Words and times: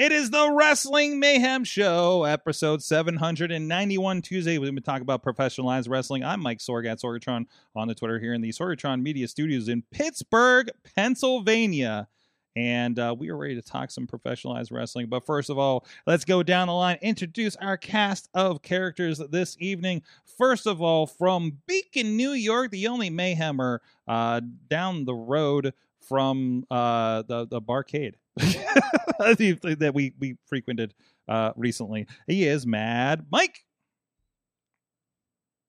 It 0.00 0.12
is 0.12 0.30
the 0.30 0.50
Wrestling 0.50 1.20
Mayhem 1.20 1.62
Show, 1.62 2.24
episode 2.24 2.82
791 2.82 4.22
Tuesday. 4.22 4.56
We've 4.56 4.74
been 4.74 4.82
talking 4.82 5.02
about 5.02 5.22
professionalized 5.22 5.90
wrestling. 5.90 6.24
I'm 6.24 6.40
Mike 6.40 6.60
Sorg 6.60 6.90
at 6.90 7.02
Sorgatron 7.02 7.44
on 7.76 7.86
the 7.86 7.94
Twitter 7.94 8.18
here 8.18 8.32
in 8.32 8.40
the 8.40 8.48
Sorgatron 8.48 9.02
Media 9.02 9.28
Studios 9.28 9.68
in 9.68 9.82
Pittsburgh, 9.90 10.70
Pennsylvania. 10.96 12.08
And 12.56 12.98
uh, 12.98 13.14
we 13.18 13.28
are 13.28 13.36
ready 13.36 13.56
to 13.56 13.60
talk 13.60 13.90
some 13.90 14.06
professionalized 14.06 14.72
wrestling. 14.72 15.08
But 15.08 15.26
first 15.26 15.50
of 15.50 15.58
all, 15.58 15.84
let's 16.06 16.24
go 16.24 16.42
down 16.42 16.68
the 16.68 16.72
line, 16.72 16.96
introduce 17.02 17.54
our 17.56 17.76
cast 17.76 18.30
of 18.32 18.62
characters 18.62 19.18
this 19.18 19.54
evening. 19.60 20.00
First 20.38 20.66
of 20.66 20.80
all, 20.80 21.06
from 21.06 21.58
Beacon, 21.66 22.16
New 22.16 22.32
York, 22.32 22.70
the 22.70 22.86
only 22.86 23.10
Mayhemmer 23.10 23.80
uh, 24.08 24.40
down 24.66 25.04
the 25.04 25.14
road 25.14 25.74
from 26.08 26.64
uh, 26.70 27.20
the, 27.20 27.46
the 27.46 27.60
barcade 27.60 28.14
that 29.18 29.92
we, 29.94 30.12
we 30.18 30.36
frequented 30.46 30.94
uh, 31.28 31.52
recently. 31.56 32.06
He 32.26 32.46
is 32.46 32.66
Mad 32.66 33.26
Mike. 33.30 33.58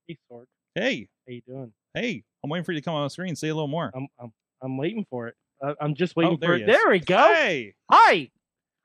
Hey, 0.08 0.18
Sorg. 0.32 0.46
Hey, 0.76 1.08
How 1.28 1.34
you 1.34 1.42
doing? 1.48 1.74
hey, 1.94 2.24
I'm 2.44 2.50
waiting 2.50 2.64
for 2.64 2.72
you 2.72 2.80
to 2.80 2.84
come 2.86 2.96
on 2.96 3.04
the 3.06 3.10
screen. 3.10 3.36
Say 3.36 3.50
a 3.50 3.54
little 3.54 3.68
more. 3.68 3.92
I'm 3.94 4.08
I'm 4.20 4.32
I'm 4.62 4.78
waiting 4.78 5.06
for 5.10 5.28
it. 5.28 5.36
Uh, 5.64 5.74
I'm 5.82 5.94
just 5.96 6.16
waiting 6.16 6.34
Oh, 6.34 6.38
there 6.40 6.52
for 6.52 6.56
it. 6.56 6.62
is. 6.62 6.68
There 6.68 6.90
we 6.90 7.00
go. 7.00 7.18
Hey, 7.18 7.76
Hi. 7.92 8.30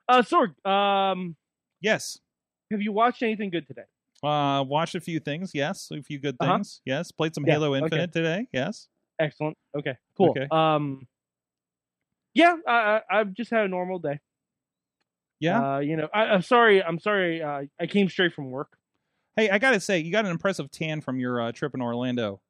Uh, 0.08 0.22
Sorg. 0.22 0.54
Um, 0.68 1.36
yes. 1.80 2.18
have 2.70 2.82
you 2.82 2.92
watched 2.92 3.22
anything 3.22 3.50
good 3.50 3.66
today? 3.66 3.82
Uh, 4.22 4.62
watched 4.66 4.94
a 4.94 5.00
few 5.00 5.20
things. 5.20 5.52
Yes, 5.54 5.90
a 5.92 6.02
few 6.02 6.18
good 6.18 6.36
Uh-huh. 6.40 6.56
things. 6.56 6.80
Yes, 6.84 7.10
played 7.12 7.34
some 7.34 7.44
Yeah, 7.46 7.54
Halo 7.54 7.74
okay. 7.74 7.84
Infinite 7.84 8.12
today. 8.12 8.46
Yes. 8.52 8.88
Excellent. 9.18 9.56
Okay. 9.78 9.94
Cool. 10.16 10.30
Okay. 10.30 10.46
Um. 10.50 11.06
Yeah, 12.36 12.56
I, 12.66 13.00
I 13.10 13.20
I've 13.20 13.32
just 13.34 13.50
had 13.50 13.64
a 13.64 13.68
normal 13.68 13.98
day. 13.98 14.20
Yeah. 15.40 15.76
Uh, 15.76 15.78
you 15.80 15.96
know, 15.96 16.08
I, 16.14 16.24
I'm 16.26 16.42
sorry. 16.42 16.82
I'm 16.82 16.98
sorry. 16.98 17.42
Uh, 17.42 17.62
I 17.80 17.86
came 17.86 18.08
straight 18.08 18.32
from 18.32 18.50
work. 18.50 18.76
hey, 19.36 19.50
I 19.50 19.58
gotta 19.58 19.80
say, 19.80 19.98
you 19.98 20.10
got 20.12 20.24
an 20.24 20.30
impressive 20.30 20.70
tan 20.70 21.00
from 21.00 21.18
your 21.18 21.40
uh, 21.40 21.52
trip 21.52 21.74
in 21.74 21.82
Orlando. 21.82 22.40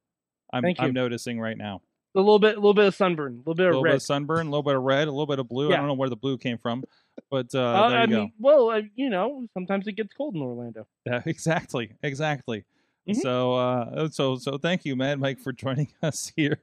I'm. 0.53 0.65
I'm 0.79 0.93
noticing 0.93 1.41
right 1.41 1.57
now. 1.59 1.83
A 2.15 2.21
little 2.21 2.39
bit, 2.39 2.53
a 2.55 2.59
little 2.59 2.73
bit 2.73 2.87
of 2.87 2.95
sunburn, 2.95 3.35
a 3.35 3.37
little 3.39 3.55
bit 3.55 3.67
of 3.67 3.71
little 3.73 3.83
bit 3.83 3.89
red. 3.91 3.95
of 3.97 4.03
sunburn, 4.03 4.47
a 4.47 4.51
little 4.51 4.63
bit 4.63 4.75
of 4.77 4.83
red, 4.83 5.07
a 5.07 5.11
little 5.11 5.27
bit 5.27 5.39
of 5.39 5.49
blue. 5.49 5.71
I 5.73 5.77
don't 5.77 5.87
know 5.87 5.93
where 5.95 6.09
the 6.09 6.17
blue 6.17 6.39
came 6.39 6.57
from, 6.57 6.83
but 7.31 7.55
uh, 7.55 7.59
Uh, 7.59 7.89
there 7.91 7.99
you 7.99 8.03
I 8.03 8.07
go. 8.07 8.17
mean, 8.21 8.33
well, 8.39 8.71
uh, 8.71 8.81
you 8.95 9.11
know, 9.11 9.47
sometimes 9.53 9.87
it 9.87 9.93
gets 9.97 10.15
cold 10.15 10.35
in 10.35 10.41
Orlando. 10.41 10.87
Yeah, 11.05 11.21
exactly, 11.27 11.93
exactly. 12.03 12.65
Mhm. 13.07 13.17
So, 13.17 13.55
uh, 13.55 14.09
so, 14.09 14.37
so, 14.37 14.57
thank 14.57 14.85
you, 14.87 14.97
Mad 14.97 15.21
Mike, 15.21 15.41
for 15.41 15.53
joining 15.53 15.89
us 16.03 16.33
here. 16.35 16.59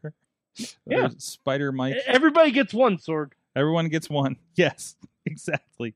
Yeah. 0.85 1.09
Spider 1.17 1.71
Mike. 1.71 1.95
Everybody 2.05 2.51
gets 2.51 2.73
one, 2.73 2.97
Sorg. 2.97 3.31
Everyone 3.55 3.89
gets 3.89 4.09
one. 4.09 4.37
Yes, 4.55 4.95
exactly. 5.25 5.95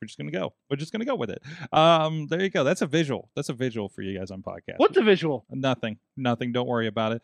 We're 0.00 0.06
just, 0.06 0.18
gonna 0.18 0.30
go. 0.30 0.54
We're 0.70 0.76
just 0.76 0.92
gonna 0.92 1.04
go 1.04 1.14
with 1.14 1.30
it. 1.30 1.42
Um, 1.72 2.26
there 2.28 2.42
you 2.42 2.48
go. 2.48 2.64
That's 2.64 2.80
a 2.80 2.86
visual. 2.86 3.30
That's 3.36 3.50
a 3.50 3.52
visual 3.52 3.88
for 3.88 4.02
you 4.02 4.18
guys 4.18 4.30
on 4.30 4.42
podcast. 4.42 4.78
What's 4.78 4.96
a 4.96 5.02
visual? 5.02 5.44
Nothing. 5.50 5.98
Nothing. 6.16 6.52
Don't 6.52 6.66
worry 6.66 6.86
about 6.86 7.12
it. 7.12 7.22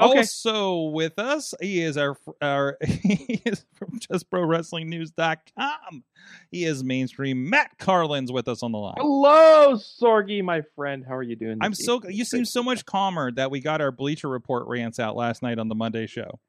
Okay. 0.00 0.18
Also 0.18 0.84
with 0.84 1.18
us, 1.18 1.52
he 1.60 1.82
is 1.82 1.96
our 1.96 2.16
our 2.40 2.78
he 2.82 3.42
is 3.44 3.64
from 3.74 3.98
JustProWrestlingNews.com. 3.98 6.04
He 6.50 6.64
is 6.64 6.82
mainstream. 6.82 7.50
Matt 7.50 7.78
Carlin's 7.78 8.32
with 8.32 8.48
us 8.48 8.62
on 8.62 8.72
the 8.72 8.78
line. 8.78 8.94
Hello, 8.96 9.74
Sorgy, 9.74 10.42
my 10.42 10.62
friend. 10.74 11.04
How 11.06 11.16
are 11.16 11.22
you 11.22 11.36
doing? 11.36 11.58
I'm 11.60 11.74
so 11.74 11.96
evening? 11.96 12.16
you 12.16 12.24
seem 12.24 12.44
so 12.44 12.62
much 12.62 12.86
calmer 12.86 13.30
that 13.32 13.50
we 13.50 13.60
got 13.60 13.80
our 13.80 13.92
Bleacher 13.92 14.28
Report 14.28 14.66
rants 14.68 14.98
out 14.98 15.16
last 15.16 15.42
night 15.42 15.58
on 15.58 15.68
the 15.68 15.74
Monday 15.74 16.06
show. 16.06 16.40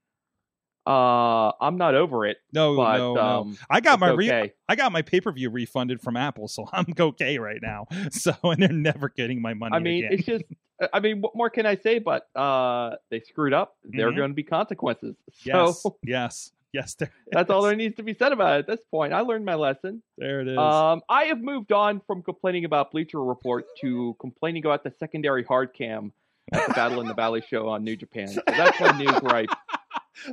Uh, 0.87 1.51
I'm 1.59 1.77
not 1.77 1.95
over 1.95 2.25
it, 2.25 2.37
No, 2.53 2.77
but 2.77 2.97
no, 2.97 3.13
no. 3.15 3.21
um, 3.21 3.57
I 3.69 3.81
got 3.81 3.99
my 3.99 4.09
re- 4.11 4.27
okay. 4.31 4.53
I 4.69 4.75
got 4.75 4.91
my 4.93 5.01
pay 5.01 5.19
per 5.19 5.31
view 5.33 5.49
refunded 5.49 5.99
from 6.01 6.15
Apple, 6.15 6.47
so 6.47 6.65
I'm 6.73 6.85
okay 6.97 7.37
right 7.39 7.59
now. 7.61 7.87
So 8.11 8.33
and 8.43 8.61
they're 8.61 8.69
never 8.71 9.09
getting 9.09 9.41
my 9.41 9.53
money. 9.53 9.75
I 9.75 9.79
mean, 9.79 10.05
again. 10.05 10.13
it's 10.17 10.25
just. 10.25 10.45
I 10.93 10.99
mean, 10.99 11.21
what 11.21 11.35
more 11.35 11.49
can 11.49 11.65
I 11.65 11.75
say? 11.75 11.97
But 11.99 12.27
uh, 12.35 12.97
they 13.09 13.19
screwed 13.21 13.51
up. 13.53 13.75
There 13.83 14.07
are 14.07 14.11
Mhm. 14.11 14.15
going 14.17 14.29
to 14.29 14.35
be 14.35 14.43
consequences. 14.43 15.15
yes, 15.43 15.81
So 15.81 15.97
yes, 16.03 16.51
yes. 16.71 16.93
There 16.93 17.11
that's 17.31 17.49
all 17.49 17.63
there 17.63 17.75
needs 17.75 17.95
to 17.97 18.03
be 18.03 18.13
said 18.13 18.31
about 18.31 18.55
it 18.55 18.59
at 18.59 18.67
this 18.67 18.85
point. 18.91 19.11
I 19.11 19.21
learned 19.21 19.43
my 19.43 19.55
lesson. 19.55 20.03
There 20.19 20.39
it 20.41 20.47
is. 20.47 20.57
Um, 20.57 21.01
I 21.09 21.25
have 21.25 21.41
moved 21.41 21.71
on 21.71 21.99
from 22.07 22.21
complaining 22.23 22.63
about 22.65 22.91
Bleacher 22.91 23.21
Report 23.23 23.65
to 23.81 24.15
complaining 24.21 24.65
about 24.65 24.83
the 24.83 24.93
secondary 24.99 25.43
hard 25.43 25.73
cam 25.73 26.13
at 26.53 26.67
the 26.67 26.73
Battle 26.75 27.01
in 27.01 27.07
the 27.07 27.13
Valley 27.15 27.41
show 27.49 27.67
on 27.69 27.83
New 27.83 27.95
Japan. 27.97 28.27
So 28.29 28.41
that's 28.45 28.79
my 28.79 28.97
new 28.97 29.11
gripe. 29.19 29.49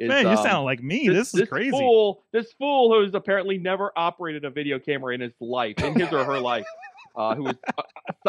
Is, 0.00 0.08
Man, 0.08 0.24
you 0.24 0.30
um, 0.30 0.36
sound 0.36 0.64
like 0.64 0.82
me. 0.82 1.08
This, 1.08 1.34
is 1.34 1.48
crazy. 1.48 1.70
Fool, 1.70 2.24
this 2.32 2.52
fool 2.58 2.92
who's 2.92 3.14
apparently 3.14 3.58
never 3.58 3.92
operated 3.96 4.44
a 4.44 4.50
video 4.50 4.78
camera 4.78 5.14
in 5.14 5.20
his 5.20 5.32
life, 5.40 5.78
in 5.78 5.94
his 5.94 6.12
or 6.12 6.24
her 6.24 6.40
life, 6.40 6.66
uh, 7.16 7.34
who 7.34 7.44
was 7.44 7.56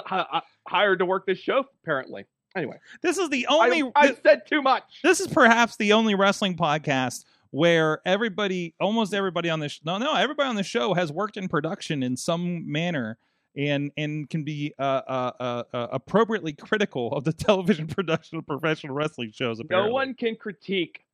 uh, 0.10 0.24
uh, 0.32 0.42
hired 0.68 1.00
to 1.00 1.06
work 1.06 1.26
this 1.26 1.40
show, 1.40 1.66
apparently. 1.84 2.26
Anyway, 2.56 2.80
This 3.02 3.18
is 3.18 3.30
the 3.30 3.48
only. 3.48 3.84
I, 3.84 3.92
I've 3.96 4.22
said 4.24 4.44
too 4.48 4.62
much. 4.62 4.84
this 5.04 5.20
is 5.20 5.28
perhaps 5.28 5.76
the 5.76 5.92
only 5.94 6.16
wrestling 6.16 6.56
podcast 6.56 7.26
where 7.52 8.02
everybody, 8.06 8.74
almost 8.80 9.14
everybody 9.14 9.50
on 9.50 9.60
this, 9.60 9.80
no, 9.86 9.98
no, 9.98 10.14
everybody 10.14 10.50
on 10.50 10.56
the 10.56 10.64
show 10.64 10.94
has 10.94 11.12
worked 11.12 11.38
in 11.38 11.48
production 11.48 12.04
in 12.04 12.18
some 12.18 12.70
manner. 12.72 13.18
And 13.58 13.92
and 13.96 14.30
can 14.30 14.44
be 14.44 14.74
uh, 14.78 14.82
uh, 15.08 15.32
uh, 15.40 15.64
uh, 15.74 15.88
appropriately 15.94 16.52
critical 16.52 17.14
of 17.14 17.24
the 17.24 17.32
television 17.48 17.88
production 17.88 18.38
of 18.38 18.46
professional 18.46 18.94
wrestling 18.94 19.32
shows. 19.32 19.62
Apparently. 19.62 19.90
No 19.90 19.94
one 19.94 20.14
can 20.14 20.36
critique 20.36 21.06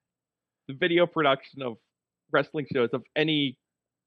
the 0.72 0.78
video 0.78 1.06
production 1.06 1.62
of 1.62 1.78
wrestling 2.32 2.66
shows 2.74 2.90
of 2.94 3.04
any 3.16 3.58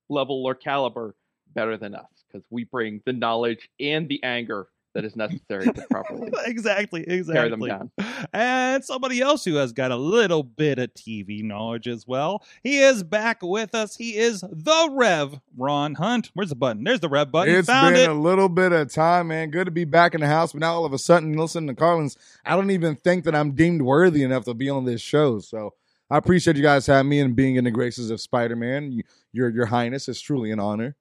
level 0.09 0.45
or 0.45 0.55
caliber 0.55 1.15
better 1.55 1.77
than 1.77 1.95
us 1.95 2.07
because 2.27 2.45
we 2.51 2.65
bring 2.65 3.01
the 3.07 3.13
knowledge 3.13 3.69
and 3.79 4.09
the 4.09 4.23
anger 4.25 4.69
that 4.95 5.05
is 5.05 5.17
necessary 5.17 5.65
to 5.67 5.87
properly 5.91 6.31
exactly, 6.47 7.05
tear 7.05 7.49
them 7.49 7.63
exactly. 7.63 7.69
down. 7.69 7.91
And 8.33 8.85
somebody 8.85 9.21
else 9.21 9.45
who 9.45 9.57
has 9.57 9.73
got 9.73 9.91
a 9.91 9.97
little 9.97 10.45
bit 10.45 10.79
of 10.79 10.95
TV 10.95 11.43
knowledge 11.43 11.89
as 11.89 12.07
well. 12.07 12.45
He 12.63 12.79
is 12.79 13.03
back 13.03 13.43
with 13.43 13.75
us. 13.75 13.97
He 13.97 14.17
is 14.17 14.43
the 14.43 14.89
Rev, 14.93 15.41
Ron 15.57 15.95
Hunt. 15.95 16.31
Where's 16.35 16.51
the 16.51 16.55
button? 16.55 16.85
There's 16.85 17.01
the 17.01 17.09
Rev 17.09 17.33
button. 17.33 17.55
It's 17.55 17.67
Found 17.67 17.97
been 17.97 18.09
it. 18.09 18.17
a 18.17 18.19
little 18.19 18.49
bit 18.49 18.71
of 18.71 18.93
time, 18.93 19.29
man. 19.29 19.51
Good 19.51 19.65
to 19.65 19.73
be 19.73 19.85
back 19.85 20.15
in 20.15 20.21
the 20.21 20.29
house, 20.29 20.53
but 20.53 20.61
now 20.61 20.75
all 20.75 20.85
of 20.85 20.93
a 20.93 20.99
sudden, 20.99 21.37
listening 21.37 21.67
to 21.69 21.75
Carlin's, 21.75 22.17
I 22.45 22.55
don't 22.55 22.71
even 22.71 22.95
think 22.95 23.25
that 23.25 23.35
I'm 23.35 23.51
deemed 23.51 23.83
worthy 23.83 24.23
enough 24.23 24.45
to 24.45 24.55
be 24.55 24.71
on 24.71 24.85
this 24.85 25.01
show. 25.01 25.41
So 25.41 25.75
I 26.11 26.19
appreciate 26.19 26.57
you 26.57 26.63
guys 26.63 26.87
having 26.87 27.09
me 27.09 27.21
and 27.21 27.35
being 27.35 27.57
in 27.57 27.65
the 27.65 27.71
graces 27.71 28.11
of 28.11 28.21
Spider 28.21 28.57
Man. 28.57 28.93
You, 28.93 29.03
your 29.33 29.49
Your 29.51 29.67
Highness 29.67 30.09
is 30.09 30.21
truly 30.21 30.51
an 30.51 30.61
honor. 30.61 30.97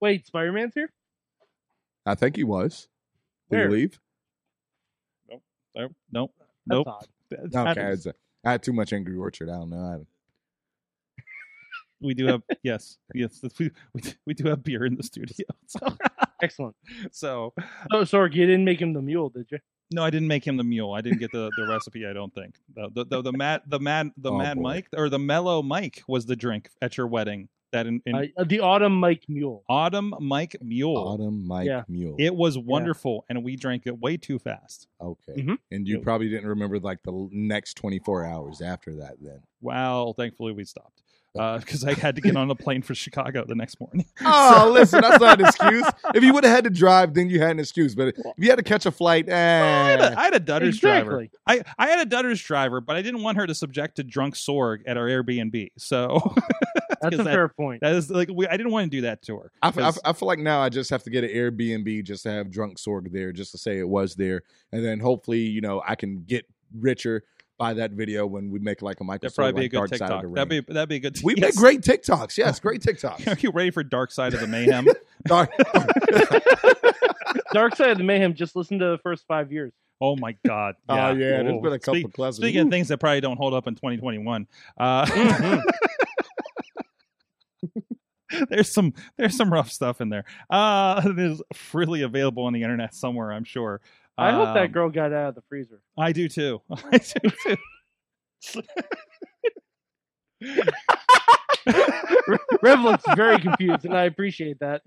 Wait, 0.00 0.26
Spider 0.26 0.52
Man's 0.52 0.74
here. 0.74 0.90
I 2.04 2.14
think 2.16 2.36
he 2.36 2.44
was. 2.44 2.88
Did 3.50 3.56
Where? 3.58 3.68
he 3.68 3.74
leave? 3.74 4.00
Nope. 5.74 5.92
nope. 6.10 6.34
That's 6.38 6.50
Nope. 6.66 6.86
odd. 6.88 7.06
That 7.30 7.78
Okay, 7.78 7.90
is- 7.92 8.06
I 8.44 8.50
had 8.52 8.62
too 8.62 8.72
much 8.72 8.92
Angry 8.92 9.16
Orchard. 9.16 9.48
I 9.48 9.52
don't 9.54 9.70
know. 9.70 9.78
I, 9.78 11.22
we 12.00 12.12
do 12.14 12.26
have 12.26 12.42
yes, 12.64 12.98
yes. 13.14 13.40
We, 13.58 13.70
we, 13.94 14.02
we 14.26 14.34
do 14.34 14.48
have 14.48 14.64
beer 14.64 14.84
in 14.84 14.96
the 14.96 15.02
studio. 15.04 15.46
So, 15.68 15.78
Excellent. 16.42 16.74
so 17.12 17.54
Oh, 17.92 17.98
Sorg, 18.02 18.34
you 18.34 18.44
didn't 18.46 18.64
make 18.64 18.82
him 18.82 18.92
the 18.92 19.00
mule, 19.02 19.28
did 19.30 19.46
you? 19.52 19.58
No, 19.92 20.02
I 20.04 20.10
didn't 20.10 20.28
make 20.28 20.46
him 20.46 20.56
the 20.56 20.64
mule. 20.64 20.92
I 20.92 21.00
didn't 21.00 21.18
get 21.18 21.32
the, 21.32 21.50
the 21.56 21.66
recipe. 21.68 22.06
I 22.06 22.12
don't 22.12 22.32
think 22.34 22.56
the 22.74 22.90
the 22.92 23.04
the, 23.04 23.22
the 23.22 23.32
mad 23.32 23.62
the 23.66 23.78
mad 23.80 24.10
the 24.16 24.30
Oh, 24.32 24.38
mad 24.38 24.56
boy. 24.56 24.62
Mike 24.62 24.88
or 24.96 25.08
the 25.08 25.18
mellow 25.18 25.62
Mike 25.62 26.02
was 26.08 26.26
the 26.26 26.36
drink 26.36 26.70
at 26.80 26.96
your 26.96 27.06
wedding. 27.06 27.48
That 27.72 27.86
in, 27.86 28.02
in 28.04 28.14
Uh, 28.36 28.44
the 28.44 28.60
Autumn 28.60 28.92
Mike 29.00 29.22
Mule. 29.28 29.64
autumn 29.66 30.12
Mike 30.20 30.56
Mule. 30.60 30.94
Autumn 30.98 31.46
Mike 31.46 31.66
Yeah. 31.66 31.84
Mule. 31.88 32.16
It 32.18 32.34
was 32.34 32.58
wonderful, 32.58 33.24
and 33.30 33.42
we 33.42 33.56
drank 33.56 33.86
it 33.86 33.98
way 33.98 34.18
too 34.18 34.38
fast. 34.38 34.88
okay. 35.00 35.40
Mhm. 35.40 35.56
And 35.70 35.88
you 35.88 35.96
It- 35.96 36.02
probably 36.02 36.28
didn't 36.28 36.48
remember 36.48 36.78
like 36.78 37.02
the 37.02 37.28
next 37.32 37.74
24 37.78 38.26
hours 38.26 38.60
after 38.60 38.94
that 38.96 39.14
then. 39.22 39.40
Well, 39.62 40.12
thankfully 40.12 40.52
we 40.52 40.64
stopped. 40.64 41.02
Because 41.34 41.84
I 41.84 41.94
had 41.94 42.14
to 42.16 42.20
get 42.20 42.36
on 42.36 42.50
a 42.50 42.54
plane 42.54 42.82
for 42.82 42.94
Chicago 42.94 43.44
the 43.46 43.54
next 43.54 43.80
morning. 43.80 44.06
Oh, 44.24 44.70
listen, 44.72 45.00
that's 45.00 45.20
not 45.20 45.40
an 45.40 45.46
excuse. 45.46 45.86
If 46.14 46.22
you 46.22 46.32
would 46.34 46.44
have 46.44 46.54
had 46.54 46.64
to 46.64 46.70
drive, 46.70 47.14
then 47.14 47.30
you 47.30 47.40
had 47.40 47.52
an 47.52 47.60
excuse. 47.60 47.94
But 47.94 48.08
if 48.08 48.16
you 48.36 48.50
had 48.50 48.56
to 48.56 48.62
catch 48.62 48.84
a 48.86 48.90
flight, 48.90 49.28
I 49.30 49.32
had 49.36 50.00
eh. 50.00 50.08
a, 50.12 50.16
I 50.18 50.24
had 50.24 50.34
a 50.34 50.40
Dutters 50.40 50.78
driver. 50.78 51.26
I, 51.46 51.62
I 51.78 51.88
had 51.88 52.06
a 52.06 52.10
Dutters 52.10 52.44
driver, 52.44 52.80
but 52.80 52.96
I 52.96 53.02
didn't 53.02 53.22
want 53.22 53.38
her 53.38 53.46
to 53.46 53.54
subject 53.54 53.96
to 53.96 54.04
drunk 54.04 54.34
Sorg 54.34 54.80
at 54.86 54.96
our 54.96 55.06
Airbnb. 55.06 55.70
So 55.78 56.18
That's 57.00 57.14
a 57.14 57.16
'cause 57.16 57.24
that- 57.24 57.32
fair 57.32 57.48
point. 57.48 57.80
that 57.80 57.94
is 57.94 58.10
like 58.10 58.28
we, 58.32 58.46
I 58.46 58.56
didn't 58.56 58.72
want 58.72 58.90
to 58.90 58.96
do 58.96 59.00
that 59.02 59.22
to 59.22 59.38
her. 59.38 59.52
I, 59.62 59.68
f- 59.68 59.78
I 59.78 59.88
f- 59.88 59.98
I 60.04 60.12
feel 60.12 60.28
like 60.28 60.38
now 60.38 60.60
I 60.60 60.68
just 60.68 60.90
have 60.90 61.02
to 61.04 61.10
get 61.10 61.24
an 61.24 61.30
Airbnb 61.30 62.04
just 62.04 62.22
to 62.24 62.30
have 62.30 62.50
drunk 62.50 62.78
Sorg 62.78 63.10
there, 63.10 63.32
just 63.32 63.52
to 63.52 63.58
say 63.58 63.78
it 63.78 63.88
was 63.88 64.14
there, 64.14 64.42
and 64.70 64.84
then 64.84 65.00
hopefully, 65.00 65.40
you 65.40 65.60
know, 65.62 65.82
I 65.86 65.94
can 65.94 66.22
get 66.24 66.44
richer 66.78 67.24
by 67.62 67.74
that 67.74 67.92
video 67.92 68.26
when 68.26 68.50
we 68.50 68.58
make 68.58 68.82
like 68.82 68.98
a 68.98 69.04
Michael 69.04 69.28
that'd 69.28 69.34
Sorg 69.34 69.52
probably 69.52 69.68
be 69.68 69.76
a 69.76 69.80
like 69.80 69.90
good 69.90 69.98
Dark 70.00 70.00
Side 70.00 70.10
of 70.10 70.20
TikTok. 70.20 70.22
the 70.22 70.26
Ring. 70.26 70.34
That'd 70.34 70.66
be 70.66 70.72
that'd 70.72 70.88
be 70.88 70.96
a 70.96 70.98
good. 70.98 71.18
we 71.22 71.34
yes. 71.36 71.42
make 71.42 71.54
great 71.54 71.80
TikToks. 71.82 72.36
Yes, 72.36 72.58
great 72.64 72.84
Are 72.88 72.92
TikToks. 72.92 73.40
you 73.42 73.52
ready 73.52 73.70
for 73.70 73.84
Dark 73.84 74.10
Side 74.10 74.34
of 74.34 74.40
the 74.40 74.48
Mayhem? 74.48 74.86
Dark- 75.26 75.52
Dark 77.52 77.76
Side 77.76 77.90
of 77.90 77.98
the 77.98 78.04
Mayhem. 78.04 78.34
Just 78.34 78.56
listen 78.56 78.80
to 78.80 78.86
the 78.86 78.98
first 78.98 79.24
five 79.28 79.52
years. 79.52 79.72
oh 80.00 80.16
my 80.16 80.36
God! 80.44 80.74
Oh 80.88 80.94
yeah, 80.96 81.14
there's 81.14 81.52
Whoa. 81.52 81.60
been 81.60 81.72
a 81.74 81.78
couple 81.78 81.94
Speak- 81.94 82.06
of 82.06 82.12
classics. 82.14 82.38
Speaking 82.38 82.62
of 82.62 82.70
things 82.70 82.88
that 82.88 82.98
probably 82.98 83.20
don't 83.20 83.36
hold 83.36 83.54
up 83.54 83.68
in 83.68 83.76
2021, 83.76 84.48
uh, 84.78 85.04
Mhm. 85.06 85.62
there's 88.48 88.72
some 88.72 88.94
there's 89.18 89.36
some 89.36 89.52
rough 89.52 89.70
stuff 89.70 90.00
in 90.00 90.08
there. 90.08 90.24
Uh, 90.50 91.00
it 91.04 91.18
is 91.18 91.42
freely 91.54 92.02
available 92.02 92.44
on 92.44 92.52
the 92.54 92.62
internet 92.62 92.94
somewhere, 92.94 93.30
I'm 93.32 93.44
sure. 93.44 93.80
I 94.18 94.32
hope 94.32 94.48
Um, 94.48 94.54
that 94.54 94.72
girl 94.72 94.90
got 94.90 95.12
out 95.12 95.30
of 95.30 95.34
the 95.34 95.42
freezer. 95.48 95.80
I 95.98 96.12
do 96.12 96.28
too. 96.28 96.60
I 96.92 96.98
do 96.98 97.30
too. 97.44 97.56
Rev 102.62 102.80
looks 102.80 103.04
very 103.14 103.38
confused, 103.40 103.84
and 103.84 103.96
I 103.96 104.04
appreciate 104.04 104.58
that. 104.60 104.82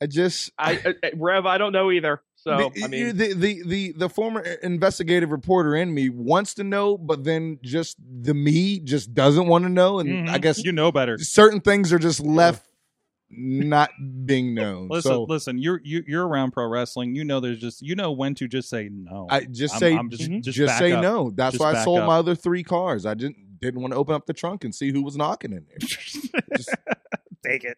I 0.00 0.06
just 0.06 0.50
I, 0.58 0.78
uh, 0.84 0.92
uh, 1.02 1.08
Rev, 1.16 1.46
I 1.46 1.58
don't 1.58 1.72
know 1.72 1.90
either. 1.92 2.22
So 2.34 2.56
the, 2.74 2.84
I 2.84 2.88
mean, 2.88 3.16
the, 3.16 3.34
the 3.34 3.62
the 3.64 3.92
the 3.92 4.08
former 4.08 4.40
investigative 4.40 5.30
reporter 5.30 5.76
in 5.76 5.94
me 5.94 6.08
wants 6.08 6.54
to 6.54 6.64
know, 6.64 6.98
but 6.98 7.22
then 7.24 7.58
just 7.62 7.96
the 8.00 8.34
me 8.34 8.80
just 8.80 9.14
doesn't 9.14 9.46
want 9.46 9.64
to 9.64 9.68
know, 9.68 10.00
and 10.00 10.28
I 10.28 10.38
Mhm. 10.38 10.42
guess 10.42 10.64
you 10.64 10.72
know 10.72 10.90
better. 10.90 11.18
certain 11.18 11.60
things 11.60 11.92
are 11.92 11.98
just 12.00 12.18
left 12.20 12.66
not 13.32 13.90
being 14.26 14.54
known. 14.54 14.88
Listen, 14.88 15.10
so 15.10 15.22
listen. 15.24 15.58
You're 15.58 15.80
you, 15.82 16.04
you're 16.06 16.26
around 16.26 16.52
pro 16.52 16.66
wrestling. 16.66 17.14
You 17.14 17.24
know, 17.24 17.40
there's 17.40 17.58
just 17.58 17.82
you 17.82 17.94
know 17.94 18.12
when 18.12 18.34
to 18.36 18.46
just 18.48 18.68
say 18.68 18.88
no. 18.92 19.26
I 19.30 19.44
just 19.44 19.74
I'm- 19.74 19.80
say 19.80 19.96
I'm 19.96 20.10
just, 20.10 20.22
Mhm. 20.30 20.42
just, 20.42 20.56
just, 20.58 20.78
say 20.78 20.92
up. 20.92 21.02
no. 21.02 21.30
That's 21.30 21.54
Just 21.54 21.60
why 21.60 21.72
I 21.80 21.84
sold 21.84 22.00
up. 22.00 22.06
my 22.06 22.16
other 22.16 22.34
three 22.34 22.62
cars. 22.62 23.06
I 23.06 23.14
didn't 23.14 23.36
didn't 23.60 23.80
want 23.80 23.92
to 23.92 23.98
open 23.98 24.14
up 24.14 24.26
the 24.26 24.32
trunk 24.32 24.64
and 24.64 24.74
see 24.74 24.90
who 24.92 25.02
was 25.02 25.16
knocking 25.16 25.52
in 25.52 25.64
there. 25.68 25.78
Just 25.78 26.28
Take 27.44 27.64
it, 27.64 27.76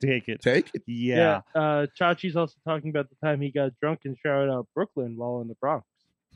take 0.00 0.28
it. 0.28 0.42
take 0.42 0.70
it. 0.74 0.82
Yeah. 0.86 1.40
Uh, 1.54 1.86
Chachi's 1.98 2.36
also 2.36 2.56
talking 2.66 2.90
about 2.90 3.08
the 3.08 3.16
time 3.26 3.40
he 3.40 3.50
got 3.50 3.72
drunk 3.80 4.00
and 4.04 4.14
shouted 4.22 4.50
out 4.52 4.66
Brooklyn 4.74 5.16
while 5.16 5.40
in 5.40 5.48
the 5.48 5.54
Bronx. 5.54 5.86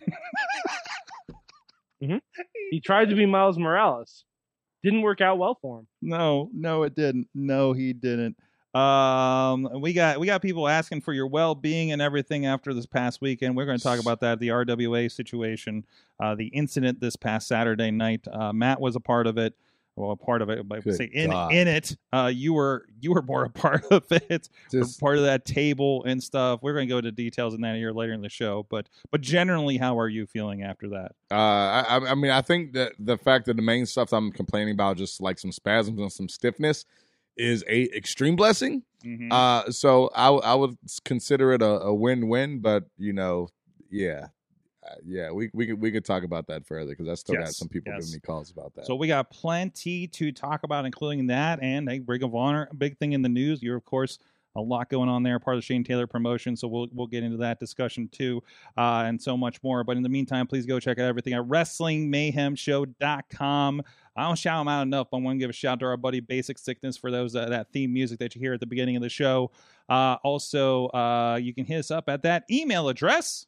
hmm 2.00 2.16
He 2.70 2.80
tried 2.80 3.10
to 3.10 3.14
be 3.16 3.26
Miles 3.26 3.58
Morales. 3.58 4.24
Didn't 4.84 5.00
work 5.00 5.22
out 5.22 5.38
well 5.38 5.58
for 5.62 5.78
him. 5.78 5.86
No, 6.02 6.50
no, 6.52 6.82
it 6.82 6.94
didn't. 6.94 7.28
No, 7.34 7.72
he 7.72 7.94
didn't. 7.94 8.36
Um, 8.74 9.80
we 9.80 9.94
got 9.94 10.20
we 10.20 10.26
got 10.26 10.42
people 10.42 10.68
asking 10.68 11.00
for 11.00 11.14
your 11.14 11.26
well 11.26 11.54
being 11.54 11.90
and 11.90 12.02
everything 12.02 12.44
after 12.44 12.74
this 12.74 12.84
past 12.84 13.22
weekend. 13.22 13.56
We're 13.56 13.64
going 13.64 13.78
to 13.78 13.82
talk 13.82 13.98
about 13.98 14.20
that, 14.20 14.40
the 14.40 14.48
RWA 14.48 15.10
situation, 15.10 15.86
uh, 16.20 16.34
the 16.34 16.48
incident 16.48 17.00
this 17.00 17.16
past 17.16 17.48
Saturday 17.48 17.90
night. 17.92 18.26
Uh, 18.30 18.52
Matt 18.52 18.78
was 18.78 18.94
a 18.94 19.00
part 19.00 19.26
of 19.26 19.38
it. 19.38 19.54
Well, 19.96 20.10
a 20.10 20.16
part 20.16 20.42
of 20.42 20.50
it, 20.50 20.66
but 20.66 20.82
Good 20.82 20.96
say 20.96 21.04
in 21.12 21.30
God. 21.30 21.52
in 21.52 21.68
it, 21.68 21.96
uh, 22.12 22.30
you 22.34 22.52
were 22.52 22.84
you 23.00 23.12
were 23.12 23.22
more 23.22 23.44
a 23.44 23.48
part 23.50 23.84
of 23.92 24.04
it, 24.10 24.48
Just 24.70 24.98
part 25.00 25.18
of 25.18 25.24
that 25.24 25.44
table 25.44 26.02
and 26.04 26.20
stuff. 26.22 26.60
We're 26.62 26.72
going 26.74 26.88
to 26.88 26.92
go 26.92 26.98
into 26.98 27.12
details 27.12 27.54
in 27.54 27.60
that 27.60 27.76
here 27.76 27.92
later 27.92 28.12
in 28.12 28.20
the 28.20 28.28
show, 28.28 28.66
but 28.68 28.88
but 29.12 29.20
generally, 29.20 29.76
how 29.76 29.98
are 30.00 30.08
you 30.08 30.26
feeling 30.26 30.62
after 30.64 30.88
that? 30.88 31.12
uh, 31.30 31.34
I, 31.34 32.00
I- 32.10 32.14
mean, 32.16 32.32
I 32.32 32.42
think 32.42 32.72
that 32.72 32.92
the 32.98 33.16
fact 33.16 33.46
that 33.46 33.54
the 33.56 33.62
main 33.62 33.86
stuff 33.86 34.12
I'm 34.12 34.32
complaining 34.32 34.74
about, 34.74 34.96
just 34.96 35.20
like 35.20 35.38
some 35.38 35.52
spasms 35.52 36.00
and 36.00 36.12
some 36.12 36.28
stiffness, 36.28 36.84
is 37.36 37.62
a 37.68 37.84
extreme 37.96 38.34
blessing. 38.34 38.82
Mhm. 39.04 39.32
Uh, 39.32 39.70
so 39.70 40.10
I, 40.14 40.28
I 40.30 40.54
would 40.54 40.76
consider 41.04 41.52
it 41.52 41.62
a, 41.62 41.66
a 41.82 41.94
win 41.94 42.26
win, 42.28 42.58
but 42.60 42.84
you 42.98 43.12
know, 43.12 43.48
yeah, 43.90 44.26
yeah, 45.04 45.30
we 45.30 45.50
we 45.52 45.66
could 45.66 45.80
we 45.80 45.90
could 45.90 46.04
talk 46.04 46.24
about 46.24 46.46
that 46.48 46.66
further 46.66 46.90
because 46.90 47.08
I 47.08 47.14
still 47.14 47.36
got 47.36 47.48
some 47.48 47.68
people 47.68 47.92
yes. 47.92 48.04
giving 48.04 48.14
me 48.14 48.20
calls 48.20 48.50
about 48.50 48.74
that. 48.74 48.86
So 48.86 48.94
we 48.94 49.08
got 49.08 49.30
plenty 49.30 50.06
to 50.08 50.32
talk 50.32 50.64
about, 50.64 50.84
including 50.84 51.28
that 51.28 51.62
and 51.62 51.90
a 51.90 52.00
Ring 52.00 52.22
of 52.22 52.34
Honor, 52.34 52.68
a 52.70 52.74
big 52.74 52.98
thing 52.98 53.12
in 53.12 53.22
the 53.22 53.28
news. 53.28 53.62
You're 53.62 53.76
of 53.76 53.84
course 53.84 54.18
a 54.56 54.60
lot 54.60 54.88
going 54.88 55.08
on 55.08 55.24
there, 55.24 55.40
part 55.40 55.56
of 55.56 55.62
the 55.62 55.64
Shane 55.64 55.82
Taylor 55.84 56.06
promotion. 56.06 56.56
So 56.56 56.68
we'll 56.68 56.88
we'll 56.92 57.06
get 57.06 57.24
into 57.24 57.38
that 57.38 57.58
discussion 57.58 58.08
too, 58.08 58.42
uh, 58.76 59.04
and 59.06 59.18
so 59.20 59.36
much 59.36 59.60
more. 59.62 59.84
But 59.84 59.96
in 59.96 60.02
the 60.02 60.08
meantime, 60.08 60.46
please 60.46 60.66
go 60.66 60.78
check 60.78 60.98
out 60.98 61.08
everything 61.08 61.32
at 61.34 61.42
WrestlingMayhemShow.com. 61.42 63.82
I 64.16 64.26
don't 64.26 64.38
shout 64.38 64.60
them 64.60 64.68
out 64.68 64.82
enough. 64.82 65.08
but 65.10 65.16
I 65.16 65.20
want 65.20 65.36
to 65.36 65.40
give 65.40 65.50
a 65.50 65.54
shout 65.54 65.80
to 65.80 65.86
our 65.86 65.96
buddy 65.96 66.20
Basic 66.20 66.56
Sickness 66.58 66.96
for 66.96 67.10
those 67.10 67.34
uh, 67.34 67.48
that 67.48 67.72
theme 67.72 67.92
music 67.92 68.20
that 68.20 68.34
you 68.34 68.40
hear 68.40 68.54
at 68.54 68.60
the 68.60 68.66
beginning 68.66 68.96
of 68.96 69.02
the 69.02 69.08
show. 69.08 69.50
Uh, 69.88 70.16
also, 70.22 70.86
uh, 70.88 71.38
you 71.42 71.52
can 71.52 71.64
hit 71.64 71.78
us 71.78 71.90
up 71.90 72.08
at 72.08 72.22
that 72.22 72.44
email 72.50 72.88
address. 72.88 73.46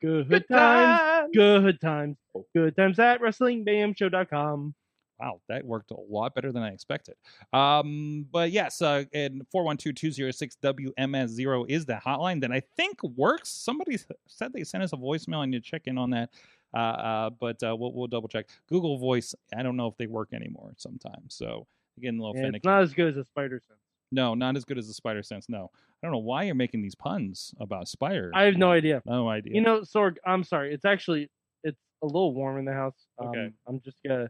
Good, 0.00 0.28
good 0.28 0.48
times. 0.48 0.98
time. 1.00 1.30
Good 1.32 1.80
times. 1.80 2.16
Good 2.54 2.76
times 2.76 2.98
at 2.98 3.20
WrestlingMayhemShow.com. 3.20 4.74
Wow, 5.20 5.40
that 5.50 5.64
worked 5.66 5.90
a 5.90 5.96
lot 6.08 6.34
better 6.34 6.50
than 6.50 6.62
I 6.62 6.70
expected. 6.70 7.14
Um, 7.52 8.26
but 8.32 8.50
yes, 8.52 8.80
uh, 8.80 9.04
and 9.12 9.42
412-206-WMS0 9.54 11.66
is 11.68 11.84
the 11.84 11.94
hotline 11.94 12.40
that 12.40 12.52
I 12.52 12.60
think 12.76 13.02
works. 13.02 13.50
Somebody 13.50 13.98
said 14.26 14.52
they 14.52 14.64
sent 14.64 14.82
us 14.82 14.92
a 14.92 14.96
voicemail. 14.96 15.38
I 15.38 15.46
need 15.46 15.62
to 15.62 15.70
check 15.70 15.82
in 15.86 15.98
on 15.98 16.10
that. 16.10 16.30
Uh, 16.72 16.78
uh, 16.78 17.30
but 17.38 17.62
uh, 17.62 17.76
we'll, 17.76 17.92
we'll 17.92 18.06
double 18.06 18.28
check. 18.28 18.48
Google 18.68 18.98
Voice, 18.98 19.34
I 19.56 19.62
don't 19.62 19.76
know 19.76 19.88
if 19.88 19.96
they 19.98 20.06
work 20.06 20.28
anymore 20.32 20.72
sometimes. 20.76 21.34
So 21.34 21.66
getting 22.00 22.18
a 22.18 22.22
little 22.22 22.36
And 22.36 22.44
finicky. 22.46 22.56
it's 22.58 22.64
not 22.64 22.82
as 22.82 22.94
good 22.94 23.08
as 23.08 23.16
a 23.16 23.24
Spider 23.24 23.60
Sense. 23.66 23.78
No, 24.12 24.34
not 24.34 24.56
as 24.56 24.64
good 24.64 24.78
as 24.78 24.86
the 24.88 24.94
Spider 24.94 25.22
Sense. 25.22 25.48
No, 25.48 25.70
I 25.74 26.06
don't 26.06 26.12
know 26.12 26.18
why 26.18 26.44
you're 26.44 26.54
making 26.54 26.82
these 26.82 26.94
puns 26.94 27.54
about 27.60 27.88
Spider. 27.88 28.30
I 28.34 28.44
have 28.44 28.56
no 28.56 28.70
idea. 28.72 29.02
no 29.06 29.28
idea. 29.28 29.54
You 29.54 29.60
know, 29.60 29.80
Sorg, 29.80 30.16
I'm 30.26 30.44
sorry. 30.44 30.72
It's 30.74 30.84
actually 30.84 31.30
it's 31.64 31.78
a 32.02 32.06
little 32.06 32.34
warm 32.34 32.58
in 32.58 32.64
the 32.64 32.72
house. 32.72 33.06
Um, 33.18 33.28
Okay. 33.28 33.50
I'm 33.68 33.80
just 33.80 33.96
gonna 34.06 34.28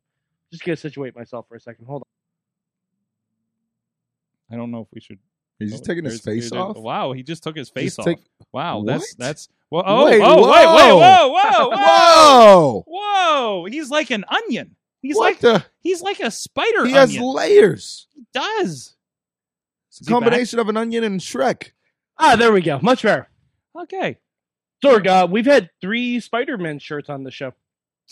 just 0.52 0.64
gonna 0.64 0.76
situate 0.76 1.14
myself 1.16 1.46
for 1.48 1.56
a 1.56 1.60
second. 1.60 1.86
Hold 1.86 2.02
on. 2.02 2.06
I 4.54 4.58
don't 4.58 4.70
know 4.70 4.80
if 4.80 4.88
we 4.92 5.00
should. 5.00 5.18
He's 5.58 5.72
just 5.72 5.84
taking 5.84 6.04
his 6.04 6.20
face 6.22 6.50
off. 6.52 6.78
Wow, 6.78 7.12
he 7.12 7.22
just 7.22 7.42
took 7.42 7.54
his 7.54 7.68
face 7.68 7.96
Just 7.96 7.98
off. 8.00 8.06
take- 8.06 8.24
Wow, 8.50 8.82
that's 8.86 9.12
What? 9.12 9.18
that's 9.18 9.48
well. 9.70 9.82
Oh, 9.86 10.06
Wait, 10.06 10.20
oh, 10.22 10.50
wait, 10.50 10.50
wait, 10.50 10.66
whoa. 10.66 10.96
whoa, 10.96 11.28
whoa, 11.28 11.68
whoa, 11.76 11.76
Whoa! 11.76 12.84
whoa! 12.86 13.64
He's 13.66 13.90
like 13.90 14.10
an 14.10 14.24
onion. 14.26 14.74
He's 15.02 15.16
what 15.16 15.24
like 15.24 15.38
the? 15.40 15.64
he's 15.82 16.00
like 16.02 16.20
a 16.20 16.30
spider 16.30 16.84
He 16.86 16.92
has 16.92 17.16
layers. 17.16 18.06
he 18.14 18.24
does. 18.34 18.96
It's 20.00 20.08
a 20.08 20.10
he 20.10 20.14
combination 20.14 20.58
of 20.58 20.68
an 20.68 20.76
onion 20.76 21.04
and 21.04 21.20
Shrek. 21.20 21.70
Ah, 22.18 22.36
there 22.36 22.52
we 22.52 22.60
go. 22.62 22.78
Much 22.82 23.02
better. 23.02 23.28
Okay. 23.78 24.16
Sorg, 24.84 25.06
uh, 25.06 25.26
we've 25.30 25.46
had 25.46 25.70
three 25.80 26.20
Spider-Man 26.20 26.78
shirts 26.78 27.08
on 27.10 27.22
the 27.22 27.30
show. 27.30 27.52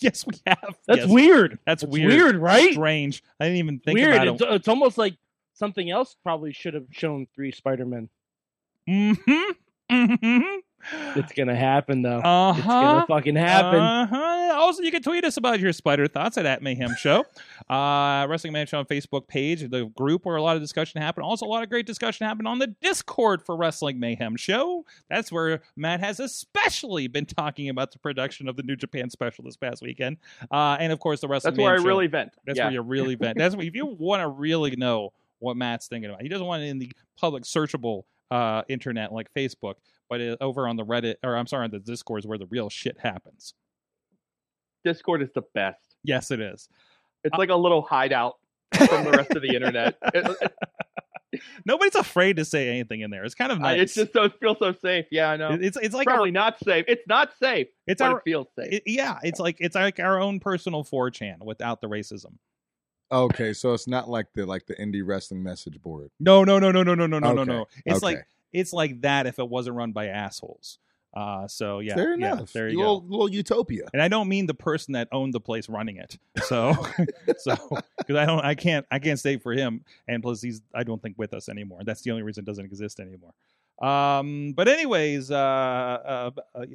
Yes, 0.00 0.24
we 0.26 0.34
have. 0.46 0.76
That's 0.86 1.00
Yes. 1.00 1.08
weird. 1.08 1.58
That's 1.66 1.82
It's 1.82 1.90
weird. 1.92 2.08
weird, 2.12 2.36
right? 2.36 2.72
Strange. 2.72 3.22
I 3.40 3.46
didn't 3.46 3.58
even 3.58 3.78
think 3.80 3.96
weird. 3.98 4.14
about 4.14 4.28
It's, 4.28 4.42
it. 4.42 4.48
it's 4.52 4.68
almost 4.68 4.96
like 4.98 5.16
something 5.54 5.90
else 5.90 6.14
probably 6.22 6.52
should 6.52 6.74
have 6.74 6.86
shown 6.92 7.26
three 7.34 7.50
Spider-Men. 7.50 8.08
Mm-hmm. 8.88 9.50
Mm-hmm. 9.90 11.18
It's 11.18 11.32
gonna 11.32 11.56
happen 11.56 12.02
though. 12.02 12.20
Uh 12.20 12.54
It's 12.56 12.64
gonna 12.66 13.06
fucking 13.08 13.34
happen. 13.36 13.80
Uh-huh. 13.80 14.14
Also, 14.58 14.82
you 14.82 14.90
can 14.90 15.02
tweet 15.02 15.24
us 15.24 15.36
about 15.36 15.60
your 15.60 15.72
spider 15.72 16.06
thoughts 16.06 16.36
at, 16.36 16.46
at 16.46 16.62
Mayhem 16.62 16.94
Show. 16.96 17.24
uh, 17.70 18.26
Wrestling 18.28 18.52
Mayhem 18.52 18.66
Show 18.66 18.78
on 18.78 18.84
Facebook 18.86 19.28
page, 19.28 19.68
the 19.70 19.86
group 19.96 20.24
where 20.24 20.36
a 20.36 20.42
lot 20.42 20.56
of 20.56 20.62
discussion 20.62 21.00
happened. 21.00 21.24
Also, 21.24 21.46
a 21.46 21.48
lot 21.48 21.62
of 21.62 21.70
great 21.70 21.86
discussion 21.86 22.26
happened 22.26 22.48
on 22.48 22.58
the 22.58 22.66
Discord 22.66 23.42
for 23.44 23.56
Wrestling 23.56 24.00
Mayhem 24.00 24.36
Show. 24.36 24.84
That's 25.08 25.30
where 25.30 25.62
Matt 25.76 26.00
has 26.00 26.20
especially 26.20 27.06
been 27.08 27.26
talking 27.26 27.68
about 27.68 27.92
the 27.92 27.98
production 27.98 28.48
of 28.48 28.56
the 28.56 28.62
New 28.62 28.76
Japan 28.76 29.10
special 29.10 29.44
this 29.44 29.56
past 29.56 29.82
weekend. 29.82 30.18
Uh, 30.50 30.76
and 30.80 30.92
of 30.92 30.98
course, 30.98 31.20
the 31.20 31.28
Wrestling 31.28 31.56
Mayhem 31.56 31.64
That's 31.64 31.64
where 31.64 31.74
I 31.74 31.82
Show. 31.82 31.96
really 31.96 32.06
vent. 32.08 32.32
That's 32.44 32.58
yeah. 32.58 32.64
where 32.64 32.72
you 32.74 32.82
really 32.82 33.14
vent. 33.14 33.38
That's 33.38 33.54
where, 33.54 33.66
if 33.66 33.74
you 33.74 33.86
want 33.86 34.22
to 34.22 34.28
really 34.28 34.74
know 34.76 35.12
what 35.38 35.56
Matt's 35.56 35.86
thinking 35.86 36.10
about. 36.10 36.22
He 36.22 36.28
doesn't 36.28 36.46
want 36.46 36.62
it 36.62 36.66
in 36.66 36.78
the 36.78 36.90
public 37.16 37.44
searchable 37.44 38.02
uh, 38.30 38.62
internet 38.68 39.12
like 39.12 39.32
Facebook, 39.34 39.74
but 40.08 40.20
it, 40.20 40.38
over 40.40 40.66
on 40.66 40.76
the 40.76 40.84
Reddit 40.84 41.16
or 41.22 41.36
I'm 41.36 41.46
sorry, 41.46 41.64
on 41.64 41.70
the 41.70 41.78
Discord 41.78 42.22
is 42.22 42.26
where 42.26 42.38
the 42.38 42.46
real 42.46 42.68
shit 42.68 42.98
happens. 42.98 43.54
Discord 44.88 45.22
is 45.22 45.28
the 45.34 45.42
best. 45.54 45.96
Yes, 46.02 46.30
it 46.30 46.40
is. 46.40 46.68
It's 47.24 47.34
uh, 47.34 47.38
like 47.38 47.50
a 47.50 47.56
little 47.56 47.82
hideout 47.82 48.36
from 48.72 49.04
the 49.04 49.10
rest 49.10 49.32
of 49.32 49.42
the 49.42 49.54
internet. 49.54 49.96
Nobody's 51.66 51.94
afraid 51.94 52.36
to 52.36 52.44
say 52.46 52.70
anything 52.70 53.02
in 53.02 53.10
there. 53.10 53.22
It's 53.24 53.34
kind 53.34 53.52
of 53.52 53.60
nice. 53.60 53.78
Uh, 53.78 53.82
it's 53.82 53.94
just 53.94 54.12
so 54.14 54.22
it 54.24 54.32
feels 54.40 54.58
so 54.58 54.72
safe. 54.72 55.04
Yeah, 55.10 55.28
I 55.28 55.36
know. 55.36 55.50
It's 55.50 55.76
it's 55.76 55.94
like 55.94 56.06
probably 56.06 56.30
our, 56.30 56.32
not 56.32 56.58
safe. 56.64 56.86
It's 56.88 57.06
not 57.06 57.32
safe. 57.38 57.68
It's 57.86 58.00
our, 58.00 58.18
it 58.18 58.22
feels 58.24 58.46
safe. 58.56 58.72
It, 58.72 58.82
yeah, 58.86 59.18
it's 59.22 59.38
like 59.38 59.56
it's 59.60 59.74
like 59.74 60.00
our 60.00 60.18
own 60.18 60.40
personal 60.40 60.84
4chan 60.84 61.44
without 61.44 61.82
the 61.82 61.88
racism. 61.88 62.38
Okay, 63.12 63.52
so 63.52 63.74
it's 63.74 63.86
not 63.86 64.08
like 64.08 64.28
the 64.34 64.46
like 64.46 64.66
the 64.66 64.74
indie 64.76 65.02
wrestling 65.04 65.42
message 65.42 65.80
board. 65.82 66.10
No, 66.18 66.44
no, 66.44 66.58
no, 66.58 66.72
no, 66.72 66.82
no, 66.82 66.94
no, 66.94 67.06
no, 67.06 67.18
no, 67.18 67.28
okay. 67.28 67.36
no, 67.36 67.44
no. 67.44 67.66
It's 67.84 67.98
okay. 67.98 68.06
like 68.06 68.26
it's 68.52 68.72
like 68.72 69.02
that 69.02 69.26
if 69.26 69.38
it 69.38 69.48
wasn't 69.48 69.76
run 69.76 69.92
by 69.92 70.06
assholes. 70.06 70.78
Uh, 71.18 71.48
so 71.48 71.80
yeah, 71.80 71.96
Fair 71.96 72.16
yeah, 72.16 72.34
enough. 72.34 72.52
there 72.52 72.68
you 72.68 72.78
little, 72.78 73.00
go. 73.00 73.06
little 73.10 73.28
utopia. 73.28 73.88
And 73.92 74.00
I 74.00 74.06
don't 74.06 74.28
mean 74.28 74.46
the 74.46 74.54
person 74.54 74.92
that 74.92 75.08
owned 75.10 75.34
the 75.34 75.40
place 75.40 75.68
running 75.68 75.96
it. 75.96 76.16
So, 76.44 76.74
so 77.38 77.56
because 77.96 78.14
I 78.14 78.24
don't, 78.24 78.44
I 78.44 78.54
can't, 78.54 78.86
I 78.88 79.00
can't 79.00 79.18
say 79.18 79.36
for 79.36 79.52
him. 79.52 79.84
And 80.06 80.22
plus, 80.22 80.40
he's, 80.40 80.62
I 80.72 80.84
don't 80.84 81.02
think 81.02 81.18
with 81.18 81.34
us 81.34 81.48
anymore. 81.48 81.80
That's 81.82 82.02
the 82.02 82.12
only 82.12 82.22
reason 82.22 82.44
it 82.44 82.46
doesn't 82.46 82.64
exist 82.64 83.00
anymore. 83.00 83.34
Um, 83.82 84.52
but 84.52 84.68
anyways, 84.68 85.32
uh, 85.32 85.34
uh, 85.36 86.30
uh 86.54 86.66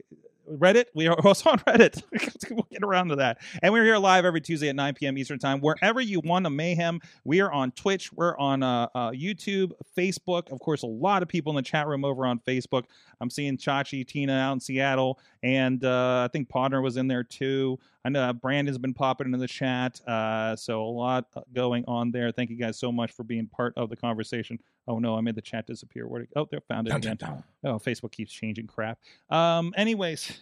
Reddit, 0.50 0.86
we 0.94 1.08
are 1.08 1.18
also 1.26 1.52
on 1.52 1.60
Reddit. 1.60 2.02
we'll 2.52 2.68
get 2.70 2.84
around 2.84 3.10
to 3.10 3.18
that. 3.18 3.40
And 3.62 3.74
we're 3.74 3.84
here 3.84 3.98
live 3.98 4.26
every 4.26 4.42
Tuesday 4.42 4.70
at 4.70 4.76
9 4.76 4.94
p.m. 4.96 5.18
Eastern 5.18 5.40
Time. 5.40 5.60
Wherever 5.62 6.02
you 6.02 6.20
want 6.20 6.46
a 6.46 6.50
mayhem, 6.50 7.00
we 7.24 7.42
are 7.42 7.52
on 7.52 7.72
Twitch, 7.72 8.12
we're 8.14 8.38
on 8.38 8.64
uh, 8.64 8.88
uh, 8.94 9.12
YouTube, 9.12 9.72
Facebook. 9.98 10.52
Of 10.52 10.60
course, 10.60 10.84
a 10.84 10.88
lot 10.88 11.22
of 11.22 11.30
people 11.30 11.52
in 11.52 11.56
the 11.56 11.62
chat 11.62 11.88
room 11.88 12.06
over 12.06 12.26
on 12.26 12.40
Facebook. 12.40 12.86
I'm 13.22 13.30
seeing 13.30 13.58
Chachi, 13.58 14.06
Tina 14.06 14.34
out 14.34 14.54
in 14.54 14.60
Seattle, 14.60 15.20
and 15.42 15.84
uh, 15.84 16.28
I 16.28 16.30
think 16.32 16.50
Podner 16.50 16.84
was 16.84 16.98
in 16.98 17.08
there 17.08 17.24
too. 17.24 17.80
I 18.06 18.10
know 18.10 18.34
Brandon's 18.34 18.78
been 18.78 18.94
popping 18.94 19.28
into 19.28 19.38
the 19.38 19.48
chat, 19.48 20.02
uh, 20.08 20.58
so 20.58 20.84
a 20.84 20.86
lot 20.86 21.26
going 21.54 21.86
on 21.88 22.12
there. 22.12 22.32
Thank 22.32 22.50
you 22.50 22.58
guys 22.58 22.78
so 22.78 22.92
much 22.92 23.12
for 23.12 23.24
being 23.24 23.48
part 23.48 23.74
of 23.78 23.90
the 23.90 23.96
conversation. 23.96 24.60
Oh 24.88 25.00
no, 25.00 25.16
I 25.16 25.22
made 25.22 25.36
the 25.36 25.42
chat 25.42 25.68
disappear. 25.68 26.06
Where? 26.08 26.28
Oh, 26.36 26.46
there, 26.52 26.60
found 26.60 26.90
it 26.90 26.96
again. 26.96 27.18
Oh, 27.64 27.80
Facebook 27.80 28.12
keeps 28.12 28.34
changing 28.34 28.68
crap. 28.68 29.00
Um, 29.30 29.74
anyways. 29.78 30.33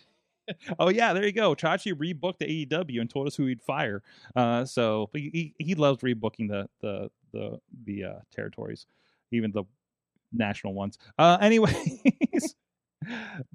Oh 0.79 0.89
yeah, 0.89 1.13
there 1.13 1.25
you 1.25 1.31
go. 1.31 1.53
Chachi 1.55 1.93
rebooked 1.93 2.39
the 2.39 2.65
AEW 2.65 3.01
and 3.01 3.09
told 3.09 3.27
us 3.27 3.35
who 3.35 3.45
he'd 3.45 3.61
fire. 3.61 4.01
Uh, 4.35 4.65
so 4.65 5.09
he, 5.13 5.53
he 5.57 5.75
loves 5.75 6.01
rebooking 6.01 6.47
the 6.49 6.67
the 6.81 7.09
the 7.31 7.59
the 7.85 8.03
uh, 8.05 8.19
territories, 8.33 8.85
even 9.31 9.51
the 9.51 9.63
national 10.33 10.73
ones. 10.73 10.97
Uh, 11.17 11.37
anyways, 11.41 12.55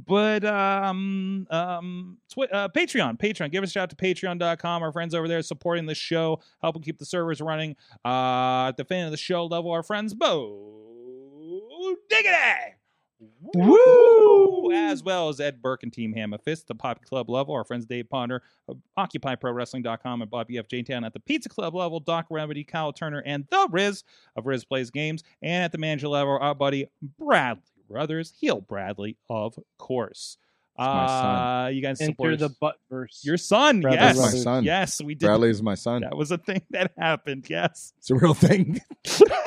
but 0.07 0.45
um 0.45 1.47
um 1.51 2.19
twi- 2.33 2.49
uh, 2.53 2.69
Patreon, 2.69 3.19
Patreon. 3.19 3.51
Give 3.51 3.63
us 3.63 3.71
a 3.71 3.73
shout 3.73 3.91
to 3.91 3.97
Patreon.com. 3.97 4.83
Our 4.83 4.93
friends 4.93 5.15
over 5.15 5.29
there 5.29 5.43
supporting 5.43 5.87
the 5.87 5.95
show, 5.95 6.41
helping 6.63 6.83
keep 6.83 6.99
the 6.99 7.07
servers 7.07 7.41
running. 7.41 7.77
Uh, 8.05 8.69
at 8.69 8.77
the 8.77 8.85
fan 8.85 9.07
of 9.07 9.11
the 9.11 9.17
show 9.17 9.47
level, 9.47 9.71
our 9.71 9.83
friends 9.83 10.15
Bo 10.15 11.97
Diggity. 12.09 12.77
Woo! 13.19 14.73
As 14.73 15.03
well 15.03 15.29
as 15.29 15.41
Ed 15.41 15.63
Burke 15.63 15.83
and 15.83 15.93
Team 15.93 16.13
Hammer 16.13 16.39
Hammerfist, 16.39 16.67
the 16.67 16.75
Poppy 16.75 17.05
Club 17.05 17.31
level, 17.31 17.55
our 17.55 17.65
friends 17.65 17.87
Dave 17.87 18.09
Ponder, 18.09 18.43
of 18.69 18.79
OccupyProWrestling.com, 18.99 20.23
and 20.23 20.31
Bobby 20.31 20.59
F. 20.59 20.69
J 20.69 20.83
Town 20.83 21.05
at 21.05 21.13
the 21.13 21.21
Pizza 21.21 21.49
Club 21.49 21.75
level, 21.75 22.01
Doc 22.01 22.27
Remedy, 22.31 22.65
Kyle 22.65 22.93
Turner, 22.93 23.23
and 23.25 23.47
The 23.51 23.69
Riz 23.71 24.05
of 24.37 24.47
Riz 24.47 24.65
Plays 24.65 24.91
Games, 24.91 25.23
and 25.43 25.65
at 25.65 25.73
the 25.73 25.79
manager 25.79 26.09
level, 26.09 26.39
our 26.41 26.55
buddy 26.55 26.87
Bradley 27.19 27.63
Brothers, 27.89 28.33
Heel 28.39 28.61
Bradley, 28.61 29.17
of 29.31 29.59
course. 29.79 30.37
Uh, 30.79 31.71
you 31.73 31.81
guys 31.81 32.01
Enter 32.03 32.13
support 32.13 32.39
the 32.39 32.51
butt 32.61 32.77
verse. 32.91 33.23
your 33.25 33.39
son, 33.39 33.81
Bradley 33.81 33.99
yes, 33.99 34.19
my 34.19 34.29
son. 34.29 34.65
yes, 34.65 35.01
we 35.01 35.15
did. 35.15 35.25
Bradley 35.25 35.49
is 35.49 35.63
my 35.63 35.75
son. 35.75 36.03
That 36.03 36.17
was 36.17 36.31
a 36.33 36.39
thing 36.39 36.61
that 36.71 36.93
happened. 36.99 37.47
Yes, 37.49 37.95
It's 37.99 38.11
a 38.11 38.15
real 38.15 38.35
thing. 38.35 38.81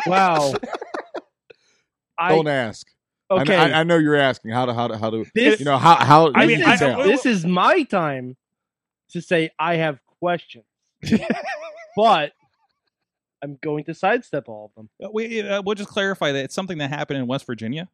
wow. 0.07 0.53
I 2.17 2.29
Don't 2.29 2.47
ask. 2.47 2.87
I- 3.29 3.41
okay. 3.41 3.55
I, 3.55 3.81
I 3.81 3.83
know 3.83 3.97
you're 3.97 4.15
asking 4.15 4.51
how 4.51 4.65
to 4.65 4.73
how 4.73 4.87
to 4.87 4.97
how 4.97 5.09
to 5.11 5.25
this 5.35 5.59
you 5.59 5.65
know 5.65 5.77
how 5.77 5.95
how 5.95 6.31
I 6.33 6.45
mean, 6.45 6.61
is, 6.61 6.81
I- 6.81 7.03
this 7.03 7.25
is 7.25 7.45
my 7.45 7.83
time 7.83 8.35
to 9.11 9.21
say 9.21 9.51
I 9.59 9.75
have 9.75 9.99
questions, 10.19 10.65
but 11.95 12.33
I'm 13.41 13.57
going 13.61 13.83
to 13.85 13.93
sidestep 13.93 14.49
all 14.49 14.65
of 14.65 14.75
them. 14.75 14.89
Uh, 15.03 15.09
we 15.13 15.41
uh, 15.41 15.61
we'll 15.63 15.75
just 15.75 15.89
clarify 15.89 16.31
that 16.31 16.43
it's 16.45 16.55
something 16.55 16.77
that 16.79 16.89
happened 16.89 17.19
in 17.19 17.27
West 17.27 17.45
Virginia. 17.45 17.87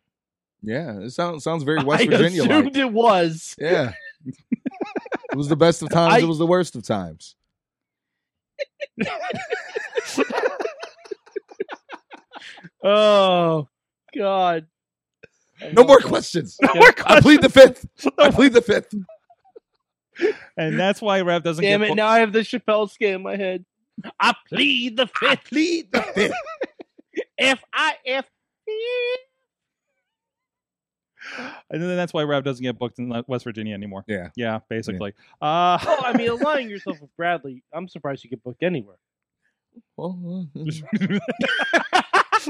yeah 0.64 1.00
it 1.02 1.12
sounds 1.12 1.44
sounds 1.44 1.64
very 1.64 1.84
West 1.84 2.04
I 2.04 2.08
Virginia 2.08 2.42
like 2.44 2.52
assumed 2.52 2.78
it 2.78 2.92
was. 2.92 3.56
yeah 3.60 3.92
it 4.26 5.36
was 5.36 5.48
the 5.50 5.56
best 5.56 5.82
of 5.84 5.90
times 5.90 6.14
I- 6.16 6.20
it 6.20 6.28
was 6.28 6.38
the 6.40 6.48
worst 6.48 6.76
of 6.76 6.84
times 6.84 7.36
Oh 12.84 13.68
God! 14.16 14.68
No 15.74 15.84
more 15.84 16.00
questions 16.00 16.58
No 16.62 16.74
more 16.76 16.92
questions. 16.92 17.06
I 17.18 17.22
plead 17.22 17.42
the 17.42 17.50
fifth 17.50 17.86
I 18.18 18.30
plead 18.32 18.54
the 18.54 18.62
fifth 18.62 18.94
and 20.58 20.80
that's 20.80 21.02
why 21.02 21.20
Rev 21.22 21.44
doesn't 21.44 21.64
Damn 21.64 21.82
get 21.82 21.92
it! 21.92 21.96
Now 21.96 22.08
I 22.08 22.20
have 22.20 22.32
the 22.32 22.40
Chappelle 22.40 22.90
scam 22.90 23.16
in 23.16 23.22
my 23.24 23.36
head. 23.36 23.66
I 24.20 24.34
plead 24.50 24.96
the 24.98 25.08
fifth. 25.08 25.44
plead 25.46 25.92
the 25.92 26.02
fifth 26.02 26.34
F 27.38 27.64
I 27.74 27.94
F. 28.06 28.26
and 31.70 31.82
then 31.82 31.96
that's 31.98 32.14
why 32.14 32.24
Rev 32.24 32.44
doesn't 32.44 32.64
get 32.64 32.78
booked 32.78 33.00
in 33.00 33.10
West 33.28 33.44
Virginia 33.44 33.74
anymore. 33.74 34.04
yeah 34.08 34.30
Yeah, 34.36 34.60
basically. 34.70 35.14
Uh, 35.42 35.78
Oh, 35.86 36.02
I 36.06 36.16
mean, 36.18 36.30
aligning 36.42 36.70
yourself 36.70 37.02
with 37.02 37.10
Bradley, 37.18 37.64
I'm 37.74 37.88
surprised 37.88 38.24
you 38.24 38.30
get 38.30 38.44
booked 38.44 38.64
anywhere. 38.64 38.98
well 39.98 40.48
uh, 40.56 40.64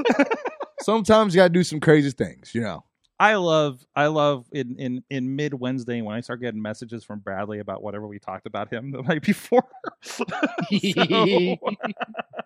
sometimes 0.80 1.34
you 1.34 1.40
gotta 1.40 1.48
do 1.52 1.64
some 1.64 1.80
crazy 1.80 2.10
things 2.12 2.54
you 2.54 2.60
know 2.60 2.84
I 3.18 3.36
love, 3.36 3.84
I 3.96 4.08
love 4.08 4.46
in 4.52 4.76
in 4.78 5.02
in 5.08 5.36
mid 5.36 5.54
Wednesday 5.54 6.02
when 6.02 6.14
I 6.14 6.20
start 6.20 6.40
getting 6.42 6.60
messages 6.60 7.02
from 7.02 7.20
Bradley 7.20 7.60
about 7.60 7.82
whatever 7.82 8.06
we 8.06 8.18
talked 8.18 8.46
about 8.46 8.70
him 8.70 8.90
the 8.90 9.02
night 9.02 9.22
before. 9.22 9.64
So- 10.02 11.56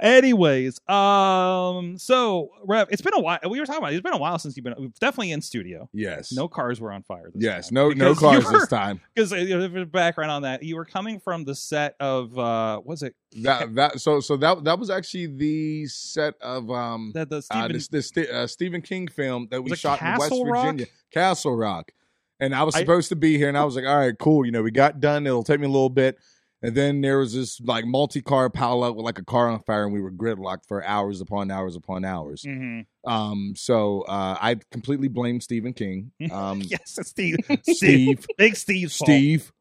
Anyways, 0.00 0.80
um, 0.88 1.98
so 1.98 2.50
Rev, 2.64 2.88
it's 2.90 3.02
been 3.02 3.14
a 3.14 3.20
while. 3.20 3.38
We 3.48 3.60
were 3.60 3.66
talking 3.66 3.78
about 3.82 3.92
it. 3.92 3.96
it's 3.96 4.02
been 4.02 4.12
a 4.12 4.18
while 4.18 4.38
since 4.38 4.56
you've 4.56 4.64
been 4.64 4.92
definitely 5.00 5.32
in 5.32 5.40
studio. 5.42 5.88
yes 5.92 6.32
No 6.32 6.48
cars 6.48 6.80
were 6.80 6.92
on 6.92 7.02
fire. 7.02 7.30
This 7.34 7.42
yes 7.44 7.68
time. 7.68 7.74
no 7.74 7.88
no 7.90 8.10
Because 8.14 8.18
cars 8.18 8.44
you 8.44 8.52
were- 8.52 8.58
this 8.60 8.68
time 8.68 9.00
Because 9.14 9.32
uh, 9.32 9.84
background 9.90 10.30
on 10.30 10.42
that, 10.42 10.62
you 10.62 10.76
were 10.76 10.84
coming 10.84 11.20
from 11.20 11.44
the 11.44 11.54
set 11.54 11.94
of 12.00 12.38
uh, 12.38 12.80
was 12.84 13.02
it 13.02 13.14
that 13.42 13.74
that 13.74 14.00
so 14.00 14.20
so 14.20 14.36
that 14.38 14.64
that 14.64 14.78
was 14.78 14.90
actually 14.90 15.26
the 15.26 15.86
set 15.86 16.34
of 16.40 16.70
um 16.70 17.12
that 17.14 17.28
the 17.30 17.38
uh, 17.38 17.40
Stephen? 17.40 17.72
this, 17.72 17.88
this 17.88 18.12
uh, 18.30 18.46
Stephen 18.46 18.82
King 18.82 19.08
film 19.08 19.48
that 19.50 19.62
we 19.62 19.74
shot 19.76 20.00
in 20.00 20.18
West 20.18 20.32
Rock? 20.44 20.64
Virginia, 20.66 20.86
Castle 21.12 21.56
Rock. 21.56 21.92
And 22.40 22.54
I 22.54 22.64
was 22.64 22.74
I- 22.74 22.80
supposed 22.80 23.08
to 23.10 23.16
be 23.16 23.38
here, 23.38 23.48
and 23.48 23.56
I 23.56 23.64
was 23.64 23.76
like, 23.76 23.84
"All 23.84 23.96
right, 23.96 24.18
cool. 24.18 24.44
You 24.44 24.50
know, 24.50 24.62
we 24.62 24.72
got 24.72 24.98
done. 24.98 25.26
It'll 25.28 25.44
take 25.44 25.60
me 25.60 25.66
a 25.66 25.70
little 25.70 25.88
bit." 25.90 26.18
And 26.62 26.76
then 26.76 27.00
there 27.00 27.18
was 27.18 27.34
this 27.34 27.60
like 27.60 27.84
multi-car 27.84 28.48
pileup 28.48 28.94
with 28.94 29.04
like 29.04 29.18
a 29.18 29.24
car 29.24 29.48
on 29.48 29.60
fire, 29.64 29.84
and 29.84 29.92
we 29.92 30.00
were 30.00 30.12
gridlocked 30.12 30.66
for 30.68 30.84
hours 30.84 31.20
upon 31.20 31.50
hours 31.50 31.74
upon 31.74 32.04
hours. 32.04 32.42
Mhm. 32.46 32.86
Um, 33.04 33.54
so 33.56 34.02
uh, 34.02 34.36
I 34.40 34.56
completely 34.70 35.08
blame 35.08 35.40
Stephen 35.40 35.72
King. 35.72 36.12
Um, 36.30 36.62
yes, 36.64 36.98
Steve. 37.02 37.38
Steve, 37.64 38.26
Big 38.38 38.56
fault. 38.56 38.90
Steve, 38.92 39.52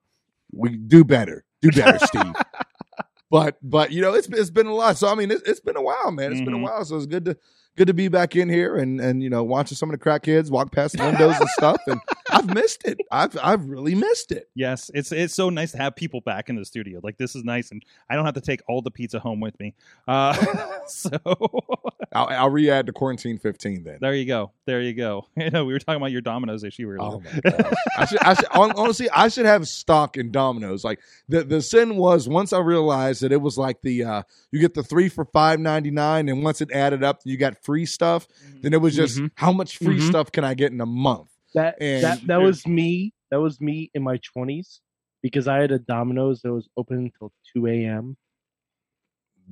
we 0.52 0.78
do 0.78 1.04
better, 1.04 1.44
do 1.62 1.72
better, 1.72 1.98
Steve. 2.06 2.34
But 3.32 3.58
but 3.64 3.92
you 3.92 4.02
know 4.02 4.14
it's 4.14 4.28
it's 4.28 4.50
been 4.50 4.68
a 4.68 4.74
lot. 4.76 4.98
So 4.98 5.08
I 5.08 5.16
mean 5.16 5.32
it's, 5.32 5.42
it's 5.44 5.60
been 5.62 5.78
a 5.78 5.82
while, 5.82 6.12
man. 6.12 6.32
It's 6.34 6.42
been 6.42 6.54
a 6.54 6.58
Mhm. 6.58 6.64
while. 6.64 6.86
So 6.86 6.98
it's 6.98 7.06
good 7.06 7.26
to 7.26 7.38
good 7.76 7.88
to 7.88 7.94
be 7.94 8.08
back 8.08 8.36
in 8.36 8.50
here 8.50 8.78
and 8.78 9.02
and 9.02 9.22
you 9.24 9.30
know 9.30 9.44
watching 9.44 9.76
some 9.76 9.90
of 9.90 9.94
the 9.94 9.98
crack 9.98 10.22
crackheads 10.22 10.50
walk 10.50 10.72
past 10.72 10.98
the 10.98 11.04
windows 11.04 11.36
and 11.40 11.50
stuff. 11.50 11.82
And 11.88 12.00
I've 12.30 12.54
missed 12.54 12.86
it. 12.86 13.00
I've 13.12 13.38
I've 13.42 13.66
really 13.66 13.96
missed 13.96 14.32
it. 14.32 14.50
Yes, 14.56 14.92
it's 14.94 15.12
it's 15.12 15.34
so 15.34 15.50
nice 15.50 15.72
to 15.72 15.78
have 15.78 15.96
people 15.96 16.22
back 16.22 16.50
in 16.50 16.56
the 16.56 16.66
studio. 16.66 17.00
Like 17.04 17.18
this 17.18 17.36
is 17.36 17.44
nice, 17.44 17.72
and 17.72 17.84
I 18.10 18.16
don't 18.16 18.26
have 18.26 18.36
to 18.36 18.42
take 18.42 18.62
all 18.68 18.82
the 18.82 18.92
pizza 18.92 19.20
home 19.20 19.40
with 19.40 19.60
me. 19.60 19.74
Uh, 20.08 20.34
so 20.88 21.10
I'll, 22.14 22.28
I'll 22.28 22.50
re-add 22.50 22.88
to 22.88 22.94
quarantine 22.94 23.38
fifteen 23.38 23.84
then. 23.84 23.98
there 24.02 24.14
you 24.14 24.26
go, 24.26 24.52
there 24.66 24.82
you 24.82 24.94
go. 24.94 25.28
You 25.42 25.50
know, 25.50 25.66
we 25.66 25.74
were 25.74 25.80
talking 25.80 25.98
about 25.98 26.12
your 26.12 26.22
Domino's 26.22 26.64
issue 26.64 26.88
earlier. 26.88 27.02
Oh 27.02 27.20
my 27.20 27.40
gosh! 27.40 27.74
I 27.98 28.06
should, 28.06 28.20
I 28.20 28.34
should, 28.36 28.46
honestly, 28.54 29.10
I 29.10 29.28
should 29.28 29.48
have 29.48 29.68
stock 29.68 30.16
in 30.18 30.32
Domino's. 30.32 30.84
Like 30.84 31.00
the 31.30 31.44
the 31.44 31.64
sin 31.64 31.98
was 31.98 32.30
once 32.30 32.54
I 32.54 32.60
realized 32.60 33.24
that 33.24 33.32
it 33.32 33.42
was 33.42 33.58
like 33.58 33.82
the 33.82 34.04
uh 34.04 34.24
you 34.52 34.60
get 34.60 34.76
the 34.76 34.84
three 34.84 35.10
for 35.10 35.26
five 35.26 35.60
ninety 35.60 35.90
nine, 35.90 36.30
and 36.30 36.44
once 36.44 36.62
it 36.62 36.72
added 36.72 37.04
up, 37.04 37.22
you 37.26 37.38
got 37.38 37.64
free 37.64 37.71
stuff. 37.86 38.28
Then 38.62 38.74
it 38.74 38.82
was 38.82 38.96
just 38.96 39.18
Mhm. 39.20 39.32
how 39.36 39.52
much 39.52 39.78
free 39.78 40.00
Mhm. 40.00 40.08
stuff 40.10 40.32
can 40.32 40.44
I 40.44 40.54
get 40.54 40.72
in 40.72 40.80
a 40.82 40.86
month? 40.86 41.30
That 41.54 41.78
And- 41.82 42.04
that 42.04 42.28
that 42.28 42.42
was 42.42 42.66
me. 42.68 43.14
That 43.30 43.40
was 43.42 43.60
me 43.62 43.90
in 43.94 44.04
my 44.04 44.18
twenties 44.18 44.82
because 45.22 45.48
I 45.48 45.58
had 45.62 45.72
a 45.72 45.80
Domino's 45.80 46.42
that 46.42 46.52
was 46.54 46.68
open 46.78 46.98
until 47.00 47.32
two 47.54 47.68
a.m. 47.68 48.18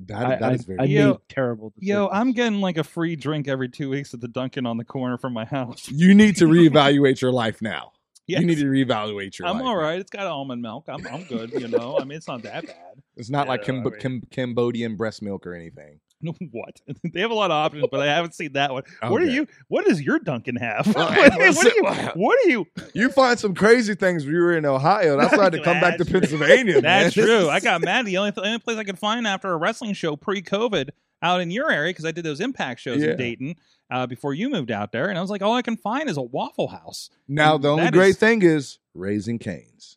That 0.06 0.26
I, 0.26 0.28
that 0.36 0.42
I, 0.42 0.52
is 0.54 0.64
very. 0.64 0.78
I 0.78 0.84
Yo- 0.84 1.20
terrible. 1.28 1.70
Decisions. 1.70 1.88
Yo, 1.88 2.08
I'm 2.08 2.32
getting 2.32 2.60
like 2.60 2.78
a 2.78 2.84
free 2.84 3.16
drink 3.16 3.48
every 3.48 3.68
two 3.68 3.90
weeks 3.90 4.14
at 4.14 4.20
the 4.20 4.28
Dunkin' 4.28 4.64
on 4.64 4.78
the 4.78 4.84
corner 4.84 5.18
from 5.18 5.32
my 5.34 5.44
house. 5.44 5.88
you 5.90 6.14
need 6.14 6.36
to 6.36 6.44
reevaluate 6.46 7.20
your 7.20 7.32
life 7.32 7.60
now. 7.60 7.92
Yes. 8.26 8.40
You 8.40 8.46
need 8.46 8.58
to 8.58 8.66
reevaluate 8.66 9.38
your 9.38 9.48
I'm 9.48 9.56
life. 9.56 9.64
all 9.64 9.76
right. 9.76 9.98
It's 9.98 10.10
got 10.10 10.26
almond 10.26 10.62
milk. 10.62 10.84
I'm 10.88 11.04
I'm 11.06 11.24
good. 11.24 11.52
You 11.52 11.68
know, 11.68 11.98
I 12.00 12.04
mean, 12.04 12.16
it's 12.16 12.28
not 12.28 12.42
that 12.44 12.64
bad. 12.66 13.02
It's 13.16 13.28
not 13.28 13.48
like 13.48 13.60
Yeah, 13.62 13.66
Cam- 13.66 13.86
I 13.86 13.90
mean- 13.90 14.00
Cam- 14.00 14.22
Cambodian 14.30 14.96
breast 14.96 15.20
milk 15.20 15.46
or 15.46 15.54
anything. 15.54 16.00
what? 16.50 16.80
they 17.12 17.20
have 17.20 17.30
a 17.30 17.34
lot 17.34 17.50
of 17.50 17.56
options, 17.56 17.86
but 17.90 18.00
I 18.00 18.06
haven't 18.06 18.34
seen 18.34 18.52
that 18.54 18.72
one. 18.72 18.82
What 19.02 19.20
do 19.20 19.24
Okay. 19.26 19.34
you? 19.34 19.46
What 19.68 19.86
does 19.86 20.00
your 20.02 20.18
Dunkin' 20.18 20.56
have? 20.56 20.86
Well, 20.94 21.08
what, 21.10 21.32
do 21.32 21.38
listen, 21.38 21.72
you? 21.76 21.84
What 22.14 22.38
do 22.44 22.50
you? 22.50 22.66
You 22.94 23.10
find 23.10 23.38
some 23.38 23.54
crazy 23.54 23.94
things 23.94 24.24
when 24.24 24.34
you 24.34 24.40
were 24.40 24.56
in 24.56 24.66
Ohio. 24.66 25.16
That's 25.16 25.32
why 25.32 25.40
I 25.40 25.44
had 25.44 25.52
to 25.54 25.62
come 25.62 25.80
back 25.80 25.96
to 25.98 26.04
true. 26.04 26.20
Pennsylvania. 26.20 26.74
man. 26.74 26.82
That's 26.82 27.14
true. 27.14 27.48
I 27.48 27.60
got 27.60 27.80
mad. 27.80 28.06
The 28.06 28.18
only, 28.18 28.30
the 28.32 28.42
only 28.42 28.58
place 28.58 28.76
I 28.76 28.84
could 28.84 28.98
find 28.98 29.26
after 29.26 29.50
a 29.52 29.56
wrestling 29.56 29.94
show 29.94 30.16
pre-COVID 30.16 30.90
out 31.22 31.40
in 31.40 31.50
your 31.50 31.70
area 31.70 31.90
because 31.90 32.04
I 32.04 32.12
did 32.12 32.24
those 32.24 32.40
Impact 32.40 32.80
shows 32.80 33.02
Yeah. 33.02 33.10
in 33.12 33.16
Dayton 33.16 33.54
uh, 33.90 34.06
before 34.06 34.34
you 34.34 34.48
moved 34.48 34.70
out 34.70 34.92
there, 34.92 35.08
and 35.08 35.18
I 35.18 35.20
was 35.20 35.30
like, 35.30 35.42
all 35.42 35.54
I 35.54 35.62
can 35.62 35.76
find 35.76 36.08
is 36.08 36.16
a 36.16 36.22
Waffle 36.22 36.68
House. 36.68 37.10
Now 37.28 37.58
the 37.58 37.68
only 37.70 37.90
great 37.90 38.10
is- 38.10 38.16
thing 38.18 38.42
is 38.42 38.78
raising 38.94 39.38
Cane's. 39.38 39.96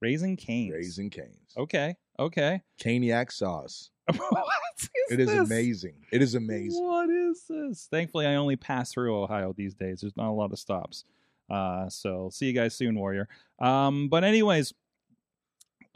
Raising 0.00 0.36
Cane's. 0.36 0.72
Raising 0.72 1.10
Cane's. 1.10 1.54
Okay. 1.56 1.94
Okay. 2.18 2.60
Caniac 2.80 3.32
sauce. 3.32 3.90
what 4.28 4.44
is 4.78 4.88
It 5.10 5.20
is 5.20 5.28
this? 5.28 5.50
amazing. 5.50 5.94
It 6.12 6.22
is 6.22 6.34
amazing. 6.34 6.82
What 6.84 7.08
is 7.10 7.44
this? 7.48 7.88
Thankfully, 7.90 8.26
I 8.26 8.34
only 8.36 8.56
pass 8.56 8.92
through 8.92 9.22
Ohio 9.22 9.52
these 9.56 9.74
days. 9.74 10.00
There's 10.00 10.16
not 10.16 10.28
a 10.28 10.32
lot 10.32 10.52
of 10.52 10.58
stops. 10.58 11.04
Uh, 11.50 11.88
so 11.88 12.30
see 12.32 12.46
you 12.46 12.52
guys 12.52 12.74
soon, 12.74 12.98
Warrior. 12.98 13.28
Um, 13.60 14.08
but 14.08 14.24
anyways, 14.24 14.72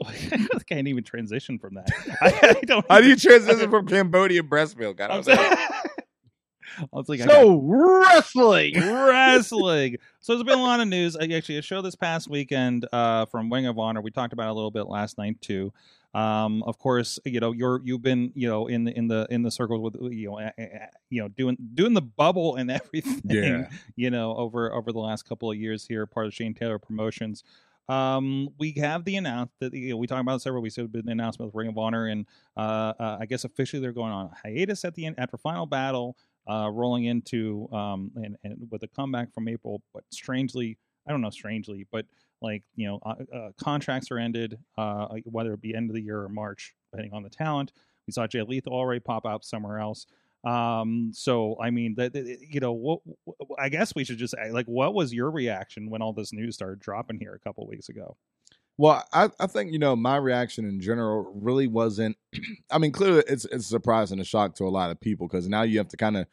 I 0.05 0.59
can't 0.67 0.87
even 0.87 1.03
transition 1.03 1.59
from 1.59 1.75
that. 1.75 1.89
I, 2.21 2.55
I 2.57 2.61
don't. 2.65 2.85
How 2.89 3.01
do 3.01 3.07
you 3.07 3.15
transition 3.15 3.69
from 3.69 3.85
Cambodia 3.87 4.43
breast 4.43 4.77
milk? 4.77 5.01
I 5.01 5.07
don't 5.07 5.27
know. 5.27 5.35
saying- 5.35 5.57
I 6.79 6.85
was 6.93 7.09
like, 7.09 7.19
So 7.19 7.59
wrestling. 7.61 8.73
wrestling. 8.79 9.97
So 10.21 10.33
there's 10.33 10.45
been 10.45 10.59
a 10.59 10.63
lot 10.63 10.79
of 10.79 10.87
news. 10.87 11.17
I 11.17 11.25
actually 11.33 11.57
a 11.57 11.61
show 11.61 11.81
this 11.81 11.95
past 11.95 12.29
weekend 12.29 12.87
uh, 12.93 13.25
from 13.25 13.51
Ring 13.51 13.65
of 13.65 13.77
Honor. 13.77 14.01
We 14.01 14.11
talked 14.11 14.31
about 14.31 14.47
it 14.47 14.51
a 14.51 14.53
little 14.53 14.71
bit 14.71 14.87
last 14.87 15.17
night 15.17 15.41
too. 15.41 15.73
Um, 16.13 16.63
of 16.63 16.79
course, 16.79 17.19
you 17.23 17.39
know 17.39 17.51
you're 17.51 17.81
you've 17.83 18.01
been 18.01 18.31
you 18.33 18.47
know 18.47 18.67
in 18.67 18.85
the 18.85 18.97
in 18.97 19.07
the 19.07 19.27
in 19.29 19.43
the 19.43 19.51
circles 19.51 19.81
with 19.81 20.11
you 20.11 20.31
know 20.31 20.49
you 21.09 21.21
know 21.21 21.27
doing 21.27 21.57
doing 21.73 21.93
the 21.93 22.01
bubble 22.01 22.55
and 22.55 22.71
everything. 22.71 23.21
Yeah. 23.25 23.69
You 23.95 24.09
know 24.09 24.35
over 24.35 24.73
over 24.73 24.91
the 24.91 24.99
last 24.99 25.27
couple 25.27 25.51
of 25.51 25.57
years 25.57 25.85
here, 25.87 26.05
part 26.05 26.27
of 26.27 26.33
Shane 26.33 26.53
Taylor 26.53 26.79
Promotions. 26.79 27.43
Um, 27.87 28.49
we 28.59 28.73
have 28.73 29.03
the 29.03 29.15
announce 29.15 29.51
that 29.59 29.73
you 29.73 29.89
know, 29.89 29.97
we 29.97 30.05
talked 30.05 30.21
about 30.21 30.41
several 30.43 30.61
weeks 30.61 30.77
ago. 30.77 30.87
Been 30.87 31.07
the 31.07 31.11
announcement 31.11 31.47
with 31.47 31.55
Ring 31.55 31.69
of 31.69 31.77
Honor, 31.77 32.05
and 32.05 32.25
uh, 32.55 32.93
uh, 32.99 33.17
I 33.19 33.25
guess 33.25 33.43
officially 33.43 33.81
they're 33.81 33.91
going 33.91 34.11
on 34.11 34.29
hiatus 34.43 34.85
at 34.85 34.93
the 34.93 35.07
end 35.07 35.15
after 35.17 35.37
Final 35.37 35.65
Battle 35.65 36.15
uh, 36.49 36.69
rolling 36.71 37.05
into 37.05 37.67
um, 37.71 38.11
and, 38.15 38.37
and 38.43 38.67
with 38.71 38.83
a 38.83 38.87
comeback 38.87 39.33
from 39.33 39.47
April, 39.47 39.81
but 39.93 40.03
strangely, 40.11 40.77
I 41.07 41.11
don't 41.11 41.21
know, 41.21 41.29
strangely, 41.29 41.85
but 41.91 42.05
like 42.41 42.63
you 42.75 42.87
know, 42.87 42.99
uh, 43.05 43.15
uh, 43.35 43.49
contracts 43.61 44.11
are 44.11 44.17
ended, 44.17 44.57
uh, 44.77 45.07
whether 45.25 45.53
it 45.53 45.61
be 45.61 45.75
end 45.75 45.89
of 45.89 45.95
the 45.95 46.01
year 46.01 46.21
or 46.21 46.29
March, 46.29 46.73
depending 46.91 47.13
on 47.13 47.23
the 47.23 47.29
talent. 47.29 47.71
We 48.07 48.13
saw 48.13 48.27
Jay 48.27 48.41
Lethal 48.41 48.73
already 48.73 48.99
pop 48.99 49.25
out 49.25 49.45
somewhere 49.45 49.79
else. 49.79 50.07
Um, 50.45 51.11
so 51.13 51.57
I 51.61 51.69
mean, 51.69 51.95
that 51.95 52.15
you 52.15 52.59
know, 52.59 52.71
what 52.71 53.01
I 53.59 53.69
guess 53.69 53.93
we 53.93 54.03
should 54.03 54.17
just 54.17 54.35
like, 54.51 54.65
what 54.65 54.93
was 54.93 55.13
your 55.13 55.29
reaction 55.31 55.89
when 55.89 56.01
all 56.01 56.13
this 56.13 56.33
news 56.33 56.55
started 56.55 56.79
dropping 56.79 57.19
here 57.19 57.33
a 57.33 57.39
couple 57.39 57.67
weeks 57.67 57.89
ago? 57.89 58.15
Well, 58.77 59.03
I, 59.11 59.29
I 59.41 59.47
think 59.47 59.73
you 59.73 59.79
know 59.79 59.97
my 59.97 60.15
reaction 60.15 60.63
in 60.63 60.79
general 60.79 61.33
really 61.35 61.67
wasn't. 61.67 62.15
I 62.71 62.77
mean, 62.77 62.93
clearly 62.93 63.23
it's 63.27 63.43
it's 63.45 63.65
a 63.65 63.69
surprise 63.69 64.11
and 64.13 64.21
a 64.21 64.23
shock 64.23 64.55
to 64.55 64.63
a 64.63 64.69
lot 64.69 64.91
of 64.91 65.01
people 65.01 65.27
because 65.27 65.49
now 65.49 65.63
you 65.63 65.77
have 65.79 65.89
to 65.89 65.97
kind 65.97 66.15
of 66.15 66.27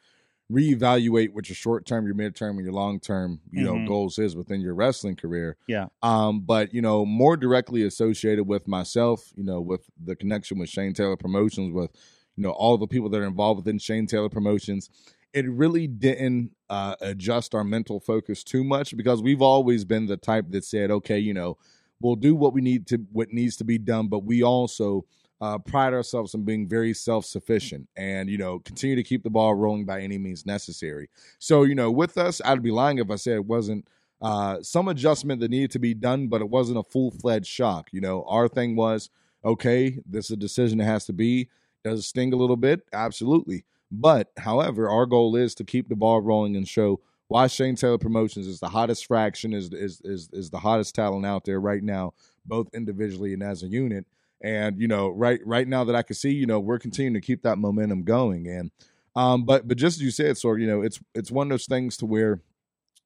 reevaluate 0.51 1.33
what 1.33 1.49
your 1.49 1.55
short 1.55 1.85
term, 1.85 2.05
your 2.05 2.15
mid 2.15 2.35
term, 2.35 2.57
and 2.57 2.65
your 2.65 2.73
long 2.73 2.99
term 2.99 3.41
you 3.51 3.63
know 3.63 3.75
Mhm. 3.75 3.87
goals 3.87 4.17
is 4.17 4.35
within 4.35 4.61
your 4.61 4.73
wrestling 4.73 5.15
career. 5.15 5.57
Yeah. 5.67 5.87
Um, 6.01 6.41
but 6.41 6.73
you 6.73 6.81
know, 6.81 7.05
more 7.05 7.35
directly 7.37 7.83
associated 7.83 8.45
with 8.47 8.67
myself, 8.67 9.33
you 9.35 9.43
know, 9.43 9.59
with 9.61 9.89
the 10.01 10.15
connection 10.15 10.57
with 10.57 10.69
Shane 10.69 10.93
Taylor 10.93 11.17
Promotions, 11.17 11.73
with 11.73 11.91
you 12.35 12.43
know 12.43 12.51
all 12.51 12.77
the 12.77 12.87
people 12.87 13.09
that 13.09 13.19
are 13.21 13.25
involved 13.25 13.57
within 13.65 13.77
Shane 13.79 14.07
Taylor 14.07 14.29
Promotions, 14.29 14.89
it 15.33 15.49
really 15.49 15.87
didn't 15.87 16.51
uh, 16.69 16.95
adjust 17.01 17.53
our 17.53 17.63
mental 17.63 17.99
focus 17.99 18.43
too 18.43 18.63
much 18.63 18.95
because 18.95 19.21
we've 19.21 19.41
always 19.41 19.85
been 19.85 20.05
the 20.05 20.17
type 20.17 20.45
that 20.51 20.63
said, 20.65 20.91
okay, 20.91 21.19
you 21.19 21.33
know, 21.33 21.57
we'll 22.01 22.15
do 22.15 22.35
what 22.35 22.53
we 22.53 22.61
need 22.61 22.87
to, 22.87 22.97
what 23.11 23.31
needs 23.33 23.55
to 23.57 23.63
be 23.63 23.77
done, 23.77 24.07
but 24.07 24.19
we 24.23 24.41
also 24.43 25.05
uh, 25.41 25.57
pride 25.59 25.93
ourselves 25.93 26.33
on 26.33 26.43
being 26.43 26.67
very 26.67 26.93
self-sufficient 26.93 27.87
and 27.95 28.29
you 28.29 28.37
know 28.37 28.59
continue 28.59 28.95
to 28.95 29.03
keep 29.03 29.23
the 29.23 29.29
ball 29.29 29.53
rolling 29.53 29.85
by 29.85 30.01
any 30.01 30.17
means 30.17 30.45
necessary. 30.45 31.09
So 31.39 31.63
you 31.63 31.75
know, 31.75 31.91
with 31.91 32.17
us, 32.17 32.41
I'd 32.43 32.63
be 32.63 32.71
lying 32.71 32.97
if 32.97 33.11
I 33.11 33.15
said 33.15 33.35
it 33.35 33.45
wasn't 33.45 33.87
uh, 34.21 34.61
some 34.61 34.87
adjustment 34.87 35.41
that 35.41 35.51
needed 35.51 35.71
to 35.71 35.79
be 35.79 35.93
done, 35.93 36.27
but 36.27 36.41
it 36.41 36.49
wasn't 36.49 36.79
a 36.79 36.83
full-fledged 36.83 37.45
shock. 37.45 37.89
You 37.91 38.01
know, 38.01 38.23
our 38.27 38.47
thing 38.47 38.75
was 38.75 39.09
okay. 39.45 39.99
This 40.05 40.25
is 40.25 40.31
a 40.31 40.37
decision 40.37 40.79
that 40.79 40.85
has 40.85 41.05
to 41.05 41.13
be. 41.13 41.49
Does 41.83 41.99
it 41.99 42.03
sting 42.03 42.33
a 42.33 42.37
little 42.37 42.57
bit? 42.57 42.81
Absolutely. 42.91 43.63
But 43.91 44.31
however, 44.37 44.89
our 44.89 45.05
goal 45.05 45.35
is 45.35 45.55
to 45.55 45.63
keep 45.63 45.87
the 45.87 45.95
ball 45.95 46.19
rolling 46.21 46.55
and 46.55 46.67
show 46.67 46.99
why 47.27 47.47
Shane 47.47 47.75
Taylor 47.75 47.97
Promotions 47.97 48.47
is 48.47 48.59
the 48.59 48.69
hottest 48.69 49.05
fraction, 49.05 49.53
is 49.53 49.71
is 49.73 50.01
is 50.03 50.29
is 50.31 50.49
the 50.49 50.59
hottest 50.59 50.95
talent 50.95 51.25
out 51.25 51.45
there 51.45 51.59
right 51.59 51.83
now, 51.83 52.13
both 52.45 52.69
individually 52.73 53.33
and 53.33 53.43
as 53.43 53.63
a 53.63 53.67
unit. 53.67 54.05
And 54.41 54.79
you 54.79 54.87
know, 54.87 55.09
right 55.09 55.39
right 55.45 55.67
now 55.67 55.83
that 55.83 55.95
I 55.95 56.03
can 56.03 56.15
see, 56.15 56.31
you 56.31 56.45
know, 56.45 56.59
we're 56.59 56.79
continuing 56.79 57.15
to 57.15 57.25
keep 57.25 57.43
that 57.43 57.57
momentum 57.57 58.03
going. 58.03 58.47
And 58.47 58.71
um, 59.15 59.45
but 59.45 59.67
but 59.67 59.77
just 59.77 59.97
as 59.97 60.01
you 60.03 60.11
said, 60.11 60.35
Sorg, 60.35 60.61
you 60.61 60.67
know, 60.67 60.81
it's 60.81 60.99
it's 61.15 61.31
one 61.31 61.47
of 61.47 61.49
those 61.49 61.65
things 61.65 61.97
to 61.97 62.05
where, 62.05 62.41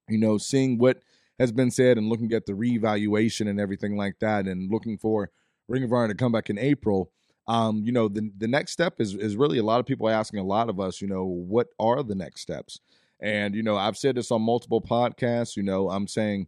you 0.10 0.18
know, 0.18 0.38
seeing 0.38 0.78
what 0.78 1.02
has 1.40 1.52
been 1.52 1.72
said 1.72 1.98
and 1.98 2.10
looking 2.10 2.34
at 2.34 2.46
the 2.46 2.54
reevaluation 2.54 3.50
and 3.50 3.60
everything 3.60 3.96
like 3.96 4.20
that, 4.20 4.46
and 4.46 4.72
looking 4.72 4.98
for 4.98 5.32
Ring 5.68 5.84
of 5.84 5.94
Honor 5.94 6.10
to 6.10 6.16
come 6.16 6.32
back 6.32 6.50
in 6.50 6.58
April. 6.58 7.12
Um, 7.48 7.84
you 7.86 7.92
know, 7.92 8.08
the 8.08 8.30
the 8.38 8.48
next 8.48 8.74
step 8.74 8.96
is 9.00 9.16
is 9.16 9.38
really 9.38 9.58
a 9.58 9.64
lot 9.64 9.80
of 9.80 9.86
people 9.86 10.10
asking 10.10 10.40
a 10.40 10.44
lot 10.44 10.70
of 10.70 10.80
us, 10.80 11.02
you 11.02 11.08
know, 11.08 11.24
what 11.24 11.68
are 11.80 12.04
the 12.04 12.16
next 12.16 12.42
steps? 12.42 12.80
And 13.22 13.56
you 13.56 13.64
know, 13.64 13.78
I've 13.78 13.98
said 13.98 14.16
this 14.16 14.32
on 14.32 14.42
multiple 14.42 14.82
podcasts. 14.82 15.56
You 15.56 15.64
know, 15.64 15.90
I'm 15.90 16.08
saying 16.08 16.48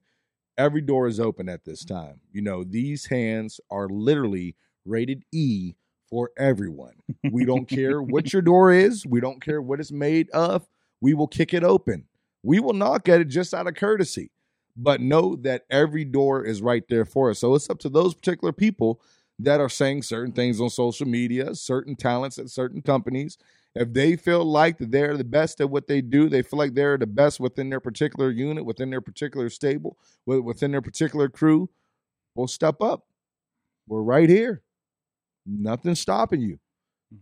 every 0.58 0.82
door 0.82 1.08
is 1.08 1.20
open 1.20 1.48
at 1.50 1.64
this 1.66 1.86
time. 1.86 2.20
You 2.32 2.42
know, 2.42 2.64
these 2.64 3.06
hands 3.06 3.60
are 3.70 3.88
literally 3.88 4.56
rated 4.86 5.24
E 5.32 5.74
for 6.10 6.32
everyone. 6.38 6.94
We 7.32 7.46
don't 7.46 7.68
care 7.68 8.02
what 8.02 8.34
your 8.34 8.42
door 8.42 8.72
is. 8.72 9.06
We 9.06 9.20
don't 9.20 9.42
care 9.42 9.62
what 9.62 9.80
it's 9.80 9.92
made 9.92 10.30
of. 10.32 10.68
We 11.02 11.14
will 11.14 11.28
kick 11.28 11.54
it 11.54 11.64
open. 11.64 12.06
We 12.44 12.60
will 12.60 12.74
knock 12.74 13.10
at 13.10 13.22
it 13.22 13.30
just 13.30 13.54
out 13.54 13.68
of 13.68 13.76
courtesy. 13.76 14.32
But 14.76 15.02
know 15.02 15.36
that 15.38 15.66
every 15.70 16.04
door 16.04 16.44
is 16.44 16.62
right 16.62 16.84
there 16.90 17.06
for 17.06 17.30
us. 17.30 17.40
So 17.40 17.54
it's 17.54 17.70
up 17.70 17.80
to 17.80 17.90
those 17.90 18.16
particular 18.16 18.52
people 18.52 19.02
that 19.40 19.60
are 19.60 19.70
saying 19.70 20.04
certain 20.04 20.34
things 20.34 20.60
on 20.60 20.70
social 20.70 21.08
media, 21.08 21.54
certain 21.56 21.96
talents 21.96 22.38
at 22.40 22.50
certain 22.50 22.82
companies. 22.82 23.38
If 23.76 23.94
they 23.94 24.16
feel 24.16 24.46
like 24.46 24.78
that 24.78 24.92
they're 24.92 25.18
the 25.18 25.24
best 25.24 25.62
at 25.62 25.70
what 25.70 25.88
they 25.88 26.02
do, 26.02 26.30
they 26.30 26.42
feel 26.42 26.60
like 26.60 26.74
they're 26.74 26.98
the 26.98 27.08
best 27.08 27.40
within 27.40 27.70
their 27.70 27.80
particular 27.80 28.30
unit, 28.30 28.66
within 28.66 28.90
their 28.90 29.02
particular 29.02 29.50
stable, 29.50 29.98
within 30.26 30.72
their 30.72 30.82
particular 30.82 31.30
crew, 31.30 31.70
well, 32.36 32.48
step 32.48 32.82
up. 32.82 33.06
We're 33.88 34.02
right 34.02 34.30
here. 34.30 34.62
Nothing's 35.46 36.00
stopping 36.00 36.42
you. 36.42 36.60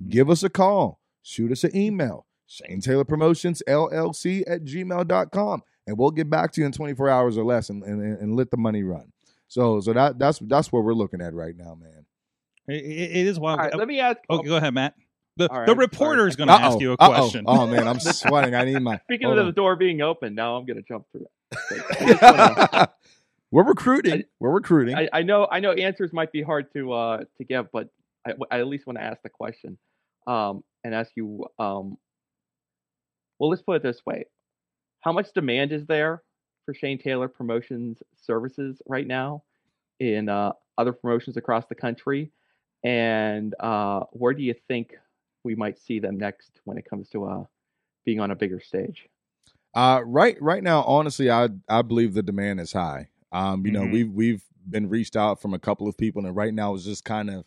Give 0.10 0.29
us 0.29 0.43
a 0.43 0.49
call. 0.49 0.99
Shoot 1.23 1.51
us 1.51 1.63
an 1.63 1.75
email. 1.75 2.25
Shane 2.47 2.81
Taylor 2.81 3.05
Promotions, 3.05 3.63
LLC 3.67 4.43
at 4.47 4.63
gmail.com. 4.65 5.62
And 5.88 5.97
we'll 5.97 6.12
get 6.12 6.29
back 6.29 6.51
to 6.53 6.62
you 6.62 6.65
in 6.67 6.71
24 6.73 7.10
hours 7.10 7.38
or 7.38 7.43
less 7.45 7.69
and, 7.69 7.84
and, 7.84 8.01
and 8.19 8.36
let 8.36 8.51
the 8.51 8.57
money 8.57 8.84
run. 8.84 9.12
So 9.47 9.81
so 9.81 9.91
that 9.93 10.17
that's 10.19 10.39
that's 10.39 10.71
what 10.71 10.84
we're 10.84 10.93
looking 10.93 11.21
at 11.21 11.34
right 11.34 11.55
now, 11.55 11.75
man. 11.75 12.05
It, 12.67 12.86
it- 12.86 13.12
it 13.17 13.27
is 13.27 13.39
wild. 13.39 13.60
All 13.60 13.65
right, 13.65 13.75
let 13.75 13.88
me 13.88 13.99
ask. 13.99 14.17
Okay, 14.29 14.47
go 14.47 14.55
ahead, 14.57 14.73
Matt. 14.73 14.95
The, 15.38 15.49
All 15.49 15.60
right, 15.60 15.65
the 15.65 15.75
reporter 15.75 16.27
is 16.27 16.36
going 16.36 16.47
to 16.49 16.53
ask 16.53 16.79
you 16.79 16.91
a 16.91 16.93
uh-oh. 16.95 17.07
question. 17.07 17.45
Oh 17.47 17.65
man, 17.65 17.88
I'm 17.88 17.99
sweating. 17.99 18.53
I 18.53 18.65
need 18.65 18.79
my 18.81 18.97
Speaking 19.05 19.27
hold 19.27 19.39
of 19.39 19.45
the 19.45 19.51
door 19.53 19.75
being 19.75 20.01
open, 20.01 20.36
now 20.36 20.55
I'm 20.57 20.65
going 20.65 20.77
to 20.77 20.84
jump 20.84 21.05
through 21.12 21.25
it. 21.51 21.62
I 21.99 22.05
just 22.05 22.21
wanna- 22.21 22.89
We're 23.49 23.63
recruiting. 23.63 24.13
I- 24.13 24.25
We're 24.39 24.51
recruiting. 24.51 24.95
I, 24.95 25.10
I 25.12 25.21
know 25.23 25.47
I 25.49 25.60
know 25.62 25.71
answers 25.71 26.13
might 26.13 26.31
be 26.31 26.41
hard 26.41 26.71
to 26.73 26.91
uh 26.93 27.17
to 27.38 27.43
give, 27.43 27.71
but 27.71 27.89
I, 28.25 28.34
I 28.51 28.60
at 28.60 28.67
least 28.67 28.88
want 28.88 28.97
to 28.97 29.03
ask 29.03 29.21
the 29.21 29.29
question, 29.29 29.77
um, 30.27 30.63
and 30.84 30.93
ask 30.95 31.12
you. 31.15 31.45
Um, 31.60 31.97
well, 33.39 33.49
let's 33.49 33.62
put 33.62 33.77
it 33.77 33.84
this 33.84 34.05
way: 34.05 34.25
How 35.01 35.12
much 35.12 35.34
demand 35.34 35.71
is 35.71 35.86
there 35.88 36.23
for 36.65 36.73
Shane 36.73 36.99
Taylor 36.99 37.27
Promotions 37.27 38.01
services 38.15 38.81
right 38.88 39.07
now 39.07 39.43
in 39.99 40.29
uh, 40.29 40.53
other 40.77 40.93
promotions 40.93 41.38
across 41.38 41.65
the 41.67 41.75
country, 41.75 42.31
and 42.84 43.55
uh, 43.60 44.01
where 44.12 44.34
do 44.34 44.43
you 44.43 44.55
think 44.67 44.95
we 45.43 45.55
might 45.55 45.79
see 45.79 45.99
them 45.99 46.17
next 46.17 46.51
when 46.65 46.77
it 46.77 46.86
comes 46.88 47.10
to 47.10 47.25
uh, 47.25 47.43
being 48.05 48.19
on 48.19 48.31
a 48.31 48.36
bigger 48.36 48.60
stage? 48.60 49.07
Uh, 49.73 50.01
right, 50.05 50.38
right 50.41 50.63
now, 50.63 50.84
honestly, 50.84 51.31
I 51.31 51.49
I 51.69 51.81
believe 51.81 52.13
the 52.13 52.23
demand 52.23 52.60
is 52.60 52.73
high. 52.73 53.10
Um, 53.31 53.65
you 53.65 53.71
know, 53.71 53.86
Mhm. 53.86 53.91
we've 53.91 54.12
we've 54.12 54.43
been 54.69 54.89
reached 54.89 55.15
out 55.15 55.41
from 55.41 55.53
a 55.53 55.60
couple 55.60 55.88
of 55.88 55.97
people, 55.97 56.25
and 56.25 56.36
right 56.36 56.53
now 56.53 56.75
it's 56.75 56.84
just 56.84 57.05
kind 57.05 57.29
of 57.29 57.45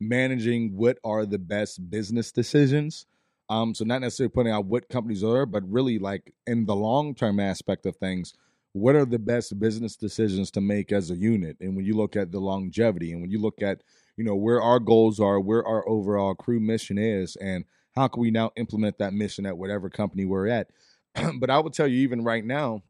managing 0.00 0.76
what 0.76 0.98
are 1.04 1.26
the 1.26 1.38
best 1.38 1.90
business 1.90 2.32
decisions. 2.32 3.06
Um, 3.48 3.74
so 3.74 3.84
not 3.84 4.00
necessarily 4.00 4.30
putting 4.30 4.52
out 4.52 4.66
what 4.66 4.88
companies 4.88 5.22
are, 5.22 5.46
but 5.46 5.70
really 5.70 5.98
like 5.98 6.32
in 6.46 6.66
the 6.66 6.76
long 6.76 7.14
term 7.14 7.38
aspect 7.38 7.86
of 7.86 7.96
things, 7.96 8.34
what 8.72 8.96
are 8.96 9.04
the 9.04 9.18
best 9.18 9.58
business 9.58 9.96
decisions 9.96 10.50
to 10.52 10.60
make 10.60 10.90
as 10.92 11.10
a 11.10 11.16
unit? 11.16 11.56
And 11.60 11.76
when 11.76 11.84
you 11.84 11.94
look 11.94 12.16
at 12.16 12.32
the 12.32 12.40
longevity, 12.40 13.12
and 13.12 13.20
when 13.20 13.30
you 13.30 13.40
look 13.40 13.62
at 13.62 13.82
you 14.16 14.24
know 14.24 14.34
where 14.34 14.60
our 14.60 14.80
goals 14.80 15.20
are, 15.20 15.40
where 15.40 15.64
our 15.64 15.88
overall 15.88 16.34
crew 16.34 16.60
mission 16.60 16.98
is, 16.98 17.36
and 17.36 17.64
how 17.94 18.08
can 18.08 18.20
we 18.20 18.30
now 18.30 18.50
implement 18.56 18.98
that 18.98 19.12
mission 19.12 19.46
at 19.46 19.56
whatever 19.56 19.88
company 19.88 20.24
we're 20.24 20.48
at? 20.48 20.68
but 21.38 21.50
I 21.50 21.58
will 21.60 21.70
tell 21.70 21.86
you, 21.86 21.98
even 22.00 22.24
right 22.24 22.44
now, 22.44 22.82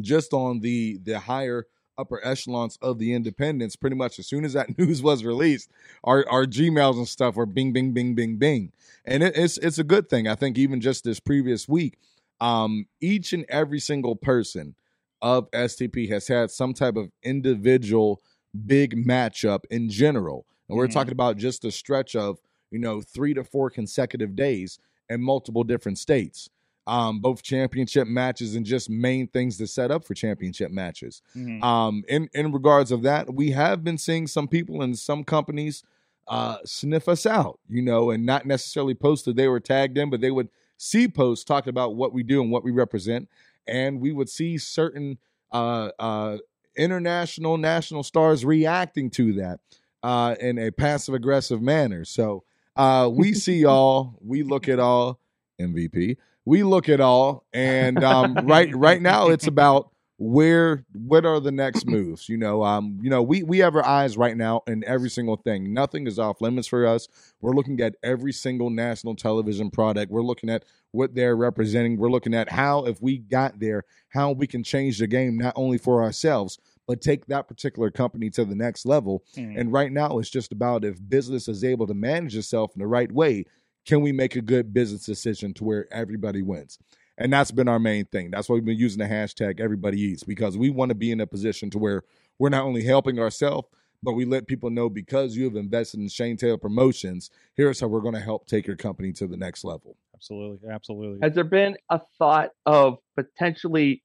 just 0.00 0.32
on 0.32 0.60
the 0.60 0.98
the 1.02 1.18
higher 1.18 1.66
upper 2.00 2.20
echelons 2.24 2.78
of 2.82 2.98
the 2.98 3.12
independents, 3.12 3.76
pretty 3.76 3.96
much 3.96 4.18
as 4.18 4.26
soon 4.26 4.44
as 4.44 4.54
that 4.54 4.76
news 4.78 5.02
was 5.02 5.24
released, 5.24 5.70
our 6.04 6.26
our 6.28 6.46
Gmails 6.46 6.96
and 6.96 7.06
stuff 7.08 7.36
were 7.36 7.46
bing, 7.46 7.72
bing, 7.72 7.92
bing, 7.92 8.14
bing, 8.14 8.36
bing, 8.36 8.72
and 9.04 9.22
it, 9.22 9.36
it's 9.36 9.58
it's 9.58 9.78
a 9.78 9.84
good 9.84 10.08
thing. 10.08 10.26
I 10.26 10.34
think 10.34 10.58
even 10.58 10.80
just 10.80 11.04
this 11.04 11.20
previous 11.20 11.68
week, 11.68 11.98
um, 12.40 12.86
each 13.00 13.32
and 13.32 13.44
every 13.48 13.80
single 13.80 14.16
person 14.16 14.74
of 15.22 15.50
STP 15.52 16.08
has 16.08 16.26
had 16.26 16.50
some 16.50 16.72
type 16.72 16.96
of 16.96 17.10
individual 17.22 18.22
big 18.66 18.96
matchup 19.06 19.60
in 19.70 19.88
general, 19.90 20.46
and 20.68 20.76
we're 20.78 20.88
Mhm. 20.88 20.92
talking 20.92 21.12
about 21.12 21.36
just 21.36 21.64
a 21.64 21.70
stretch 21.70 22.16
of 22.16 22.38
you 22.70 22.78
know 22.78 23.00
three 23.00 23.34
to 23.34 23.44
four 23.44 23.70
consecutive 23.70 24.34
days 24.34 24.78
in 25.08 25.20
multiple 25.22 25.64
different 25.64 25.98
states. 25.98 26.48
Um, 26.86 27.20
both 27.20 27.42
championship 27.42 28.08
matches 28.08 28.56
and 28.56 28.66
just 28.66 28.90
main 28.90 29.28
things 29.28 29.58
to 29.58 29.66
set 29.66 29.90
up 29.90 30.04
for 30.04 30.14
championship 30.14 30.70
matches. 30.72 31.22
Mhm. 31.36 31.62
Um, 31.62 32.04
in 32.08 32.28
in 32.34 32.52
regards 32.52 32.90
of 32.90 33.02
that, 33.02 33.32
we 33.34 33.50
have 33.50 33.84
been 33.84 33.98
seeing 33.98 34.26
some 34.26 34.48
people 34.48 34.82
and 34.82 34.98
some 34.98 35.22
companies 35.22 35.84
uh, 36.26 36.58
sniff 36.64 37.08
us 37.08 37.26
out, 37.26 37.58
you 37.68 37.82
know, 37.82 38.10
and 38.10 38.24
not 38.24 38.46
necessarily 38.46 38.94
post 38.94 39.24
that 39.24 39.36
they 39.36 39.48
were 39.48 39.60
tagged 39.60 39.98
in, 39.98 40.10
but 40.10 40.20
they 40.20 40.30
would 40.30 40.48
see 40.76 41.06
posts 41.08 41.44
talking 41.44 41.70
about 41.70 41.96
what 41.96 42.12
we 42.12 42.22
do 42.22 42.40
and 42.40 42.50
what 42.50 42.64
we 42.64 42.70
represent, 42.70 43.28
and 43.66 44.00
we 44.00 44.12
would 44.12 44.28
see 44.28 44.56
certain 44.56 45.18
uh, 45.52 45.90
uh, 45.98 46.38
international 46.76 47.58
national 47.58 48.02
stars 48.02 48.44
reacting 48.44 49.10
to 49.10 49.32
that 49.34 49.60
uh, 50.02 50.34
in 50.40 50.58
a 50.58 50.70
passive 50.70 51.14
aggressive 51.14 51.60
manner. 51.60 52.04
So 52.04 52.44
uh, 52.76 53.10
we 53.12 53.34
see 53.34 53.64
all, 53.66 54.16
we 54.24 54.42
look 54.42 54.68
at 54.68 54.78
all, 54.78 55.18
MVP. 55.60 56.16
We 56.44 56.62
look 56.62 56.88
at 56.88 57.00
all, 57.00 57.44
and 57.52 58.02
um, 58.02 58.34
right 58.46 58.74
right 58.74 59.00
now 59.00 59.28
it's 59.28 59.46
about 59.46 59.90
where 60.18 60.84
what 60.92 61.24
are 61.24 61.40
the 61.40 61.50
next 61.52 61.86
moves? 61.86 62.28
You 62.28 62.36
know 62.36 62.62
um 62.62 62.98
you 63.02 63.08
know 63.08 63.22
we 63.22 63.42
we 63.42 63.58
have 63.58 63.74
our 63.74 63.84
eyes 63.86 64.18
right 64.18 64.36
now 64.36 64.62
in 64.66 64.84
every 64.86 65.08
single 65.08 65.36
thing. 65.36 65.72
Nothing 65.72 66.06
is 66.06 66.18
off 66.18 66.42
limits 66.42 66.68
for 66.68 66.86
us. 66.86 67.08
We're 67.40 67.54
looking 67.54 67.80
at 67.80 67.94
every 68.02 68.32
single 68.32 68.68
national 68.68 69.16
television 69.16 69.70
product. 69.70 70.12
We're 70.12 70.22
looking 70.22 70.50
at 70.50 70.64
what 70.92 71.14
they're 71.14 71.36
representing. 71.36 71.96
We're 71.96 72.10
looking 72.10 72.34
at 72.34 72.50
how 72.50 72.84
if 72.84 73.00
we 73.00 73.16
got 73.18 73.60
there 73.60 73.84
how 74.10 74.32
we 74.32 74.46
can 74.46 74.62
change 74.62 74.98
the 74.98 75.06
game 75.06 75.38
not 75.38 75.54
only 75.56 75.78
for 75.78 76.02
ourselves 76.02 76.58
but 76.86 77.00
take 77.00 77.26
that 77.26 77.46
particular 77.46 77.88
company 77.88 78.28
to 78.30 78.44
the 78.44 78.54
next 78.54 78.84
level. 78.84 79.22
Mhm. 79.36 79.58
and 79.58 79.72
right 79.72 79.92
now 79.92 80.18
it's 80.18 80.28
just 80.28 80.50
about 80.52 80.84
if 80.84 80.98
business 81.08 81.46
is 81.48 81.62
able 81.64 81.86
to 81.86 81.94
manage 81.94 82.36
itself 82.36 82.72
in 82.74 82.80
the 82.80 82.86
right 82.86 83.12
way 83.12 83.44
can 83.86 84.00
we 84.00 84.12
make 84.12 84.36
a 84.36 84.40
good 84.40 84.72
business 84.72 85.04
decision 85.04 85.52
to 85.54 85.64
where 85.64 85.92
everybody 85.92 86.42
wins 86.42 86.78
and 87.20 87.30
that's 87.30 87.50
been 87.50 87.68
our 87.68 87.78
main 87.78 88.06
thing. 88.06 88.30
That's 88.30 88.48
why 88.48 88.54
we've 88.54 88.64
been 88.64 88.78
using 88.78 88.98
the 88.98 89.04
hashtag 89.04 89.60
everybody 89.60 90.00
eats 90.00 90.22
because 90.22 90.56
we 90.56 90.70
want 90.70 90.88
to 90.88 90.94
be 90.94 91.12
in 91.12 91.20
a 91.20 91.26
position 91.26 91.68
to 91.70 91.78
where 91.78 92.02
we're 92.38 92.48
not 92.48 92.64
only 92.64 92.82
helping 92.82 93.18
ourselves, 93.18 93.68
but 94.02 94.14
we 94.14 94.24
let 94.24 94.46
people 94.46 94.70
know 94.70 94.88
because 94.88 95.36
you 95.36 95.44
have 95.44 95.56
invested 95.56 96.00
in 96.00 96.08
Shane 96.08 96.38
Taylor 96.38 96.56
Promotions, 96.56 97.30
here's 97.54 97.78
how 97.78 97.88
we're 97.88 98.00
going 98.00 98.14
to 98.14 98.20
help 98.20 98.46
take 98.46 98.66
your 98.66 98.76
company 98.76 99.12
to 99.12 99.26
the 99.26 99.36
next 99.36 99.64
level. 99.64 99.96
absolutely, 100.14 100.70
absolutely. 100.70 101.18
Has 101.22 101.34
there 101.34 101.44
been 101.44 101.76
a 101.90 102.00
thought 102.18 102.52
of 102.64 102.96
potentially, 103.14 104.02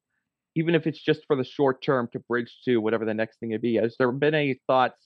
even 0.55 0.75
if 0.75 0.85
it's 0.85 1.01
just 1.01 1.21
for 1.25 1.38
the 1.38 1.45
short 1.45 1.81
term, 1.81 2.09
to 2.11 2.19
bridge 2.19 2.53
to 2.65 2.79
whatever 2.79 3.05
the 3.05 3.13
next 3.13 3.39
thing 3.39 3.51
would 3.51 3.61
be? 3.61 3.75
Has 3.75 3.95
there 3.97 4.11
been 4.11 4.35
any 4.35 4.59
thoughts 4.67 4.99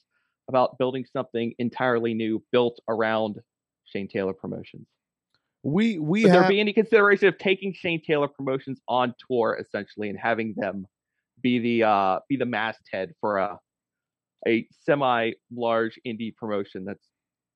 about 0.48 0.80
building 0.80 1.06
something 1.14 1.54
entirely 1.60 2.16
new 2.16 2.44
built 2.52 2.80
around 2.88 3.40
Shane 3.92 4.08
Taylor 4.08 4.34
Promotions? 4.34 4.88
We 5.64 6.00
we 6.00 6.24
Would 6.24 6.32
have 6.32 6.42
there 6.44 6.50
be 6.50 6.60
any 6.60 6.74
consideration 6.74 7.28
of 7.28 7.38
taking 7.38 7.74
Shane 7.74 8.02
Taylor 8.02 8.28
Promotions 8.28 8.80
on 8.88 9.14
tour 9.28 9.58
essentially 9.60 10.10
and 10.10 10.18
having 10.18 10.54
them 10.56 10.88
be 11.42 11.60
the 11.60 11.84
uh 11.84 12.20
be 12.30 12.38
the 12.38 12.46
masthead 12.46 13.14
for 13.20 13.38
a 13.38 13.60
a 14.48 14.68
semi 14.86 15.32
large 15.52 16.00
indie 16.06 16.36
promotion 16.36 16.86
that's 16.86 17.06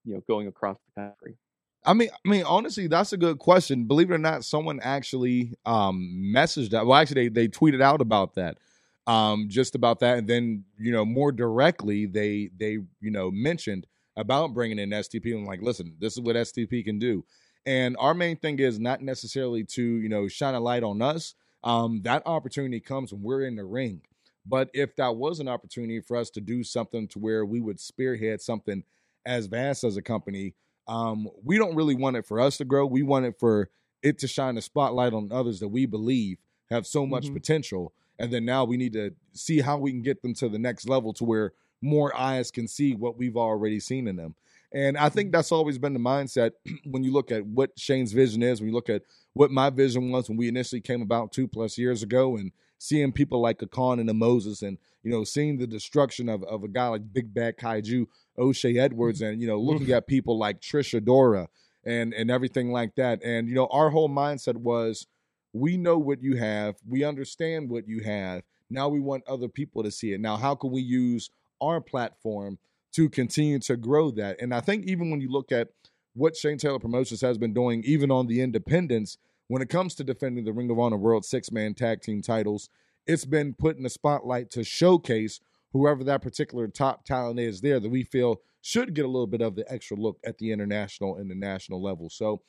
you 0.04 0.13
know 0.13 0.22
going 0.28 0.48
across 0.48 0.78
the 0.88 1.02
country? 1.02 1.38
I 1.86 1.93
mean, 1.93 2.10
I 2.26 2.30
mean, 2.30 2.43
honestly, 2.43 2.88
that's 2.88 3.13
a 3.13 3.17
good 3.17 3.39
question. 3.39 3.86
Believe 3.86 4.10
it 4.10 4.13
or 4.13 4.17
not, 4.17 4.46
someone 4.46 4.80
actually 4.82 5.54
um, 5.65 6.32
messaged 6.34 6.69
that. 6.69 6.86
Well, 6.86 7.00
actually, 7.00 7.28
they 7.28 7.48
they 7.48 7.48
tweeted 7.50 7.82
out 7.82 8.02
about 8.02 8.36
that, 8.36 8.58
um, 9.06 9.48
just 9.50 9.76
about 9.76 10.00
that, 10.00 10.19
and 10.19 10.28
then 10.28 10.63
you 10.78 10.91
know 10.91 11.06
more 11.06 11.32
directly, 11.32 12.06
they 12.06 12.50
they 12.58 12.80
you 13.02 13.12
know 13.12 13.32
mentioned 13.32 13.86
about 14.15 14.54
bringing 14.54 14.80
in 14.80 14.89
STP 14.89 15.34
and 15.36 15.45
like, 15.45 15.62
listen, 15.62 15.95
this 15.99 16.13
is 16.13 16.21
what 16.21 16.36
STP 16.36 16.84
can 16.84 16.99
do. 16.99 17.26
And 17.65 17.95
our 17.97 18.13
main 18.13 18.38
thing 18.38 18.60
is 18.60 18.80
not 18.80 19.02
necessarily 19.02 19.63
to 19.65 19.82
you 19.84 20.10
know 20.10 20.28
shine 20.28 20.54
a 20.56 20.60
light 20.60 20.84
on 20.84 21.02
us. 21.02 21.36
Um, 21.63 22.02
that 22.04 22.23
opportunity 22.26 22.80
comes 22.80 23.13
when 23.13 23.21
we're 23.23 23.43
in 23.45 23.56
the 23.56 23.63
ring. 23.63 24.02
But 24.45 24.69
if 24.73 24.95
that 24.97 25.15
was 25.15 25.39
an 25.39 25.47
opportunity 25.47 26.02
for 26.02 26.17
us 26.17 26.30
to 26.32 26.41
do 26.41 26.63
something 26.63 27.08
to 27.10 27.19
where 27.19 27.45
we 27.45 27.62
would 27.62 27.80
spearhead 27.80 28.41
something 28.41 28.84
as 29.26 29.45
vast 29.45 29.86
as 29.86 29.95
a 29.95 30.02
company, 30.02 30.54
um, 30.89 31.30
we 31.41 31.58
don't 31.58 31.76
really 31.76 31.95
want 31.95 32.17
it 32.17 32.26
for 32.26 32.41
us 32.41 32.58
to 32.58 32.65
grow. 32.65 32.86
We 32.86 33.04
want 33.04 33.26
it 33.26 33.39
for 33.39 33.69
it 34.02 34.19
to 34.19 34.28
shine 34.28 34.58
a 34.58 34.62
spotlight 34.62 35.13
on 35.13 35.32
others 35.32 35.62
that 35.62 35.69
we 35.69 35.86
believe 35.86 36.39
have 36.69 36.86
so 36.86 37.06
much 37.06 37.28
Mhm. 37.28 37.34
potential. 37.36 37.93
And 38.19 38.34
then 38.34 38.43
now 38.43 38.65
we 38.65 38.76
need 38.76 38.91
to 38.93 39.15
see 39.32 39.62
how 39.62 39.78
we 39.78 39.91
can 39.91 40.02
get 40.02 40.21
them 40.21 40.34
to 40.36 40.49
the 40.49 40.60
next 40.60 40.89
level 40.89 41.13
to 41.13 41.23
where 41.23 41.54
more 41.84 42.15
eyes 42.17 42.50
can 42.50 42.67
see 42.67 42.96
what 42.96 43.17
we've 43.17 43.38
already 43.38 43.80
seen 43.80 44.08
in 44.08 44.15
them. 44.15 44.36
And 44.74 44.98
I 44.98 45.10
think 45.10 45.28
mm-hmm. 45.28 45.36
that's 45.36 45.52
always 45.52 45.78
been 45.78 45.93
the 45.93 46.00
mindset 46.00 46.52
when 46.86 47.04
you 47.04 47.12
look 47.12 47.32
at 47.32 47.46
what 47.46 47.78
Shane's 47.78 48.13
vision 48.13 48.41
is, 48.41 48.60
when 48.60 48.69
you 48.69 48.76
look 48.76 48.89
at 48.89 49.04
what 49.34 49.52
my 49.52 49.69
vision 49.69 50.12
was 50.12 50.30
when 50.30 50.38
we 50.38 50.48
initially 50.48 50.82
came 50.82 51.02
about 51.02 51.32
two 51.32 51.48
plus 51.48 51.78
years 51.78 52.04
ago 52.04 52.38
and 52.38 52.52
seeing 52.80 53.12
people 53.12 53.41
like 53.41 53.62
a 53.62 53.67
Kaun 53.67 54.00
and 54.00 54.10
a 54.10 54.13
Moses 54.13 54.62
and, 54.62 54.78
you 55.04 55.12
know, 55.12 55.24
seeing 55.24 55.58
the 55.58 55.67
destruction 55.67 56.30
of, 56.30 56.43
of 56.43 56.63
a 56.63 56.67
guy 56.67 56.88
like 56.88 57.13
Big 57.13 57.34
Bad 57.34 57.58
Kaiju, 57.58 58.06
O'Shay 58.38 58.78
Edwards, 58.78 59.22
mm-hmm. 59.22 59.34
and, 59.34 59.41
you 59.41 59.48
know, 59.48 59.60
looking 59.60 59.91
at 59.91 60.08
people 60.08 60.38
like 60.38 60.62
Trish 60.62 61.00
Adora 61.00 61.48
and, 61.86 62.13
and 62.13 62.32
everything 62.32 62.72
like 62.72 62.96
that. 62.96 63.24
And, 63.24 63.48
you 63.48 63.56
know, 63.56 63.67
our 63.72 63.89
whole 63.89 64.10
mindset 64.10 64.56
was 64.56 65.08
we 65.54 65.78
know 65.78 65.98
what 65.98 66.22
you 66.22 66.38
have, 66.38 66.76
we 66.88 67.04
understand 67.04 67.69
what 67.69 67.88
you 67.88 68.02
have. 68.02 68.41
Now 68.69 68.89
we 68.89 69.00
want 69.00 69.28
other 69.28 69.48
people 69.48 69.84
to 69.84 69.91
see 69.91 70.13
it. 70.13 70.19
Now, 70.19 70.36
how 70.36 70.56
can 70.56 70.72
we 70.72 70.82
use 70.82 71.30
our 71.67 71.82
platform 71.82 72.58
to 72.93 73.10
continue 73.10 73.60
to 73.60 73.78
grow 73.78 74.12
that? 74.12 74.41
And 74.41 74.54
I 74.54 74.60
think 74.60 74.86
even 74.86 75.10
when 75.10 75.21
you 75.21 75.30
look 75.30 75.52
at 75.52 75.69
what 76.13 76.36
Shane 76.36 76.58
Taylor 76.58 76.80
Promotions 76.80 77.21
has 77.21 77.38
been 77.38 77.54
doing, 77.54 77.84
even 77.86 78.12
on 78.12 78.28
the 78.28 78.41
independents, 78.41 79.17
when 79.47 79.62
it 79.62 79.69
comes 79.69 79.95
to 79.95 80.04
defending 80.04 80.45
the 80.45 80.54
Ring 80.54 80.69
of 80.69 80.80
Honor 80.80 80.97
World 80.97 81.26
Six 81.26 81.52
Man 81.52 81.73
Tag 81.73 82.02
Team 82.02 82.21
titles, 82.21 82.69
it's 83.06 83.26
been 83.26 83.54
put 83.54 83.78
in 83.78 83.84
the 83.84 83.89
spotlight 83.89 84.49
to 84.52 84.63
showcase 84.63 85.41
whoever 85.73 86.04
that 86.04 86.21
particular 86.21 86.67
top 86.67 87.04
talent 87.04 87.39
is 87.39 87.62
there 87.62 87.80
that 87.80 87.89
we 87.89 88.04
feel 88.04 88.41
should 88.62 88.93
get 88.93 89.06
a 89.06 89.08
little 89.08 89.28
bit 89.28 89.41
of 89.41 89.56
the 89.56 89.69
extra 89.71 89.97
look 89.97 90.19
at 90.23 90.38
the 90.38 90.52
international 90.52 91.17
and 91.17 91.30
the 91.30 91.36
national 91.36 91.82
level. 91.82 92.10
So 92.10 92.41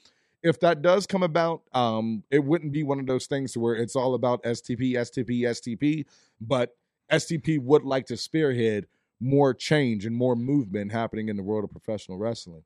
if 0.43 0.61
that 0.61 0.83
does 0.83 1.07
come 1.07 1.23
about, 1.23 1.63
um, 1.73 2.23
it 2.31 2.45
wouldn't 2.45 2.73
be 2.73 2.83
one 2.83 3.01
of 3.01 3.07
those 3.07 3.27
things 3.27 3.57
where 3.57 3.75
it's 3.75 3.97
all 3.97 4.15
about 4.15 4.43
STP, 4.45 4.93
STP, 4.93 5.41
STP, 5.41 6.05
but 6.41 6.77
STP 7.11 7.59
would 7.61 7.83
like 7.83 8.07
to 8.07 8.17
spearhead 8.17 8.87
more 9.21 9.55
change 9.55 10.07
and 10.07 10.15
more 10.15 10.37
movement 10.37 10.93
happening 10.93 11.29
in 11.29 11.37
the 11.37 11.43
world 11.43 11.65
of 11.65 11.71
professional 11.71 12.19
wrestling. 12.19 12.65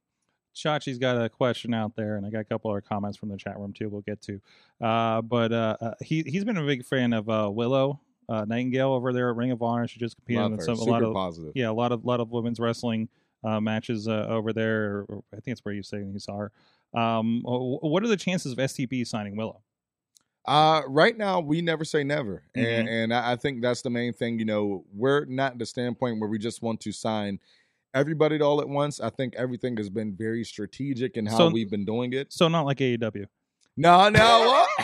Chachi's 0.54 0.98
got 0.98 1.22
a 1.22 1.28
question 1.28 1.72
out 1.72 1.94
there, 1.94 2.16
and 2.16 2.26
I 2.26 2.30
got 2.30 2.40
a 2.40 2.44
couple 2.44 2.70
other 2.70 2.80
comments 2.80 3.16
from 3.16 3.28
the 3.28 3.36
chat 3.36 3.56
room 3.58 3.72
too. 3.72 3.88
We'll 3.88 4.00
get 4.00 4.20
to, 4.22 4.40
uh, 4.80 5.22
but 5.22 5.52
uh, 5.52 5.76
uh, 5.80 5.94
he 6.02 6.22
he's 6.22 6.44
been 6.44 6.56
a 6.56 6.66
big 6.66 6.84
fan 6.84 7.12
of 7.12 7.28
uh, 7.28 7.48
Willow 7.52 8.00
uh, 8.28 8.44
Nightingale 8.44 8.92
over 8.92 9.12
there 9.12 9.30
at 9.30 9.36
Ring 9.36 9.50
of 9.50 9.62
Honor. 9.62 9.86
She 9.86 9.98
just 9.98 10.16
competed 10.16 10.42
Love 10.42 10.52
in 10.52 10.60
some, 10.60 10.78
a 10.78 10.84
lot 10.84 11.02
of 11.02 11.14
positive. 11.14 11.52
yeah, 11.54 11.70
a 11.70 11.72
lot 11.72 11.92
of 11.92 12.04
lot 12.04 12.20
of 12.20 12.30
women's 12.30 12.58
wrestling 12.58 13.08
uh, 13.44 13.60
matches 13.60 14.08
uh, 14.08 14.26
over 14.28 14.52
there. 14.52 15.04
Or 15.08 15.22
I 15.32 15.36
think 15.36 15.52
it's 15.52 15.64
where 15.64 15.74
you 15.74 15.82
say 15.82 15.98
you 15.98 16.18
saw 16.18 16.36
her. 16.36 16.52
Um, 16.98 17.42
what 17.44 18.02
are 18.02 18.08
the 18.08 18.16
chances 18.16 18.52
of 18.52 18.58
STP 18.58 19.06
signing 19.06 19.36
Willow? 19.36 19.62
Uh, 20.48 20.82
right 20.88 21.16
now, 21.16 21.40
we 21.40 21.60
never 21.60 21.84
say 21.84 22.02
never, 22.02 22.42
and 22.54 22.88
Mhm. 22.88 22.90
and 23.04 23.14
I 23.14 23.32
I 23.32 23.36
think 23.36 23.60
that's 23.60 23.82
the 23.82 23.90
main 23.90 24.12
thing. 24.14 24.38
You 24.38 24.46
know, 24.46 24.84
we're 24.94 25.26
not 25.26 25.52
at 25.52 25.58
the 25.58 25.66
standpoint 25.66 26.20
where 26.20 26.28
we 26.30 26.38
just 26.38 26.62
want 26.62 26.80
to 26.80 26.92
sign 26.92 27.38
everybody 27.94 28.40
all 28.40 28.60
at 28.60 28.68
once. 28.68 28.98
I 29.00 29.10
think 29.10 29.34
everything 29.36 29.76
has 29.76 29.90
been 29.90 30.14
very 30.16 30.44
strategic 30.44 31.16
in 31.18 31.26
how 31.26 31.36
So- 31.36 31.50
we've 31.50 31.70
been 31.70 31.84
doing 31.84 32.12
it. 32.14 32.32
So 32.32 32.48
not 32.48 32.64
like 32.64 32.80
AEW. 32.80 33.26
No, 33.76 34.08
no. 34.08 34.64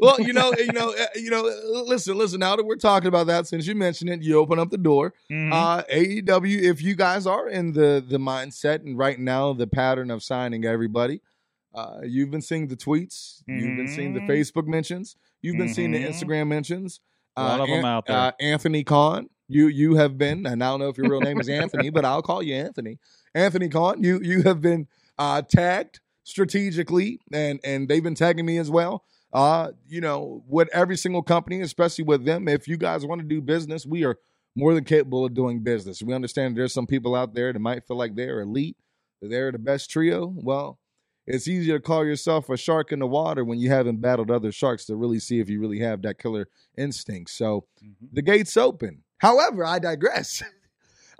Well, 0.00 0.16
well, 0.18 0.20
you 0.26 0.32
know, 0.32 0.52
you 0.56 0.72
know, 0.72 0.94
uh, 0.98 1.06
you 1.16 1.30
know. 1.30 1.46
uh, 1.46 1.82
Listen, 1.84 2.16
listen. 2.16 2.40
Now 2.40 2.56
that 2.56 2.64
we're 2.64 2.76
talking 2.76 3.08
about 3.08 3.26
that, 3.26 3.46
since 3.46 3.66
you 3.66 3.74
mentioned 3.74 4.08
it, 4.10 4.22
you 4.22 4.38
open 4.38 4.58
up 4.58 4.70
the 4.70 4.78
door. 4.78 5.12
Mhm. 5.30 5.52
Uh, 5.52 5.82
AEW, 5.90 6.58
if 6.62 6.80
you 6.82 6.94
guys 6.94 7.26
are 7.26 7.48
in 7.48 7.72
the 7.72 8.02
the 8.06 8.18
mindset 8.18 8.84
and 8.84 8.96
right 8.96 9.18
now 9.18 9.52
the 9.52 9.66
pattern 9.66 10.10
of 10.10 10.22
signing 10.22 10.64
everybody, 10.64 11.20
uh, 11.74 12.00
you've 12.02 12.30
been 12.30 12.42
seeing 12.42 12.68
the 12.68 12.76
tweets, 12.76 13.42
you've 13.46 13.76
been 13.76 13.88
seeing 13.88 14.12
the 14.14 14.20
Mhm. 14.20 14.28
Facebook 14.28 14.66
mentions, 14.66 15.16
you've 15.42 15.56
been 15.56 15.68
seeing 15.72 15.92
the 15.92 15.98
Mhm. 16.02 16.08
Instagram 16.08 16.48
mentions. 16.48 17.00
A 17.36 17.42
lot 17.44 17.60
Uh, 17.60 17.62
of 17.64 17.68
'em 17.70 17.78
An- 17.80 17.84
out 17.84 18.06
there. 18.06 18.16
Uh, 18.16 18.32
Anthony 18.40 18.82
Khan, 18.84 19.28
you 19.48 19.66
you 19.68 19.94
have 19.96 20.18
been, 20.18 20.46
and 20.46 20.62
I 20.64 20.70
don't 20.70 20.80
know 20.80 20.88
if 20.88 20.98
your 20.98 21.08
real 21.08 21.20
name 21.20 21.38
is 21.40 21.48
Anthony, 21.48 21.90
but 21.90 22.04
I'll 22.04 22.22
call 22.22 22.42
you 22.42 22.54
Anthony. 22.54 22.98
Anthony 23.34 23.68
Khan, 23.68 24.02
you 24.02 24.20
you 24.22 24.42
have 24.42 24.60
been 24.60 24.88
uh, 25.18 25.42
tagged 25.42 26.00
strategically, 26.24 27.20
and 27.32 27.60
and 27.64 27.88
they've 27.88 28.02
been 28.02 28.14
tagging 28.14 28.46
me 28.46 28.58
as 28.58 28.70
well. 28.70 29.04
Uh, 29.32 29.70
you 29.88 30.00
know, 30.00 30.42
with 30.48 30.68
every 30.72 30.96
single 30.96 31.22
company, 31.22 31.60
especially 31.60 32.02
with 32.04 32.24
them, 32.24 32.48
if 32.48 32.66
you 32.66 32.76
guys 32.76 33.06
want 33.06 33.20
to 33.20 33.26
do 33.26 33.40
business, 33.40 33.86
we 33.86 34.04
are 34.04 34.16
more 34.56 34.74
than 34.74 34.82
capable 34.82 35.24
of 35.24 35.34
doing 35.34 35.60
business. 35.60 36.02
We 36.02 36.12
understand 36.14 36.56
there's 36.56 36.72
some 36.72 36.86
people 36.86 37.14
out 37.14 37.34
there 37.34 37.52
that 37.52 37.58
might 37.60 37.86
feel 37.86 37.96
like 37.96 38.16
they're 38.16 38.40
elite, 38.40 38.76
that 39.20 39.28
they're 39.28 39.52
the 39.52 39.58
best 39.60 39.88
trio. 39.88 40.34
Well, 40.36 40.78
it's 41.26 41.48
easier 41.48 41.78
to 41.78 41.82
call 41.82 42.04
yourself 42.04 42.48
a 42.48 42.56
shark 42.56 42.92
in 42.92 42.98
the 42.98 43.06
water 43.06 43.44
when 43.44 43.58
you 43.58 43.70
haven't 43.70 44.00
battled 44.00 44.30
other 44.30 44.52
sharks 44.52 44.86
to 44.86 44.96
really 44.96 45.18
see 45.18 45.40
if 45.40 45.48
you 45.48 45.60
really 45.60 45.80
have 45.80 46.02
that 46.02 46.18
killer 46.18 46.48
instinct. 46.76 47.30
So 47.30 47.66
the 48.12 48.22
gate's 48.22 48.56
open. 48.56 49.02
However, 49.18 49.64
I 49.64 49.78
digress. 49.78 50.42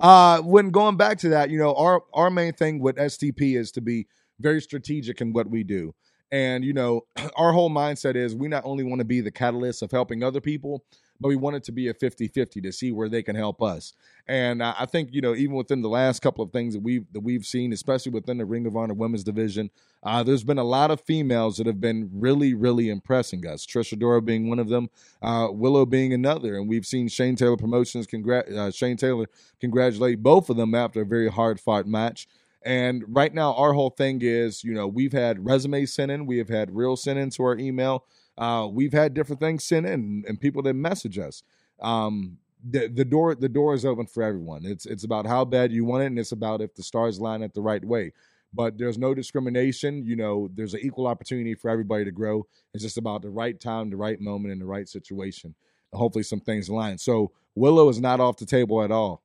Uh, 0.02 0.40
when 0.40 0.70
going 0.70 0.96
back 0.96 1.18
to 1.18 1.28
that, 1.28 1.50
you 1.50 1.58
know, 1.58 1.74
our 1.74 2.02
our 2.14 2.30
main 2.30 2.54
thing 2.54 2.80
with 2.80 2.96
STP 2.96 3.58
is 3.58 3.70
to 3.70 3.82
be 3.82 4.06
very 4.38 4.62
strategic 4.62 5.20
in 5.20 5.34
what 5.34 5.50
we 5.50 5.62
do. 5.62 5.94
And, 6.32 6.64
you 6.64 6.72
know, 6.72 7.02
our 7.36 7.52
whole 7.52 7.70
mindset 7.70 8.16
is 8.16 8.34
we 8.34 8.48
not 8.48 8.64
only 8.64 8.84
want 8.84 9.00
to 9.00 9.04
be 9.04 9.20
the 9.20 9.30
catalyst 9.30 9.82
of 9.82 9.90
helping 9.90 10.22
other 10.22 10.40
people, 10.40 10.84
but 11.20 11.28
we 11.28 11.36
want 11.36 11.56
it 11.56 11.64
to 11.64 11.72
be 11.72 11.88
a 11.88 11.94
50 11.94 12.28
50 12.28 12.60
to 12.62 12.72
see 12.72 12.92
where 12.92 13.08
they 13.08 13.22
can 13.22 13.36
help 13.36 13.62
us. 13.62 13.92
And 14.26 14.62
I 14.62 14.74
I 14.78 14.86
think, 14.86 15.10
you 15.12 15.20
know, 15.20 15.34
even 15.34 15.54
within 15.56 15.82
the 15.82 15.88
last 15.88 16.20
couple 16.20 16.42
of 16.42 16.52
things 16.52 16.74
that 16.74 16.82
we've, 16.82 17.04
that 17.12 17.20
we've 17.20 17.44
seen, 17.44 17.72
especially 17.72 18.12
within 18.12 18.38
the 18.38 18.44
Ring 18.44 18.66
of 18.66 18.76
Honor 18.76 18.94
women's 18.94 19.24
division, 19.24 19.70
uh, 20.02 20.22
there's 20.22 20.44
been 20.44 20.58
a 20.58 20.64
lot 20.64 20.90
of 20.90 21.00
females 21.02 21.58
that 21.58 21.66
have 21.66 21.80
been 21.80 22.08
really, 22.12 22.54
really 22.54 22.88
impressing 22.88 23.46
us. 23.46 23.66
Trish 23.66 23.96
Adora 23.96 24.24
being 24.24 24.48
one 24.48 24.58
of 24.58 24.68
them, 24.68 24.88
uh, 25.20 25.48
Willow 25.50 25.84
being 25.84 26.12
another. 26.12 26.56
And 26.56 26.68
we've 26.68 26.86
seen 26.86 27.08
Shane 27.08 27.36
Taylor 27.36 27.56
Promotions, 27.56 28.06
congrat- 28.06 28.50
uh, 28.50 28.70
Shane 28.70 28.96
Taylor 28.96 29.26
congratulate 29.60 30.22
both 30.22 30.48
of 30.48 30.56
them 30.56 30.74
after 30.74 31.02
a 31.02 31.06
very 31.06 31.28
hard 31.28 31.60
fought 31.60 31.86
match. 31.86 32.26
And 32.62 33.04
right 33.08 33.32
now, 33.32 33.54
our 33.54 33.72
whole 33.72 33.90
thing 33.90 34.20
is, 34.22 34.62
you 34.64 34.74
know, 34.74 34.86
we've 34.86 35.12
had 35.12 35.44
resumes 35.44 35.94
sent 35.94 36.10
in, 36.10 36.26
we 36.26 36.38
have 36.38 36.48
had 36.48 36.74
real 36.74 36.96
sent 36.96 37.18
in 37.18 37.30
to 37.30 37.42
our 37.44 37.58
email. 37.58 38.04
Uh, 38.40 38.66
we've 38.66 38.94
had 38.94 39.12
different 39.12 39.38
things 39.38 39.62
sent 39.64 39.86
in, 39.86 40.24
and 40.26 40.40
people 40.40 40.62
that 40.62 40.74
message 40.74 41.18
us. 41.18 41.42
Um, 41.80 42.38
the 42.68 42.88
the 42.88 43.04
door 43.04 43.34
the 43.34 43.48
door 43.48 43.74
is 43.74 43.84
open 43.84 44.06
for 44.06 44.22
everyone. 44.22 44.64
It's 44.64 44.86
it's 44.86 45.04
about 45.04 45.26
how 45.26 45.44
bad 45.44 45.72
you 45.72 45.84
want 45.84 46.02
it, 46.04 46.06
and 46.06 46.18
it's 46.18 46.32
about 46.32 46.62
if 46.62 46.74
the 46.74 46.82
stars 46.82 47.20
line 47.20 47.42
up 47.42 47.52
the 47.52 47.60
right 47.60 47.84
way. 47.84 48.12
But 48.52 48.78
there's 48.78 48.98
no 48.98 49.14
discrimination. 49.14 50.04
You 50.04 50.16
know, 50.16 50.50
there's 50.54 50.74
an 50.74 50.80
equal 50.82 51.06
opportunity 51.06 51.54
for 51.54 51.70
everybody 51.70 52.04
to 52.04 52.10
grow. 52.10 52.46
It's 52.74 52.82
just 52.82 52.98
about 52.98 53.22
the 53.22 53.30
right 53.30 53.58
time, 53.60 53.90
the 53.90 53.96
right 53.96 54.20
moment, 54.20 54.52
and 54.52 54.60
the 54.60 54.66
right 54.66 54.88
situation. 54.88 55.54
And 55.92 55.98
Hopefully, 55.98 56.24
some 56.24 56.40
things 56.40 56.68
align. 56.68 56.98
So 56.98 57.32
Willow 57.54 57.88
is 57.88 58.00
not 58.00 58.20
off 58.20 58.38
the 58.38 58.46
table 58.46 58.82
at 58.82 58.90
all. 58.90 59.22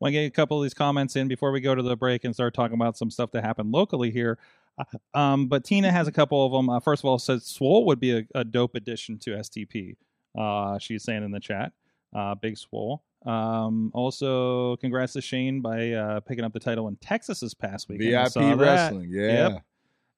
want 0.00 0.12
to 0.12 0.20
get 0.20 0.26
a 0.26 0.30
couple 0.30 0.58
of 0.58 0.64
these 0.64 0.74
comments 0.74 1.16
in 1.16 1.28
before 1.28 1.52
we 1.52 1.60
go 1.60 1.74
to 1.74 1.82
the 1.82 1.96
break 1.96 2.24
and 2.24 2.34
start 2.34 2.54
talking 2.54 2.74
about 2.74 2.98
some 2.98 3.10
stuff 3.10 3.30
that 3.32 3.44
happened 3.44 3.72
locally 3.72 4.10
here. 4.10 4.38
Um, 5.14 5.48
but 5.48 5.64
Tina 5.64 5.92
has 5.92 6.08
a 6.08 6.12
couple 6.12 6.44
of 6.44 6.52
them. 6.52 6.70
Uh, 6.70 6.80
first 6.80 7.02
of 7.02 7.04
all, 7.04 7.18
says 7.18 7.44
Swole 7.44 7.84
would 7.86 8.00
be 8.00 8.18
a, 8.18 8.26
a 8.34 8.44
dope 8.44 8.74
addition 8.74 9.18
to 9.20 9.32
STP. 9.32 9.96
Uh, 10.36 10.78
she's 10.78 11.04
saying 11.04 11.22
in 11.22 11.30
the 11.30 11.40
chat, 11.40 11.72
uh, 12.16 12.34
Big 12.34 12.56
Swole. 12.56 13.04
Um, 13.26 13.90
also, 13.94 14.76
congrats 14.76 15.12
to 15.12 15.20
Shane 15.20 15.60
by 15.60 15.92
uh, 15.92 16.20
picking 16.20 16.44
up 16.44 16.52
the 16.52 16.60
title 16.60 16.88
in 16.88 16.96
Texas 16.96 17.40
this 17.40 17.54
past 17.54 17.88
weekend. 17.88 18.16
I 18.16 18.28
VIP 18.28 18.58
wrestling, 18.58 19.10
yeah. 19.10 19.48
Yep. 19.48 19.62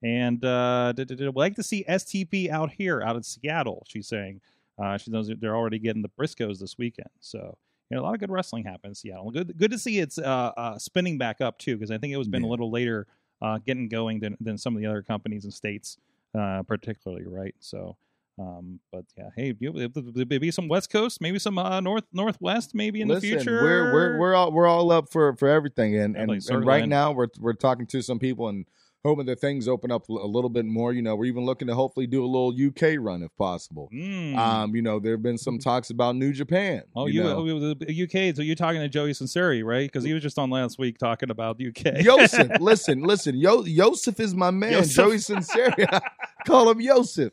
And 0.02 0.44
uh, 0.44 0.92
did, 0.92 1.08
did, 1.08 1.18
did, 1.18 1.34
like 1.34 1.56
to 1.56 1.62
see 1.62 1.84
STP 1.88 2.50
out 2.50 2.70
here, 2.70 3.02
out 3.02 3.16
in 3.16 3.22
Seattle. 3.22 3.84
She's 3.88 4.06
saying 4.06 4.40
uh, 4.78 4.96
she 4.98 5.10
knows 5.10 5.30
they're 5.40 5.56
already 5.56 5.78
getting 5.78 6.02
the 6.02 6.10
Briscoes 6.10 6.58
this 6.60 6.76
weekend. 6.78 7.10
So 7.20 7.58
you 7.90 7.96
know, 7.96 8.02
a 8.02 8.04
lot 8.04 8.14
of 8.14 8.20
good 8.20 8.30
wrestling 8.30 8.64
happens 8.64 9.02
in 9.02 9.10
Seattle. 9.10 9.30
Good, 9.30 9.56
good 9.56 9.70
to 9.70 9.78
see 9.78 9.98
it's 9.98 10.18
uh, 10.18 10.52
uh, 10.56 10.78
spinning 10.78 11.18
back 11.18 11.40
up 11.40 11.58
too, 11.58 11.76
because 11.76 11.90
I 11.90 11.98
think 11.98 12.12
it 12.12 12.16
was 12.16 12.28
been 12.28 12.42
a 12.42 12.48
little 12.48 12.70
later 12.70 13.06
uh, 13.44 13.58
getting 13.58 13.88
going 13.88 14.20
than 14.20 14.36
than 14.40 14.56
some 14.56 14.74
of 14.74 14.80
the 14.80 14.86
other 14.88 15.02
companies 15.02 15.44
and 15.44 15.52
states, 15.52 15.98
uh, 16.38 16.62
particularly, 16.62 17.26
right? 17.26 17.54
So. 17.60 17.96
Um, 18.36 18.80
but 18.90 19.04
yeah, 19.16 19.28
hey, 19.36 19.54
maybe 19.60 20.50
some 20.50 20.66
West 20.66 20.90
Coast, 20.90 21.20
maybe 21.20 21.38
some 21.38 21.56
uh, 21.56 21.78
North 21.78 22.02
Northwest, 22.12 22.74
maybe 22.74 23.00
in 23.00 23.06
Listen, 23.06 23.30
the 23.30 23.36
future. 23.36 23.62
we're 23.62 23.92
we're 23.92 24.18
we're 24.18 24.34
all 24.34 24.50
we're 24.50 24.66
all 24.66 24.90
up 24.90 25.12
for 25.12 25.36
for 25.36 25.46
everything, 25.46 25.96
and 25.96 26.16
and, 26.16 26.32
and 26.32 26.66
right 26.66 26.88
now 26.88 27.12
we're 27.12 27.28
we're 27.38 27.52
talking 27.52 27.86
to 27.86 28.02
some 28.02 28.18
people 28.18 28.48
and 28.48 28.66
hoping 29.04 29.26
that 29.26 29.38
things 29.38 29.68
open 29.68 29.92
up 29.92 30.08
a 30.08 30.12
little 30.12 30.48
bit 30.48 30.64
more. 30.64 30.92
You 30.92 31.02
know, 31.02 31.14
we're 31.14 31.26
even 31.26 31.44
looking 31.44 31.68
to 31.68 31.74
hopefully 31.74 32.06
do 32.06 32.24
a 32.24 32.26
little 32.26 32.52
UK 32.52 32.98
run 32.98 33.22
if 33.22 33.36
possible. 33.36 33.88
Mm. 33.92 34.36
Um, 34.36 34.74
you 34.74 34.82
know, 34.82 34.98
there 34.98 35.12
have 35.12 35.22
been 35.22 35.38
some 35.38 35.58
talks 35.58 35.90
about 35.90 36.16
New 36.16 36.32
Japan. 36.32 36.82
Oh, 36.96 37.06
you 37.06 37.14
you, 37.14 37.22
know. 37.22 37.36
oh, 37.38 37.74
the 37.74 38.02
UK. 38.02 38.34
So 38.34 38.42
you're 38.42 38.56
talking 38.56 38.80
to 38.80 38.88
Joey 38.88 39.12
Sinceri, 39.12 39.64
right? 39.64 39.90
Because 39.90 40.04
he 40.04 40.12
was 40.12 40.22
just 40.22 40.38
on 40.38 40.50
last 40.50 40.78
week 40.78 40.98
talking 40.98 41.30
about 41.30 41.58
the 41.58 41.68
UK. 41.68 42.00
Joseph, 42.00 42.50
listen, 42.60 43.02
listen. 43.02 43.36
Yo, 43.36 43.64
Yosef 43.64 44.18
is 44.20 44.34
my 44.34 44.50
man. 44.50 44.72
Yosef. 44.72 44.96
Joey 44.96 45.18
Sincere. 45.18 45.74
Call 46.46 46.70
him 46.70 46.80
Yosef. 46.80 47.32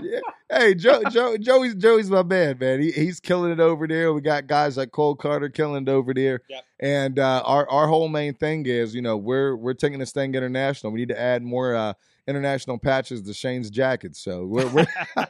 Yeah. 0.00 0.20
Hey, 0.50 0.74
Joe, 0.74 1.02
Joe, 1.10 1.36
Joey's 1.36 1.74
Joey's 1.74 2.10
my 2.10 2.22
man, 2.22 2.58
man. 2.58 2.80
He, 2.80 2.90
he's 2.90 3.20
killing 3.20 3.52
it 3.52 3.60
over 3.60 3.86
there. 3.86 4.12
We 4.12 4.20
got 4.20 4.46
guys 4.46 4.76
like 4.76 4.90
Cole 4.90 5.14
Carter 5.14 5.48
killing 5.48 5.84
it 5.84 5.88
over 5.88 6.12
there. 6.12 6.40
Yep. 6.48 6.64
And 6.80 7.18
uh, 7.18 7.42
our 7.44 7.68
our 7.70 7.86
whole 7.86 8.08
main 8.08 8.34
thing 8.34 8.66
is, 8.66 8.94
you 8.94 9.02
know, 9.02 9.16
we're 9.16 9.54
we're 9.56 9.74
taking 9.74 9.98
this 9.98 10.12
thing 10.12 10.34
international. 10.34 10.92
We 10.92 11.00
need 11.00 11.08
to 11.08 11.20
add 11.20 11.42
more 11.42 11.74
uh, 11.74 11.94
international 12.26 12.78
patches 12.78 13.22
to 13.22 13.32
Shane's 13.32 13.70
jacket. 13.70 14.16
So 14.16 14.44
we're 14.44 14.68
we're 14.68 14.86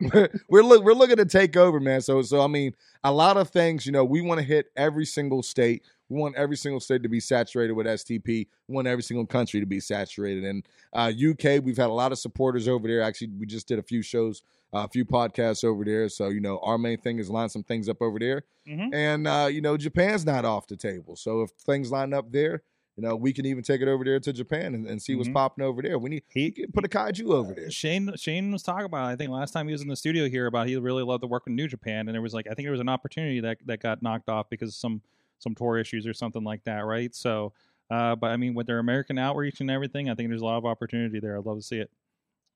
we're, 0.00 0.28
we're, 0.48 0.62
look, 0.62 0.84
we're 0.84 0.94
looking 0.94 1.16
to 1.16 1.26
take 1.26 1.56
over, 1.56 1.78
man. 1.80 2.00
So 2.00 2.22
so 2.22 2.40
I 2.42 2.46
mean, 2.46 2.74
a 3.04 3.12
lot 3.12 3.36
of 3.36 3.50
things. 3.50 3.86
You 3.86 3.92
know, 3.92 4.04
we 4.04 4.20
want 4.20 4.40
to 4.40 4.46
hit 4.46 4.66
every 4.76 5.04
single 5.04 5.42
state. 5.42 5.84
We 6.08 6.18
want 6.20 6.36
every 6.36 6.56
single 6.56 6.80
state 6.80 7.02
to 7.02 7.08
be 7.08 7.20
saturated 7.20 7.72
with 7.72 7.86
STP. 7.86 8.46
We 8.68 8.74
want 8.74 8.86
every 8.86 9.02
single 9.02 9.26
country 9.26 9.60
to 9.60 9.66
be 9.66 9.80
saturated. 9.80 10.44
And 10.44 10.64
uh, 10.92 11.10
UK, 11.30 11.62
we've 11.64 11.76
had 11.76 11.88
a 11.90 11.92
lot 11.92 12.12
of 12.12 12.18
supporters 12.18 12.68
over 12.68 12.86
there. 12.86 13.02
Actually, 13.02 13.28
we 13.38 13.46
just 13.46 13.66
did 13.66 13.78
a 13.78 13.82
few 13.82 14.02
shows, 14.02 14.42
uh, 14.72 14.78
a 14.84 14.88
few 14.88 15.04
podcasts 15.04 15.64
over 15.64 15.84
there. 15.84 16.08
So 16.08 16.28
you 16.28 16.40
know, 16.40 16.58
our 16.62 16.78
main 16.78 16.98
thing 16.98 17.18
is 17.18 17.28
line 17.28 17.48
some 17.48 17.62
things 17.64 17.88
up 17.88 18.00
over 18.00 18.18
there. 18.18 18.44
Mhm. 18.68 18.94
And 18.94 19.26
uh, 19.26 19.48
you 19.50 19.60
know, 19.60 19.76
Japan's 19.76 20.24
not 20.24 20.44
off 20.44 20.66
the 20.68 20.76
table. 20.76 21.16
So 21.16 21.42
if 21.42 21.50
things 21.50 21.90
line 21.90 22.12
up 22.12 22.30
there, 22.30 22.62
you 22.96 23.02
know, 23.02 23.14
we 23.14 23.32
can 23.32 23.44
even 23.44 23.62
take 23.62 23.82
it 23.82 23.88
over 23.88 24.04
there 24.04 24.18
to 24.20 24.32
Japan 24.32 24.74
and, 24.74 24.86
and 24.86 25.02
see 25.02 25.14
what's 25.14 25.28
Mhm. 25.28 25.34
popping 25.34 25.64
over 25.64 25.82
there. 25.82 25.98
We 25.98 26.08
need 26.08 26.22
He- 26.28 26.54
we 26.56 26.66
put 26.66 26.84
a 26.84 26.88
kaiju 26.88 27.30
over 27.30 27.52
there. 27.52 27.70
Shane 27.70 28.10
Shane 28.16 28.50
was 28.52 28.62
talking 28.62 28.86
about. 28.86 29.10
it, 29.10 29.12
I 29.12 29.16
think 29.16 29.30
last 29.30 29.50
time 29.50 29.66
he 29.66 29.72
was 29.72 29.82
in 29.82 29.88
the 29.88 29.96
studio 29.96 30.28
here 30.28 30.46
about 30.46 30.66
he 30.68 30.76
really 30.76 31.02
loved 31.02 31.22
to 31.22 31.26
work 31.26 31.44
with 31.46 31.54
New 31.54 31.68
Japan, 31.68 32.08
and 32.08 32.14
there 32.14 32.22
was 32.22 32.32
like 32.32 32.46
I 32.46 32.54
think 32.54 32.64
there 32.64 32.70
was 32.72 32.80
an 32.80 32.88
opportunity 32.88 33.40
that 33.40 33.58
that 33.66 33.80
got 33.80 34.02
knocked 34.02 34.28
off 34.28 34.48
because 34.48 34.74
some 34.76 35.02
some 35.38 35.54
tour 35.54 35.78
issues 35.78 36.06
or 36.06 36.12
something 36.14 36.44
like 36.44 36.64
that, 36.64 36.80
right? 36.84 37.14
So, 37.14 37.52
uh, 37.90 38.16
but 38.16 38.30
I 38.30 38.36
mean, 38.36 38.54
with 38.54 38.66
their 38.66 38.78
American 38.78 39.18
outreach 39.18 39.60
and 39.60 39.70
everything, 39.70 40.08
I 40.10 40.14
think 40.14 40.28
there's 40.28 40.42
a 40.42 40.44
lot 40.44 40.58
of 40.58 40.64
opportunity 40.66 41.20
there. 41.20 41.36
I'd 41.38 41.44
love 41.46 41.58
to 41.58 41.62
see 41.62 41.78
it. 41.78 41.90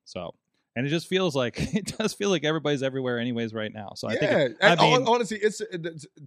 So, 0.05 0.33
and 0.75 0.85
it 0.85 0.89
just 0.89 1.07
feels 1.07 1.35
like 1.35 1.55
it 1.75 1.97
does 1.97 2.13
feel 2.13 2.29
like 2.29 2.43
everybody's 2.43 2.83
everywhere, 2.83 3.19
anyways, 3.19 3.53
right 3.53 3.71
now. 3.73 3.91
So 3.95 4.07
I 4.07 4.13
yeah, 4.13 4.19
think 4.19 4.31
it- 4.31 4.57
I 4.61 4.75
mean- 4.75 5.07
honestly, 5.07 5.37
it's 5.41 5.61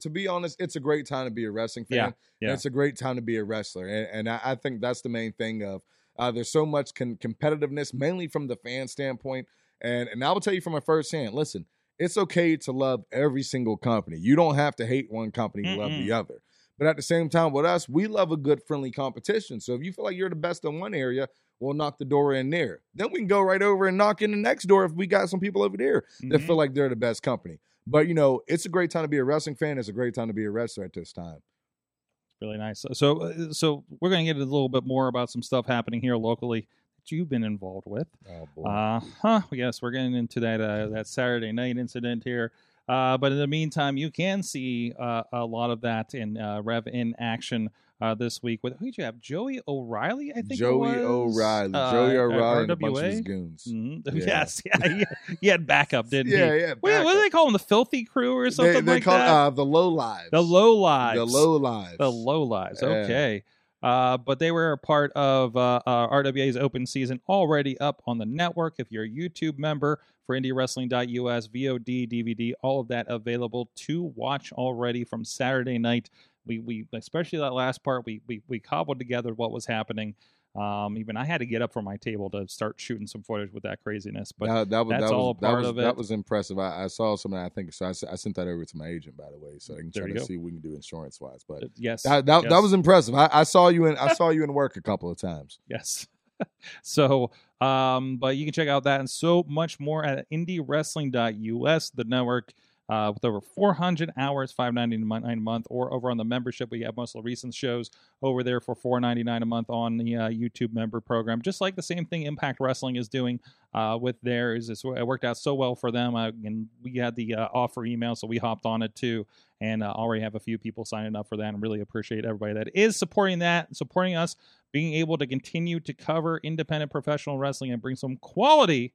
to 0.01 0.11
be 0.11 0.27
honest, 0.29 0.61
it's 0.61 0.77
a 0.77 0.81
great 0.81 1.07
time 1.07 1.27
to 1.27 1.31
be 1.31 1.45
a 1.45 1.51
wrestling 1.51 1.85
fan. 1.87 1.97
Yeah, 1.97 2.11
yeah. 2.49 2.53
It's 2.55 2.65
a 2.67 2.71
great 2.71 2.97
time 2.97 3.17
to 3.17 3.23
be 3.23 3.37
a 3.37 3.45
wrestler, 3.45 3.87
and, 3.87 4.09
and 4.13 4.29
I, 4.29 4.41
I 4.45 4.55
think 4.55 4.81
that's 4.81 5.01
the 5.03 5.09
main 5.09 5.33
thing. 5.33 5.63
Of 5.63 5.83
uh, 6.19 6.31
there's 6.31 6.51
so 6.51 6.65
much 6.65 6.95
con- 6.95 7.17
competitiveness, 7.17 7.93
mainly 7.93 8.29
from 8.29 8.47
the 8.47 8.57
fan 8.57 8.87
standpoint, 8.89 9.47
and 9.81 10.09
and 10.09 10.23
I 10.25 10.31
will 10.33 10.41
tell 10.41 10.55
you 10.55 10.61
from 10.61 10.75
a 10.75 10.81
first 10.81 11.11
hand. 11.13 11.35
Listen, 11.35 11.67
it's 11.99 12.17
okay 12.19 12.57
to 12.59 12.73
love 12.73 13.05
every 13.13 13.43
single 13.43 13.77
company. 13.77 14.19
You 14.19 14.37
don't 14.37 14.55
have 14.57 14.77
to 14.77 14.87
hate 14.87 15.11
one 15.11 15.31
company 15.31 15.65
to 15.65 15.77
love 15.77 15.91
the 15.91 16.13
other. 16.13 16.43
But 16.79 16.89
at 16.89 16.97
the 16.97 17.03
same 17.03 17.29
time, 17.29 17.53
with 17.53 17.65
us, 17.65 17.89
we 17.89 18.07
love 18.07 18.33
a 18.33 18.37
good 18.37 18.63
friendly 18.63 18.91
competition. 18.91 19.61
So 19.61 19.75
if 19.75 19.83
you 19.83 19.93
feel 19.93 20.05
like 20.05 20.17
you're 20.17 20.29
the 20.29 20.35
best 20.35 20.65
in 20.65 20.81
one 20.81 20.93
area, 20.95 21.29
we'll 21.61 21.75
knock 21.75 21.99
the 21.99 22.05
door 22.05 22.35
in 22.35 22.51
there. 22.51 22.81
Then 22.95 23.13
we 23.13 23.21
can 23.21 23.29
go 23.29 23.41
right 23.41 23.63
over 23.63 23.87
and 23.87 23.97
knock 23.97 24.23
in 24.23 24.33
the 24.33 24.37
next 24.37 24.65
door 24.65 24.85
if 24.85 24.93
we 24.93 25.07
got 25.07 25.29
some 25.29 25.39
people 25.41 25.63
over 25.63 25.77
there 25.77 26.05
that 26.23 26.41
Mhm. 26.41 26.47
feel 26.47 26.57
like 26.57 26.75
they're 26.75 26.89
the 26.89 26.97
best 26.97 27.23
company. 27.23 27.61
But 27.87 28.09
you 28.09 28.15
know, 28.15 28.41
it's 28.49 28.67
a 28.67 28.69
great 28.69 28.91
time 28.91 29.05
to 29.05 29.09
be 29.09 29.19
a 29.19 29.25
wrestling 29.25 29.55
fan. 29.57 29.79
It's 29.79 29.89
a 29.89 29.93
great 29.93 30.15
time 30.15 30.29
to 30.29 30.35
be 30.35 30.45
a 30.47 30.51
wrestler 30.51 30.85
at 30.85 30.93
this 30.95 31.13
time. 31.13 31.37
It's 31.37 32.43
really 32.43 32.59
nice. 32.59 32.81
So- 32.81 32.89
So, 32.93 33.19
uh, 33.23 33.53
so 33.53 33.85
we're 34.01 34.11
going 34.11 34.27
to 34.27 34.33
get 34.33 34.41
a 34.41 34.45
little 34.45 34.69
bit 34.69 34.85
more 34.85 35.07
about 35.07 35.31
some 35.31 35.43
stuff 35.43 35.67
happening 35.67 36.01
here 36.01 36.17
locally 36.17 36.67
that 36.97 37.13
you've 37.13 37.29
been 37.29 37.45
involved 37.45 37.87
with. 37.87 38.09
Oh 38.29 38.49
boy. 38.57 38.65
Uh 38.65 39.01
huh. 39.23 39.41
Yes, 39.53 39.81
we're 39.81 39.93
getting 39.93 40.15
into 40.15 40.41
that 40.41 40.61
uh, 40.61 40.89
that 40.89 41.07
Saturday 41.07 41.53
night 41.53 41.77
incident 41.77 42.25
here. 42.25 42.51
Uh, 42.89 43.17
but 43.19 43.33
in 43.33 43.39
the 43.39 43.47
meantime, 43.47 43.97
you 43.97 44.11
can 44.11 44.43
see 44.43 44.93
uh, 44.99 45.23
a 45.33 45.45
lot 45.45 45.71
of 45.71 45.81
that 45.83 46.15
in 46.15 46.37
uh, 46.37 46.61
Rev 46.63 46.87
in 46.87 47.15
action 47.19 47.71
uh, 48.01 48.15
this 48.15 48.43
week. 48.43 48.61
With 48.63 48.77
who 48.79 48.87
did 48.87 48.99
you 48.99 49.05
have? 49.05 49.19
Joey 49.21 49.61
O'Reilly, 49.67 50.33
I 50.33 50.35
think. 50.43 50.53
it 50.53 50.57
Joey? 50.57 50.89
O'Reilly. 50.99 51.73
Uh, 51.73 51.93
Joey 51.93 52.17
O'Reilly 52.19 52.65
a 52.71 52.77
bunch 52.77 52.99
of 52.99 53.05
his 53.05 53.21
goons. 53.23 53.65
Mhm. 53.71 54.03
Yeah. 54.15 54.25
Yes, 54.27 54.63
yeah, 54.67 54.89
he, 54.89 55.05
he 55.41 55.47
had 55.49 55.67
backup, 55.67 56.11
didn't 56.11 56.33
yeah, 56.33 56.53
he? 56.55 56.61
yeah. 56.61 56.75
Wait, 56.83 57.03
what 57.05 57.15
do 57.15 57.23
they 57.23 57.31
call 57.31 57.47
him? 57.47 57.53
The 57.55 57.59
Filthy 57.59 58.05
Crew 58.05 58.37
or 58.37 58.51
something 58.51 58.75
They, 58.75 58.81
they 58.83 58.93
like 58.95 59.05
call 59.05 59.17
that? 59.17 59.29
uh, 59.29 59.51
the 59.51 59.65
low 59.65 59.89
lives. 59.89 60.31
the 60.31 60.43
Low 60.43 60.75
Lives. 60.77 61.19
The 61.19 61.25
low 61.27 61.57
lives. 61.57 61.99
The 61.99 62.11
low 62.11 62.43
lives. 62.43 62.83
Okay. 62.83 63.45
Uh, 63.85 64.17
but 64.17 64.39
they 64.39 64.51
were 64.51 64.73
a 64.73 64.79
part 64.79 65.13
of 65.13 65.55
uh, 65.57 65.79
uh, 65.87 66.09
RWA's 66.09 66.57
open 66.57 66.87
season 66.87 67.21
already 67.29 67.79
up 67.81 68.03
on 68.07 68.17
the 68.17 68.25
network. 68.25 68.77
If 68.79 68.91
you're 68.91 69.05
a 69.05 69.09
YouTube 69.09 69.59
member 69.59 70.01
for 70.27 70.35
IndieWrestling.us, 70.35 71.49
VOD, 71.49 72.09
DVD, 72.11 72.53
all 72.63 72.81
of 72.81 72.89
that 72.89 73.05
available 73.11 73.69
to 73.77 74.05
watch 74.17 74.53
already 74.53 75.05
from 75.05 75.23
Saturday 75.23 75.79
night 75.79 76.09
we 76.47 76.59
we 76.59 76.87
especially 76.93 77.39
that 77.39 77.53
last 77.53 77.83
part 77.83 78.05
we 78.05 78.21
we 78.27 78.43
we 78.49 78.59
cobbled 78.61 78.99
together 78.99 79.33
what 79.35 79.53
was 79.53 79.67
happening. 79.67 80.15
Um, 80.55 80.97
even 80.99 81.17
I 81.17 81.25
had 81.25 81.39
to 81.39 81.47
get 81.47 81.63
up 81.63 81.73
from 81.73 81.85
my 81.85 81.97
table 81.97 82.31
to 82.31 82.47
start 82.47 82.77
shooting 82.79 83.09
some 83.09 83.23
footage 83.23 83.53
with 83.53 83.65
that 83.65 83.83
craziness. 83.83 84.31
But 84.31 84.47
that, 84.47 84.71
that 84.71 84.87
was 84.87 84.91
that's 84.91 85.11
that 85.11 85.13
all 85.13 85.29
was, 85.29 85.37
a 85.39 85.41
part 85.41 85.59
was, 85.59 85.69
of 85.69 85.79
it. 85.79 85.83
That 85.83 85.97
was 85.97 86.11
impressive. 86.13 86.59
I, 86.61 86.85
I 86.85 86.87
saw 86.87 87.17
something. 87.17 87.41
I 87.41 87.49
think 87.49 87.73
so. 87.73 87.87
I 87.87 87.93
sent 87.93 88.37
that 88.37 88.47
over 88.47 88.65
to 88.65 88.77
my 88.77 88.87
agent, 88.87 89.17
by 89.17 89.31
the 89.33 89.39
way, 89.39 89.59
so 89.59 89.75
I 89.75 89.79
can 89.79 89.91
There 89.93 90.05
try 90.05 90.13
to 90.13 90.21
go. 90.21 90.25
see 90.25 90.37
what 90.37 90.45
we 90.45 90.51
can 90.53 90.61
do 90.61 90.77
insurance 90.77 91.21
wise. 91.21 91.45
But 91.47 91.65
uh, 91.65 91.69
yes, 91.75 92.03
that 92.03 92.27
that, 92.27 92.45
yes. 92.45 92.53
that 92.53 92.63
was 92.63 92.73
impressive. 92.73 93.17
I, 93.17 93.29
I 93.33 93.43
saw 93.43 93.69
you 93.69 93.87
in 93.87 93.97
I 93.97 94.15
saw 94.15 94.29
you 94.31 94.45
in 94.45 94.55
work 94.55 94.77
a 94.77 94.83
couple 94.83 95.11
of 95.11 95.19
times. 95.19 95.59
Yes. 95.69 96.07
so, 96.83 97.33
um, 97.61 98.19
but 98.19 98.37
you 98.37 98.45
can 98.45 98.53
check 98.53 98.69
out 98.69 98.85
that 98.85 99.01
and 99.01 99.11
so 99.11 99.45
much 99.49 99.81
more 99.81 100.05
at 100.05 100.31
indiewrestling.us, 100.31 101.91
the 101.91 102.05
network, 102.05 102.53
uh, 102.89 103.13
with 103.15 103.25
over 103.25 103.41
400 103.41 104.11
hours, 104.17 104.53
five 104.53 104.75
ninety 104.75 104.97
nine 104.97 105.25
a 105.25 105.37
month, 105.37 105.67
or 105.71 105.93
over 105.93 106.11
on 106.11 106.17
the 106.17 106.25
membership. 106.25 106.71
We 106.71 106.83
have 106.83 106.97
most 106.97 107.15
of 107.15 107.23
the 107.23 107.27
recent 107.27 107.55
shows 107.55 107.91
over 108.23 108.43
there 108.43 108.61
for 108.61 108.75
four 108.75 109.01
ninety 109.01 109.23
nine 109.23 109.43
a 109.43 109.47
month 109.47 109.71
on 109.71 109.97
the 109.97 110.17
uh, 110.17 110.29
YouTube 110.29 110.73
member 110.75 111.01
program. 111.01 111.43
Just 111.43 111.61
like 111.61 111.77
the 111.77 111.83
same 111.83 112.05
thing 112.05 112.23
Impact 112.23 112.59
Wrestling 112.61 112.97
is 112.97 113.09
doing 113.09 113.41
uh, 113.73 113.99
with 114.01 114.21
theirs. 114.23 114.69
It's, 114.69 114.85
it 114.85 115.07
worked 115.07 115.25
out 115.25 115.39
so 115.39 115.55
well 115.55 115.75
for 115.75 115.91
them, 115.91 116.15
and 116.15 116.69
we 116.83 116.97
had 116.97 117.17
the 117.17 117.35
uh, 117.35 117.49
offer 117.55 117.87
email, 117.87 118.15
so 118.15 118.27
we 118.27 118.39
hopped 118.39 118.67
on 118.67 118.83
it 118.83 118.95
too 118.95 119.27
and 119.61 119.83
uh, 119.83 119.91
already 119.91 120.23
have 120.23 120.35
a 120.35 120.41
few 120.41 120.59
people 120.59 120.85
signing 120.85 121.17
up 121.17 121.29
for 121.29 121.37
that 121.37 121.49
and 121.55 121.63
really 121.63 121.81
appreciate 121.81 122.25
everybody 122.25 122.53
that 122.53 122.69
is 122.75 122.97
supporting 122.97 123.39
that 123.39 123.75
supporting 123.75 124.15
us 124.17 124.37
being 124.73 124.95
able 124.95 125.17
to 125.17 125.27
continue 125.27 125.79
to 125.81 125.95
cover 125.95 126.41
independent 126.43 126.91
professional 126.91 127.39
wrestling 127.39 127.73
and 127.73 127.81
bring 127.81 127.97
some 127.97 128.17
quality 128.17 128.93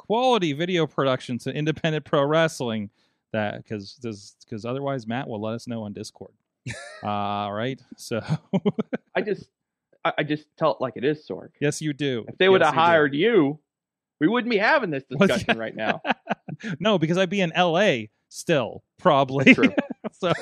quality 0.00 0.52
video 0.54 0.86
production 0.86 1.36
to 1.38 1.50
independent 1.54 2.04
pro 2.04 2.24
wrestling 2.24 2.88
that 3.32 3.58
because 3.62 3.98
because 4.44 4.64
otherwise 4.64 5.06
matt 5.06 5.28
will 5.28 5.40
let 5.40 5.54
us 5.54 5.66
know 5.68 5.82
on 5.82 5.92
discord 5.92 6.32
uh 7.04 7.48
right 7.52 7.80
so 7.96 8.20
I 9.14 9.20
just 9.20 9.48
I, 10.02 10.22
just 10.22 10.46
tell 10.56 10.72
it 10.72 10.80
like 10.80 10.94
it 10.96 11.04
is, 11.04 11.26
Sorg. 11.28 11.50
yes 11.60 11.82
you 11.82 11.92
do 11.92 12.24
If 12.28 12.38
they 12.38 12.48
would 12.48 12.62
Yes, 12.62 12.68
have 12.68 12.74
you 12.74 12.80
do. 12.80 12.84
hired 12.86 13.14
you, 13.14 13.58
we 14.20 14.28
wouldn't 14.28 14.50
be 14.50 14.56
having 14.56 14.88
this 14.90 15.04
discussion 15.10 15.58
right 15.58 15.76
now. 15.76 16.00
no 16.78 16.98
because 16.98 17.18
i'd 17.18 17.28
be 17.28 17.42
in 17.42 17.52
la 17.54 17.90
still 18.30 18.82
probably 18.98 19.52
True. 19.54 19.74
so 20.12 20.32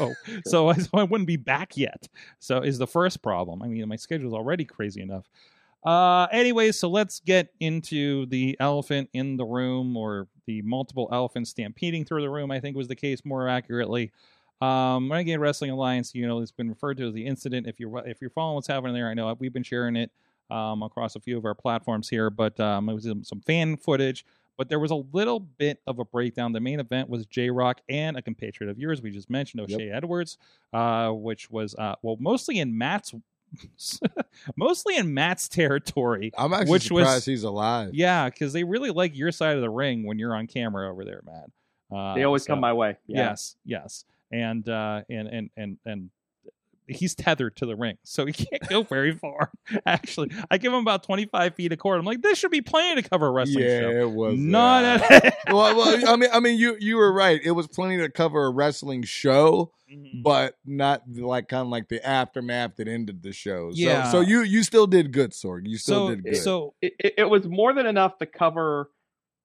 so 0.44 0.68
I, 0.68 0.74
so 0.74 0.90
I 0.94 1.02
wouldn't 1.02 1.26
be 1.26 1.36
back 1.36 1.76
yet. 1.76 2.06
So 2.38 2.60
is 2.60 2.78
the 2.78 2.86
first 2.86 3.22
problem. 3.22 3.62
I 3.62 3.66
mean, 3.68 3.86
my 3.88 3.96
schedule's 3.96 4.34
already 4.34 4.64
crazy 4.64 5.00
enough. 5.02 5.24
Uh, 5.84 6.26
anyways, 6.32 6.78
so 6.78 6.88
let's 6.88 7.20
get 7.20 7.48
into 7.60 8.26
the 8.26 8.56
elephant 8.60 9.08
in 9.12 9.36
the 9.36 9.44
room, 9.44 9.96
or 9.96 10.26
the 10.46 10.60
multiple 10.62 11.08
elephants 11.12 11.50
stampeding 11.50 12.04
through 12.04 12.22
the 12.22 12.30
room. 12.30 12.50
I 12.50 12.60
think 12.60 12.76
was 12.76 12.88
the 12.88 12.96
case 12.96 13.24
more 13.24 13.48
accurately. 13.48 14.10
Um, 14.60 15.10
Renegade 15.10 15.38
Wrestling 15.38 15.70
Alliance, 15.70 16.14
you 16.14 16.26
know, 16.26 16.40
it's 16.40 16.50
been 16.50 16.68
referred 16.68 16.96
to 16.98 17.06
as 17.08 17.14
the 17.14 17.24
incident. 17.24 17.66
If 17.68 17.78
you're 17.78 17.96
if 18.06 18.20
you're 18.20 18.30
following 18.30 18.56
what's 18.56 18.66
happening 18.66 18.94
there, 18.94 19.08
I 19.08 19.14
know 19.14 19.34
we've 19.38 19.52
been 19.52 19.62
sharing 19.62 19.94
it 19.96 20.10
um, 20.50 20.82
across 20.82 21.14
a 21.14 21.20
few 21.20 21.38
of 21.38 21.44
our 21.44 21.54
platforms 21.54 22.08
here, 22.08 22.28
but 22.28 22.58
um, 22.58 22.88
it 22.88 22.94
was 22.94 23.04
some- 23.04 23.24
some 23.24 23.40
fan 23.42 23.76
footage 23.76 24.24
but 24.56 24.68
there 24.68 24.80
was 24.80 24.90
a 24.90 25.04
little 25.12 25.38
bit 25.38 25.80
of 25.86 26.00
a 26.00 26.04
breakdown. 26.04 26.50
The 26.50 26.58
main 26.58 26.80
event 26.80 27.08
was 27.08 27.24
J 27.26 27.48
Rock 27.48 27.80
and 27.88 28.16
a 28.16 28.22
compatriot 28.22 28.68
of 28.68 28.76
yours, 28.76 29.00
we 29.00 29.12
just 29.12 29.30
mentioned, 29.30 29.60
O'Shay 29.60 29.88
Edwards, 29.88 30.36
uh, 30.72 31.10
which 31.12 31.48
was 31.48 31.76
uh, 31.76 31.94
well 32.02 32.16
mostly 32.18 32.58
in 32.58 32.76
Matt's 32.76 33.14
mostly 34.56 34.96
in 34.96 35.14
Matt's 35.14 35.48
territory. 35.48 36.32
I'm 36.36 36.52
actually 36.52 36.70
Which 36.70 36.90
was- 36.90 37.04
surprised 37.06 37.26
he's 37.26 37.44
alive. 37.44 37.90
Yeah, 37.94 38.28
because 38.28 38.52
they 38.52 38.64
really 38.64 38.90
like 38.90 39.16
your 39.16 39.32
side 39.32 39.56
of 39.56 39.62
the 39.62 39.70
ring 39.70 40.04
when 40.06 40.18
you're 40.18 40.34
on 40.34 40.46
camera 40.46 40.90
over 40.90 41.04
there, 41.04 41.22
Matt. 41.24 41.50
Uh, 41.90 42.14
They 42.14 42.24
always 42.24 42.42
so- 42.44 42.48
come 42.52 42.60
my 42.60 42.72
way. 42.72 42.96
Yeah. 43.06 43.28
Yes, 43.30 43.56
yes, 43.64 44.04
and 44.30 44.68
uh, 44.68 45.02
and 45.08 45.28
and 45.28 45.50
and 45.56 45.78
and 45.86 46.10
he's 46.88 47.14
tethered 47.14 47.56
to 47.56 47.66
the 47.66 47.76
ring, 47.76 47.96
so 48.02 48.26
he 48.26 48.32
can't 48.32 48.68
go 48.68 48.82
very 48.82 49.12
far. 49.12 49.50
Actually, 49.86 50.30
I 50.50 50.58
give 50.58 50.72
him 50.72 50.80
about 50.80 51.02
25 51.02 51.54
feet 51.54 51.72
of 51.72 51.78
cord. 51.78 51.98
I'm 51.98 52.04
like, 52.04 52.22
this 52.22 52.38
should 52.38 52.50
be 52.50 52.62
plenty 52.62 53.02
to 53.02 53.08
cover 53.08 53.26
a 53.26 53.30
wrestling 53.30 53.64
yeah, 53.64 53.80
show. 53.80 53.90
it 53.90 54.10
was 54.10 54.38
Not 54.38 54.84
at 54.84 55.34
well, 55.48 55.76
well, 55.76 56.08
I 56.08 56.16
mean, 56.16 56.30
I 56.32 56.40
mean, 56.40 56.58
you 56.58 56.76
you 56.80 56.96
were 56.96 57.12
right. 57.12 57.40
It 57.42 57.52
was 57.52 57.66
plenty 57.68 57.98
to 57.98 58.08
cover 58.08 58.44
a 58.44 58.50
wrestling 58.50 59.02
show, 59.02 59.72
Mhm. 59.92 60.22
but 60.22 60.56
not 60.66 61.02
like 61.16 61.48
kind 61.48 61.62
of 61.62 61.68
like 61.68 61.88
the 61.88 62.06
aftermath 62.06 62.76
that 62.76 62.88
ended 62.88 63.22
the 63.22 63.32
show. 63.32 63.70
So, 63.70 63.76
Yeah. 63.78 64.10
so 64.10 64.20
you 64.20 64.42
you 64.42 64.62
still 64.62 64.86
did 64.86 65.12
good, 65.12 65.30
Sorg. 65.32 65.62
You 65.66 65.78
still 65.78 66.08
so 66.08 66.14
did 66.14 66.24
good. 66.24 66.36
so 66.36 66.74
It, 66.82 66.92
it, 66.98 67.14
it 67.18 67.24
was 67.30 67.46
more 67.46 67.72
than 67.72 67.86
enough 67.86 68.18
to 68.18 68.26
cover, 68.26 68.90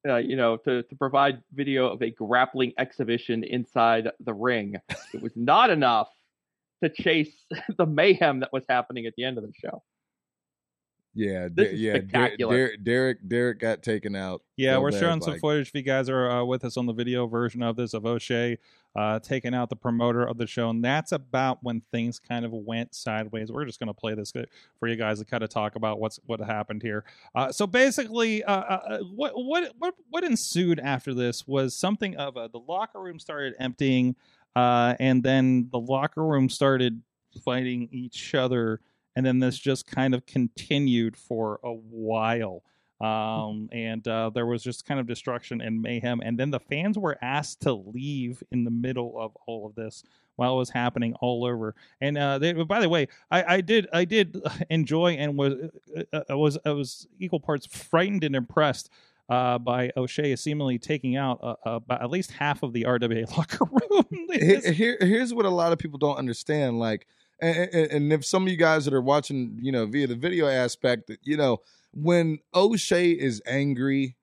uh, 0.06 0.18
you 0.18 0.36
know, 0.36 0.58
to, 0.58 0.84
to 0.84 0.96
provide 0.98 1.42
video 1.54 1.88
of 1.88 2.02
a 2.02 2.10
grappling 2.12 2.74
exhibition 2.78 3.46
inside 3.46 4.10
the 4.20 4.34
ring. 4.34 4.76
it 5.14 5.22
was 5.22 5.32
not 5.38 5.70
enough 5.70 6.10
to 6.84 6.90
chase 6.90 7.34
the 7.78 7.86
mayhem 7.86 8.40
that 8.42 8.52
was 8.54 8.64
happening 8.70 9.06
at 9.06 9.14
the 9.18 9.24
end 9.24 9.38
of 9.38 9.44
the 9.44 9.54
show. 9.56 9.82
yeah, 11.16 11.48
this 11.52 11.70
De- 11.70 11.74
is 11.74 11.82
yeah. 11.82 11.94
Spectacular. 11.96 12.56
Derek, 12.56 12.84
Derek, 12.84 13.30
Derek 13.30 13.60
got 13.60 13.84
taken 13.84 14.16
out. 14.16 14.42
Yeah, 14.58 14.76
so 14.76 14.82
we're 14.82 14.92
bad, 14.92 15.00
showing 15.00 15.22
some 15.22 15.34
like- 15.34 15.42
footage 15.42 15.68
if 15.70 15.76
you 15.76 15.82
guys 15.82 16.10
are 16.10 16.30
uh, 16.30 16.44
with 16.44 16.64
us 16.66 16.78
on 16.78 16.86
the 16.86 16.94
video 16.94 17.28
version 17.28 17.62
of 17.64 17.76
this 17.76 17.94
of 17.94 18.06
O'Shay 18.06 18.58
uh, 18.96 19.20
taking 19.20 19.56
out 19.56 19.70
the 19.70 19.76
promoter 19.76 20.24
of 20.24 20.38
the 20.38 20.46
show. 20.46 20.70
And 20.70 20.84
that's 20.84 21.12
about 21.12 21.60
when 21.64 21.82
things 21.92 22.20
kind 22.20 22.46
of 22.46 22.52
went 22.52 22.94
sideways. 22.94 23.52
We're 23.52 23.66
just 23.66 23.80
going 23.80 23.88
to 23.88 23.94
play 23.94 24.14
this 24.14 24.32
for 24.80 24.88
you 24.88 24.96
guys 24.96 25.20
to 25.20 25.26
kind 25.26 25.44
of 25.44 25.50
talk 25.50 25.76
about 25.76 26.00
what's 26.00 26.20
what 26.26 26.40
happened 26.40 26.82
here. 26.84 27.04
Uh, 27.34 27.52
so 27.52 27.66
basically, 27.66 28.44
uh, 28.44 28.54
uh, 28.54 29.00
what 29.16 29.34
what 29.36 29.74
what 29.80 29.96
what 30.10 30.24
ensued 30.24 30.80
after 30.80 31.14
this 31.14 31.48
was 31.48 31.76
something 31.76 32.16
of 32.18 32.38
a, 32.38 32.50
the 32.50 32.60
locker 32.60 33.02
room 33.02 33.20
started 33.20 33.56
emptying, 33.60 34.16
uh, 34.56 34.96
and 35.00 35.24
then 35.24 35.70
the 35.72 35.80
locker 35.80 36.24
room 36.24 36.50
started 36.50 37.02
fighting 37.44 37.90
each 37.92 38.36
other, 38.36 38.82
and 39.16 39.26
then 39.26 39.40
this 39.40 39.58
just 39.58 39.88
kind 39.88 40.14
of 40.14 40.26
continued 40.26 41.18
for 41.18 41.60
a 41.64 41.74
while 41.74 42.64
um, 43.04 43.68
and 43.74 44.08
uh, 44.08 44.30
there 44.34 44.46
was 44.46 44.64
just 44.64 44.86
kind 44.86 44.98
of 44.98 45.06
destruction 45.06 45.60
and 45.60 45.82
mayhem. 45.82 46.22
And 46.24 46.40
then 46.40 46.52
the 46.52 46.60
fans 46.60 46.98
were 46.98 47.18
asked 47.22 47.62
to 47.62 47.74
leave 47.74 48.42
in 48.52 48.64
the 48.64 48.72
middle 48.72 49.20
of 49.20 49.36
all 49.46 49.68
of 49.68 49.76
this 49.76 50.04
while 50.38 50.56
it 50.56 50.60
was 50.60 50.70
happening 50.70 51.14
all 51.20 51.46
over. 51.46 51.76
And 52.00 52.18
uh, 52.18 52.40
they, 52.40 52.54
by 52.54 52.80
the 52.80 52.88
way, 52.88 53.10
I, 53.30 53.56
I 53.56 53.62
did 53.62 53.88
I 53.92 54.06
did 54.06 54.42
enjoy 54.70 55.14
and 55.14 55.38
was 55.38 55.54
uh, 56.14 56.22
I 56.30 56.36
was 56.36 56.58
I 56.66 56.72
was 56.72 57.08
equal 57.20 57.42
parts 57.42 57.66
frightened 57.66 58.24
and 58.24 58.38
impressed. 58.38 58.90
Uh, 59.30 59.58
by 59.58 59.90
O'Shay 59.96 60.36
seemingly 60.36 60.78
taking 60.78 61.16
out 61.16 61.40
uh, 61.42 61.56
uh, 61.66 61.72
about 61.76 62.02
at 62.04 62.10
least 62.10 62.30
half 62.32 62.62
of 62.62 62.74
the 62.74 62.84
RWA 62.84 63.26
locker 63.38 63.66
room. 63.66 64.06
Here, 64.34 64.72
here- 64.74 64.98
here's 65.00 65.34
what 65.34 65.46
a 65.46 65.50
lot 65.50 65.72
of 65.72 65.80
people 65.80 65.98
don't 65.98 66.18
understand. 66.18 66.78
Like, 66.78 67.08
and, 67.42 67.70
and- 67.74 67.92
and 67.92 68.14
if 68.14 68.26
some 68.26 68.44
of 68.44 68.50
you 68.50 68.58
guys 68.58 68.84
that 68.86 68.94
are 68.94 69.02
watching, 69.02 69.58
you 69.62 69.72
know, 69.72 69.86
via 69.86 70.08
the 70.08 70.16
video 70.16 70.48
aspect, 70.48 71.10
you 71.24 71.38
know, 71.38 71.60
when 71.94 72.40
O'Shay 72.54 73.12
is 73.12 73.42
angry, 73.48 74.18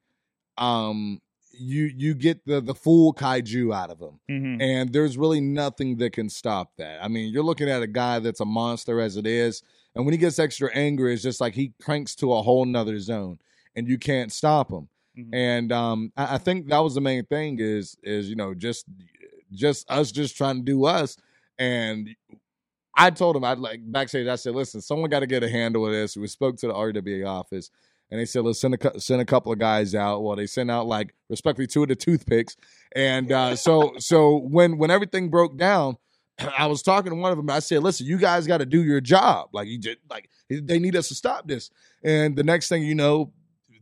um, 0.59 1.21
you 1.53 1.91
you 1.97 2.15
get 2.15 2.45
the 2.47 2.61
the 2.61 2.75
full 2.75 3.13
kaiju 3.15 3.75
out 3.75 3.91
of 3.91 4.01
him. 4.01 4.21
Mhm. 4.31 4.63
and 4.63 4.93
there's 4.93 5.17
really 5.19 5.41
nothing 5.41 5.97
that 5.99 6.13
can 6.13 6.29
stop 6.29 6.73
that. 6.79 7.03
I 7.03 7.09
mean, 7.09 7.33
you're 7.33 7.43
looking 7.45 7.69
at 7.69 7.83
a 7.83 7.87
guy 7.87 8.19
that's 8.19 8.41
a 8.41 8.45
monster 8.45 9.01
as 9.01 9.17
it 9.17 9.27
is, 9.27 9.63
and 9.95 10.05
when 10.05 10.13
he 10.13 10.19
gets 10.19 10.39
extra 10.39 10.71
angry, 10.75 11.15
it's 11.15 11.23
just 11.23 11.41
like 11.41 11.55
he 11.55 11.73
cranks 11.83 12.15
to 12.17 12.33
a 12.33 12.43
whole 12.43 12.65
nother 12.65 12.99
zone, 13.01 13.39
and 13.77 13.89
you 13.89 13.99
can't 13.99 14.33
stop 14.33 14.71
him. 14.71 14.89
Mhm. 15.19 15.29
And 15.33 15.73
um, 15.73 16.13
I, 16.17 16.35
I 16.35 16.39
think 16.39 16.69
that 16.69 16.79
was 16.79 16.95
the 16.95 17.01
main 17.01 17.25
thing 17.27 17.59
is 17.61 17.97
is 18.03 18.29
you 18.29 18.37
know 18.37 18.55
just 18.55 18.87
just 19.53 19.91
us 19.91 20.13
just 20.13 20.37
trying 20.37 20.57
to 20.57 20.63
do 20.63 20.85
us. 20.85 21.17
And 21.59 22.09
I 22.97 23.11
told 23.11 23.37
him 23.37 23.45
I'd 23.45 23.59
like 23.59 23.81
backstage. 23.85 24.27
I 24.27 24.37
said, 24.37 24.55
listen, 24.55 24.81
someone 24.81 25.11
got 25.11 25.21
to 25.21 25.27
get 25.27 25.43
a 25.43 25.49
handle 25.49 25.87
of 25.87 25.93
this. 25.93 26.17
We 26.17 26.27
spoke 26.27 26.57
to 26.59 26.67
the 26.67 26.73
RWA 26.75 27.27
office. 27.27 27.71
And 28.11 28.19
they 28.19 28.25
said, 28.25 28.43
let's 28.43 28.59
send 28.61 28.75
a, 28.75 29.01
send 29.01 29.21
a 29.21 29.25
couple 29.25 29.53
of 29.53 29.59
guys 29.61 29.95
out. 29.95 30.23
Well, 30.25 30.35
they 30.35 30.47
sent 30.47 30.71
out 30.71 30.87
like 30.87 31.15
respectively 31.29 31.69
two 31.69 31.83
of 31.83 31.89
the 31.89 31.95
toothpicks. 31.95 32.57
And 32.97 33.31
uh, 33.31 33.55
so 33.55 33.93
so 33.99 34.39
when 34.39 34.79
when 34.79 34.91
everything 34.91 35.29
broke 35.31 35.57
down, 35.57 35.97
I 36.59 36.67
was 36.67 36.83
talking 36.83 37.11
to 37.11 37.17
one 37.17 37.31
of 37.31 37.39
them. 37.39 37.49
I 37.51 37.61
said, 37.61 37.85
"Listen, 37.85 38.07
you 38.07 38.19
guys 38.19 38.49
got 38.49 38.59
to 38.59 38.67
do 38.67 38.83
your 38.83 39.01
job. 39.01 39.51
Like 39.53 39.69
you 39.69 39.79
just 39.79 39.99
like 40.11 40.29
they 40.49 40.81
need 40.81 40.97
us 40.97 41.07
to 41.09 41.15
stop 41.15 41.47
this." 41.47 41.71
And 42.03 42.37
the 42.37 42.43
next 42.43 42.69
thing 42.69 42.83
you 42.83 42.97
know, 42.97 43.33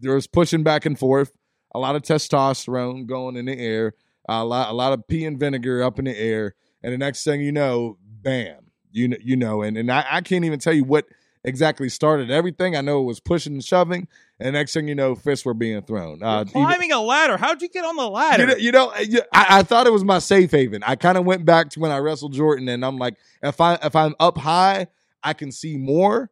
there 0.00 0.14
was 0.14 0.26
pushing 0.26 0.62
back 0.62 0.86
and 0.86 0.98
forth, 0.98 1.32
a 1.74 1.78
lot 1.78 1.96
of 1.96 2.02
testosterone 2.02 3.06
going 3.06 3.36
in 3.36 3.46
the 3.46 3.58
air, 3.58 3.94
a 4.28 4.44
lot 4.44 4.70
a 4.70 4.72
lot 4.72 4.92
of 4.92 5.06
pea 5.08 5.24
and 5.24 5.38
vinegar 5.38 5.82
up 5.82 5.98
in 5.98 6.04
the 6.06 6.16
air, 6.18 6.54
and 6.82 6.92
the 6.92 6.98
next 6.98 7.24
thing 7.24 7.40
you 7.40 7.52
know, 7.52 7.98
bam, 8.02 8.70
you 8.90 9.08
kn- 9.08 9.20
you 9.24 9.36
know, 9.36 9.62
and 9.62 9.76
and 9.76 9.90
I, 9.90 10.04
I 10.10 10.20
can't 10.20 10.44
even 10.44 10.58
tell 10.58 10.72
you 10.72 10.84
what 10.84 11.06
exactly 11.44 11.88
started 11.88 12.30
everything. 12.30 12.76
I 12.76 12.80
know 12.80 13.00
it 13.00 13.04
was 13.04 13.20
pushing 13.20 13.54
and 13.54 13.64
shoving, 13.64 14.08
and 14.40 14.52
next 14.54 14.74
thing 14.74 14.88
you 14.88 14.94
know, 14.94 15.14
fists 15.14 15.44
were 15.46 15.54
being 15.54 15.80
thrown. 15.82 16.22
Uh, 16.22 16.42
even- 16.42 16.52
Climbing 16.52 16.92
a 16.92 17.00
ladder. 17.00 17.36
How'd 17.36 17.62
you 17.62 17.68
get 17.68 17.84
on 17.84 17.96
the 17.96 18.08
ladder? 18.08 18.42
you 18.42 18.48
know, 18.48 18.56
you 18.56 18.72
know 18.72 18.92
you- 19.18 19.22
I, 19.32 19.58
I 19.58 19.62
thought 19.62 19.86
it 19.86 19.92
was 19.92 20.04
my 20.04 20.18
safe 20.18 20.50
haven. 20.50 20.82
I 20.84 20.96
kind 20.96 21.16
of 21.16 21.24
went 21.24 21.44
back 21.44 21.70
to 21.70 21.80
when 21.80 21.90
I 21.90 21.98
wrestled 21.98 22.32
Jordan, 22.34 22.68
and 22.68 22.84
I'm 22.84 22.98
like, 22.98 23.14
if 23.42 23.60
I 23.60 23.74
if 23.82 23.94
I'm 23.96 24.14
up 24.20 24.36
high, 24.38 24.88
I 25.22 25.32
can 25.32 25.52
see 25.52 25.76
more. 25.76 26.30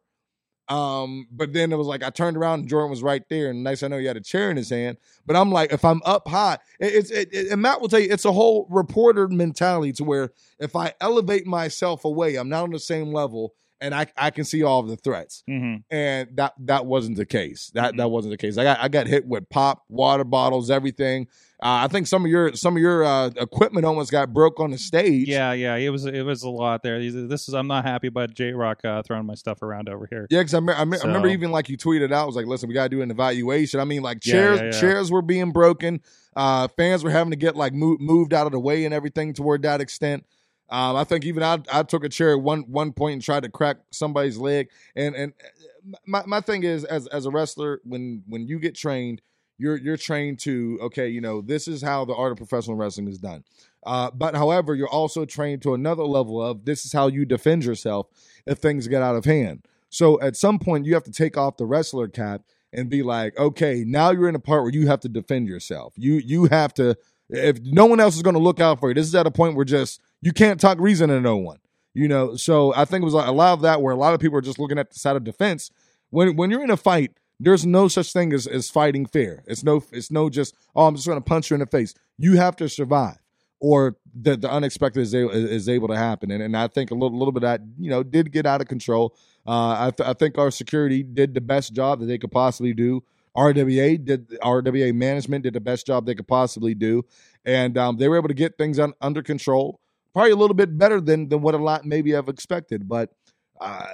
Um, 0.69 1.27
but 1.31 1.53
then 1.53 1.71
it 1.71 1.77
was 1.77 1.87
like 1.87 2.03
I 2.03 2.09
turned 2.09 2.35
around 2.37 2.59
and 2.61 2.67
Jordan 2.69 2.89
was 2.89 3.01
right 3.03 3.23
there, 3.29 3.49
and 3.49 3.63
nice 3.63 3.83
I 3.83 3.87
know 3.87 3.97
he 3.97 4.05
had 4.05 4.17
a 4.17 4.21
chair 4.21 4.51
in 4.51 4.57
his 4.57 4.69
hand. 4.69 4.97
But 5.25 5.35
I'm 5.35 5.51
like, 5.51 5.71
if 5.71 5.85
I'm 5.85 6.01
up 6.05 6.27
high, 6.27 6.57
it's 6.79 7.09
it, 7.11 7.29
it- 7.33 7.51
and 7.51 7.61
Matt 7.61 7.79
will 7.81 7.87
tell 7.87 7.99
you 7.99 8.09
it's 8.11 8.25
a 8.25 8.31
whole 8.31 8.67
reporter 8.69 9.27
mentality 9.27 9.93
to 9.93 10.03
where 10.03 10.31
if 10.59 10.75
I 10.75 10.93
elevate 10.99 11.45
myself 11.47 12.03
away, 12.05 12.35
I'm 12.35 12.49
not 12.49 12.63
on 12.63 12.71
the 12.71 12.79
same 12.79 13.13
level, 13.13 13.53
and 13.79 13.95
I 13.95 14.07
I 14.17 14.29
can 14.31 14.43
see 14.43 14.63
all 14.63 14.79
of 14.81 14.87
the 14.89 14.97
threats. 14.97 15.43
hmm 15.47 15.75
And 15.89 16.29
that 16.35 16.53
that 16.59 16.85
wasn't 16.85 17.17
the 17.17 17.25
case. 17.25 17.71
That 17.73 17.95
that 17.97 18.09
wasn't 18.09 18.31
the 18.33 18.37
case. 18.37 18.57
I 18.57 18.63
got 18.63 18.79
I 18.79 18.87
got 18.89 19.07
hit 19.07 19.25
with 19.25 19.47
pop, 19.49 19.83
water 19.87 20.23
bottles, 20.25 20.69
everything. 20.69 21.27
Uh, 21.59 21.85
I 21.85 21.87
think 21.87 22.05
some 22.05 22.23
of 22.23 22.29
your 22.29 22.53
some 22.53 22.75
of 22.75 22.81
your 22.81 23.03
uh, 23.03 23.31
equipment 23.35 23.83
almost 23.83 24.11
got 24.11 24.31
broke 24.31 24.59
on 24.59 24.69
the 24.69 24.77
stage. 24.77 25.27
Yeah, 25.27 25.53
yeah, 25.53 25.75
it 25.75 25.89
was 25.89 26.05
it 26.05 26.21
was 26.21 26.43
a 26.43 26.49
lot 26.49 26.83
there. 26.83 26.99
This 26.99 27.47
is 27.47 27.55
I'm 27.55 27.65
not 27.65 27.83
happy 27.83 28.07
about 28.07 28.35
J 28.35 28.51
Rock 28.51 28.85
uh, 28.85 29.01
throwing 29.01 29.25
my 29.25 29.33
stuff 29.33 29.63
around 29.63 29.89
over 29.89 30.05
here. 30.07 30.27
Yeah, 30.29 30.41
because 30.41 30.53
I, 30.53 30.59
me- 30.59 30.73
I, 30.73 30.85
me- 30.85 30.99
I 31.03 31.07
remember 31.07 31.29
even 31.29 31.49
like 31.51 31.67
you 31.67 31.75
tweeted 31.75 32.13
out, 32.13 32.23
I 32.23 32.25
was 32.25 32.35
like, 32.35 32.45
listen, 32.45 32.69
we 32.69 32.75
got 32.75 32.83
to 32.83 32.89
do 32.89 33.01
an 33.01 33.09
evaluation. 33.09 33.79
I 33.79 33.85
mean, 33.85 34.03
like 34.03 34.21
chairs 34.21 34.59
yeah, 34.59 34.65
yeah. 34.65 34.71
chairs 34.79 35.09
were 35.11 35.23
being 35.23 35.51
broken. 35.51 35.99
Uh, 36.35 36.67
fans 36.67 37.03
were 37.03 37.09
having 37.09 37.31
to 37.31 37.37
get 37.37 37.55
like 37.55 37.73
mo- 37.73 37.97
moved 37.99 38.35
out 38.35 38.45
of 38.45 38.51
the 38.51 38.59
way 38.59 38.85
and 38.85 38.93
everything 38.93 39.33
toward 39.33 39.63
that 39.63 39.81
extent. 39.81 40.25
Um, 40.69 40.95
I 40.95 41.05
think 41.05 41.25
even 41.25 41.41
I, 41.41 41.57
I 41.73 41.81
took 41.81 42.03
a 42.03 42.09
chair 42.09 42.33
at 42.33 42.41
one 42.41 42.65
one 42.69 42.93
point 42.93 43.13
and 43.13 43.21
tried 43.23 43.43
to 43.43 43.49
crack 43.49 43.77
somebody's 43.89 44.37
leg. 44.37 44.69
And 44.95 45.15
and 45.15 45.33
uh, 45.43 45.97
my, 46.05 46.23
my 46.27 46.41
thing 46.41 46.61
is, 46.61 46.83
as 46.83 47.07
as 47.07 47.25
a 47.25 47.31
wrestler, 47.31 47.81
when 47.83 48.21
when 48.27 48.45
you 48.45 48.59
get 48.59 48.75
trained, 48.75 49.23
you're 49.57 49.77
you're 49.77 49.97
trained 49.97 50.39
to 50.39 50.79
okay, 50.83 51.07
you 51.07 51.21
know, 51.21 51.41
this 51.41 51.67
is 51.67 51.81
how 51.81 52.05
the 52.05 52.15
art 52.15 52.31
of 52.31 52.37
professional 52.37 52.75
wrestling 52.75 53.07
is 53.07 53.17
done. 53.17 53.43
Uh, 53.85 54.11
but 54.11 54.35
however, 54.35 54.75
you're 54.75 54.87
also 54.89 55.25
trained 55.25 55.61
to 55.61 55.73
another 55.73 56.03
level 56.03 56.43
of 56.43 56.65
this 56.65 56.85
is 56.85 56.93
how 56.93 57.07
you 57.07 57.25
defend 57.25 57.63
yourself 57.63 58.07
if 58.45 58.57
things 58.57 58.87
get 58.87 59.01
out 59.01 59.15
of 59.15 59.25
hand. 59.25 59.65
So 59.89 60.19
at 60.21 60.35
some 60.35 60.59
point, 60.59 60.85
you 60.85 60.93
have 60.93 61.03
to 61.03 61.11
take 61.11 61.37
off 61.37 61.57
the 61.57 61.65
wrestler 61.65 62.07
cap 62.07 62.41
and 62.73 62.89
be 62.89 63.01
like, 63.01 63.37
okay, 63.37 63.83
now 63.87 64.11
you're 64.11 64.29
in 64.29 64.35
a 64.35 64.39
part 64.39 64.63
where 64.63 64.71
you 64.71 64.87
have 64.87 64.99
to 65.01 65.09
defend 65.09 65.47
yourself. 65.47 65.93
You 65.97 66.15
you 66.15 66.45
have 66.45 66.73
to. 66.75 66.95
If 67.29 67.59
no 67.61 67.85
one 67.85 67.99
else 67.99 68.15
is 68.15 68.21
going 68.21 68.35
to 68.35 68.41
look 68.41 68.61
out 68.61 68.79
for 68.79 68.89
you, 68.89 68.93
this 68.93 69.05
is 69.05 69.15
at 69.15 69.27
a 69.27 69.31
point 69.31 69.55
where 69.55 69.65
just 69.65 70.01
you 70.21 70.31
can't 70.31 70.61
talk 70.61 70.79
reason 70.79 71.09
to 71.09 71.19
no 71.19 71.35
one. 71.35 71.57
You 71.93 72.07
know, 72.07 72.35
so 72.35 72.73
I 72.75 72.85
think 72.85 73.01
it 73.01 73.05
was 73.05 73.15
a 73.15 73.31
lot 73.31 73.53
of 73.53 73.61
that 73.61 73.81
where 73.81 73.93
a 73.93 73.97
lot 73.97 74.13
of 74.13 74.19
people 74.19 74.37
are 74.37 74.41
just 74.41 74.59
looking 74.59 74.77
at 74.77 74.91
the 74.91 74.99
side 74.99 75.15
of 75.15 75.23
defense. 75.23 75.71
When 76.09 76.35
when 76.35 76.51
you're 76.51 76.63
in 76.63 76.69
a 76.69 76.77
fight, 76.77 77.11
there's 77.39 77.65
no 77.65 77.87
such 77.87 78.13
thing 78.13 78.33
as, 78.33 78.47
as 78.47 78.69
fighting 78.69 79.05
fair. 79.05 79.43
It's 79.47 79.63
no 79.63 79.83
it's 79.91 80.11
no 80.11 80.29
just 80.29 80.55
oh 80.75 80.87
I'm 80.87 80.95
just 80.95 81.07
going 81.07 81.19
to 81.19 81.23
punch 81.23 81.49
you 81.49 81.55
in 81.55 81.59
the 81.59 81.67
face. 81.67 81.93
You 82.17 82.37
have 82.37 82.55
to 82.57 82.69
survive, 82.69 83.17
or 83.59 83.97
the 84.13 84.35
the 84.35 84.49
unexpected 84.49 85.01
is 85.01 85.13
able, 85.13 85.31
is 85.31 85.69
able 85.69 85.87
to 85.89 85.97
happen. 85.97 86.31
And 86.31 86.41
and 86.41 86.57
I 86.57 86.67
think 86.67 86.91
a 86.91 86.95
little 86.95 87.17
little 87.17 87.31
bit 87.31 87.41
that 87.41 87.61
you 87.77 87.89
know 87.89 88.03
did 88.03 88.31
get 88.31 88.45
out 88.45 88.61
of 88.61 88.67
control. 88.67 89.15
Uh, 89.45 89.87
I 89.87 89.91
th- 89.95 90.09
I 90.09 90.13
think 90.13 90.37
our 90.37 90.51
security 90.51 91.03
did 91.03 91.33
the 91.33 91.41
best 91.41 91.73
job 91.73 91.99
that 91.99 92.07
they 92.07 92.17
could 92.17 92.31
possibly 92.31 92.73
do. 92.73 93.03
RWA 93.35 94.03
did 94.03 94.29
RWA 94.41 94.93
management 94.93 95.43
did 95.43 95.53
the 95.53 95.61
best 95.61 95.85
job 95.85 96.05
they 96.07 96.15
could 96.15 96.27
possibly 96.27 96.73
do, 96.73 97.03
and 97.45 97.77
um, 97.77 97.97
they 97.97 98.07
were 98.07 98.17
able 98.17 98.29
to 98.29 98.33
get 98.33 98.57
things 98.57 98.79
un- 98.79 98.93
under 98.99 99.21
control. 99.21 99.79
Probably 100.13 100.31
a 100.31 100.35
little 100.35 100.55
bit 100.55 100.75
better 100.75 100.99
than 100.99 101.29
than 101.29 101.41
what 101.41 101.53
a 101.53 101.59
lot 101.59 101.85
maybe 101.85 102.11
have 102.11 102.29
expected, 102.29 102.87
but. 102.87 103.11
Uh, 103.59 103.87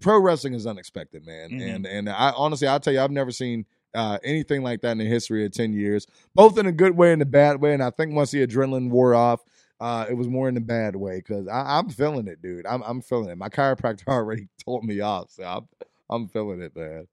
pro 0.00 0.18
wrestling 0.20 0.54
is 0.54 0.66
unexpected, 0.66 1.26
man. 1.26 1.50
Mhm. 1.50 1.74
And 1.74 1.86
and 1.86 2.08
I 2.08 2.32
honestly, 2.36 2.68
I'll 2.68 2.80
tell 2.80 2.92
you, 2.92 3.00
I've 3.00 3.10
never 3.10 3.30
seen 3.30 3.66
uh, 3.94 4.18
anything 4.24 4.62
like 4.62 4.80
that 4.80 4.92
in 4.92 4.98
the 4.98 5.04
history 5.04 5.44
of 5.44 5.52
ten 5.52 5.72
years, 5.72 6.06
both 6.34 6.58
in 6.58 6.66
a 6.66 6.72
good 6.72 6.96
way 6.96 7.12
and 7.12 7.20
a 7.22 7.26
bad 7.26 7.60
way. 7.60 7.74
And 7.74 7.82
I 7.82 7.90
think 7.90 8.14
once 8.14 8.30
the 8.30 8.46
adrenaline 8.46 8.88
wore 8.90 9.14
off, 9.14 9.40
uh, 9.80 10.06
it 10.08 10.14
was 10.14 10.28
more 10.28 10.48
in 10.48 10.54
the 10.54 10.60
bad 10.60 10.96
way 10.96 11.18
because 11.18 11.46
I'm 11.48 11.88
feeling 11.90 12.26
it, 12.28 12.40
dude. 12.40 12.66
I'm 12.66 12.82
I'm 12.82 13.02
feeling 13.02 13.28
it. 13.30 13.36
My 13.38 13.48
chiropractor 13.48 14.06
already 14.08 14.48
told 14.64 14.84
me 14.84 15.00
off, 15.00 15.30
so 15.32 15.42
I'm 15.44 15.68
I'm 16.08 16.28
feeling 16.28 16.60
it, 16.62 16.74
man. 16.76 17.06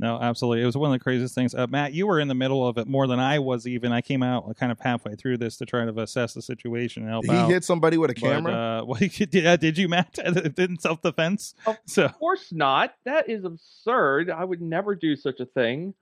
No, 0.00 0.18
absolutely. 0.20 0.62
It 0.62 0.66
was 0.66 0.76
one 0.76 0.90
of 0.92 0.98
the 0.98 1.02
craziest 1.02 1.34
things. 1.36 1.54
Uh, 1.54 1.68
Matt, 1.68 1.92
you 1.92 2.06
were 2.08 2.18
in 2.18 2.26
the 2.26 2.34
middle 2.34 2.66
of 2.66 2.78
it 2.78 2.88
more 2.88 3.06
than 3.06 3.20
I 3.20 3.38
was. 3.38 3.64
Even 3.66 3.92
I 3.92 4.00
came 4.00 4.24
out 4.24 4.56
kind 4.56 4.72
of 4.72 4.80
halfway 4.80 5.14
through 5.14 5.38
this 5.38 5.56
to 5.58 5.66
try 5.66 5.84
to 5.84 6.00
assess 6.00 6.34
the 6.34 6.42
situation 6.42 7.02
and 7.04 7.10
help 7.12 7.24
he 7.26 7.30
out. 7.30 7.48
hit 7.48 7.62
somebody 7.64 7.96
with 7.96 8.10
a 8.10 8.14
But, 8.14 8.20
camera? 8.20 8.52
uh, 8.52 8.82
what 8.84 8.98
did, 9.00 9.46
uh, 9.46 9.56
did 9.56 9.78
you, 9.78 9.88
Matt? 9.88 10.18
in 10.58 10.78
self 10.80 11.00
defense. 11.00 11.54
Of 11.66 11.78
So 11.86 12.08
course 12.08 12.52
not. 12.52 12.94
That 13.04 13.28
is 13.28 13.44
absurd. 13.44 14.30
I 14.30 14.44
would 14.44 14.60
never 14.60 14.96
do 14.96 15.14
such 15.14 15.38
a 15.38 15.46
thing. 15.46 15.94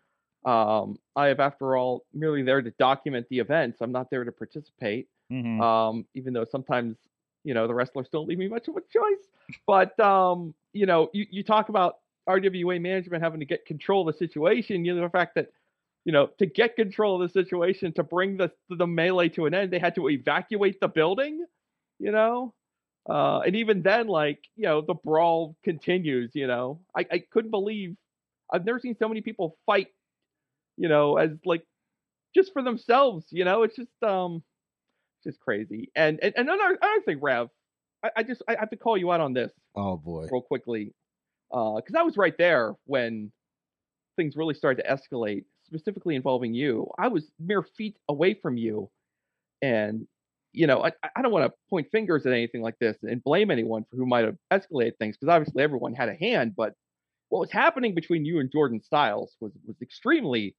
Um, 0.44 0.98
I 1.14 1.26
have, 1.26 1.38
after 1.38 1.76
all, 1.76 2.04
merely 2.14 2.42
there 2.42 2.62
to 2.62 2.70
document 2.72 3.26
the 3.28 3.38
events. 3.40 3.78
I'm 3.82 3.92
not 3.92 4.10
there 4.10 4.24
to 4.24 4.32
participate. 4.32 5.06
mhm. 5.30 5.60
Um, 5.60 6.06
even 6.14 6.32
though 6.32 6.44
sometimes, 6.46 6.96
you 7.44 7.52
know, 7.54 7.66
the 7.66 7.74
wrestlers 7.74 8.08
don't 8.10 8.26
leave 8.26 8.38
me 8.38 8.48
much 8.48 8.68
of 8.68 8.76
a 8.76 8.80
choice. 8.80 9.28
But 9.66 9.98
um, 10.00 10.54
you 10.72 10.86
know, 10.86 11.10
you, 11.12 11.26
you 11.30 11.42
talk 11.42 11.68
about 11.68 11.98
RWA 12.28 12.80
management 12.80 13.22
having 13.22 13.40
to 13.40 13.46
get 13.46 13.66
control 13.66 14.08
of 14.08 14.14
the 14.14 14.18
situation. 14.18 14.84
You 14.84 14.94
know, 14.94 15.02
the 15.02 15.10
fact 15.10 15.34
that 15.34 15.48
you 16.04 16.12
know, 16.12 16.30
to 16.38 16.46
get 16.46 16.74
control 16.74 17.22
of 17.22 17.28
the 17.28 17.32
situation, 17.32 17.92
to 17.94 18.02
bring 18.02 18.36
the 18.36 18.50
the 18.68 18.86
melee 18.86 19.28
to 19.30 19.46
an 19.46 19.54
end, 19.54 19.72
they 19.72 19.78
had 19.78 19.94
to 19.96 20.08
evacuate 20.08 20.80
the 20.80 20.88
building. 20.88 21.44
You 21.98 22.10
know, 22.10 22.54
uh, 23.08 23.40
and 23.40 23.54
even 23.56 23.82
then, 23.82 24.08
like 24.08 24.40
you 24.56 24.64
know, 24.64 24.80
the 24.80 24.94
brawl 24.94 25.56
continues. 25.64 26.32
You 26.34 26.46
know, 26.46 26.80
I, 26.96 27.06
I 27.10 27.22
couldn't 27.30 27.50
believe 27.50 27.96
I've 28.52 28.64
never 28.64 28.80
seen 28.80 28.96
so 28.98 29.08
many 29.08 29.20
people 29.20 29.56
fight. 29.66 29.88
You 30.76 30.88
know, 30.88 31.16
as 31.16 31.30
like 31.44 31.64
just 32.34 32.52
for 32.52 32.62
themselves. 32.62 33.26
You 33.30 33.44
know, 33.44 33.62
it's 33.62 33.76
just 33.76 34.02
um, 34.02 34.42
just 35.24 35.40
crazy. 35.40 35.90
And 35.94 36.18
and, 36.22 36.34
and 36.36 36.48
another 36.48 36.78
another 36.80 37.02
thing, 37.04 37.20
Rev, 37.20 37.48
I, 38.04 38.10
I 38.18 38.22
just 38.22 38.42
I 38.48 38.56
have 38.58 38.70
to 38.70 38.76
call 38.76 38.96
you 38.96 39.12
out 39.12 39.20
on 39.20 39.32
this 39.32 39.52
oh 39.74 39.96
boy. 39.96 40.26
real 40.30 40.42
quickly, 40.42 40.94
Uh, 41.52 41.76
because 41.76 41.94
I 41.94 42.02
was 42.02 42.16
right 42.16 42.36
there 42.38 42.74
when 42.86 43.30
things 44.16 44.36
really 44.36 44.54
started 44.54 44.82
to 44.82 44.88
escalate, 44.88 45.44
specifically 45.64 46.14
involving 46.16 46.54
you. 46.54 46.90
I 46.98 47.08
was 47.08 47.30
mere 47.38 47.62
feet 47.62 47.96
away 48.08 48.34
from 48.34 48.56
you, 48.56 48.90
and 49.62 50.06
you 50.52 50.66
know, 50.66 50.84
I, 50.84 50.92
I 51.16 51.22
don't 51.22 51.32
want 51.32 51.50
to 51.50 51.58
point 51.70 51.88
fingers 51.90 52.26
at 52.26 52.32
anything 52.32 52.60
like 52.62 52.78
this 52.78 52.96
and 53.02 53.22
blame 53.24 53.50
anyone 53.50 53.84
for 53.90 53.96
who 53.96 54.06
might 54.06 54.24
have 54.24 54.36
escalated 54.52 54.98
things, 54.98 55.16
because 55.16 55.32
obviously 55.32 55.62
everyone 55.62 55.94
had 55.94 56.08
a 56.10 56.14
hand. 56.14 56.54
But 56.56 56.74
what 57.30 57.40
was 57.40 57.50
happening 57.50 57.94
between 57.94 58.24
you 58.24 58.40
and 58.40 58.50
Jordan 58.52 58.80
Styles 58.82 59.36
was 59.40 59.52
was 59.66 59.76
extremely 59.82 60.54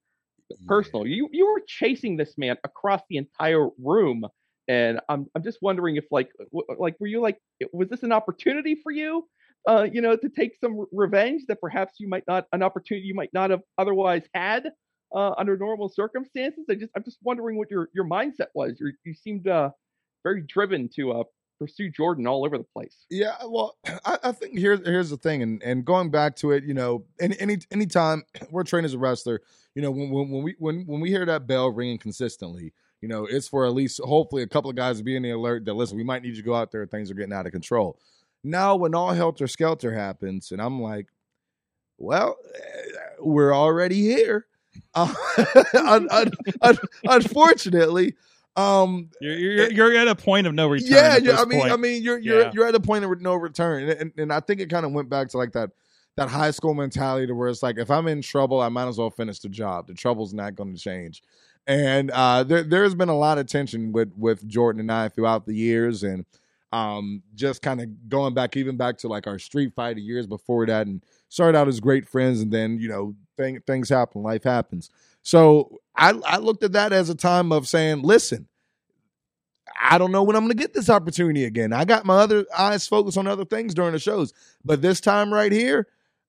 personal. 0.66 1.06
You 1.06 1.28
you 1.32 1.46
were 1.46 1.62
chasing 1.66 2.16
this 2.16 2.36
man 2.36 2.56
across 2.64 3.02
the 3.08 3.16
entire 3.18 3.68
room, 3.78 4.24
and 4.68 5.00
I'm 5.08 5.26
I'm 5.34 5.42
just 5.44 5.58
wondering 5.62 5.96
if 5.96 6.04
like 6.10 6.30
w- 6.52 6.66
like 6.78 6.96
were 7.00 7.06
you 7.06 7.20
like 7.20 7.38
was 7.72 7.88
this 7.88 8.02
an 8.02 8.12
opportunity 8.12 8.74
for 8.82 8.90
you, 8.92 9.28
uh, 9.68 9.86
you 9.90 10.00
know, 10.00 10.16
to 10.16 10.28
take 10.28 10.56
some 10.60 10.86
revenge 10.92 11.42
that 11.48 11.60
perhaps 11.60 11.94
you 11.98 12.08
might 12.08 12.24
not 12.28 12.46
an 12.52 12.62
opportunity 12.62 13.06
you 13.06 13.14
might 13.14 13.32
not 13.32 13.50
have 13.50 13.62
otherwise 13.78 14.22
had 14.34 14.70
uh, 15.14 15.32
under 15.38 15.56
normal 15.56 15.88
circumstances? 15.88 16.64
I 16.70 16.74
just 16.74 16.92
I'm 16.96 17.04
just 17.04 17.18
wondering 17.22 17.56
what 17.56 17.70
your 17.70 17.88
your 17.94 18.04
mindset 18.04 18.48
was. 18.54 18.78
You 18.80 18.92
you 19.04 19.14
seemed 19.14 19.48
uh, 19.48 19.70
very 20.22 20.42
driven 20.42 20.88
to 20.96 21.12
uh, 21.12 21.24
pursue 21.58 21.90
Jordan 21.90 22.26
all 22.26 22.44
over 22.44 22.58
the 22.58 22.64
place. 22.64 23.06
Yeah, 23.10 23.36
well, 23.46 23.76
I, 24.04 24.18
I 24.24 24.32
think 24.32 24.58
here's 24.58 24.80
here's 24.86 25.10
the 25.10 25.16
thing, 25.16 25.42
and 25.42 25.62
and 25.62 25.84
going 25.84 26.10
back 26.10 26.36
to 26.36 26.52
it, 26.52 26.64
you 26.64 26.74
know, 26.74 27.04
any 27.20 27.38
any 27.40 27.58
anytime 27.70 28.24
we're 28.50 28.64
trained 28.64 28.84
as 28.84 28.94
a 28.94 28.98
wrestler, 28.98 29.40
you 29.74 29.82
know, 29.82 29.90
when 29.90 30.10
when, 30.10 30.30
when 30.30 30.42
we 30.42 30.56
when 30.58 30.86
when 30.86 31.00
we 31.00 31.10
hear 31.10 31.26
that 31.26 31.46
bell 31.46 31.70
ringing 31.70 31.98
consistently, 31.98 32.72
you 33.00 33.08
know, 33.08 33.26
it's 33.26 33.48
for 33.48 33.66
at 33.66 33.72
least 33.74 34.00
hopefully 34.02 34.42
a 34.42 34.46
couple 34.46 34.70
of 34.70 34.76
guys 34.76 34.98
to 34.98 35.04
be 35.04 35.16
in 35.16 35.22
the 35.22 35.30
alert 35.30 35.64
that 35.64 35.74
listen, 35.74 35.96
we 35.96 36.04
might 36.04 36.22
need 36.22 36.30
you 36.30 36.36
to 36.36 36.42
go 36.42 36.54
out 36.54 36.72
there, 36.72 36.86
things 36.86 37.10
are 37.10 37.14
getting 37.14 37.32
out 37.32 37.46
of 37.46 37.52
control. 37.52 37.98
Now, 38.44 38.76
when 38.76 38.94
all 38.94 39.12
helter 39.12 39.46
skelter 39.48 39.92
happens, 39.92 40.52
and 40.52 40.60
I'm 40.60 40.80
like, 40.80 41.06
well, 41.98 42.36
we're 43.18 43.54
already 43.54 44.00
here. 44.02 44.46
Uh, 44.96 45.12
un, 45.74 46.08
un, 46.10 46.30
un, 46.62 46.78
unfortunately, 47.04 48.14
um, 48.56 49.08
you're, 49.20 49.36
you're 49.36 49.72
you're 49.72 49.96
at 49.96 50.08
a 50.08 50.14
point 50.14 50.46
of 50.48 50.54
no 50.54 50.66
return. 50.68 50.90
yeah, 50.90 51.14
at 51.14 51.22
yeah. 51.22 51.32
this 51.32 51.40
I 51.40 51.44
mean, 51.44 51.60
point. 51.60 51.72
I 51.72 51.76
mean, 51.76 52.02
you're 52.02 52.18
you're 52.18 52.42
Yeah. 52.42 52.50
you're 52.54 52.66
at 52.66 52.74
a 52.74 52.80
point 52.80 53.04
of 53.04 53.20
no 53.20 53.34
return, 53.34 53.88
and, 53.88 54.00
and, 54.00 54.12
and 54.18 54.32
I 54.32 54.40
think 54.40 54.60
it 54.60 54.68
kind 54.70 54.84
of 54.84 54.92
went 54.92 55.08
back 55.08 55.28
to 55.30 55.36
like 55.38 55.52
that 55.52 55.70
that 56.16 56.28
high 56.28 56.50
school 56.52 56.74
mentality 56.74 57.26
to 57.28 57.34
where 57.34 57.48
it's 57.48 57.62
like 57.62 57.78
if 57.78 57.90
I'm 57.90 58.06
in 58.08 58.22
trouble, 58.22 58.60
I 58.60 58.68
might 58.68 58.88
as 58.88 58.98
well 58.98 59.10
finish 59.10 59.38
the 59.40 59.48
job. 59.48 59.86
The 59.86 59.94
trouble's 59.94 60.34
not 60.34 60.54
going 60.56 60.74
to 60.74 60.80
change, 60.80 61.22
and 61.68 62.10
uh, 62.12 62.42
there 62.44 62.62
there's 62.64 62.94
been 62.96 63.08
a 63.08 63.16
lot 63.18 63.38
of 63.38 63.46
tension 63.46 63.92
with 63.92 64.12
with 64.16 64.46
Jordan 64.48 64.80
and 64.80 64.92
I 64.92 65.08
throughout 65.08 65.46
the 65.46 65.54
years, 65.54 66.02
and 66.02 66.24
um, 66.74 67.22
just 67.36 67.62
kind 67.62 67.80
of 67.80 68.08
going 68.08 68.34
back 68.34 68.56
even 68.56 68.76
back 68.76 68.98
to 68.98 69.08
like 69.08 69.28
our 69.28 69.38
street 69.38 69.72
fight 69.76 69.96
years 69.96 70.26
before 70.26 70.66
that, 70.66 70.88
and 70.88 71.04
started 71.28 71.56
out 71.56 71.68
as 71.68 71.78
great 71.78 72.08
friends, 72.08 72.40
and 72.40 72.52
then 72.52 72.80
you 72.80 72.88
know 72.88 73.14
thing, 73.36 73.60
things 73.64 73.88
happen, 73.88 74.24
life 74.24 74.42
happens. 74.42 74.90
So 75.22 75.78
I 75.96 76.10
I 76.26 76.38
looked 76.38 76.64
at 76.64 76.72
that 76.72 76.92
as 76.92 77.10
a 77.10 77.14
time 77.14 77.52
of 77.52 77.68
saying, 77.68 78.02
listen. 78.02 78.48
I 79.80 79.98
don't 79.98 80.12
know 80.12 80.22
when 80.22 80.36
I'm 80.36 80.42
going 80.42 80.56
to 80.56 80.62
get 80.62 80.72
this 80.72 80.88
opportunity 80.90 81.44
again. 81.44 81.72
I 81.72 81.84
got 81.84 82.04
my 82.04 82.16
other 82.16 82.44
eyes 82.56 82.86
focused 82.86 83.18
on 83.18 83.26
other 83.26 83.44
things 83.44 83.74
during 83.74 83.92
the 83.92 83.98
shows, 83.98 84.32
but 84.64 84.82
this 84.82 85.00
time 85.00 85.32
right 85.32 85.50
here, 85.50 85.88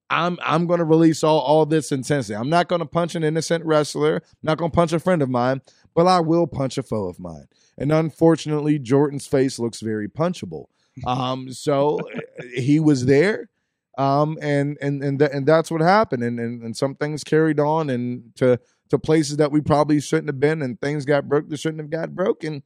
I'm 0.09 0.37
I'm 0.43 0.67
going 0.67 0.79
to 0.79 0.85
release 0.85 1.23
all 1.23 1.39
all 1.39 1.65
this 1.65 1.91
intensity. 1.91 2.35
I'm 2.35 2.49
not 2.49 2.67
going 2.67 2.79
to 2.79 2.85
punch 2.85 3.15
an 3.15 3.23
innocent 3.23 3.65
wrestler. 3.65 4.21
not 4.43 4.57
going 4.57 4.71
to 4.71 4.75
punch 4.75 4.93
a 4.93 4.99
friend 4.99 5.21
of 5.21 5.29
mine, 5.29 5.61
but 5.95 6.07
I 6.07 6.19
will 6.19 6.47
punch 6.47 6.77
a 6.77 6.83
foe 6.83 7.07
of 7.07 7.19
mine. 7.19 7.47
And 7.77 7.91
unfortunately, 7.91 8.79
Jordan's 8.79 9.27
face 9.27 9.59
looks 9.59 9.81
very 9.81 10.07
punchable. 10.07 10.65
Um, 11.05 11.51
so 11.51 11.99
he 12.55 12.79
was 12.79 13.05
there. 13.05 13.49
Um, 13.97 14.37
and 14.41 14.77
and 14.81 15.01
and 15.03 15.19
th- 15.19 15.31
and 15.33 15.45
that's 15.45 15.71
what 15.71 15.79
happened, 15.79 16.21
and, 16.21 16.37
and 16.37 16.61
and 16.61 16.75
some 16.75 16.95
things 16.95 17.23
carried 17.23 17.61
on, 17.61 17.89
and 17.89 18.35
to 18.35 18.59
to 18.89 18.99
places 18.99 19.37
that 19.37 19.53
we 19.53 19.61
probably 19.61 20.01
shouldn't 20.01 20.27
have 20.27 20.39
been, 20.39 20.61
and 20.61 20.79
things 20.81 21.05
got 21.05 21.29
broke 21.29 21.47
that 21.47 21.59
shouldn't 21.59 21.81
have 21.81 21.89
got 21.89 22.13
broken 22.13 22.61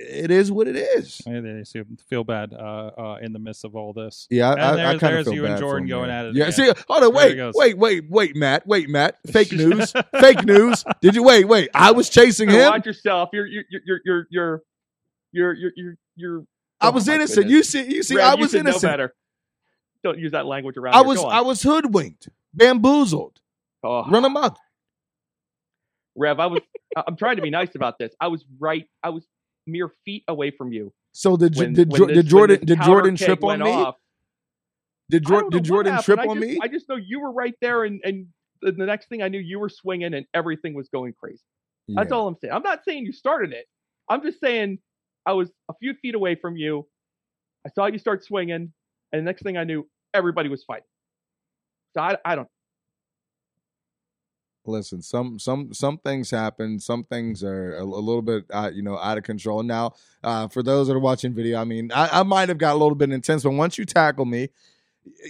it 0.00 0.30
is 0.30 0.50
what 0.50 0.66
it 0.66 0.76
is. 0.76 1.20
They 1.26 1.84
feel 2.08 2.24
bad 2.24 2.52
uh, 2.52 2.90
uh, 2.96 3.16
in 3.20 3.32
the 3.32 3.38
midst 3.38 3.64
of 3.64 3.76
all 3.76 3.92
this. 3.92 4.26
Yeah, 4.30 4.52
and 4.52 4.60
I, 4.60 4.76
there's, 4.76 5.02
I, 5.02 5.10
there's 5.10 5.24
feel 5.26 5.34
you 5.34 5.42
bad 5.42 5.50
and 5.52 5.60
Jordan 5.60 5.88
going 5.88 6.10
at 6.10 6.26
it. 6.26 6.36
Yeah, 6.36 6.48
again. 6.48 6.74
see, 6.74 6.82
hold 6.88 7.04
on, 7.04 7.14
wait, 7.14 7.52
wait, 7.54 7.76
wait, 7.76 8.10
wait, 8.10 8.36
Matt, 8.36 8.66
wait, 8.66 8.88
Matt, 8.88 9.18
fake 9.26 9.52
news, 9.52 9.92
fake 10.20 10.44
news. 10.44 10.84
Did 11.00 11.14
you 11.14 11.22
wait? 11.22 11.46
Wait, 11.46 11.68
I 11.74 11.92
was 11.92 12.08
chasing 12.08 12.48
him. 12.48 12.70
Watch 12.70 12.86
yourself. 12.86 13.30
You're 13.32 13.46
you're 13.46 13.64
you're 13.70 14.00
you're 14.04 14.26
you're 14.30 14.62
you're 15.32 15.54
you're. 15.54 15.72
you're, 15.76 15.94
you're 16.16 16.44
I 16.80 16.88
oh 16.88 16.92
was 16.92 17.08
innocent. 17.08 17.46
Goodness. 17.48 17.74
You 17.74 17.82
see, 17.84 17.94
you 17.94 18.02
see, 18.02 18.14
Brad, 18.14 18.38
I 18.38 18.40
was 18.40 18.54
innocent. 18.54 18.82
Know 18.82 18.88
better. 18.88 19.14
Don't 20.02 20.18
use 20.18 20.32
that 20.32 20.46
language 20.46 20.78
around. 20.78 20.94
I 20.94 20.98
here. 20.98 21.06
was 21.08 21.24
I 21.24 21.42
was 21.42 21.62
hoodwinked, 21.62 22.28
bamboozled, 22.54 23.38
oh. 23.84 24.08
run 24.10 24.24
amok. 24.24 24.56
Rev, 26.16 26.40
I 26.40 26.46
was. 26.46 26.60
I'm 26.96 27.16
trying 27.16 27.36
to 27.36 27.42
be 27.42 27.50
nice 27.50 27.74
about 27.74 27.98
this. 27.98 28.12
I 28.20 28.28
was 28.28 28.44
right. 28.58 28.86
I 29.02 29.10
was 29.10 29.26
mere 29.70 29.92
feet 30.04 30.24
away 30.28 30.50
from 30.50 30.72
you. 30.72 30.92
So 31.12 31.36
did 31.36 31.56
When, 31.56 31.72
did, 31.72 31.90
when 31.90 31.98
Jo- 31.98 32.06
this- 32.06 32.16
did 32.16 32.26
Jordan 32.26 32.64
did 32.64 32.80
Jordan 32.82 33.16
trip 33.16 33.42
on 33.44 33.58
me? 33.60 33.70
Off, 33.70 33.96
Did 35.08 35.24
I 35.26 35.28
Jordan 35.28 35.50
don't 35.50 35.52
know 35.52 35.58
did 35.58 35.64
Jordan 35.64 35.92
happened. 35.92 36.04
trip 36.04 36.18
I 36.20 36.26
on 36.26 36.36
just, 36.40 36.46
me? 36.48 36.58
I 36.62 36.68
just 36.68 36.88
know 36.88 36.96
you 36.96 37.20
were 37.20 37.32
right 37.32 37.54
there, 37.60 37.84
and 37.84 38.00
and 38.04 38.26
the, 38.62 38.72
next 38.72 39.08
thing 39.08 39.22
I 39.22 39.28
knew, 39.28 39.40
you 39.40 39.58
were 39.58 39.68
swinging, 39.70 40.14
and 40.14 40.26
everything 40.34 40.74
was 40.74 40.88
going 40.88 41.14
crazy. 41.18 41.42
That's 41.88 42.12
all 42.12 42.28
I'm 42.28 42.36
saying. 42.40 42.52
I'm 42.52 42.62
not 42.62 42.84
saying 42.84 43.04
you 43.06 43.12
started 43.12 43.52
it. 43.52 43.66
I'm 44.08 44.22
just 44.22 44.38
saying 44.38 44.78
I 45.26 45.32
was 45.32 45.50
a 45.68 45.74
few 45.80 45.94
feet 45.94 46.14
away 46.14 46.36
from 46.36 46.56
you. 46.56 46.86
I 47.66 47.70
saw 47.70 47.86
you 47.86 47.98
start 47.98 48.22
swinging, 48.22 48.72
and 49.12 49.20
the 49.20 49.22
next 49.22 49.42
thing 49.42 49.56
I 49.56 49.64
knew, 49.64 49.88
everybody 50.14 50.48
was 50.48 50.62
fighting. 50.62 50.84
So 51.94 52.02
I, 52.02 52.16
I 52.24 52.36
don't. 52.36 52.48
Listen, 54.70 55.02
some 55.02 55.38
some 55.38 55.72
some 55.74 55.98
things 55.98 56.30
happen. 56.30 56.78
Some 56.80 57.04
things 57.04 57.42
are 57.44 57.76
a, 57.76 57.82
a 57.82 57.84
little 57.84 58.22
bit, 58.22 58.44
uh, 58.52 58.70
you 58.72 58.82
know, 58.82 58.98
out 58.98 59.18
of 59.18 59.24
control. 59.24 59.62
Now, 59.62 59.92
uh, 60.24 60.48
for 60.48 60.62
those 60.62 60.86
that 60.88 60.94
are 60.94 60.98
watching 61.00 61.34
video, 61.34 61.60
I 61.60 61.64
mean, 61.64 61.90
I, 61.92 62.20
I 62.20 62.22
might 62.22 62.48
have 62.48 62.58
got 62.58 62.72
a 62.72 62.78
little 62.78 62.94
bit 62.94 63.10
intense, 63.10 63.42
but 63.42 63.50
once 63.52 63.76
you 63.78 63.84
tackle 63.84 64.24
me, 64.24 64.48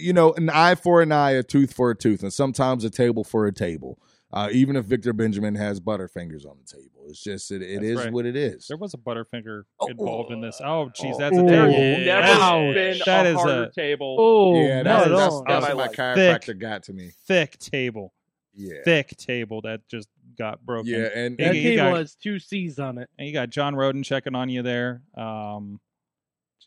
you 0.00 0.12
know, 0.12 0.32
an 0.34 0.50
eye 0.50 0.74
for 0.74 1.02
an 1.02 1.12
eye, 1.12 1.32
a 1.32 1.42
tooth 1.42 1.72
for 1.72 1.90
a 1.90 1.96
tooth, 1.96 2.22
and 2.22 2.32
sometimes 2.32 2.84
a 2.84 2.90
table 2.90 3.24
for 3.24 3.46
a 3.46 3.52
table. 3.52 3.98
Uh, 4.32 4.48
even 4.52 4.76
if 4.76 4.84
Victor 4.84 5.12
Benjamin 5.12 5.56
has 5.56 5.80
butterfingers 5.80 6.46
on 6.46 6.56
the 6.56 6.64
table, 6.64 7.04
it's 7.08 7.20
just 7.20 7.50
it, 7.50 7.62
it 7.62 7.80
That's 7.80 7.84
is 7.84 7.96
right. 7.98 8.12
what 8.12 8.26
it 8.26 8.36
is. 8.36 8.68
There 8.68 8.76
was 8.76 8.94
a 8.94 8.96
Butterfinger 8.96 9.64
Oh. 9.80 9.88
involved 9.88 10.30
in 10.30 10.40
this. 10.40 10.60
Oh, 10.64 10.88
jeez, 10.96 11.14
Oh. 11.14 11.18
that's 11.18 11.36
a 11.36 11.40
Oh. 11.40 11.48
terrible. 11.48 11.72
There's 11.76 12.06
never 12.06 12.28
Ouch. 12.40 12.74
been 12.74 12.98
That 13.06 13.26
a 13.26 13.28
is 13.30 13.44
a- 13.44 13.70
table. 13.74 14.16
Oh, 14.20 14.54
yeah, 14.54 14.82
no, 14.82 14.84
that's 14.84 15.08
no. 15.08 15.16
that's, 15.16 15.34
in 15.34 15.44
that's 15.48 15.66
my 15.68 15.74
what 15.74 15.90
my 15.90 15.96
chiropractor 15.96 16.44
Thick. 16.46 16.58
got 16.60 16.82
to 16.84 16.92
me. 16.92 17.10
Thick 17.26 17.58
table, 17.58 18.12
Yeah, 18.54 18.78
thick 18.84 19.16
table 19.16 19.60
that 19.62 19.86
just 19.88 20.08
got 20.36 20.64
broken. 20.66 20.90
yeah, 20.90 21.08
and, 21.14 21.38
that 21.38 21.48
and 21.48 21.56
you 21.56 21.62
table 21.76 21.90
got- 21.92 21.98
has 21.98 22.14
two 22.16 22.38
C's 22.38 22.78
on 22.78 22.98
it. 22.98 23.08
And 23.18 23.26
you 23.28 23.32
got 23.32 23.50
John 23.50 23.74
Roden 23.76 24.02
checking 24.02 24.34
on 24.34 24.48
you 24.48 24.62
there. 24.62 25.02
Um, 25.16 25.80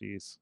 jeez. 0.00 0.38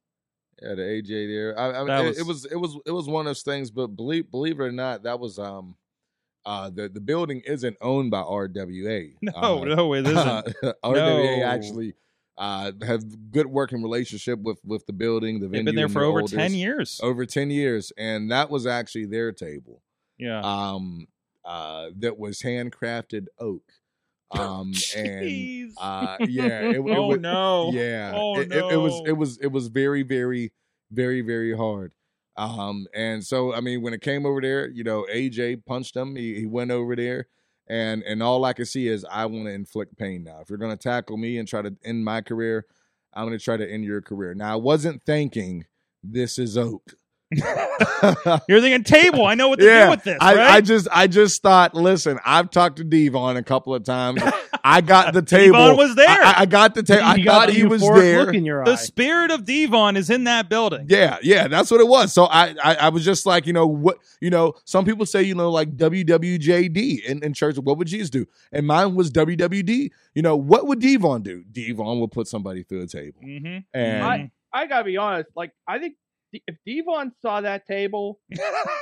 Yeah, 0.63 0.75
the 0.75 0.83
AJ 0.83 1.09
there. 1.29 1.59
I, 1.59 1.71
I 1.73 1.79
mean, 1.79 1.87
That 1.89 2.05
it, 2.05 2.09
was- 2.09 2.19
it 2.19 2.27
was 2.27 2.45
it 2.47 2.57
was 2.57 2.79
it 2.87 2.91
was 2.93 3.09
one 3.09 3.27
of 3.27 3.31
those 3.31 3.43
things. 3.43 3.71
But 3.71 3.89
believe 3.89 4.31
believe 4.31 4.61
it 4.61 4.63
or 4.63 4.73
not, 4.73 5.03
that 5.03 5.19
was 5.19 5.39
um, 5.39 5.75
uh, 6.47 6.71
the 6.71 6.89
the 6.89 7.01
building 7.01 7.43
isn't 7.47 7.77
owned 7.81 8.11
by 8.13 8.21
RWA. 8.23 9.15
No, 9.23 9.33
uh, 9.35 9.65
no, 9.65 9.93
it 9.95 10.07
isn't. 10.07 10.17
RWA 10.85 11.39
No. 11.41 11.45
actually 11.47 11.95
uh 12.39 12.73
have 12.87 13.31
good 13.31 13.47
working 13.47 13.83
relationship 13.83 14.39
with 14.41 14.59
with 14.65 14.87
the 14.87 14.93
building. 14.93 15.41
The 15.41 15.49
They've 15.49 15.65
been 15.65 15.75
there 15.75 15.89
for 15.89 16.01
the 16.01 16.07
over 16.07 16.19
owners. 16.21 16.31
ten 16.31 16.55
years. 16.55 17.01
Over 17.03 17.27
ten 17.27 17.51
years, 17.51 17.93
and 17.99 18.31
that 18.31 18.49
was 18.49 18.67
actually 18.67 19.07
their 19.07 19.33
table. 19.33 19.83
Yeah. 20.19 20.41
Um, 20.41 21.09
uh, 21.45 21.91
that 21.99 22.19
was 22.19 22.41
handcrafted 22.41 23.27
oak. 23.39 23.65
Um, 24.31 24.73
and 24.97 25.73
uh, 25.79 26.17
yeah, 26.29 26.61
it, 26.61 26.77
it 26.77 26.81
oh 26.81 27.09
was, 27.09 27.21
no. 27.21 27.71
yeah 27.73 28.13
Oh, 28.15 28.41
it, 28.41 28.53
it, 28.53 28.73
it 28.73 28.77
was 28.77 29.03
it 29.07 29.13
was 29.13 29.39
it 29.39 29.49
was 29.49 29.69
very 29.69 30.03
very 30.03 30.53
very 30.91 31.21
very 31.21 31.57
hard 31.57 31.93
um 32.37 32.87
and 32.95 33.25
so 33.25 33.53
i 33.55 33.61
mean 33.61 33.83
when 33.83 33.93
it 33.93 34.01
came 34.01 34.25
over 34.25 34.41
there 34.41 34.69
you 34.69 34.85
know 34.85 35.07
aj 35.13 35.65
punched 35.67 35.97
him 35.97 36.17
he, 36.17 36.35
he 36.41 36.47
went 36.47 36.71
over 36.71 36.97
there 36.97 37.27
and 37.67 38.03
and 38.05 38.23
all 38.23 38.45
i 38.45 38.53
can 38.53 38.65
see 38.65 38.89
is 38.89 39.05
i 39.11 39.27
want 39.27 39.45
to 39.45 39.51
inflict 39.51 39.97
pain 39.99 40.25
now 40.25 40.41
if 40.41 40.49
you're 40.49 40.59
going 40.59 40.77
to 40.77 40.83
tackle 40.83 41.17
me 41.17 41.37
and 41.37 41.47
try 41.47 41.61
to 41.61 41.75
end 41.85 42.05
my 42.05 42.21
career 42.21 42.65
i'm 43.13 43.27
going 43.27 43.39
to 43.39 43.45
try 43.45 43.57
to 43.57 43.71
end 43.71 43.85
your 43.85 44.01
career 44.01 44.35
now 44.35 44.53
i 44.53 44.57
wasn't 44.57 45.03
thinking 45.03 45.67
this 46.03 46.39
is 46.39 46.57
oak 46.57 46.95
You're 48.49 48.61
thinking 48.61 48.85
table. 48.85 49.25
I 49.27 49.35
know 49.35 49.49
what 49.49 49.59
to 49.59 49.65
do 49.65 49.91
with 49.91 50.05
this, 50.05 50.19
I, 50.21 50.35
right? 50.35 50.51
I 50.51 50.61
just 50.61 50.89
I 50.93 51.07
just 51.07 51.43
thought, 51.43 51.75
listen, 51.75 52.19
I've 52.25 52.51
talked 52.51 52.77
to 52.77 52.85
D-Von 52.85 53.37
a 53.37 53.43
couple 53.43 53.75
of 53.75 53.85
times. 53.85 54.23
I 54.65 54.81
got 54.81 55.13
the 55.15 55.23
table. 55.23 55.57
D-Von 55.59 55.77
was 55.77 55.95
there. 55.95 56.09
I, 56.09 56.35
I 56.39 56.47
got 56.47 56.75
the 56.75 56.83
table. 56.83 57.05
I 57.05 57.23
thought 57.23 57.51
he 57.51 57.65
was 57.65 57.81
there. 57.83 58.25
Look 58.27 58.35
in 58.35 58.45
your 58.45 58.65
the 58.65 58.73
eye. 58.73 58.77
spirit 58.77 59.31
of 59.31 59.45
D-Von 59.45 59.97
is 59.97 60.11
in 60.11 60.25
that 60.25 60.49
building. 60.49 60.87
Yeah, 60.89 61.19
yeah, 61.23 61.49
that's 61.49 61.71
what 61.71 61.81
it 61.81 61.89
was. 61.89 62.13
So 62.13 62.25
I, 62.25 62.55
I, 62.63 62.75
I 62.75 62.89
was 62.91 63.05
just 63.05 63.27
like, 63.27 63.47
you 63.47 63.53
know, 63.53 63.67
what, 63.67 63.99
you 64.21 64.31
know, 64.31 64.55
some 64.65 64.85
people 64.85 65.07
say, 65.07 65.23
you 65.23 65.35
know, 65.35 65.51
like 65.51 65.77
WWJD 65.77 67.05
in, 67.05 67.23
in 67.23 67.33
church. 67.35 67.57
What 67.59 67.79
would 67.79 67.89
Jesus 67.89 68.11
do? 68.11 68.27
And 68.53 68.67
mine 68.67 68.95
was 68.95 69.11
WWD. 69.11 69.91
You 70.15 70.23
know, 70.23 70.37
what 70.37 70.67
would 70.67 70.81
D-Von 70.81 71.23
do? 71.23 71.45
D-Von 71.51 72.01
would 72.01 72.13
put 72.13 72.29
somebody 72.29 72.63
through 72.63 72.83
a 72.83 72.87
table, 72.87 73.21
Mm-hmm. 73.23 73.59
and 73.75 74.03
I- 74.05 74.31
I 74.55 74.67
gotta 74.67 74.85
be 74.85 74.99
honest. 74.99 75.31
Like 75.35 75.53
I 75.67 75.79
think 75.79 75.95
D- 76.33 76.43
if 76.47 76.57
D-Von 76.65 77.13
saw 77.21 77.41
that 77.41 77.67
table, 77.67 78.19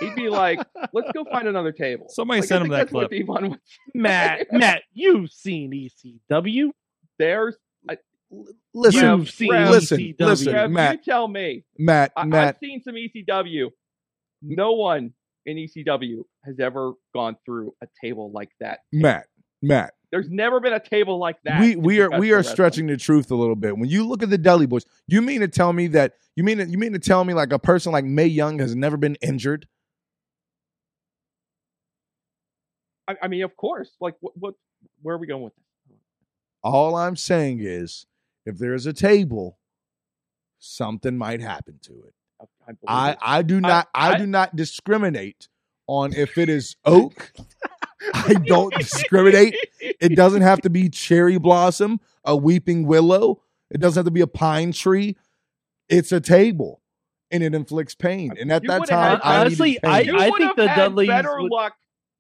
he'd 0.00 0.14
be 0.14 0.28
like, 0.28 0.60
"Let's 0.92 1.10
go 1.12 1.24
find 1.24 1.48
another 1.48 1.72
table." 1.72 2.06
Somebody 2.08 2.40
Like, 2.40 2.44
I 2.44 2.48
send 2.48 2.64
him 2.64 2.70
that 2.70 2.88
clip. 2.88 3.10
D-Von 3.10 3.50
would 3.50 3.60
Matt, 3.94 4.46
Matt, 4.52 4.82
you've 4.92 5.30
seen 5.30 5.72
ECW. 5.72 6.70
There's 7.18 7.56
I, 7.88 7.96
listen, 8.74 9.18
you've 9.18 9.30
seen 9.30 9.50
Rev, 9.52 9.70
listen, 9.70 9.98
ECW. 9.98 10.20
listen. 10.20 10.52
Rev, 10.54 10.70
Matt. 10.70 10.92
you 10.92 11.02
tell 11.04 11.28
me. 11.28 11.64
Matt, 11.78 12.12
I, 12.16 12.24
Matt, 12.24 12.48
I've 12.48 12.58
seen 12.60 12.82
some 12.82 12.94
ECW. 12.94 13.70
No 14.42 14.72
one 14.72 15.12
in 15.46 15.56
ECW 15.56 16.22
has 16.44 16.60
ever 16.60 16.92
gone 17.14 17.36
through 17.44 17.74
a 17.82 17.86
table 18.02 18.30
like 18.32 18.50
that. 18.60 18.80
Matt, 18.92 19.26
Matt. 19.62 19.94
There's 20.10 20.28
never 20.28 20.58
been 20.58 20.72
a 20.72 20.80
table 20.80 21.18
like 21.18 21.36
that. 21.44 21.60
we 21.60 21.76
we 21.76 22.00
are 22.00 22.10
we 22.18 22.32
are 22.32 22.38
wrestling. 22.38 22.54
stretching 22.54 22.86
the 22.88 22.96
truth 22.96 23.30
a 23.30 23.36
little 23.36 23.54
bit. 23.54 23.76
When 23.78 23.88
you 23.88 24.06
look 24.06 24.22
at 24.22 24.30
the 24.30 24.38
Dudley 24.38 24.66
Boyz, 24.66 24.84
you 25.06 25.22
mean 25.22 25.40
to 25.40 25.48
tell 25.48 25.72
me 25.72 25.86
that 25.88 26.14
you 26.34 26.42
mean 26.42 26.58
you 26.68 26.78
mean 26.78 26.92
to 26.94 26.98
tell 26.98 27.24
me 27.24 27.32
like 27.32 27.52
a 27.52 27.58
person 27.58 27.92
like 27.92 28.04
Mae 28.04 28.26
Young 28.26 28.58
has 28.58 28.74
never 28.74 28.96
been 28.96 29.16
injured? 29.22 29.68
I, 33.08 33.16
I 33.22 33.28
mean, 33.28 33.42
of 33.42 33.56
course. 33.56 33.90
Like, 34.00 34.14
what, 34.20 34.32
what? 34.36 34.54
Where 35.02 35.16
are 35.16 35.18
we 35.18 35.26
going 35.26 35.42
with 35.42 35.54
this? 35.54 35.96
All 36.62 36.96
I'm 36.96 37.16
saying 37.16 37.60
is, 37.60 38.06
if 38.46 38.58
there's 38.58 38.86
a 38.86 38.92
table, 38.92 39.58
something 40.58 41.16
might 41.16 41.40
happen 41.40 41.78
to 41.82 41.92
it. 41.92 42.14
I, 42.86 43.10
I, 43.12 43.38
I 43.38 43.42
do 43.42 43.60
not 43.60 43.88
I, 43.94 44.12
I- 44.14 44.18
do 44.18 44.26
not 44.26 44.56
discriminate 44.56 45.48
on 45.86 46.12
if 46.14 46.38
it 46.38 46.48
is 46.48 46.76
oak. 46.84 47.32
I 48.14 48.34
don't 48.34 48.72
discriminate. 48.74 49.56
It 49.80 50.16
doesn't 50.16 50.42
have 50.42 50.60
to 50.62 50.70
be 50.70 50.88
cherry 50.88 51.38
blossom, 51.38 52.00
a 52.24 52.36
weeping 52.36 52.86
willow. 52.86 53.42
It 53.70 53.78
doesn't 53.80 54.00
have 54.00 54.06
to 54.06 54.10
be 54.10 54.20
a 54.22 54.26
pine 54.26 54.72
tree. 54.72 55.16
It's 55.88 56.12
a 56.12 56.20
table, 56.20 56.80
and 57.30 57.42
it 57.42 57.54
inflicts 57.54 57.94
pain. 57.94 58.32
And 58.38 58.50
at 58.52 58.62
You 58.62 58.68
that 58.68 58.80
would've 58.80 58.90
time, 58.90 59.10
had- 59.18 59.20
I 59.22 59.40
honestly, 59.40 59.70
needed 59.70 59.84
I- 59.84 60.00
You 60.00 60.16
I 60.18 60.24
think 60.30 60.40
have 60.40 60.56
the 60.56 60.68
had 60.68 60.76
Dudleys 60.76 61.08
better 61.08 61.40
would- 61.42 61.50
luck 61.50 61.74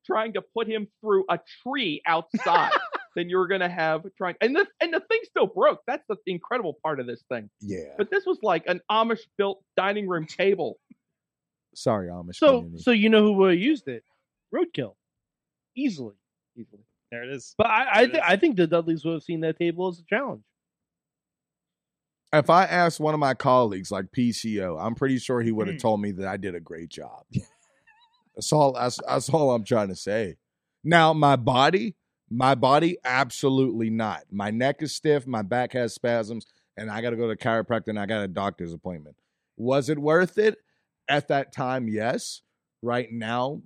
trying 0.06 0.32
to 0.32 0.42
put 0.42 0.66
him 0.66 0.88
through 1.00 1.24
a 1.28 1.38
tree 1.62 2.02
outside 2.06 2.72
than 3.16 3.28
you 3.28 3.36
were 3.36 3.46
going 3.46 3.60
to 3.60 3.68
have 3.68 4.02
trying. 4.16 4.34
And 4.40 4.56
the 4.56 4.66
and 4.80 4.92
the 4.92 5.00
thing 5.00 5.20
still 5.24 5.46
broke. 5.46 5.80
That's 5.86 6.04
the 6.08 6.16
incredible 6.26 6.78
part 6.82 7.00
of 7.00 7.06
this 7.06 7.22
thing. 7.30 7.48
yeah. 7.60 7.94
But 7.96 8.10
this 8.10 8.26
was 8.26 8.38
like 8.42 8.64
an 8.66 8.80
Amish 8.90 9.20
built 9.38 9.62
dining 9.76 10.08
room 10.08 10.26
table. 10.26 10.78
Sorry, 11.74 12.08
Amish. 12.08 12.36
So, 12.36 12.58
community. 12.62 12.82
so 12.82 12.90
you 12.90 13.08
know 13.08 13.22
who 13.22 13.32
would 13.34 13.50
have 13.52 13.60
used 13.60 13.86
it? 13.88 14.02
Roadkill, 14.52 14.94
easily. 15.76 16.14
Easily. 16.56 16.82
There 17.10 17.24
it 17.24 17.30
is. 17.30 17.54
But 17.58 17.66
I, 17.66 17.86
I, 17.92 18.06
th- 18.06 18.22
I 18.24 18.36
think 18.36 18.56
the 18.56 18.66
Dudleys 18.66 19.04
would 19.04 19.14
have 19.14 19.22
seen 19.22 19.40
that 19.40 19.58
table 19.58 19.88
as 19.88 19.98
a 19.98 20.04
challenge. 20.04 20.42
if 22.32 22.48
I 22.48 22.64
asked 22.64 23.00
one 23.00 23.14
of 23.14 23.20
my 23.20 23.34
colleagues, 23.34 23.90
like 23.90 24.06
PCO, 24.16 24.80
I'm 24.80 24.94
pretty 24.94 25.18
sure 25.18 25.40
he 25.40 25.50
would 25.52 25.66
have 25.66 25.76
Hmm. 25.76 25.80
told 25.80 26.00
me 26.00 26.12
that 26.12 26.26
I 26.28 26.36
did 26.36 26.54
a 26.54 26.60
great 26.60 26.88
job. 26.88 27.24
that's 28.34 28.52
all. 28.52 28.72
That's, 28.74 28.98
that's 29.06 29.28
all 29.30 29.52
I'm 29.52 29.64
trying 29.64 29.88
to 29.88 29.96
say. 29.96 30.36
Now, 30.84 31.12
my 31.12 31.34
body, 31.36 31.96
my 32.30 32.54
body, 32.54 32.96
absolutely 33.04 33.90
not. 33.90 34.22
My 34.30 34.50
neck 34.50 34.76
is 34.82 34.94
stiff. 34.94 35.26
My 35.26 35.42
back 35.42 35.72
has 35.72 35.92
spasms, 35.94 36.46
and 36.76 36.90
I 36.90 37.02
got 37.02 37.10
to 37.10 37.16
go 37.16 37.26
to 37.26 37.32
a 37.32 37.36
chiropractor 37.36 37.88
and 37.88 37.98
I 37.98 38.06
got 38.06 38.22
a 38.22 38.28
doctor's 38.28 38.72
appointment. 38.72 39.16
Was 39.56 39.88
it 39.88 39.98
worth 39.98 40.38
it 40.38 40.58
at 41.08 41.28
that 41.28 41.52
time? 41.52 41.88
Yes. 41.88 42.42
Right 42.82 43.08
now, 43.10 43.60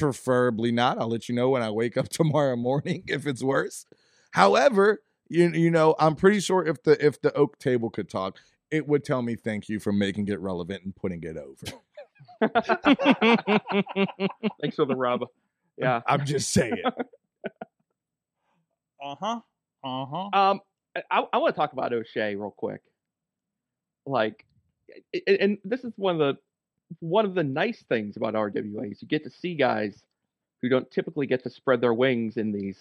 preferably 0.00 0.72
not. 0.72 0.98
I'll 0.98 1.08
let 1.08 1.28
you 1.28 1.34
know 1.34 1.50
when 1.50 1.62
I 1.62 1.70
wake 1.70 1.96
up 1.96 2.08
tomorrow 2.10 2.56
morning 2.56 3.04
if 3.06 3.26
it's 3.26 3.42
worse. 3.42 3.86
However, 4.32 5.02
you 5.28 5.48
you 5.50 5.70
know, 5.70 5.94
I'm 5.98 6.16
pretty 6.16 6.40
sure 6.40 6.64
if 6.66 6.82
the 6.82 7.04
if 7.04 7.20
the 7.20 7.32
oak 7.34 7.58
table 7.58 7.90
could 7.90 8.08
talk, 8.08 8.38
it 8.70 8.86
would 8.88 9.04
tell 9.04 9.22
me 9.22 9.36
thank 9.36 9.68
you 9.68 9.78
for 9.80 9.92
making 9.92 10.28
it 10.28 10.40
relevant 10.40 10.84
and 10.84 10.94
putting 10.96 11.22
it 11.22 11.36
over. 11.36 11.66
Thanks 14.60 14.76
for 14.76 14.84
the 14.86 14.96
rub. 14.96 15.24
Yeah. 15.76 16.00
I'm 16.06 16.24
just 16.24 16.52
saying. 16.52 16.82
Uh 19.02 19.14
huh. 19.18 19.40
Uh 19.82 20.04
huh. 20.04 20.28
Um, 20.34 20.60
I, 21.10 21.24
I 21.32 21.38
want 21.38 21.54
to 21.54 21.58
talk 21.58 21.72
about 21.72 21.90
O'Shay 21.94 22.34
real 22.34 22.50
quick. 22.54 22.82
Like, 24.04 24.44
a- 25.14 25.22
a- 25.26 25.42
and 25.42 25.56
this 25.64 25.84
is 25.84 25.94
one 25.96 26.20
of 26.20 26.36
the 26.36 26.38
one 26.98 27.24
of 27.24 27.34
the 27.34 27.44
nice 27.44 27.82
things 27.88 28.16
about 28.16 28.34
RWA 28.34 28.90
is 28.92 29.00
you 29.00 29.08
get 29.08 29.24
to 29.24 29.30
see 29.30 29.54
guys 29.54 30.02
who 30.60 30.68
don't 30.68 30.90
typically 30.90 31.26
get 31.26 31.42
to 31.44 31.50
spread 31.50 31.80
their 31.80 31.94
wings 31.94 32.36
in 32.36 32.52
these, 32.52 32.78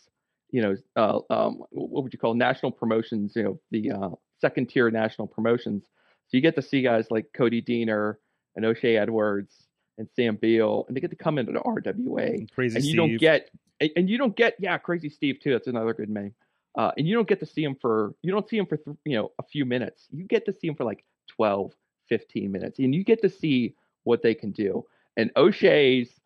you 0.52 0.62
know, 0.62 0.76
uh, 0.96 1.20
um, 1.34 1.64
what 1.72 2.04
would 2.04 2.12
you 2.14 2.20
call 2.20 2.34
national 2.34 2.72
promotions? 2.72 3.34
You 3.36 3.44
know, 3.44 3.60
the 3.72 3.92
uh, 3.92 4.10
second 4.42 4.70
tier 4.70 4.90
national 4.92 5.28
promotions. 5.28 5.84
So 6.28 6.38
you 6.38 6.42
get 6.42 6.56
to 6.56 6.62
see 6.62 6.82
guys 6.82 7.08
like 7.10 7.28
Cody 7.34 7.62
Deaner 7.62 8.16
and 8.56 8.66
O'Shay 8.66 8.98
Edwards 8.98 9.54
and 9.98 10.08
Sam 10.16 10.36
Beal, 10.36 10.86
and 10.88 10.96
they 10.98 11.02
get 11.02 11.10
to 11.12 11.16
come 11.16 11.38
into 11.38 11.52
the 11.52 11.60
RWA 11.60 12.52
Crazy 12.52 12.76
and 12.76 12.84
you 12.86 12.92
Steve. 12.92 12.98
don't 12.98 13.18
get 13.18 13.50
and- 13.96 14.10
you 14.10 14.18
don't 14.18 14.36
get 14.36 14.56
yeah 14.60 14.78
crazy 14.78 15.08
steve 15.10 15.40
too 15.40 15.54
that's 15.54 15.68
another 15.68 15.94
good 15.94 16.10
name 16.10 16.34
uh, 16.78 16.92
and 16.98 17.08
you 17.08 17.16
don't 17.16 17.28
get 17.30 17.40
to 17.40 17.46
see 17.46 17.64
him 17.64 17.76
for 17.80 18.14
you 18.22 18.30
don't 18.32 18.50
see 18.50 18.58
him 18.58 18.66
for 18.66 18.76
th- 18.76 18.98
you 19.06 19.16
know 19.16 19.32
a 19.40 19.44
few 19.44 19.64
minutes 19.64 20.06
you 20.12 20.26
get 20.26 20.46
to 20.46 20.52
see 20.54 20.68
him 20.68 20.76
for 20.76 20.84
like 20.84 21.06
12 21.30 21.72
15 22.10 22.52
minutes 22.52 22.80
and 22.80 22.94
you 22.94 23.06
get 23.06 23.22
to 23.22 23.30
see 23.30 23.74
what 24.10 24.24
they 24.24 24.34
can 24.34 24.52
do. 24.52 24.86
And 25.16 25.32
o'shay's 25.38 26.20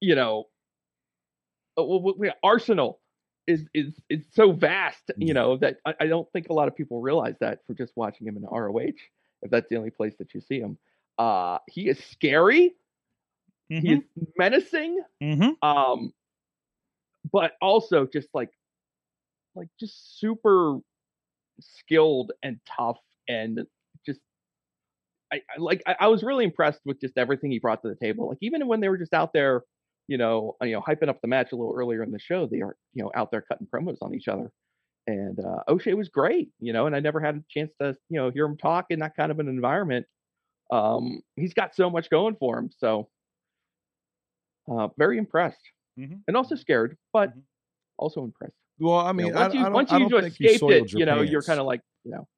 you 0.00 0.14
know 0.14 0.48
uh, 1.78 1.82
arsenal 2.42 3.00
is 3.46 3.64
is 3.74 3.94
is 4.10 4.24
so 4.32 4.52
vast 4.52 5.10
you 5.18 5.34
know 5.34 5.56
that 5.58 5.76
I, 5.86 5.94
I 6.00 6.06
don't 6.06 6.30
think 6.32 6.48
a 6.48 6.52
lot 6.52 6.68
of 6.68 6.74
people 6.74 7.00
realize 7.00 7.36
that 7.40 7.60
from 7.66 7.76
just 7.76 7.92
watching 7.96 8.26
him 8.26 8.36
in 8.36 8.42
roh 8.44 8.76
if 8.78 9.50
that's 9.50 9.68
the 9.68 9.76
only 9.76 9.90
place 9.90 10.14
that 10.18 10.34
you 10.34 10.40
see 10.40 10.58
him. 10.60 10.78
Uh 11.18 11.58
he 11.68 11.88
is 11.88 11.98
scary. 12.12 12.74
He 13.68 13.76
Mhm. 13.76 13.98
is 13.98 14.02
menacing. 14.36 15.00
Mhm. 15.22 15.56
um 15.62 16.12
but 17.32 17.52
also 17.62 18.06
just 18.06 18.28
like 18.34 18.50
like 19.54 19.68
just 19.78 20.18
super 20.18 20.78
skilled 21.60 22.32
and 22.42 22.58
tough 22.66 22.98
and 23.28 23.60
I, 25.34 25.42
I 25.54 25.58
like 25.58 25.82
I, 25.86 25.96
I 26.00 26.08
was 26.08 26.22
really 26.22 26.44
impressed 26.44 26.80
with 26.84 27.00
just 27.00 27.18
everything 27.18 27.50
he 27.50 27.58
brought 27.58 27.82
to 27.82 27.88
the 27.88 27.96
table 27.96 28.28
like 28.28 28.38
even 28.40 28.66
when 28.68 28.80
they 28.80 28.88
were 28.88 28.98
just 28.98 29.14
out 29.14 29.32
there 29.32 29.62
you 30.08 30.18
know 30.18 30.56
uh, 30.62 30.66
you 30.66 30.74
know 30.74 30.80
hyping 30.82 31.08
up 31.08 31.20
the 31.22 31.28
match 31.28 31.52
a 31.52 31.56
little 31.56 31.74
earlier 31.76 32.02
in 32.02 32.12
the 32.12 32.18
show 32.18 32.46
they 32.46 32.60
are 32.60 32.76
you 32.94 33.02
know 33.02 33.10
out 33.14 33.30
there 33.30 33.42
cutting 33.42 33.66
promos 33.74 33.98
on 34.02 34.14
each 34.14 34.28
other 34.28 34.50
and 35.06 35.40
uh 35.40 35.62
O'Shay 35.68 35.94
was 35.94 36.08
great 36.10 36.50
you 36.60 36.72
know 36.72 36.86
and 36.86 36.96
I 36.96 37.00
never 37.00 37.20
had 37.20 37.36
a 37.36 37.44
chance 37.50 37.72
to 37.80 37.96
you 38.10 38.20
know 38.20 38.30
hear 38.30 38.46
him 38.46 38.58
talk 38.58 38.86
in 38.90 39.00
that 39.00 39.16
kind 39.16 39.32
of 39.32 39.40
an 39.40 39.48
environment 39.48 40.06
um 40.72 41.22
he's 41.36 41.54
got 41.54 41.74
so 41.74 41.90
much 41.90 42.10
going 42.10 42.36
for 42.36 42.58
him 42.58 42.70
so 42.76 43.10
uh 44.70 44.88
very 44.98 45.18
impressed 45.18 45.60
Mhm. 45.96 46.24
and 46.28 46.36
also 46.36 46.56
scared, 46.56 46.96
but 47.12 47.30
Mhm. 47.30 47.44
also 47.98 48.24
impressed. 48.24 48.56
Well, 48.78 48.98
I 48.98 49.12
You 49.16 49.24
mean, 49.24 49.32
know, 49.32 49.32
once 49.32 49.54
you, 49.54 49.68
don't, 49.70 49.72
once 49.72 49.90
I 49.90 49.98
you 50.08 50.18
think 50.18 50.36
you 50.38 50.48
escaped 50.48 50.48
soiled 50.48 50.90
it, 50.90 50.92
you 50.94 51.06
know, 51.06 51.22
you're 51.22 51.44
kind 51.44 51.60
of 51.60 51.66
like, 51.66 51.82
you 52.04 52.12
know, 52.12 52.28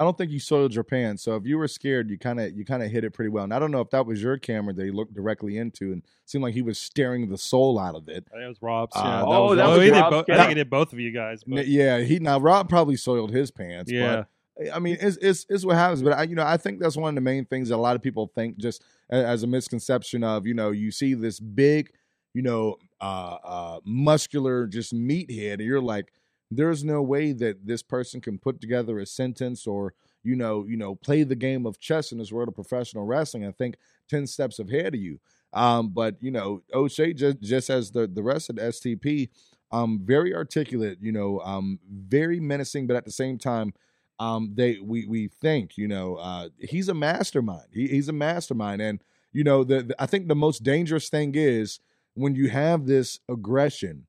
I 0.00 0.02
don't 0.02 0.16
think 0.16 0.30
you 0.32 0.40
soiled 0.40 0.74
your 0.74 0.82
pants. 0.82 1.22
So 1.22 1.36
if 1.36 1.44
you 1.44 1.58
were 1.58 1.68
scared, 1.68 2.08
you 2.08 2.18
kind 2.18 2.40
of 2.40 2.56
you 2.56 2.64
kind 2.64 2.82
of 2.82 2.90
hit 2.90 3.04
it 3.04 3.10
pretty 3.12 3.28
well. 3.28 3.44
And 3.44 3.52
I 3.52 3.58
don't 3.58 3.70
know 3.70 3.82
if 3.82 3.90
that 3.90 4.06
was 4.06 4.22
your 4.22 4.38
camera 4.38 4.72
that 4.72 4.82
he 4.84 4.90
looked 4.90 5.12
directly 5.12 5.58
into, 5.58 5.92
and 5.92 6.02
seemed 6.24 6.42
like 6.42 6.54
he 6.54 6.62
was 6.62 6.78
staring 6.78 7.28
the 7.28 7.36
soul 7.36 7.78
out 7.78 7.94
of 7.94 8.08
it. 8.08 8.24
I 8.30 8.36
think 8.36 8.44
it 8.44 8.48
was 8.48 8.62
Rob's. 8.62 8.96
Uh, 8.96 9.00
yeah. 9.04 9.10
that 9.18 9.24
Oh, 9.26 9.46
was 9.48 9.56
that 9.58 9.66
Oh, 9.66 9.78
was 9.78 9.90
Rob's 9.90 10.26
bo- 10.26 10.32
I 10.32 10.36
think 10.38 10.48
he 10.48 10.54
did 10.54 10.70
both 10.70 10.92
of 10.94 10.98
you 10.98 11.12
guys. 11.12 11.44
But, 11.46 11.68
Yeah, 11.68 11.98
he 12.00 12.18
now 12.18 12.40
Rob 12.40 12.68
probably 12.70 12.96
soiled 12.96 13.30
his 13.30 13.50
pants. 13.50 13.92
yeah. 13.92 14.24
but 14.56 14.72
I 14.74 14.78
mean, 14.78 14.96
it's 15.00 15.16
it's, 15.18 15.46
it's 15.48 15.64
what 15.66 15.76
happens. 15.76 16.02
But 16.02 16.14
I, 16.14 16.22
you 16.24 16.34
know, 16.34 16.44
I 16.46 16.56
think 16.56 16.80
that's 16.80 16.96
one 16.96 17.10
of 17.10 17.14
the 17.14 17.20
main 17.20 17.44
things 17.44 17.68
that 17.68 17.76
a 17.76 17.76
lot 17.76 17.94
of 17.94 18.02
people 18.02 18.30
think 18.34 18.56
just 18.58 18.82
as 19.10 19.42
a 19.42 19.46
misconception 19.46 20.24
of 20.24 20.46
you 20.46 20.54
know 20.54 20.70
you 20.70 20.90
see 20.90 21.12
this 21.14 21.40
big, 21.40 21.90
you 22.34 22.42
know, 22.42 22.76
uh, 23.02 23.36
uh, 23.44 23.80
muscular 23.84 24.66
just 24.66 24.94
meathead, 24.94 25.54
and 25.54 25.62
you're 25.62 25.80
like, 25.80 26.12
there's 26.50 26.82
no 26.84 27.02
way 27.02 27.32
that 27.32 27.66
this 27.66 27.82
person 27.82 28.20
can 28.20 28.38
put 28.38 28.60
together 28.60 28.98
a 28.98 29.06
sentence 29.06 29.66
or 29.66 29.94
you 30.22 30.36
know 30.36 30.64
you 30.66 30.76
know 30.76 30.94
play 30.94 31.22
the 31.22 31.36
game 31.36 31.64
of 31.66 31.80
chess 31.80 32.12
in 32.12 32.18
this 32.18 32.32
world 32.32 32.48
of 32.48 32.54
professional 32.54 33.04
wrestling. 33.04 33.46
I 33.46 33.52
think 33.52 33.76
ten 34.08 34.26
steps 34.26 34.58
ahead 34.58 34.94
of 34.94 35.00
you. 35.00 35.20
Um, 35.52 35.90
but 35.90 36.16
you 36.20 36.30
know, 36.30 36.62
O'Shay 36.72 37.12
just 37.14 37.40
just 37.40 37.70
as 37.70 37.90
the 37.90 38.06
the 38.06 38.22
rest 38.22 38.50
of 38.50 38.56
the 38.56 38.62
STP, 38.62 39.28
um, 39.72 40.00
very 40.02 40.34
articulate. 40.34 40.98
You 41.00 41.12
know, 41.12 41.40
um, 41.40 41.78
very 41.90 42.40
menacing, 42.40 42.86
but 42.86 42.96
at 42.96 43.04
the 43.04 43.10
same 43.10 43.38
time, 43.38 43.72
um, 44.18 44.52
they 44.54 44.78
we 44.78 45.06
we 45.06 45.28
think 45.28 45.76
you 45.76 45.88
know 45.88 46.16
uh, 46.16 46.48
he's 46.58 46.88
a 46.88 46.94
mastermind. 46.94 47.68
He, 47.72 47.88
he's 47.88 48.08
a 48.08 48.12
mastermind, 48.12 48.82
and 48.82 49.02
you 49.32 49.44
know 49.44 49.64
the, 49.64 49.82
the 49.82 50.02
I 50.02 50.06
think 50.06 50.28
the 50.28 50.36
most 50.36 50.62
dangerous 50.62 51.08
thing 51.08 51.32
is 51.34 51.80
when 52.14 52.34
you 52.34 52.48
have 52.48 52.86
this 52.86 53.20
aggression 53.28 54.06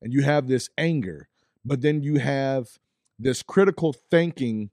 and 0.00 0.12
you 0.12 0.22
have 0.22 0.48
this 0.48 0.68
anger, 0.76 1.28
but 1.64 1.82
then 1.82 2.02
you 2.02 2.18
have 2.18 2.78
this 3.18 3.42
critical 3.42 3.92
thinking 3.92 4.70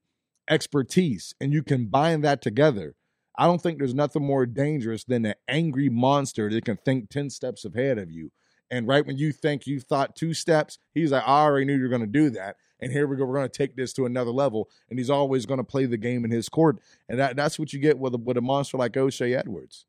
expertise, 0.49 1.35
and 1.39 1.53
you 1.53 1.63
combine 1.63 2.21
that 2.21 2.41
together. 2.41 2.95
I 3.37 3.45
don't 3.45 3.61
think 3.61 3.77
there's 3.77 3.93
nothing 3.93 4.25
more 4.25 4.45
dangerous 4.45 5.03
than 5.03 5.25
an 5.25 5.35
angry 5.47 5.87
monster 5.87 6.49
that 6.49 6.65
can 6.65 6.77
think 6.77 7.09
10 7.09 7.29
steps 7.29 7.63
ahead 7.63 7.97
of 7.97 8.11
you. 8.11 8.31
And 8.71 8.87
right 8.87 9.05
when 9.05 9.17
you 9.17 9.31
think 9.31 9.65
you 9.65 9.79
thought 9.79 10.15
two 10.15 10.33
steps, 10.33 10.77
he's 10.93 11.11
like, 11.11 11.23
I 11.25 11.43
already 11.43 11.65
knew 11.65 11.75
you 11.75 11.83
were 11.83 11.89
going 11.89 12.01
to 12.01 12.07
do 12.07 12.29
that. 12.31 12.57
And 12.79 12.91
here 12.91 13.07
we 13.07 13.17
go. 13.17 13.25
We're 13.25 13.35
going 13.35 13.49
to 13.49 13.57
take 13.57 13.75
this 13.75 13.93
to 13.93 14.05
another 14.05 14.31
level. 14.31 14.69
And 14.89 14.99
he's 14.99 15.09
always 15.09 15.45
going 15.45 15.57
to 15.57 15.63
play 15.63 15.85
the 15.85 15.97
game 15.97 16.23
in 16.23 16.31
his 16.31 16.49
court. 16.49 16.79
And 17.07 17.19
that, 17.19 17.35
that's 17.35 17.57
what 17.57 17.73
you 17.73 17.79
get 17.79 17.97
with 17.97 18.13
a, 18.13 18.17
with 18.17 18.37
a 18.37 18.41
monster 18.41 18.77
like 18.77 18.95
O'Shay 18.95 19.33
Edwards. 19.33 19.85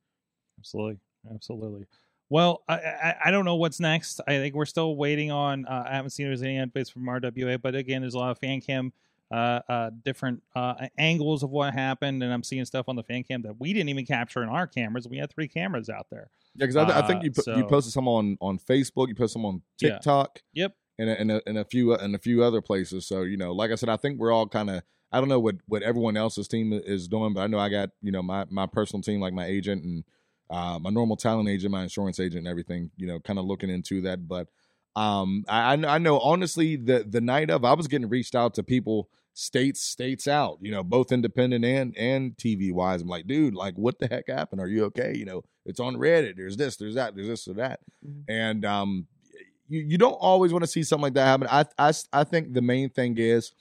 Absolutely, 0.58 0.98
absolutely. 1.32 1.86
Well, 2.30 2.62
I, 2.68 2.74
I 2.76 3.14
I 3.26 3.30
don't 3.32 3.44
know 3.44 3.56
what's 3.56 3.80
next. 3.80 4.20
I 4.26 4.36
think 4.38 4.54
we're 4.54 4.64
still 4.64 4.96
waiting 4.96 5.30
on. 5.30 5.66
Uh, 5.66 5.84
I 5.86 5.94
haven't 5.94 6.10
seen 6.10 6.26
there's 6.26 6.42
any 6.42 6.56
updates 6.56 6.90
from 6.90 7.02
RWA, 7.02 7.60
but 7.60 7.74
again, 7.74 8.00
there's 8.00 8.14
a 8.14 8.18
lot 8.18 8.30
of 8.30 8.38
fan 8.38 8.60
cam, 8.60 8.92
uh, 9.32 9.60
uh, 9.68 9.90
different 10.04 10.42
uh, 10.54 10.86
angles 10.96 11.42
of 11.42 11.50
what 11.50 11.74
happened, 11.74 12.22
and 12.22 12.32
I'm 12.32 12.44
seeing 12.44 12.64
stuff 12.64 12.88
on 12.88 12.94
the 12.96 13.02
fan 13.02 13.24
cam 13.24 13.42
that 13.42 13.58
we 13.60 13.72
didn't 13.72 13.88
even 13.88 14.06
capture 14.06 14.42
in 14.44 14.48
our 14.48 14.66
cameras. 14.68 15.08
We 15.08 15.18
had 15.18 15.30
three 15.32 15.48
cameras 15.48 15.90
out 15.90 16.06
there. 16.10 16.30
Yeah, 16.54 16.66
because 16.66 16.76
I, 16.76 16.84
th- 16.84 16.96
I 16.96 17.06
think 17.06 17.20
Uh, 17.20 17.24
you 17.24 17.30
put, 17.32 17.46
you 17.48 17.64
posted 17.64 17.92
some 17.92 18.06
on, 18.08 18.36
on 18.40 18.58
Facebook, 18.58 19.08
you 19.08 19.14
posted 19.14 19.32
some 19.34 19.44
on 19.44 19.62
Yeah. 19.80 19.90
TikTok, 19.94 20.40
Yep. 20.54 20.76
and 20.98 21.10
a, 21.10 21.20
and, 21.20 21.30
a, 21.32 21.42
and 21.48 21.58
a 21.58 21.64
few 21.64 21.94
and 21.94 22.14
a 22.14 22.18
few 22.18 22.44
other 22.44 22.60
places. 22.60 23.06
So 23.06 23.22
you 23.22 23.36
know, 23.36 23.52
like 23.52 23.72
I 23.72 23.74
said, 23.74 23.88
I 23.88 23.96
think 23.96 24.20
we're 24.20 24.32
all 24.32 24.46
kind 24.46 24.70
of 24.70 24.82
I 25.10 25.18
don't 25.18 25.28
know 25.28 25.40
what 25.40 25.56
what 25.66 25.82
everyone 25.82 26.16
else's 26.16 26.46
team 26.46 26.72
is 26.72 27.08
doing, 27.08 27.34
but 27.34 27.40
I 27.40 27.48
know 27.48 27.58
I 27.58 27.68
got 27.70 27.90
you 28.02 28.12
know 28.12 28.22
my 28.22 28.46
my 28.50 28.66
personal 28.66 29.02
team, 29.02 29.20
like 29.20 29.32
my 29.32 29.46
agent 29.46 29.82
and 29.84 30.04
uh, 30.50 30.78
my 30.80 30.90
normal 30.90 31.16
talent 31.16 31.48
agent, 31.48 31.70
my 31.72 31.82
insurance 31.82 32.20
agent, 32.20 32.38
and 32.40 32.48
everything. 32.48 32.90
You 32.96 33.06
know, 33.06 33.20
kind 33.20 33.38
of 33.38 33.44
looking 33.44 33.70
into 33.70 34.00
that. 34.02 34.26
But 34.28 34.48
um, 34.96 35.44
I 35.48 35.72
I 35.74 35.98
know 35.98 36.18
honestly 36.20 36.76
the 36.76 37.04
the 37.08 37.20
night 37.20 37.50
of 37.50 37.64
I 37.64 37.74
was 37.74 37.86
getting 37.88 38.08
reached 38.08 38.34
out 38.34 38.54
to 38.54 38.62
people 38.62 39.08
states 39.32 39.80
states 39.80 40.26
out, 40.26 40.58
you 40.60 40.72
know, 40.72 40.82
both 40.82 41.12
independent 41.12 41.64
and 41.64 41.96
and 41.96 42.36
TV 42.36 42.72
wise. 42.72 43.00
I'm 43.02 43.08
like, 43.08 43.26
dude, 43.26 43.54
like 43.54 43.74
what 43.76 43.98
the 43.98 44.08
heck 44.08 44.28
happened? 44.28 44.60
Are 44.60 44.66
you 44.68 44.84
okay? 44.86 45.14
You 45.16 45.24
know, 45.24 45.44
it's 45.64 45.80
on 45.80 45.94
Reddit. 45.96 46.36
There's 46.36 46.56
this, 46.56 46.76
there's 46.76 46.96
that, 46.96 47.14
there's 47.14 47.28
this 47.28 47.46
or 47.48 47.54
that, 47.54 47.80
Mhm. 48.06 48.24
and 48.28 48.64
um, 48.64 49.06
you 49.68 49.80
you 49.80 49.98
don't 49.98 50.14
always 50.14 50.52
want 50.52 50.64
to 50.64 50.70
see 50.70 50.82
something 50.82 51.04
like 51.04 51.14
that 51.14 51.26
happen. 51.26 51.46
I 51.50 51.64
I 51.78 51.92
I 52.12 52.24
think 52.24 52.52
the 52.52 52.60
main 52.62 52.90
thing 52.90 53.16
is, 53.18 53.52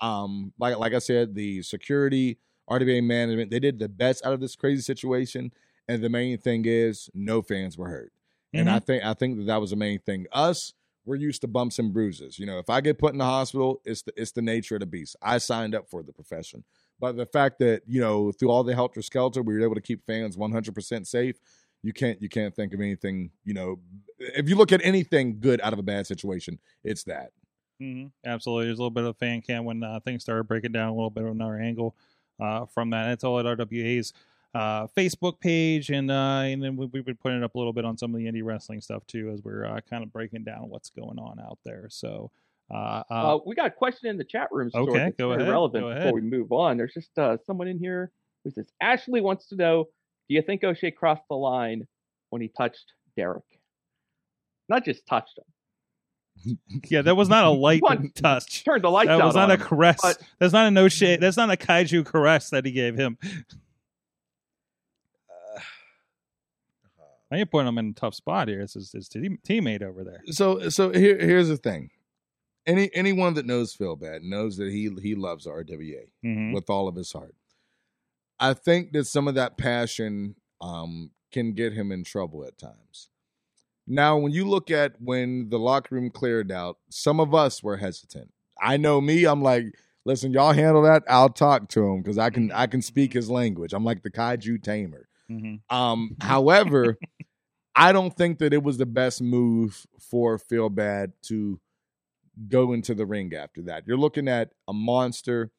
um, 0.00 0.52
like 0.58 0.78
like 0.78 0.94
I 0.94 0.98
said, 0.98 1.34
the 1.34 1.62
security, 1.62 2.38
RWA 2.70 3.02
management, 3.02 3.50
they 3.50 3.60
did 3.60 3.78
the 3.78 3.88
best 3.88 4.24
out 4.24 4.32
of 4.32 4.40
this 4.40 4.56
crazy 4.56 4.82
situation, 4.82 5.52
and 5.88 6.02
the 6.02 6.08
main 6.08 6.38
thing 6.38 6.64
is 6.66 7.10
no 7.14 7.42
fans 7.42 7.78
were 7.78 7.88
hurt, 7.88 8.12
and 8.54 8.68
I 8.68 8.78
think 8.78 9.04
I 9.04 9.14
think 9.14 9.38
that 9.38 9.46
that 9.46 9.60
was 9.60 9.70
the 9.70 9.76
main 9.76 10.00
thing. 10.00 10.26
Us. 10.32 10.72
We're 11.04 11.16
used 11.16 11.40
to 11.40 11.48
bumps 11.48 11.78
and 11.78 11.90
bruises. 11.90 12.38
You 12.38 12.44
know, 12.44 12.58
if 12.58 12.68
I 12.68 12.82
get 12.82 12.98
put 12.98 13.14
in 13.14 13.18
the 13.18 13.24
hospital, 13.24 13.80
it's 13.86 14.02
the 14.02 14.12
it's 14.14 14.32
the 14.32 14.42
nature 14.42 14.74
of 14.74 14.80
the 14.80 14.86
beast. 14.86 15.16
I 15.22 15.38
signed 15.38 15.74
up 15.74 15.88
for 15.88 16.02
the 16.02 16.12
profession. 16.12 16.64
But 17.00 17.16
the 17.16 17.26
fact 17.26 17.60
that, 17.60 17.82
you 17.86 18.00
know, 18.00 18.32
through 18.32 18.50
all 18.50 18.64
the 18.64 18.74
helter 18.74 19.02
skelter, 19.02 19.42
we 19.42 19.54
were 19.54 19.62
able 19.62 19.76
to 19.76 19.80
keep 19.80 20.04
fans 20.04 20.36
100% 20.36 21.06
safe, 21.06 21.36
you 21.82 21.92
can't 21.92 22.20
you 22.20 22.28
can't 22.28 22.54
think 22.54 22.74
of 22.74 22.80
anything, 22.80 23.30
you 23.44 23.54
know, 23.54 23.78
if 24.18 24.48
you 24.48 24.56
look 24.56 24.72
at 24.72 24.84
anything 24.84 25.38
good 25.38 25.60
out 25.62 25.72
of 25.72 25.78
a 25.78 25.82
bad 25.82 26.06
situation, 26.06 26.58
it's 26.82 27.04
that. 27.04 27.30
hmm 27.80 28.06
Absolutely. 28.26 28.66
There's 28.66 28.78
a 28.78 28.82
little 28.82 28.90
bit 28.90 29.04
of 29.04 29.16
fan 29.16 29.40
cam 29.42 29.64
when 29.64 29.82
uh, 29.82 30.00
things 30.00 30.22
started 30.22 30.44
breaking 30.44 30.72
down 30.72 30.88
a 30.88 30.94
little 30.94 31.10
bit 31.10 31.24
of 31.24 31.30
another 31.30 31.58
angle 31.58 31.94
uh, 32.40 32.66
from 32.66 32.90
that. 32.90 33.10
It's 33.10 33.24
all 33.24 33.38
at 33.38 33.46
RWA's 33.46 34.12
uh, 34.54 34.86
Facebook 34.96 35.40
page, 35.40 35.90
and 35.90 36.10
uh, 36.10 36.40
and 36.44 36.62
then 36.62 36.76
we, 36.76 36.86
we've 36.86 37.04
been 37.04 37.16
putting 37.16 37.38
it 37.38 37.44
up 37.44 37.54
a 37.54 37.58
little 37.58 37.72
bit 37.72 37.84
on 37.84 37.96
some 37.98 38.14
of 38.14 38.18
the 38.18 38.26
indie 38.26 38.42
wrestling 38.44 38.80
stuff 38.80 39.06
too, 39.06 39.30
as 39.32 39.42
we're 39.42 39.64
uh, 39.64 39.80
kind 39.88 40.02
of 40.02 40.12
breaking 40.12 40.44
down 40.44 40.68
what's 40.68 40.90
going 40.90 41.18
on 41.18 41.38
out 41.40 41.58
there. 41.64 41.86
So, 41.90 42.30
uh, 42.72 43.02
uh, 43.10 43.36
uh, 43.36 43.38
we 43.46 43.54
got 43.54 43.66
a 43.66 43.70
question 43.70 44.08
in 44.08 44.16
the 44.16 44.24
chat 44.24 44.48
room. 44.50 44.70
Okay, 44.74 45.12
go 45.18 45.32
ahead, 45.32 45.48
Relevant 45.48 45.84
go 45.84 45.94
before 45.94 46.12
we 46.14 46.20
move 46.22 46.52
on. 46.52 46.76
There's 46.76 46.94
just 46.94 47.16
uh, 47.18 47.36
someone 47.46 47.68
in 47.68 47.78
here 47.78 48.10
who 48.44 48.50
says 48.50 48.66
Ashley 48.80 49.20
wants 49.20 49.48
to 49.48 49.56
know: 49.56 49.84
Do 50.28 50.34
you 50.34 50.42
think 50.42 50.64
O'Shay 50.64 50.90
crossed 50.92 51.22
the 51.28 51.36
line 51.36 51.86
when 52.30 52.42
he 52.42 52.48
touched 52.48 52.92
Derek? 53.16 53.44
Not 54.68 54.84
just 54.84 55.06
touched 55.06 55.38
him. 55.38 56.58
yeah, 56.88 57.02
that 57.02 57.16
was 57.16 57.28
not 57.28 57.44
a 57.44 57.50
light 57.50 57.82
touch. 58.14 58.64
Turned 58.64 58.84
the 58.84 58.90
lights 58.90 59.08
That 59.08 59.24
was 59.24 59.34
not 59.34 59.50
on 59.50 59.60
a 59.60 59.62
caress. 59.62 59.98
but- 60.00 60.18
That's 60.38 60.52
not 60.52 60.66
a 60.66 60.70
no 60.70 60.88
shade. 60.88 61.20
That's 61.20 61.36
not 61.36 61.50
a 61.50 61.56
kaiju 61.56 62.04
caress 62.06 62.50
that 62.50 62.64
he 62.64 62.72
gave 62.72 62.96
him. 62.96 63.18
Now 67.30 67.36
you're 67.36 67.46
putting 67.46 67.68
him 67.68 67.78
in 67.78 67.90
a 67.90 67.92
tough 67.92 68.14
spot 68.14 68.48
here. 68.48 68.60
It's 68.60 68.74
his, 68.74 68.92
his 68.92 69.08
team, 69.08 69.38
teammate 69.46 69.82
over 69.82 70.02
there. 70.04 70.22
So 70.30 70.68
so 70.70 70.90
here 70.92 71.18
here's 71.18 71.48
the 71.48 71.56
thing. 71.56 71.90
Any 72.66 72.90
anyone 72.94 73.34
that 73.34 73.46
knows 73.46 73.72
Phil 73.74 73.96
Bad 73.96 74.22
knows 74.22 74.56
that 74.56 74.70
he 74.70 74.90
he 75.02 75.14
loves 75.14 75.46
RWA 75.46 76.10
Mhm. 76.24 76.52
with 76.54 76.68
all 76.70 76.88
of 76.88 76.96
his 76.96 77.12
heart. 77.12 77.34
I 78.40 78.54
think 78.54 78.92
that 78.92 79.06
some 79.06 79.26
of 79.28 79.34
that 79.34 79.56
passion 79.58 80.36
um, 80.60 81.10
can 81.32 81.52
get 81.52 81.72
him 81.72 81.92
in 81.92 82.04
trouble 82.04 82.44
at 82.44 82.56
times. 82.58 83.08
Now, 83.86 84.18
when 84.18 84.32
you 84.32 84.46
look 84.46 84.70
at 84.70 85.00
when 85.00 85.48
the 85.48 85.58
locker 85.58 85.94
room 85.94 86.10
cleared 86.10 86.52
out, 86.52 86.78
some 86.90 87.20
of 87.20 87.34
us 87.34 87.62
were 87.62 87.76
hesitant. 87.78 88.32
I 88.60 88.76
know 88.76 89.00
me. 89.00 89.24
I'm 89.24 89.42
like, 89.42 89.64
listen, 90.04 90.32
y'all 90.32 90.52
handle 90.52 90.82
that. 90.82 91.04
I'll 91.08 91.28
talk 91.30 91.68
to 91.70 91.86
him 91.86 92.02
because 92.02 92.18
I 92.18 92.30
can 92.30 92.52
I 92.52 92.66
can 92.66 92.82
speak 92.82 93.12
his 93.12 93.30
language. 93.30 93.72
I'm 93.72 93.84
like 93.84 94.02
the 94.02 94.10
kaiju 94.10 94.62
tamer. 94.62 95.08
Mhm. 95.30 95.60
Um, 95.70 96.16
however, 96.20 96.98
I 97.76 97.92
don't 97.92 98.16
think 98.16 98.38
that 98.40 98.52
it 98.54 98.62
was 98.62 98.78
the 98.78 98.86
best 98.86 99.22
move 99.22 99.86
for 100.00 100.38
Phil 100.38 100.70
Bad 100.70 101.12
to 101.24 101.60
go 102.48 102.72
into 102.72 102.94
the 102.94 103.06
ring 103.06 103.34
after 103.34 103.62
that. 103.62 103.86
You're 103.86 103.98
looking 103.98 104.28
at 104.28 104.52
a 104.68 104.72
monster 104.72 105.50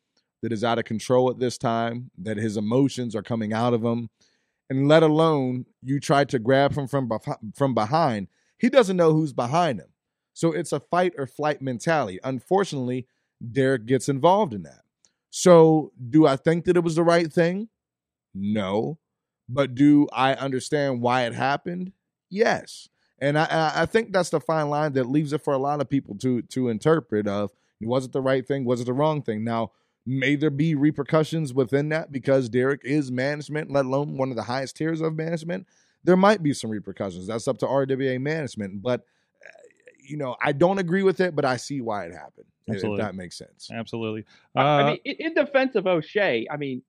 that 0.44 0.54
is 0.54 0.64
out 0.64 0.80
of 0.80 0.86
control 0.86 1.30
at 1.32 1.40
this 1.40 1.58
time, 1.58 2.12
that 2.20 2.38
his 2.38 2.58
emotions 2.58 3.16
are 3.16 3.24
coming 3.24 3.54
out 3.54 3.74
of 3.74 3.84
him, 3.84 4.10
and 4.70 4.88
let 4.88 5.04
alone 5.04 5.66
you 5.84 6.00
try 6.00 6.26
to 6.26 6.40
grab 6.40 6.74
him 6.78 6.88
from 6.88 7.10
from 7.56 7.74
behind. 7.76 8.28
He 8.60 8.70
doesn't 8.70 8.98
know 8.98 9.14
who's 9.14 9.34
behind 9.34 9.80
him. 9.80 9.90
So 10.34 10.52
it's 10.54 10.74
a 10.74 10.80
fight 10.80 11.14
or 11.18 11.28
flight 11.28 11.62
mentality. 11.62 12.20
Unfortunately, 12.24 13.08
Derek 13.52 13.86
gets 13.86 14.10
involved 14.10 14.54
in 14.54 14.64
that. 14.64 14.82
So, 15.32 15.92
do 16.10 16.28
I 16.28 16.38
think 16.38 16.66
that 16.66 16.78
it 16.78 16.84
was 16.84 16.96
the 16.96 17.04
right 17.04 17.32
thing? 17.32 17.70
No. 18.34 18.98
But 19.50 19.74
do 19.76 20.08
I 20.14 20.34
understand 20.36 21.02
why 21.02 21.26
it 21.26 21.34
happened? 21.34 21.92
Yes. 22.30 22.88
And 23.20 23.38
I- 23.38 23.46
I, 23.46 23.82
I 23.82 23.86
think 23.86 24.14
that's 24.14 24.30
the 24.30 24.40
fine 24.40 24.70
line 24.70 24.94
that 24.94 25.06
leaves 25.10 25.34
it 25.34 25.42
for 25.44 25.54
a 25.54 25.58
lot 25.58 25.82
of 25.82 25.90
people 25.90 26.16
to 26.20 26.42
to 26.44 26.70
interpret 26.70 27.28
of 27.28 27.52
was 27.82 28.06
it 28.06 28.12
the 28.12 28.22
right 28.22 28.46
thing, 28.48 28.64
was 28.66 28.82
it 28.82 28.86
the 28.86 28.94
wrong 28.94 29.22
thing? 29.22 29.44
Now, 29.44 29.72
may 30.06 30.36
there 30.36 30.50
be 30.50 30.76
repercussions 30.76 31.54
within 31.54 31.90
that 31.90 32.12
because 32.12 32.50
Derek 32.50 32.82
is 32.84 33.12
management, 33.12 33.72
let 33.72 33.86
alone 33.86 34.18
one 34.18 34.30
of 34.30 34.36
the 34.36 34.44
highest 34.44 34.76
tiers 34.78 35.02
of 35.02 35.16
management? 35.16 35.66
There 36.04 36.18
might 36.18 36.42
be 36.44 36.54
some 36.54 36.70
repercussions. 36.70 37.28
That's 37.28 37.48
up 37.48 37.58
to 37.60 37.66
RWA 37.66 38.20
management. 38.22 38.82
But 38.82 39.02
uh, 39.46 39.50
you 40.08 40.18
know, 40.18 40.36
I 40.42 40.52
don't 40.52 40.78
agree 40.80 41.04
with 41.04 41.20
it, 41.22 41.36
but 41.36 41.44
I 41.46 41.58
see 41.58 41.82
why 41.82 42.06
it 42.06 42.14
happened. 42.14 42.46
if- 42.68 42.76
Absolutely. 42.76 43.02
If 43.02 43.06
that 43.08 43.16
makes 43.16 43.38
sense. 43.38 43.70
Absolutely. 43.74 44.26
I- 44.56 44.62
Uh, 44.62 44.64
I 44.84 44.86
mean, 44.92 45.00
in, 45.06 45.16
in 45.28 45.34
defense 45.34 45.76
of 45.76 45.88
O'Shay, 45.88 46.48
I 46.52 46.58
mean, 46.58 46.82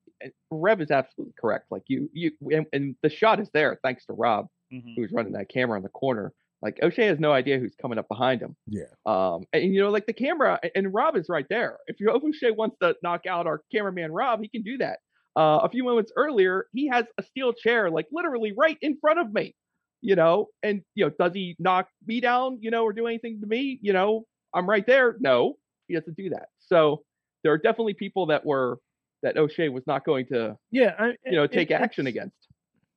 Rev 0.51 0.81
is 0.81 0.91
absolutely 0.91 1.33
correct. 1.39 1.65
Like 1.71 1.83
you, 1.87 2.09
you, 2.13 2.31
and, 2.51 2.65
and 2.73 2.95
the 3.03 3.09
shot 3.09 3.39
is 3.39 3.49
there 3.53 3.79
thanks 3.83 4.05
to 4.05 4.13
Rob, 4.13 4.47
mhm. 4.73 4.93
who's 4.95 5.11
running 5.11 5.33
that 5.33 5.49
camera 5.49 5.77
in 5.77 5.83
the 5.83 5.89
corner. 5.89 6.33
Like 6.61 6.77
O'Shay 6.83 7.07
has 7.07 7.19
no 7.19 7.31
idea 7.31 7.57
who's 7.57 7.75
coming 7.81 7.97
up 7.97 8.07
behind 8.07 8.41
him. 8.41 8.55
Yeah. 8.67 8.83
Um, 9.05 9.45
and, 9.51 9.73
you 9.73 9.81
know, 9.81 9.89
like 9.89 10.05
the 10.05 10.13
camera 10.13 10.59
and- 10.61 10.71
and 10.75 10.93
Rob 10.93 11.15
is 11.15 11.27
right 11.27 11.45
there. 11.49 11.79
If 11.87 11.99
you 11.99 12.11
O'Shay 12.11 12.51
wants 12.51 12.77
to 12.81 12.95
knock 13.01 13.25
out 13.25 13.47
our 13.47 13.61
cameraman 13.73 14.11
Rob, 14.11 14.41
he 14.41 14.47
can 14.47 14.61
do 14.61 14.77
that. 14.77 14.99
Uh, 15.35 15.59
a 15.63 15.69
few 15.69 15.83
moments 15.83 16.11
earlier, 16.15 16.65
he 16.73 16.87
has 16.87 17.05
a 17.17 17.23
steel 17.23 17.53
chair 17.53 17.89
like 17.89 18.05
literally 18.11 18.53
right 18.55 18.77
in 18.81 18.97
front 18.99 19.19
of 19.19 19.33
me. 19.33 19.55
You 20.03 20.15
know, 20.15 20.47
and 20.63 20.81
you 20.95 21.05
know, 21.05 21.11
does 21.19 21.33
he 21.33 21.55
knock 21.59 21.87
me 22.07 22.21
down? 22.21 22.57
You 22.59 22.71
know, 22.71 22.83
or 22.83 22.91
do 22.91 23.05
anything 23.05 23.39
to 23.41 23.47
me? 23.47 23.77
You 23.83 23.93
know, 23.93 24.25
I'm 24.53 24.67
right 24.67 24.85
there. 24.85 25.15
No, 25.19 25.57
he 25.87 25.93
doesn't 25.93 26.17
do 26.17 26.29
that. 26.31 26.47
So 26.59 27.03
there 27.43 27.53
are 27.53 27.57
definitely 27.57 27.93
people 27.93 28.25
that 28.27 28.43
were 28.45 28.79
that 29.21 29.37
O'Shay 29.37 29.69
was 29.69 29.85
not 29.87 30.03
going 30.05 30.25
to, 30.27 30.57
Yeah, 30.71 30.95
I, 30.97 31.07
you 31.25 31.33
know, 31.33 31.43
it- 31.43 31.51
take 31.51 31.71
action 31.71 32.07
it's- 32.07 32.15
against. 32.23 32.47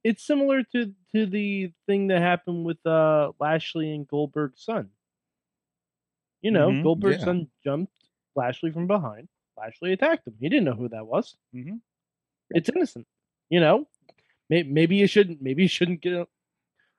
It's 0.02 0.22
similar 0.26 0.62
to 0.72 0.92
to 1.14 1.24
the 1.26 1.72
thing 1.86 2.08
that 2.08 2.20
happened 2.20 2.64
with 2.66 2.84
uh 2.86 3.32
Lashley 3.40 3.94
and 3.94 4.06
Goldberg's 4.06 4.62
son. 4.62 4.90
You 6.42 6.50
know, 6.50 6.68
Mhm, 6.70 6.82
Goldberg's 6.82 7.18
yeah. 7.20 7.24
son 7.24 7.50
jumped 7.62 7.92
Lashley 8.36 8.70
from 8.70 8.86
behind. 8.86 9.28
Lashley 9.56 9.92
attacked 9.92 10.26
him. 10.26 10.34
He 10.40 10.48
didn't 10.50 10.64
know 10.64 10.74
who 10.74 10.88
that 10.90 11.06
was. 11.06 11.36
Mhm. 11.54 11.80
It's 12.50 12.68
innocent. 12.68 13.06
You 13.48 13.60
know, 13.60 13.88
maybe, 14.50 14.70
maybe 14.70 14.96
you 14.96 15.06
shouldn't. 15.06 15.40
Maybe 15.40 15.62
you 15.62 15.68
shouldn't 15.68 16.02
get 16.02 16.28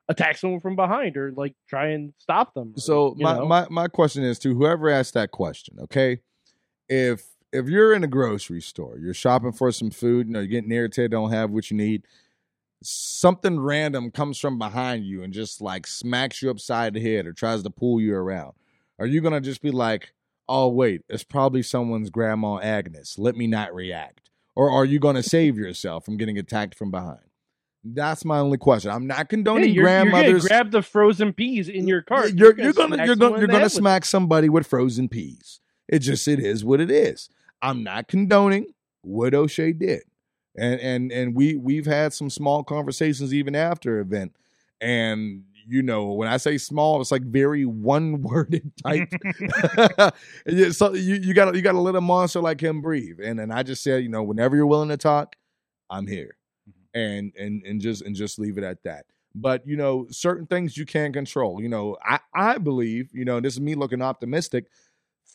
attack 0.09 0.37
someone 0.37 0.59
from 0.61 0.75
behind 0.75 1.15
or 1.17 1.31
like 1.31 1.55
try 1.67 1.89
and 1.89 2.13
stop 2.17 2.53
them. 2.55 2.73
or, 2.75 2.79
So 2.79 3.13
my, 3.19 3.37
know. 3.37 3.45
my 3.45 3.67
my 3.69 3.87
question 3.87 4.23
is 4.23 4.39
to 4.39 4.55
whoever 4.55 4.89
asked 4.89 5.13
that 5.13 5.29
question, 5.31 5.77
okay? 5.81 6.21
If 6.89 7.34
if 7.55 7.67
you're 7.69 7.93
in 7.93 8.03
a 8.03 8.07
grocery 8.07 8.61
store, 8.61 8.97
you're 8.99 9.13
shopping 9.13 9.51
for 9.51 9.71
some 9.71 9.89
food, 9.89 10.27
you 10.27 10.33
know, 10.33 10.39
you're 10.39 10.47
getting 10.47 10.71
irritated, 10.71 11.11
don't 11.11 11.31
have 11.31 11.51
what 11.51 11.71
you 11.71 11.77
need, 11.77 12.03
something 12.83 13.59
random 13.59 14.11
comes 14.11 14.37
from 14.37 14.57
behind 14.57 15.05
you 15.05 15.23
and 15.23 15.33
just 15.33 15.61
like 15.61 15.87
smacks 15.87 16.41
you 16.41 16.49
upside 16.49 16.93
the 16.93 17.01
head 17.01 17.25
or 17.25 17.33
tries 17.33 17.63
to 17.63 17.69
pull 17.69 17.99
you 17.99 18.13
around. 18.15 18.53
Are 18.99 19.05
you 19.05 19.21
gonna 19.21 19.41
just 19.41 19.61
be 19.61 19.71
like, 19.71 20.13
oh 20.47 20.67
wait, 20.67 21.01
it's 21.09 21.23
probably 21.23 21.63
someone's 21.63 22.09
grandma 22.09 22.57
Agnes. 22.57 23.17
Let 23.17 23.35
me 23.35 23.47
not 23.47 23.73
react. 23.73 24.29
Or 24.55 24.69
are 24.69 24.85
you 24.85 24.99
gonna 24.99 25.23
save 25.23 25.57
yourself 25.57 26.05
from 26.05 26.17
getting 26.17 26.37
attacked 26.37 26.77
from 26.77 26.91
behind? 26.91 27.19
That's 27.83 28.25
my 28.25 28.39
only 28.39 28.57
question. 28.57 28.89
I'm 28.91 29.05
not 29.05 29.29
condoning 29.29 29.65
you're, 29.65 29.75
you're 29.75 29.83
grandmothers 29.83 30.47
grab 30.47 30.71
the 30.71 30.81
frozen 30.81 31.33
peas 31.33 31.69
in 31.69 31.87
your 31.87 32.01
cart. 32.01 32.33
you're, 32.33 32.57
you're 32.59 32.73
gonna 32.73 32.95
smack 32.95 33.07
you're 33.07 33.15
gonna 33.15 33.37
you're 33.37 33.47
gonna 33.47 33.69
smack 33.69 34.05
somebody 34.05 34.49
with 34.49 34.65
frozen 34.65 35.07
peas. 35.07 35.59
It 35.87 35.99
just 35.99 36.27
it 36.27 36.39
is 36.39 36.65
what 36.65 36.81
it 36.81 36.89
is. 36.89 37.29
I'm 37.61 37.83
not 37.83 38.07
condoning 38.07 38.67
what 39.01 39.33
O'Shay 39.33 39.73
did, 39.73 40.03
and 40.55 40.79
and 40.79 41.11
and 41.11 41.35
we 41.35 41.55
we've 41.55 41.85
had 41.85 42.13
some 42.13 42.29
small 42.29 42.63
conversations 42.63 43.33
even 43.33 43.55
after 43.55 43.99
event, 43.99 44.35
and 44.81 45.43
you 45.67 45.81
know 45.81 46.13
when 46.13 46.27
I 46.27 46.37
say 46.37 46.57
small, 46.57 47.01
it's 47.01 47.11
like 47.11 47.23
very 47.23 47.65
one 47.65 48.21
worded 48.21 48.71
type. 48.85 49.11
So 50.71 50.93
you 50.93 51.15
you 51.15 51.33
got 51.33 51.55
you 51.55 51.61
got 51.61 51.73
to 51.73 51.81
let 51.81 51.95
a 51.95 52.01
monster 52.01 52.39
like 52.39 52.61
him 52.61 52.81
breathe, 52.81 53.19
and 53.23 53.39
and 53.39 53.51
I 53.51 53.63
just 53.63 53.83
said 53.83 54.03
you 54.03 54.09
know 54.09 54.23
whenever 54.23 54.55
you're 54.55 54.65
willing 54.65 54.89
to 54.89 54.97
talk, 54.97 55.35
I'm 55.89 56.07
here, 56.07 56.37
mm-hmm. 56.69 56.99
and 56.99 57.33
and 57.37 57.63
and 57.65 57.81
just 57.81 58.01
and 58.01 58.15
just 58.15 58.39
leave 58.39 58.57
it 58.57 58.63
at 58.63 58.83
that. 58.83 59.05
But 59.33 59.67
you 59.67 59.75
know 59.75 60.07
certain 60.11 60.47
things 60.47 60.77
you 60.77 60.85
can't 60.85 61.13
control. 61.13 61.61
You 61.61 61.69
know 61.69 61.97
i 62.03 62.19
i 62.33 62.57
believe 62.57 63.09
you 63.13 63.25
know 63.25 63.39
this 63.39 63.53
is 63.53 63.61
me 63.61 63.75
looking 63.75 64.01
optimistic 64.01 64.65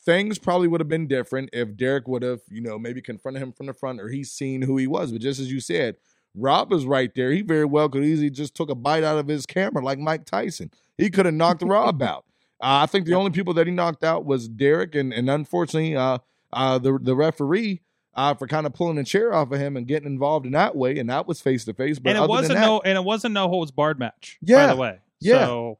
things 0.03 0.39
probably 0.39 0.67
would 0.67 0.81
have 0.81 0.87
been 0.87 1.07
different 1.07 1.49
if 1.53 1.75
derek 1.75 2.07
would 2.07 2.23
have 2.23 2.41
you 2.49 2.61
know 2.61 2.77
maybe 2.79 3.01
confronted 3.01 3.41
him 3.41 3.51
from 3.51 3.65
the 3.67 3.73
front 3.73 3.99
or 4.01 4.09
he's 4.09 4.31
seen 4.31 4.61
who 4.61 4.77
he 4.77 4.87
was 4.87 5.11
but 5.11 5.21
just 5.21 5.39
as 5.39 5.51
you 5.51 5.59
said 5.59 5.95
rob 6.35 6.71
is 6.73 6.85
right 6.85 7.13
there 7.15 7.31
he 7.31 7.41
very 7.41 7.65
well 7.65 7.89
could 7.89 8.03
easily 8.03 8.29
just 8.29 8.55
took 8.55 8.69
a 8.69 8.75
bite 8.75 9.03
out 9.03 9.17
of 9.17 9.27
his 9.27 9.45
camera 9.45 9.83
like 9.83 9.99
mike 9.99 10.25
tyson 10.25 10.71
he 10.97 11.09
could 11.09 11.25
have 11.25 11.35
knocked 11.35 11.61
rob 11.61 12.01
out 12.01 12.25
uh, 12.61 12.81
i 12.81 12.85
think 12.85 13.05
the 13.05 13.13
only 13.13 13.31
people 13.31 13.53
that 13.53 13.67
he 13.67 13.73
knocked 13.73 14.03
out 14.03 14.25
was 14.25 14.47
derek 14.47 14.95
and 14.95 15.13
and 15.13 15.29
unfortunately 15.29 15.95
uh 15.95 16.17
uh 16.53 16.77
the 16.77 16.97
the 17.01 17.15
referee 17.15 17.81
uh, 18.13 18.33
for 18.33 18.45
kind 18.45 18.65
of 18.65 18.73
pulling 18.73 18.97
a 18.97 19.05
chair 19.05 19.33
off 19.33 19.51
of 19.53 19.59
him 19.61 19.77
and 19.77 19.87
getting 19.87 20.05
involved 20.05 20.45
in 20.45 20.51
that 20.51 20.75
way, 20.75 20.99
and 20.99 21.09
that 21.09 21.25
was 21.27 21.39
face 21.39 21.63
to 21.63 21.73
face. 21.73 21.97
But 21.97 22.09
and 22.09 22.17
it 22.17 22.19
other 22.19 22.27
than 22.27 22.29
wasn't 22.41 22.59
that- 22.59 22.65
no 22.65 22.81
and 22.83 22.97
it 22.97 23.03
wasn't 23.05 23.33
no 23.33 23.47
holds 23.47 23.71
barred 23.71 23.99
match. 23.99 24.37
Yeah, 24.41 24.67
by 24.67 24.73
the 24.73 24.81
way. 24.81 24.99
yeah. 25.21 25.45
So 25.45 25.79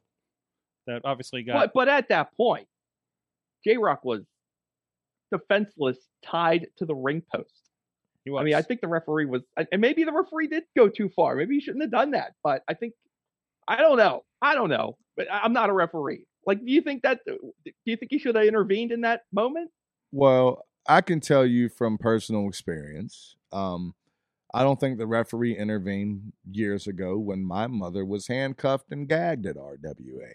that 0.87 1.01
obviously 1.03 1.43
got 1.43 1.55
But 1.55 1.73
but 1.73 1.89
at 1.89 2.07
that 2.07 2.35
point, 2.37 2.69
J 3.63 3.77
Rock 3.77 4.03
was 4.03 4.21
defenseless, 5.31 5.97
tied 6.23 6.67
to 6.77 6.85
the 6.85 6.95
ring 6.95 7.23
post. 7.33 7.69
he 8.25 8.35
I 8.35 8.43
mean, 8.43 8.53
I 8.53 8.61
think 8.61 8.81
the 8.81 8.87
referee 8.87 9.25
was, 9.25 9.41
and 9.57 9.81
maybe 9.81 10.03
the 10.03 10.11
referee 10.11 10.47
did 10.47 10.63
go 10.77 10.89
too 10.89 11.09
far. 11.15 11.35
Maybe 11.35 11.55
he 11.55 11.61
shouldn't 11.61 11.83
have 11.83 11.91
done 11.91 12.11
that. 12.11 12.33
But 12.43 12.63
I 12.67 12.73
think, 12.73 12.93
I 13.67 13.77
don't 13.77 13.97
know. 13.97 14.23
I 14.41 14.55
don't 14.55 14.69
know. 14.69 14.97
But 15.15 15.31
I- 15.31 15.39
I'm 15.39 15.53
not 15.53 15.69
a 15.69 15.73
referee. 15.73 16.25
Like, 16.45 16.59
do 16.59 16.71
you 16.71 16.81
think 16.81 17.03
that? 17.03 17.19
Do 17.25 17.53
you 17.85 17.95
think 17.95 18.11
he 18.11 18.17
should 18.17 18.35
have 18.35 18.45
intervened 18.45 18.91
in 18.91 19.01
that 19.01 19.21
moment? 19.31 19.69
Well, 20.11 20.65
I 20.87 21.01
can 21.01 21.19
tell 21.19 21.45
you 21.45 21.69
from 21.69 21.97
personal 21.99 22.47
experience. 22.47 23.35
Um, 23.51 23.93
I 24.53 24.63
don't 24.63 24.79
think 24.79 24.97
the 24.97 25.07
referee 25.07 25.55
intervened 25.55 26.33
years 26.51 26.87
ago 26.87 27.17
when 27.17 27.43
my 27.43 27.67
mother 27.67 28.03
was 28.03 28.27
handcuffed 28.27 28.91
and 28.91 29.07
gagged 29.07 29.45
at 29.45 29.55
RWA. 29.55 30.33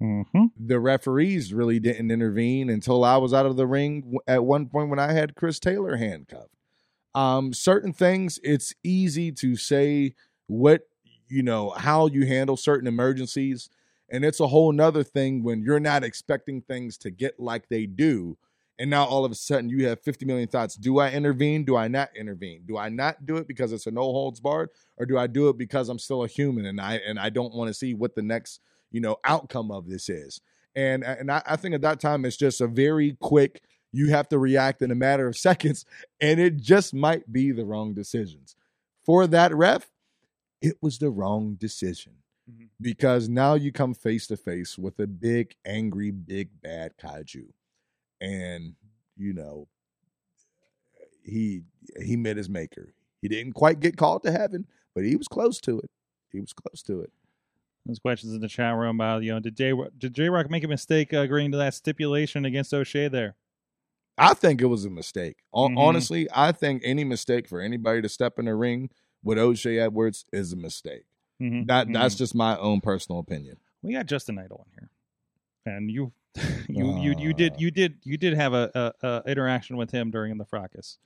Mhm. 0.00 0.50
The 0.58 0.78
referees 0.78 1.54
really 1.54 1.80
didn't 1.80 2.10
intervene 2.10 2.68
until 2.68 3.02
I 3.02 3.16
was 3.16 3.32
out 3.32 3.46
of 3.46 3.56
the 3.56 3.66
ring 3.66 4.16
at 4.26 4.44
one 4.44 4.66
point 4.68 4.90
when 4.90 4.98
I 4.98 5.12
had 5.12 5.34
Chris 5.34 5.58
Taylor 5.58 5.96
handcuffed. 5.96 6.50
Um, 7.14 7.52
certain 7.54 7.92
things, 7.92 8.40
it's 8.44 8.74
easy 8.84 9.32
to 9.32 9.56
say 9.56 10.14
what 10.48 10.82
you 11.28 11.42
know 11.42 11.70
how 11.70 12.06
you 12.08 12.26
handle 12.26 12.56
certain 12.56 12.88
emergencies, 12.88 13.70
and 14.10 14.24
it's 14.24 14.40
a 14.40 14.48
whole 14.48 14.72
nother 14.72 15.04
thing 15.04 15.42
when 15.44 15.62
you're 15.62 15.80
not 15.80 16.04
expecting 16.04 16.62
things 16.62 16.98
to 16.98 17.10
get 17.10 17.40
like 17.40 17.68
they 17.68 17.86
do, 17.86 18.38
and 18.78 18.90
now 18.90 19.04
all 19.04 19.24
of 19.24 19.32
a 19.32 19.34
sudden 19.36 19.68
you 19.70 19.86
have 19.88 20.00
50 20.00 20.26
million 20.26 20.48
thoughts. 20.48 20.76
Do 20.76 20.98
I 20.98 21.10
intervene? 21.10 21.64
Do 21.64 21.76
I 21.76 21.88
not 21.88 22.10
intervene? 22.16 22.62
Do 22.66 22.76
I 22.78 22.88
not 22.90 23.26
do 23.26 23.36
it 23.38 23.48
because 23.48 23.72
it's 23.72 23.86
a 23.86 23.90
no 23.90 24.02
holds 24.02 24.40
barred, 24.40 24.70
or 24.98 25.06
do 25.06 25.18
I 25.18 25.26
do 25.26 25.48
it 25.48 25.58
because 25.58 25.88
I'm 25.88 25.98
still 25.98 26.24
a 26.24 26.28
human 26.28 26.66
and 26.66 26.80
I 26.80 26.96
and 26.96 27.18
I 27.18 27.30
don't 27.30 27.54
want 27.54 27.68
to 27.68 27.74
see 27.74 27.94
what 27.94 28.14
the 28.14 28.22
next 28.22 28.60
you 28.96 29.00
know 29.00 29.16
outcome 29.24 29.70
of 29.70 29.88
this 29.88 30.08
is? 30.08 30.40
And 30.74 31.04
and 31.04 31.30
I, 31.30 31.42
I 31.46 31.56
think 31.56 31.74
at 31.74 31.82
that 31.82 32.00
time 32.00 32.24
it's 32.24 32.36
just 32.36 32.60
a 32.60 32.66
very 32.66 33.16
quick. 33.20 33.62
You 33.92 34.08
have 34.10 34.28
to 34.30 34.38
react 34.38 34.82
in 34.82 34.90
a 34.90 34.94
matter 35.06 35.26
of 35.28 35.36
seconds, 35.48 35.84
and 36.20 36.40
it 36.40 36.56
just 36.56 36.92
might 36.94 37.30
be 37.32 37.52
the 37.52 37.64
wrong 37.64 37.94
decisions 37.94 38.56
for 39.04 39.26
that 39.28 39.54
ref. 39.54 39.90
it 40.62 40.76
was 40.82 40.98
the 40.98 41.10
wrong 41.10 41.54
decision 41.66 42.14
Mhm. 42.50 42.68
because 42.80 43.28
now 43.28 43.54
you 43.54 43.70
come 43.72 43.92
face 43.94 44.26
to 44.28 44.36
face 44.36 44.78
with 44.78 44.98
a 45.00 45.06
big, 45.06 45.54
angry, 45.64 46.10
big, 46.12 46.48
bad 46.62 46.96
kaiju. 46.96 47.46
And, 48.20 48.74
you 49.16 49.32
know, 49.34 49.68
he 51.24 51.62
he 52.02 52.16
met 52.16 52.36
his 52.36 52.48
maker. 52.48 52.94
He 53.22 53.28
didn't 53.28 53.52
quite 53.54 53.80
get 53.80 53.96
called 53.96 54.22
to 54.24 54.32
heaven, 54.32 54.66
but 54.94 55.04
he 55.04 55.16
was 55.16 55.28
close 55.28 55.60
to 55.62 55.78
it. 55.80 55.90
He 56.30 56.40
was 56.40 56.52
close 56.52 56.82
to 56.84 57.00
it. 57.00 57.12
There's 57.86 57.98
questions 58.00 58.34
in 58.34 58.40
the 58.40 58.48
chat 58.48 58.74
room 58.74 58.96
about 59.00 59.22
you 59.22 59.32
know 59.32 59.40
did 59.40 59.56
J 59.56 59.72
did 59.98 60.14
J 60.14 60.28
Rock 60.28 60.50
make 60.50 60.64
a 60.64 60.68
mistake 60.68 61.14
uh, 61.14 61.18
agreeing 61.18 61.52
to 61.52 61.58
that 61.58 61.74
stipulation 61.74 62.44
against 62.44 62.74
O'Shay 62.74 63.08
there? 63.08 63.36
I 64.18 64.34
think 64.34 64.60
it 64.60 64.66
was 64.66 64.84
a 64.84 64.90
mistake. 64.90 65.36
Mhm. 65.54 65.76
Honestly, 65.78 66.26
I 66.34 66.50
think 66.52 66.82
any 66.84 67.04
mistake 67.04 67.48
for 67.48 67.60
anybody 67.60 68.02
to 68.02 68.08
step 68.08 68.38
in 68.38 68.46
the 68.46 68.54
ring 68.54 68.90
with 69.22 69.38
O'Shay 69.38 69.78
Edwards 69.78 70.24
is 70.32 70.52
a 70.52 70.56
mistake. 70.56 71.04
Mhm, 71.40 71.66
That 71.66 71.92
that's 71.92 72.14
just 72.14 72.34
my 72.34 72.56
own 72.58 72.80
personal 72.80 73.18
opinion. 73.20 73.58
we 73.82 73.92
got 73.92 74.06
Justin 74.06 74.38
Idol 74.38 74.66
in 74.66 74.72
here, 74.80 74.90
and 75.76 75.90
you 75.90 76.12
you 76.68 76.98
you 76.98 77.14
you 77.18 77.32
did 77.34 77.52
Ah. 77.52 77.56
you 77.58 77.70
did 77.70 77.98
you 78.04 78.16
did 78.16 78.34
have 78.34 78.52
a, 78.52 78.92
a, 79.02 79.06
a 79.06 79.30
interaction 79.30 79.76
with 79.76 79.90
him 79.90 80.10
during 80.10 80.36
the 80.38 80.44
fracas. 80.44 80.98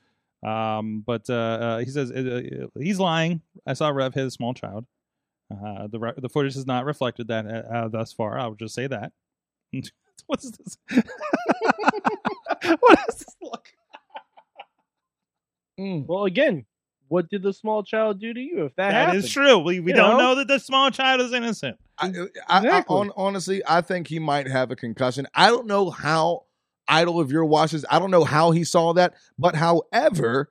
Um, 0.43 1.03
but 1.07 1.29
uh, 1.29 1.35
uh, 1.35 1.79
he 1.81 1.87
says 1.87 2.11
uh, 2.11 2.43
uh, 2.75 2.81
he's 2.81 2.99
lying. 2.99 3.43
I 3.67 3.75
saw 3.75 3.91
Rev 3.91 4.15
hit 4.15 4.27
a 4.27 4.31
small 4.31 4.55
child. 4.55 4.87
Uh, 5.51 5.87
the 5.89 5.99
re- 5.99 6.13
the 6.17 6.29
footage 6.29 6.55
has 6.55 6.67
not 6.67 6.85
reflected 6.85 7.29
that 7.29 7.47
uh, 7.47 7.75
uh, 7.75 7.89
thus 7.89 8.13
far. 8.13 8.39
I 8.39 8.47
would 8.47 8.59
just 8.59 8.75
say 8.75 8.87
that. 8.87 9.13
What's 10.27 10.51
this? 10.51 10.77
what 12.81 12.99
is 13.09 13.15
this 13.17 13.37
look? 13.43 13.67
Mm. 15.79 16.07
Well, 16.07 16.25
again, 16.25 16.67
what 17.09 17.29
did 17.29 17.43
the 17.43 17.53
small 17.53 17.83
child 17.83 18.21
do 18.21 18.33
to 18.33 18.41
you? 18.41 18.67
If 18.67 18.77
that, 18.77 18.91
That 18.91 19.07
happened? 19.07 19.25
is 19.25 19.31
true. 19.33 19.59
We 19.59 19.81
we 19.81 19.91
You 19.91 19.97
don't 19.97 20.19
know? 20.19 20.19
know 20.19 20.35
that 20.37 20.49
the 20.49 20.59
small 20.61 20.91
child 20.91 21.21
is 21.21 21.33
innocent. 21.33 21.79
I, 21.99 22.07
I, 22.07 22.11
I, 22.49 22.59
Exactly. 22.59 22.97
on, 22.97 23.13
honestly, 23.17 23.63
I 23.67 23.81
think 23.81 24.07
he 24.07 24.19
might 24.19 24.47
have 24.47 24.71
a 24.71 24.77
concussion. 24.77 25.27
I 25.35 25.49
don't 25.49 25.67
know 25.67 25.91
how 25.91 26.45
Idol 26.89 27.21
of 27.21 27.31
your 27.31 27.45
watches. 27.45 27.85
I 27.91 27.99
don't 27.99 28.11
know 28.11 28.25
how 28.25 28.51
he 28.51 28.65
saw 28.65 28.93
that, 28.95 29.15
but 29.39 29.55
however, 29.55 30.51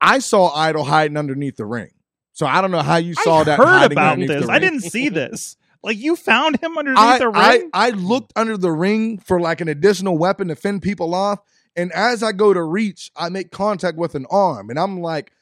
I 0.00 0.20
saw 0.20 0.54
Idol 0.54 0.84
hiding 0.84 1.16
underneath 1.16 1.56
the 1.56 1.66
ring. 1.66 1.90
So 2.38 2.46
I 2.46 2.60
don't 2.60 2.70
know 2.70 2.82
how 2.82 2.98
you 2.98 3.14
saw 3.14 3.40
I 3.40 3.44
that. 3.44 3.58
heard 3.58 3.90
about 3.90 4.16
this. 4.16 4.48
I 4.48 4.60
didn't 4.60 4.82
see 4.82 5.08
this. 5.08 5.56
Like 5.82 5.98
you 5.98 6.14
found 6.14 6.60
him 6.62 6.78
underneath 6.78 7.00
I, 7.00 7.18
the 7.18 7.28
ring. 7.30 7.70
I 7.74 7.90
looked 7.90 8.32
under 8.36 8.56
the 8.56 8.70
ring 8.70 9.18
for 9.18 9.40
like 9.40 9.60
an 9.60 9.66
additional 9.66 10.16
weapon 10.16 10.46
to 10.46 10.54
fend 10.54 10.82
people 10.82 11.16
off. 11.16 11.40
And 11.74 11.90
as 11.90 12.22
I 12.22 12.30
go 12.30 12.54
to 12.54 12.62
reach, 12.62 13.10
I 13.16 13.28
make 13.28 13.50
contact 13.50 13.98
with 13.98 14.14
an 14.14 14.24
arm. 14.30 14.70
And 14.70 14.78
I'm 14.78 15.00
like, 15.00 15.32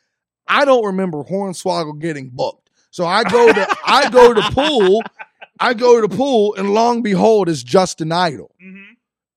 I 0.49 0.64
don't 0.64 0.86
remember 0.86 1.22
Hornswoggle 1.22 1.99
getting 2.01 2.30
booked. 2.32 2.70
So 2.90 3.05
I 3.05 3.24
go 3.24 3.53
to 3.53 3.76
I 3.84 4.09
go 4.09 4.32
to 4.32 4.40
pool, 4.53 5.03
I 5.61 5.74
go 5.74 6.01
to 6.01 6.09
pool, 6.09 6.55
and 6.55 6.72
long 6.72 7.03
behold, 7.03 7.51
it's 7.51 7.62
Justin 7.62 8.11
Idol. 8.11 8.55
Mhm. 8.64 8.84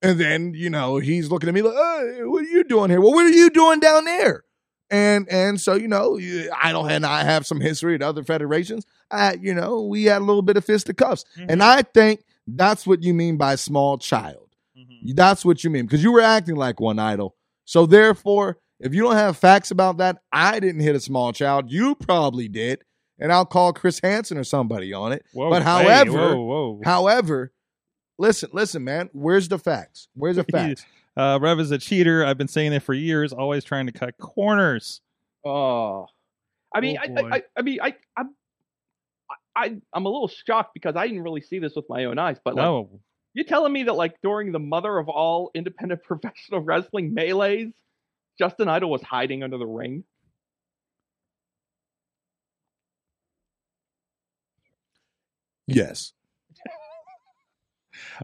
And 0.02 0.18
then, 0.18 0.54
you 0.54 0.70
know, 0.70 0.96
he's 1.00 1.30
looking 1.30 1.50
at 1.50 1.54
me 1.56 1.62
like, 1.62 1.76
what 1.76 2.46
are 2.46 2.48
you 2.48 2.64
doing 2.64 2.90
here? 2.90 3.02
Well, 3.02 3.12
what 3.12 3.26
are 3.26 3.30
you 3.36 3.50
doing 3.50 3.82
down 3.82 4.06
there? 4.06 4.46
And 4.92 5.30
and 5.30 5.62
so, 5.62 5.76
you 5.76 5.88
know, 5.88 6.20
Idol 6.64 6.88
and 6.88 7.06
I 7.06 7.24
have 7.24 7.46
some 7.46 7.62
history 7.62 7.96
at 7.96 8.02
other 8.02 8.24
federations. 8.24 8.86
I, 9.12 9.34
you 9.42 9.54
know, 9.54 9.84
we 9.84 10.06
had 10.06 10.22
a 10.22 10.26
little 10.26 10.42
bit 10.42 10.58
of 10.58 10.66
fisticuffs. 10.66 11.26
And 11.38 11.62
I 11.62 11.84
think 11.84 12.24
that's 12.48 12.88
what 12.88 13.04
you 13.04 13.14
mean 13.14 13.38
by 13.38 13.56
small 13.56 13.98
child. 14.00 14.50
Mhm. 14.78 15.16
That's 15.16 15.46
what 15.46 15.64
you 15.64 15.70
mean. 15.70 15.86
Because 15.86 16.04
you 16.04 16.12
were 16.12 16.22
acting 16.22 16.56
like 16.56 16.80
one 16.80 16.98
idol. 16.98 17.36
So 17.66 17.86
therefore, 17.86 18.58
if 18.80 18.94
you 18.96 19.04
don't 19.04 19.16
have 19.16 19.38
facts 19.38 19.70
about 19.72 19.98
that, 19.98 20.22
I 20.32 20.60
didn't 20.60 20.82
hit 20.82 20.96
a 20.96 21.00
small 21.00 21.34
child. 21.34 21.72
You 21.72 21.94
probably 21.96 22.48
did. 22.48 22.84
And 23.20 23.32
I'll 23.34 23.46
call 23.46 23.74
Chris 23.74 24.00
Hansen 24.02 24.38
or 24.38 24.44
somebody 24.44 24.94
on 24.94 25.12
it. 25.12 25.24
Whoa, 25.34 25.50
but 25.50 25.62
hey, 25.62 25.66
however, 25.70 26.36
whoa, 26.36 26.42
whoa. 26.42 26.82
However, 26.86 27.52
listen, 28.18 28.50
listen, 28.54 28.84
man. 28.84 29.10
Where's 29.14 29.50
the 29.50 29.60
facts? 29.60 30.08
Where's 30.16 30.38
the 30.38 30.44
facts? 30.52 30.86
Uh, 31.20 31.38
Rev 31.38 31.60
is 31.60 31.72
a 31.72 31.78
cheater. 31.78 32.26
I've 32.26 32.38
been 32.38 32.48
saying 32.48 32.72
it 32.72 32.82
for 32.82 32.94
years. 32.94 33.34
Always 33.34 33.66
trying 33.66 33.88
to 33.88 33.92
cut 33.92 34.18
corners. 34.18 35.02
Oh, 35.46 36.08
I 36.74 36.80
mean, 36.80 36.98
Oh, 36.98 37.02
I. 37.02 37.22
I, 37.22 37.36
I, 37.36 37.44
I 37.58 37.62
mean, 37.62 37.80
I, 37.82 37.96
I'm, 38.16 38.36
I, 39.54 39.78
I'm 39.92 40.06
a 40.06 40.10
little 40.10 40.30
shocked 40.30 40.74
because 40.74 40.96
I 40.96 41.08
didn't 41.08 41.24
really 41.24 41.42
see 41.42 41.60
this 41.60 41.76
with 41.76 41.84
my 41.90 42.06
own 42.06 42.18
eyes. 42.20 42.38
But 42.42 42.56
like, 42.56 42.64
No, 42.64 43.02
you're 43.34 43.44
telling 43.44 43.74
me 43.74 43.84
that 43.84 43.94
like 43.96 44.16
during 44.24 44.54
the 44.54 44.60
mother 44.60 44.98
of 44.98 45.10
all 45.10 45.52
independent 45.56 46.04
professional 46.04 46.62
wrestling 46.62 47.14
melees, 47.14 47.74
Justin 48.38 48.70
Idol 48.70 48.90
was 48.90 49.02
hiding 49.02 49.44
under 49.44 49.58
the 49.58 49.68
ring. 49.68 50.06
Yes. 55.68 56.14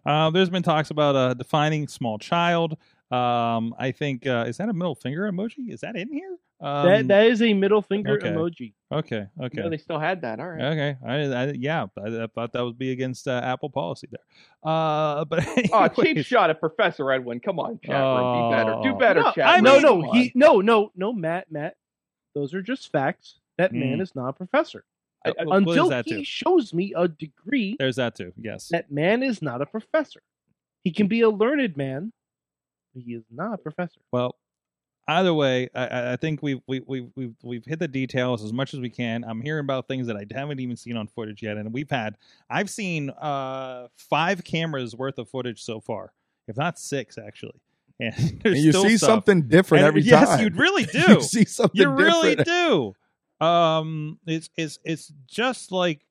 Uh, 0.05 0.29
there's 0.31 0.49
been 0.49 0.63
talks 0.63 0.91
about 0.91 1.15
uh, 1.15 1.33
defining 1.33 1.87
small 1.87 2.17
child. 2.17 2.77
Um, 3.11 3.75
I 3.77 3.91
think 3.91 4.25
uh, 4.25 4.45
is 4.47 4.57
that 4.57 4.69
a 4.69 4.73
middle 4.73 4.95
finger 4.95 5.31
emoji? 5.31 5.69
Is 5.71 5.81
that 5.81 5.95
in 5.95 6.11
here? 6.11 6.37
Um, 6.61 6.87
that 6.87 7.07
that 7.09 7.27
is 7.27 7.41
a 7.41 7.53
middle 7.53 7.81
finger 7.81 8.13
okay. 8.13 8.29
emoji. 8.29 8.73
okay, 8.91 9.27
okay. 9.41 9.61
know, 9.61 9.69
they 9.69 9.77
still 9.77 9.99
had 9.99 10.21
that. 10.21 10.39
All 10.39 10.47
right. 10.49 10.61
Okay, 10.61 10.95
I, 11.05 11.15
I 11.15 11.51
yeah, 11.51 11.85
I, 12.03 12.23
I 12.23 12.27
thought 12.33 12.53
that 12.53 12.63
would 12.63 12.77
be 12.79 12.91
against 12.91 13.27
uh, 13.27 13.41
Apple 13.43 13.69
policy 13.69 14.07
there. 14.09 14.23
Uh, 14.63 15.25
but 15.25 15.45
Oh, 15.73 15.87
cheap 15.89 16.25
shot 16.25 16.49
at 16.49 16.59
Professor 16.59 17.11
Edwin. 17.11 17.41
Come 17.41 17.59
on, 17.59 17.79
chat 17.83 18.01
room. 18.01 18.49
Be 18.49 18.55
better. 18.55 18.73
Oh. 18.73 18.83
Do 18.83 18.93
better, 18.95 19.21
no, 19.21 19.31
chat 19.33 19.47
I 19.47 19.55
room. 19.55 19.63
no, 19.65 19.79
no, 19.79 20.11
he, 20.13 20.31
no, 20.33 20.61
no, 20.61 20.91
no, 20.95 21.13
Matt, 21.13 21.51
Matt. 21.51 21.75
Those 22.33 22.53
are 22.53 22.61
just 22.61 22.91
facts. 22.91 23.39
That 23.57 23.71
man 23.73 23.99
Mm. 23.99 24.01
is 24.01 24.15
not 24.15 24.29
a 24.29 24.33
professor. 24.33 24.83
I- 25.25 25.43
well, 25.45 25.57
Until 25.57 25.89
that 25.89 26.05
he 26.05 26.17
too. 26.17 26.23
shows 26.23 26.73
me 26.73 26.93
a 26.95 27.07
degree, 27.07 27.75
There's 27.79 27.95
that 27.97 28.15
too. 28.15 28.33
Yes. 28.37 28.67
that 28.69 28.91
man 28.91 29.23
is 29.23 29.41
not 29.41 29.61
a 29.61 29.65
professor. 29.65 30.21
He 30.83 30.91
can 30.91 31.07
be 31.07 31.21
a 31.21 31.29
learned 31.29 31.75
man, 31.77 32.11
but 32.93 33.03
he 33.03 33.13
is 33.13 33.23
not 33.31 33.53
a 33.53 33.57
professor. 33.57 33.99
Well, 34.11 34.35
either 35.07 35.33
way, 35.33 35.69
I- 35.75 35.87
I, 35.87 36.13
I 36.13 36.15
think 36.15 36.41
we've 36.43 36.61
we, 36.67 36.81
we, 36.87 37.07
we've 37.15 37.35
we've 37.43 37.65
hit 37.65 37.79
the 37.79 37.87
details 37.87 38.43
as 38.43 38.53
much 38.53 38.73
as 38.73 38.79
we 38.79 38.89
can. 38.89 39.23
I'm 39.23 39.41
hearing 39.41 39.63
about 39.65 39.87
things 39.87 40.07
that 40.07 40.15
I 40.15 40.25
haven't 40.31 40.59
even 40.59 40.75
seen 40.75 40.97
on 40.97 41.07
footage 41.07 41.41
yet, 41.43 41.57
and 41.57 41.73
we've 41.73 41.89
had 41.89 42.17
I've 42.49 42.69
seen 42.69 43.09
uh 43.11 43.87
five 43.97 44.43
cameras 44.43 44.95
worth 44.95 45.17
of 45.17 45.29
footage 45.29 45.61
so 45.63 45.79
far, 45.79 46.13
if 46.47 46.55
not 46.57 46.77
six 46.79 47.17
actually. 47.17 47.59
And, 47.99 48.13
there's 48.43 48.55
And 48.55 48.63
you 48.63 48.71
still 48.73 48.83
see 48.83 48.97
stuff. 48.97 49.07
something 49.07 49.43
different 49.43 49.83
And 49.83 49.87
every 49.87 50.01
yes, 50.01 50.27
time. 50.27 50.39
Yes, 50.39 50.49
you 50.53 50.59
really 50.59 50.83
do. 50.85 51.13
you 51.13 51.21
see 51.21 51.45
something 51.45 51.79
you 51.81 51.89
really 51.89 52.35
different. 52.35 52.47
do. 52.47 52.95
Um, 53.41 54.19
it's 54.25 54.49
it's 54.55 54.79
it's 54.83 55.11
just 55.27 55.71
like 55.71 56.05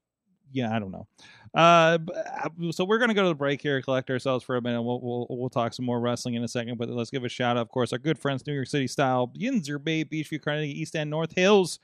yeah, 0.52 0.74
I 0.74 0.78
don't 0.78 0.92
know. 0.92 1.06
Uh, 1.54 1.98
uh, 2.14 2.48
so 2.72 2.84
we're 2.84 2.98
gonna 2.98 3.14
go 3.14 3.22
to 3.22 3.28
the 3.28 3.34
break 3.34 3.62
here, 3.62 3.80
collect 3.80 4.10
ourselves 4.10 4.44
for 4.44 4.56
a 4.56 4.62
minute. 4.62 4.82
We'll 4.82 5.00
we'll 5.00 5.26
we'll 5.30 5.50
talk 5.50 5.72
some 5.72 5.84
more 5.84 6.00
wrestling 6.00 6.34
in 6.34 6.44
a 6.44 6.48
second, 6.48 6.78
but 6.78 6.88
let's 6.88 7.10
give 7.10 7.24
a 7.24 7.28
shout 7.28 7.56
out, 7.56 7.62
of 7.62 7.68
course, 7.68 7.92
our 7.92 7.98
good 7.98 8.18
friends, 8.18 8.46
New 8.46 8.54
York 8.54 8.68
City 8.68 8.86
style, 8.86 9.32
Yinzer 9.36 9.82
Bay, 9.82 10.04
Beechview, 10.04 10.42
Carnegie, 10.42 10.80
East 10.80 10.96
End, 10.96 11.10
North 11.10 11.34
Hills. 11.34 11.78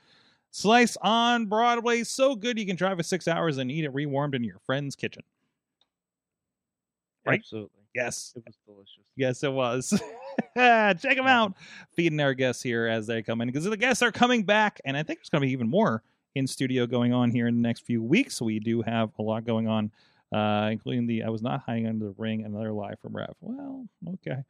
Slice 0.53 0.97
on 1.01 1.45
Broadway, 1.45 2.03
so 2.03 2.35
good 2.35 2.59
you 2.59 2.65
can 2.65 2.75
drive 2.75 2.97
for 2.97 3.03
six 3.03 3.25
hours 3.25 3.57
and 3.57 3.71
eat 3.71 3.85
it 3.85 3.93
rewarmed 3.93 4.35
in 4.35 4.43
your 4.43 4.59
friend's 4.65 4.97
kitchen. 4.97 5.23
Right. 7.25 7.39
Absolutely, 7.39 7.79
Yes, 7.95 8.33
it 8.35 8.43
was 8.45 8.57
delicious. 8.65 9.05
Yes, 9.15 9.43
it 9.43 9.53
was. 9.53 10.01
Check 11.01 11.17
them 11.17 11.27
out. 11.27 11.53
Feeding 11.95 12.19
our 12.19 12.33
guests 12.33 12.63
here 12.63 12.87
as 12.87 13.07
they 13.07 13.21
come 13.21 13.41
in 13.41 13.47
because 13.47 13.65
the 13.65 13.77
guests 13.77 14.01
are 14.01 14.11
coming 14.11 14.43
back, 14.43 14.79
and 14.85 14.95
I 14.95 15.03
think 15.03 15.19
there's 15.19 15.29
going 15.29 15.41
to 15.41 15.47
be 15.47 15.53
even 15.53 15.69
more 15.69 16.03
in 16.35 16.47
studio 16.47 16.85
going 16.85 17.13
on 17.13 17.31
here 17.31 17.47
in 17.47 17.55
the 17.55 17.67
next 17.67 17.81
few 17.81 18.01
weeks. 18.01 18.41
We 18.41 18.59
do 18.59 18.81
have 18.81 19.11
a 19.19 19.21
lot 19.21 19.45
going 19.45 19.67
on, 19.67 19.91
uh, 20.33 20.69
including 20.71 21.07
the 21.07 21.23
I 21.23 21.29
was 21.29 21.41
not 21.41 21.63
hiding 21.65 21.87
under 21.87 22.05
the 22.05 22.15
ring, 22.17 22.43
another 22.45 22.71
live 22.71 22.99
from 22.99 23.15
Rev. 23.15 23.33
Well, 23.41 23.87
okay. 24.15 24.43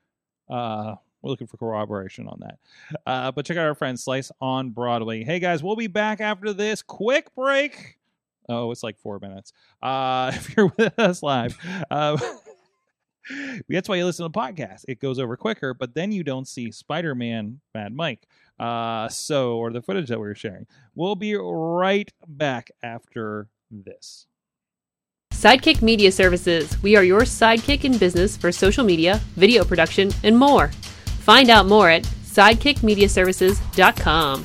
Uh, 0.50 0.96
we're 1.22 1.30
looking 1.30 1.48
for 1.48 1.58
corroboration 1.58 2.28
on 2.28 2.40
that. 2.42 2.60
Uh, 3.06 3.32
but 3.32 3.46
check 3.46 3.58
out 3.58 3.66
our 3.66 3.76
friend 3.76 4.00
Slice 4.00 4.32
on 4.42 4.72
Broadway. 4.72 5.24
Hey 5.24 5.40
guys, 5.40 5.64
we'll 5.64 5.76
be 5.76 5.88
back 5.88 6.20
after 6.20 6.54
this 6.54 6.82
quick 6.82 7.34
break. 7.36 7.98
Oh, 8.50 8.72
it's 8.72 8.84
like 8.84 8.98
four 8.98 9.20
minutes. 9.20 9.54
Uh, 9.82 10.32
if 10.36 10.56
you're 10.56 10.72
with 10.78 10.98
us 11.00 11.22
live, 11.22 11.58
uh, 11.90 12.18
that's 13.70 13.90
why 13.90 13.96
you 13.96 14.06
listen 14.06 14.26
to 14.26 14.32
the 14.32 14.40
podcast. 14.40 14.86
It 14.88 15.00
goes 15.00 15.20
over 15.20 15.38
quicker, 15.38 15.74
but 15.74 15.94
then 15.94 16.12
you 16.12 16.24
don't 16.24 16.48
see 16.48 16.72
Spider 16.72 17.16
Man 17.16 17.62
Mad 17.74 17.94
Mike. 17.94 18.28
Uh, 18.60 19.08
so, 19.10 19.58
or 19.58 19.72
the 19.72 19.82
footage 19.82 20.10
that 20.10 20.20
we 20.20 20.28
were 20.28 20.36
sharing. 20.36 20.68
We'll 20.94 21.16
be 21.16 21.36
right 21.36 22.12
back 22.28 22.70
after 22.84 23.48
this. 23.72 24.28
Sidekick 25.34 25.82
Media 25.82 26.12
Services. 26.12 26.80
We 26.84 26.96
are 26.96 27.04
your 27.04 27.22
sidekick 27.22 27.84
in 27.84 27.98
business 27.98 28.38
for 28.38 28.52
social 28.52 28.84
media, 28.84 29.20
video 29.36 29.64
production, 29.64 30.12
and 30.24 30.38
more. 30.38 30.68
Find 31.22 31.50
out 31.50 31.66
more 31.66 31.90
at 31.90 32.04
sidekickmediaservices.com. 32.04 34.44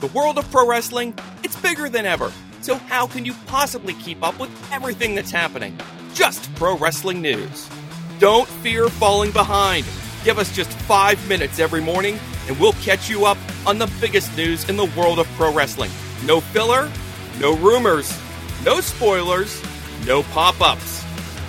The 0.00 0.06
world 0.08 0.36
of 0.36 0.50
pro 0.50 0.68
wrestling, 0.68 1.14
it's 1.42 1.56
bigger 1.56 1.88
than 1.88 2.04
ever. 2.04 2.30
So 2.60 2.74
how 2.74 3.06
can 3.06 3.24
you 3.24 3.32
possibly 3.46 3.94
keep 3.94 4.22
up 4.22 4.38
with 4.38 4.50
everything 4.70 5.14
that's 5.14 5.30
happening? 5.30 5.78
Just 6.14 6.54
pro 6.54 6.78
wrestling 6.78 7.20
news. 7.20 7.68
Don't 8.20 8.48
fear 8.48 8.88
falling 8.88 9.32
behind. 9.32 9.84
Give 10.22 10.38
us 10.38 10.54
just 10.54 10.70
five 10.70 11.28
minutes 11.28 11.58
every 11.58 11.80
morning 11.82 12.20
and 12.46 12.56
we'll 12.60 12.74
catch 12.74 13.10
you 13.10 13.24
up 13.26 13.36
on 13.66 13.78
the 13.78 13.90
biggest 14.00 14.36
news 14.36 14.68
in 14.68 14.76
the 14.76 14.84
world 14.96 15.18
of 15.18 15.26
pro 15.32 15.52
wrestling. 15.52 15.90
No 16.24 16.40
filler, 16.40 16.88
no 17.40 17.56
rumors, 17.56 18.16
no 18.64 18.80
spoilers, 18.80 19.60
no 20.06 20.22
pop 20.22 20.60
ups. 20.60 21.04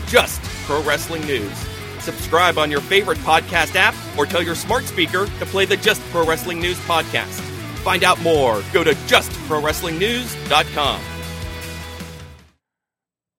Just 0.08 0.42
pro 0.66 0.82
wrestling 0.84 1.22
news. 1.28 1.54
Subscribe 2.00 2.58
on 2.58 2.72
your 2.72 2.82
favorite 2.82 3.20
podcast 3.20 3.76
app 3.76 3.94
or 4.18 4.26
tell 4.26 4.42
your 4.42 4.56
smart 4.56 4.86
speaker 4.86 5.28
to 5.28 5.46
play 5.46 5.66
the 5.66 5.78
Just 5.78 6.02
Pro 6.12 6.26
Wrestling 6.26 6.60
News 6.60 6.80
podcast. 6.82 7.40
Find 7.84 8.04
out 8.04 8.20
more. 8.22 8.64
Go 8.74 8.84
to 8.84 8.94
justprowrestlingnews.com. 8.94 11.15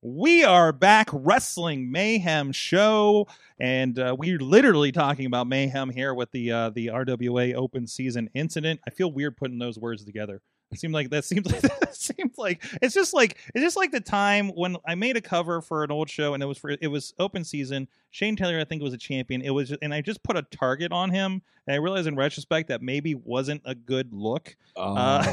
We 0.09 0.45
are 0.45 0.73
back, 0.73 1.09
Wrestling 1.13 1.91
Mayhem 1.91 2.53
show, 2.53 3.27
and 3.59 3.99
uh, 3.99 4.15
we're 4.17 4.39
literally 4.39 4.93
talking 4.93 5.27
about 5.27 5.49
mayhem 5.49 5.91
here 5.91 6.15
with 6.15 6.31
the 6.31 6.53
uh, 6.53 6.71
the 6.71 6.87
RWA 6.87 7.55
open 7.55 7.89
season 7.89 8.31
incident. 8.33 8.79
I 8.87 8.91
feel 8.91 9.11
weird 9.11 9.37
putting 9.37 9.59
those 9.59 9.81
words 9.81 10.05
together. 10.05 10.43
It 10.71 10.79
seemed 10.79 10.95
like 10.95 11.11
that 11.11 11.25
seems 11.25 11.47
like 11.53 11.63
that 11.63 11.97
seems 11.97 12.39
like 12.39 12.63
it's 12.81 12.95
just 12.95 13.15
like 13.15 13.37
it's 13.53 13.65
just 13.65 13.77
like 13.77 13.91
the 13.91 13.99
time 13.99 14.51
when 14.51 14.77
I 14.87 14.95
made 14.95 15.17
a 15.17 15.21
cover 15.21 15.61
for 15.61 15.83
an 15.83 15.91
old 15.91 16.09
show 16.09 16.35
and 16.35 16.43
it 16.43 16.47
was 16.47 16.59
for 16.59 16.71
it 16.71 16.87
was 16.87 17.13
open 17.19 17.43
season. 17.43 17.89
Shane 18.13 18.37
Taylor, 18.37 18.61
I 18.61 18.65
think, 18.65 18.85
was 18.85 18.95
a 18.95 18.99
champion. 18.99 19.43
It 19.43 19.51
was, 19.51 19.73
and 19.83 19.93
I 19.93 20.03
just 20.03 20.23
put 20.23 20.37
a 20.37 20.43
target 20.43 20.93
on 20.93 21.11
him, 21.11 21.43
and 21.67 21.75
I 21.75 21.79
realized 21.79 22.07
in 22.07 22.15
retrospect 22.15 22.69
that 22.69 22.81
maybe 22.81 23.17
wasn't 23.17 23.63
a 23.65 23.75
good 23.75 24.13
look. 24.13 24.57
Uh, 24.77 25.25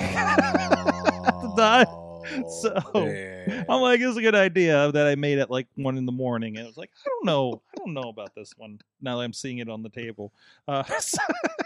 So, 2.61 2.79
damn. 2.93 3.65
I'm 3.69 3.81
like, 3.81 3.99
it's 3.99 4.17
a 4.17 4.21
good 4.21 4.35
idea 4.35 4.91
that 4.91 5.07
I 5.07 5.15
made 5.15 5.39
at 5.39 5.49
like 5.51 5.67
one 5.75 5.97
in 5.97 6.05
the 6.05 6.11
morning. 6.11 6.55
And 6.57 6.65
I 6.65 6.67
was 6.67 6.77
like, 6.77 6.89
I 7.05 7.09
don't 7.09 7.25
know, 7.25 7.61
I 7.71 7.77
don't 7.77 7.93
know 7.93 8.09
about 8.09 8.33
this 8.35 8.53
one. 8.57 8.79
Now 9.01 9.17
that 9.17 9.23
I'm 9.23 9.33
seeing 9.33 9.57
it 9.59 9.69
on 9.69 9.83
the 9.83 9.89
table, 9.89 10.31
uh, 10.67 10.83
so- 10.99 11.17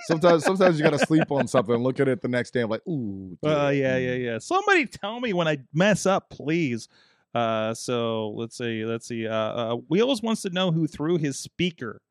sometimes 0.07 0.43
sometimes 0.43 0.77
you 0.79 0.83
gotta 0.83 0.99
sleep 1.05 1.31
on 1.31 1.47
something 1.47 1.75
look 1.75 1.99
at 1.99 2.07
it 2.07 2.21
the 2.21 2.27
next 2.27 2.51
day. 2.51 2.61
I'm 2.61 2.69
like, 2.69 2.85
ooh. 2.87 3.37
uh, 3.45 3.69
yeah, 3.69 3.97
mm. 3.97 4.05
yeah, 4.05 4.31
yeah. 4.31 4.37
Somebody 4.39 4.85
tell 4.85 5.19
me 5.19 5.33
when 5.33 5.47
I 5.47 5.59
mess 5.73 6.05
up, 6.05 6.29
please. 6.29 6.87
Uh, 7.35 7.73
so 7.73 8.29
let's 8.29 8.57
see, 8.57 8.83
let's 8.85 9.07
see. 9.07 9.27
Uh, 9.27 9.33
uh, 9.35 9.75
Wheels 9.89 10.21
wants 10.23 10.41
to 10.43 10.49
know 10.49 10.71
who 10.71 10.87
threw 10.87 11.17
his 11.17 11.37
speaker. 11.37 12.01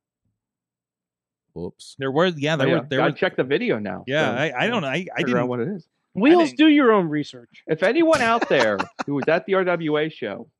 Whoops. 1.54 1.96
There 1.98 2.10
were, 2.12 2.26
yeah, 2.26 2.56
there 2.56 2.66
Oh, 2.66 2.70
yeah. 2.70 2.76
were, 2.80 2.86
there 2.88 2.98
Gotta 2.98 3.12
were. 3.12 3.16
check 3.16 3.36
the 3.36 3.42
video 3.44 3.78
now. 3.78 4.04
Yeah, 4.06 4.26
so, 4.36 4.42
I, 4.42 4.64
I 4.64 4.66
don't 4.68 4.82
know. 4.82 4.88
I, 4.88 5.06
I 5.14 5.16
figure 5.22 5.38
out 5.38 5.42
didn't. 5.42 5.48
what 5.48 5.60
it 5.60 5.68
is. 5.68 5.88
Wheels, 6.20 6.48
think- 6.50 6.58
do 6.58 6.68
your 6.68 6.92
own 6.92 7.08
research. 7.08 7.62
If 7.66 7.82
anyone 7.82 8.20
out 8.22 8.48
there 8.48 8.78
who 9.06 9.14
was 9.14 9.24
at 9.28 9.46
the 9.46 9.54
RWA 9.54 10.10
show 10.10 10.50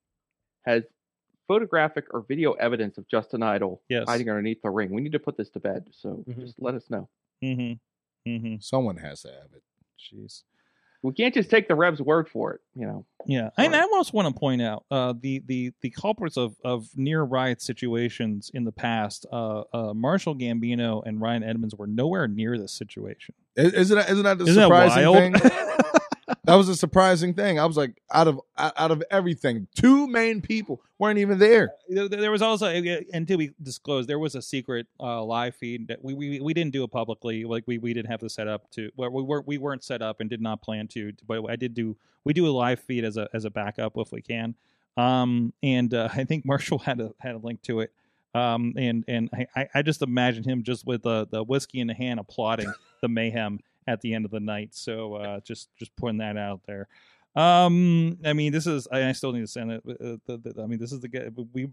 has 0.66 0.84
photographic 1.48 2.06
or 2.12 2.22
video 2.22 2.52
evidence 2.54 2.98
of 2.98 3.06
Justin 3.08 3.42
Idol 3.42 3.82
Yes. 3.88 4.04
hiding 4.08 4.28
underneath 4.28 4.60
the 4.62 4.70
ring, 4.70 4.90
we 4.90 5.00
need 5.00 5.12
to 5.12 5.18
put 5.20 5.36
this 5.36 5.48
to 5.50 5.60
bed. 5.60 5.88
So 5.92 6.24
Mhm. 6.28 6.40
just 6.40 6.60
let 6.60 6.74
us 6.74 6.90
know. 6.90 7.08
Mm-hmm. 7.42 8.30
Mm-hmm. 8.30 8.56
Someone 8.60 8.96
has 8.96 9.22
to 9.22 9.28
have 9.28 9.52
it. 9.54 9.62
Jeez. 9.98 10.42
We 11.06 11.12
can't 11.14 11.32
just 11.34 11.48
take 11.50 11.68
the 11.68 11.74
Rev's 11.74 12.00
word 12.02 12.28
for 12.28 12.52
it. 12.54 12.60
You 12.74 12.86
know, 12.86 13.06
Yeah, 13.26 13.50
and 13.56 13.74
I 13.74 13.80
almost 13.82 14.12
want 14.12 14.28
to 14.34 14.38
point 14.38 14.60
out 14.62 14.84
uh, 14.90 15.14
the 15.20 15.42
the 15.46 15.72
the 15.80 15.90
culprits 15.90 16.36
of 16.36 16.56
of 16.64 16.88
near 16.96 17.22
riot 17.22 17.62
situations 17.62 18.50
in 18.52 18.64
the 18.64 18.72
past. 18.72 19.24
Uh, 19.32 19.62
uh, 19.72 19.94
Marshall 19.94 20.34
Gambino 20.36 21.02
and 21.06 21.20
Ryan 21.20 21.42
Edmonds 21.44 21.74
were 21.74 21.86
nowhere 21.86 22.26
near 22.28 22.58
this 22.58 22.72
situation. 22.72 23.34
Is- 23.56 23.72
Isn't 23.72 23.96
that, 23.98 24.10
isn't 24.10 24.24
that 24.24 24.38
the 24.38 24.44
Isn't 24.44 24.56
that 24.56 24.64
surprising 24.66 25.10
wild? 25.10 25.40
thing? 25.40 25.50
That 26.44 26.54
was 26.56 26.68
a 26.68 26.74
surprising 26.76 27.34
thing. 27.34 27.58
I 27.60 27.66
was 27.66 27.76
like, 27.76 28.00
out 28.10 28.26
of 28.28 28.40
out 28.58 28.90
of 28.90 29.02
everything, 29.10 29.68
two 29.74 30.06
main 30.08 30.40
people 30.40 30.80
weren't 30.98 31.18
even 31.18 31.38
there. 31.38 31.72
there, 31.88 32.08
there 32.08 32.30
was 32.30 32.42
also 32.42 32.66
uh, 32.66 33.00
until 33.12 33.38
we 33.38 33.52
disclosed 33.62 34.08
there 34.08 34.18
was 34.18 34.34
a 34.34 34.42
secret 34.42 34.86
uh, 34.98 35.22
live 35.22 35.54
feed 35.54 35.88
that 35.88 36.02
we, 36.02 36.14
we 36.14 36.40
we 36.40 36.52
didn't 36.54 36.72
do 36.72 36.82
it 36.84 36.90
publicly. 36.90 37.44
Like 37.44 37.64
we, 37.66 37.78
we 37.78 37.94
didn't 37.94 38.10
have 38.10 38.20
the 38.20 38.30
setup 38.30 38.70
to 38.72 38.90
well, 38.96 39.10
we 39.10 39.22
weren't 39.22 39.46
we 39.46 39.58
weren't 39.58 39.84
set 39.84 40.02
up 40.02 40.20
and 40.20 40.28
did 40.28 40.40
not 40.40 40.62
plan 40.62 40.88
to 40.88 41.12
but 41.28 41.48
I 41.48 41.56
did 41.56 41.74
do 41.74 41.96
we 42.24 42.32
do 42.32 42.46
a 42.46 42.50
live 42.50 42.80
feed 42.80 43.04
as 43.04 43.16
a 43.16 43.28
as 43.32 43.44
a 43.44 43.50
backup 43.50 43.96
if 43.96 44.10
we 44.10 44.20
can. 44.22 44.54
Um 44.96 45.52
and 45.62 45.92
uh, 45.94 46.08
I 46.14 46.24
think 46.24 46.44
Marshall 46.44 46.78
had 46.78 47.00
a 47.00 47.12
had 47.20 47.34
a 47.36 47.38
link 47.38 47.62
to 47.62 47.80
it. 47.80 47.92
Um 48.34 48.74
and 48.76 49.04
and 49.06 49.30
I 49.32 49.46
I- 49.54 49.68
I 49.76 49.82
just 49.82 50.02
imagine 50.02 50.42
him 50.44 50.64
just 50.64 50.86
with 50.86 51.02
the 51.02 51.26
the 51.30 51.44
whiskey 51.44 51.78
in 51.80 51.86
the 51.86 51.94
hand 51.94 52.18
applauding 52.18 52.72
the 53.02 53.08
mayhem 53.08 53.60
at 53.86 54.00
the 54.00 54.14
end 54.14 54.24
of 54.24 54.30
the 54.30 54.40
night 54.40 54.74
so 54.74 55.14
uh 55.14 55.40
just 55.40 55.68
just 55.76 55.94
putting 55.96 56.18
that 56.18 56.36
out 56.36 56.60
there 56.66 56.88
um, 57.36 58.16
I 58.24 58.32
mean, 58.32 58.50
this 58.50 58.66
is. 58.66 58.88
I, 58.90 59.10
I 59.10 59.12
still 59.12 59.30
need 59.30 59.42
to 59.42 59.46
send 59.46 59.70
it. 59.70 59.82
Uh, 59.86 60.16
the, 60.26 60.38
the, 60.54 60.62
I 60.62 60.66
mean, 60.66 60.78
this 60.78 60.90
is 60.90 61.00
the 61.00 61.08
guy. 61.08 61.28
We 61.52 61.68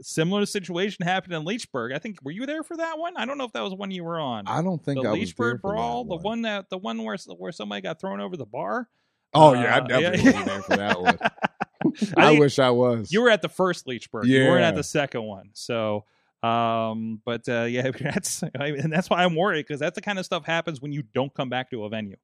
similar 0.00 0.46
situation 0.46 1.04
happened 1.04 1.34
in 1.34 1.44
Leechburg. 1.44 1.92
I 1.92 1.98
think 1.98 2.18
were 2.22 2.30
you 2.30 2.46
there 2.46 2.62
for 2.62 2.76
that 2.76 2.96
one? 2.96 3.16
I 3.16 3.24
don't 3.26 3.36
know 3.36 3.44
if 3.44 3.52
that 3.52 3.62
was 3.62 3.74
one 3.74 3.90
you 3.90 4.04
were 4.04 4.20
on. 4.20 4.46
I 4.46 4.62
don't 4.62 4.82
think 4.82 5.02
the 5.02 5.08
I 5.08 5.12
was 5.12 5.34
there 5.34 5.54
Leechburg 5.54 5.60
for 5.60 5.70
that 5.72 5.76
brawl, 5.76 6.04
the 6.04 6.16
one. 6.16 6.42
that 6.42 6.70
the 6.70 6.78
one 6.78 7.02
where 7.02 7.16
where 7.36 7.50
somebody 7.50 7.80
got 7.80 8.00
thrown 8.00 8.20
over 8.20 8.36
the 8.36 8.46
bar. 8.46 8.88
Oh 9.34 9.54
yeah, 9.54 9.74
I 9.74 9.78
Uh, 9.78 9.86
definitely 9.88 10.22
yeah. 10.22 10.30
wasn't 10.30 10.46
there 10.46 10.62
for 10.62 10.76
that 10.76 11.00
one. 11.00 11.18
I 12.16 12.34
I, 12.36 12.38
wish 12.38 12.58
I 12.60 12.70
was. 12.70 13.12
you 13.12 13.22
were 13.22 13.30
at 13.30 13.42
the 13.42 13.48
first 13.48 13.86
Leechburg. 13.86 14.26
You 14.26 14.44
weren't 14.44 14.62
at 14.64 14.76
the 14.76 14.84
second 14.84 15.22
one. 15.22 15.50
So, 15.52 16.04
um, 16.46 17.20
but 17.24 17.48
uh, 17.48 17.62
yeah, 17.68 17.90
that's 17.90 18.42
and 18.54 18.92
that's 18.92 19.10
why 19.10 19.24
I'm 19.24 19.34
worried 19.34 19.66
because 19.66 19.80
that's 19.80 19.94
the 19.94 20.02
kind 20.02 20.18
of 20.18 20.24
stuff 20.24 20.44
happens 20.44 20.80
when 20.80 20.92
you 20.92 21.02
don't 21.14 21.32
come 21.34 21.48
back 21.48 21.70
to 21.70 21.84
a 21.84 21.88
venue. 21.88 22.16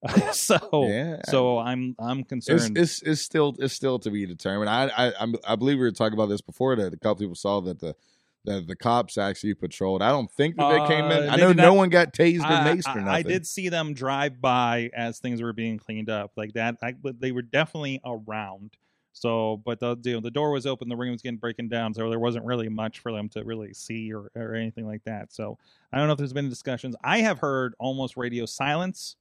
so, 0.32 0.86
yeah. 0.88 1.16
so 1.28 1.58
I'm 1.58 1.96
I'm 1.98 2.22
concerned. 2.22 2.78
it's 2.78 3.02
it's 3.02 3.20
still 3.20 3.56
it's 3.58 3.74
still 3.74 3.98
to 4.00 4.10
be 4.10 4.26
determined. 4.26 4.70
I 4.70 4.86
I 4.86 5.10
I'm- 5.18 5.34
I 5.46 5.56
believe 5.56 5.78
we 5.78 5.82
were 5.84 5.90
talking 5.90 6.14
about 6.14 6.28
this 6.28 6.40
before 6.40 6.76
that 6.76 6.92
a 6.92 6.96
couple 6.96 7.16
people 7.16 7.34
saw 7.34 7.60
that 7.62 7.80
the 7.80 7.96
that 8.44 8.68
the 8.68 8.76
cops 8.76 9.18
actually 9.18 9.54
patrolled. 9.54 10.00
I 10.00 10.10
don't 10.10 10.30
think 10.30 10.56
that 10.56 10.70
they 10.70 10.94
came 10.94 11.06
in. 11.06 11.28
Uh, 11.28 11.32
I 11.32 11.36
know 11.36 11.48
did 11.48 11.56
no 11.56 11.70
not- 11.70 11.76
one 11.76 11.88
got 11.88 12.12
tased 12.14 12.40
or 12.40 12.44
maced 12.44 12.94
or 12.94 13.00
nothing. 13.00 13.08
I 13.08 13.22
did 13.22 13.46
see 13.46 13.68
them 13.68 13.92
drive 13.92 14.40
by 14.40 14.90
as 14.94 15.18
things 15.18 15.42
were 15.42 15.52
being 15.52 15.78
cleaned 15.78 16.08
up 16.08 16.30
like 16.36 16.52
that. 16.52 16.76
I, 16.80 16.92
but 16.92 17.20
they 17.20 17.32
were 17.32 17.42
definitely 17.42 18.00
around. 18.04 18.76
So, 19.12 19.60
but 19.64 19.80
the 19.80 19.96
you 20.04 20.14
know, 20.14 20.20
the 20.20 20.30
door 20.30 20.50
was 20.50 20.66
open, 20.66 20.88
the 20.88 20.96
ring 20.96 21.10
was 21.10 21.22
getting 21.22 21.38
breaking 21.38 21.68
down, 21.68 21.92
so 21.92 22.08
there 22.08 22.18
wasn't 22.18 22.44
really 22.44 22.68
much 22.68 23.00
for 23.00 23.10
them 23.12 23.28
to 23.30 23.42
really 23.42 23.74
see 23.74 24.12
or, 24.12 24.30
or 24.36 24.54
anything 24.54 24.86
like 24.86 25.02
that. 25.04 25.32
So, 25.32 25.58
I 25.92 25.98
don't 25.98 26.06
know 26.06 26.12
if 26.12 26.18
there's 26.18 26.32
been 26.32 26.48
discussions. 26.48 26.94
I 27.02 27.18
have 27.18 27.38
heard 27.40 27.74
almost 27.78 28.16
radio 28.16 28.46
silence 28.46 29.16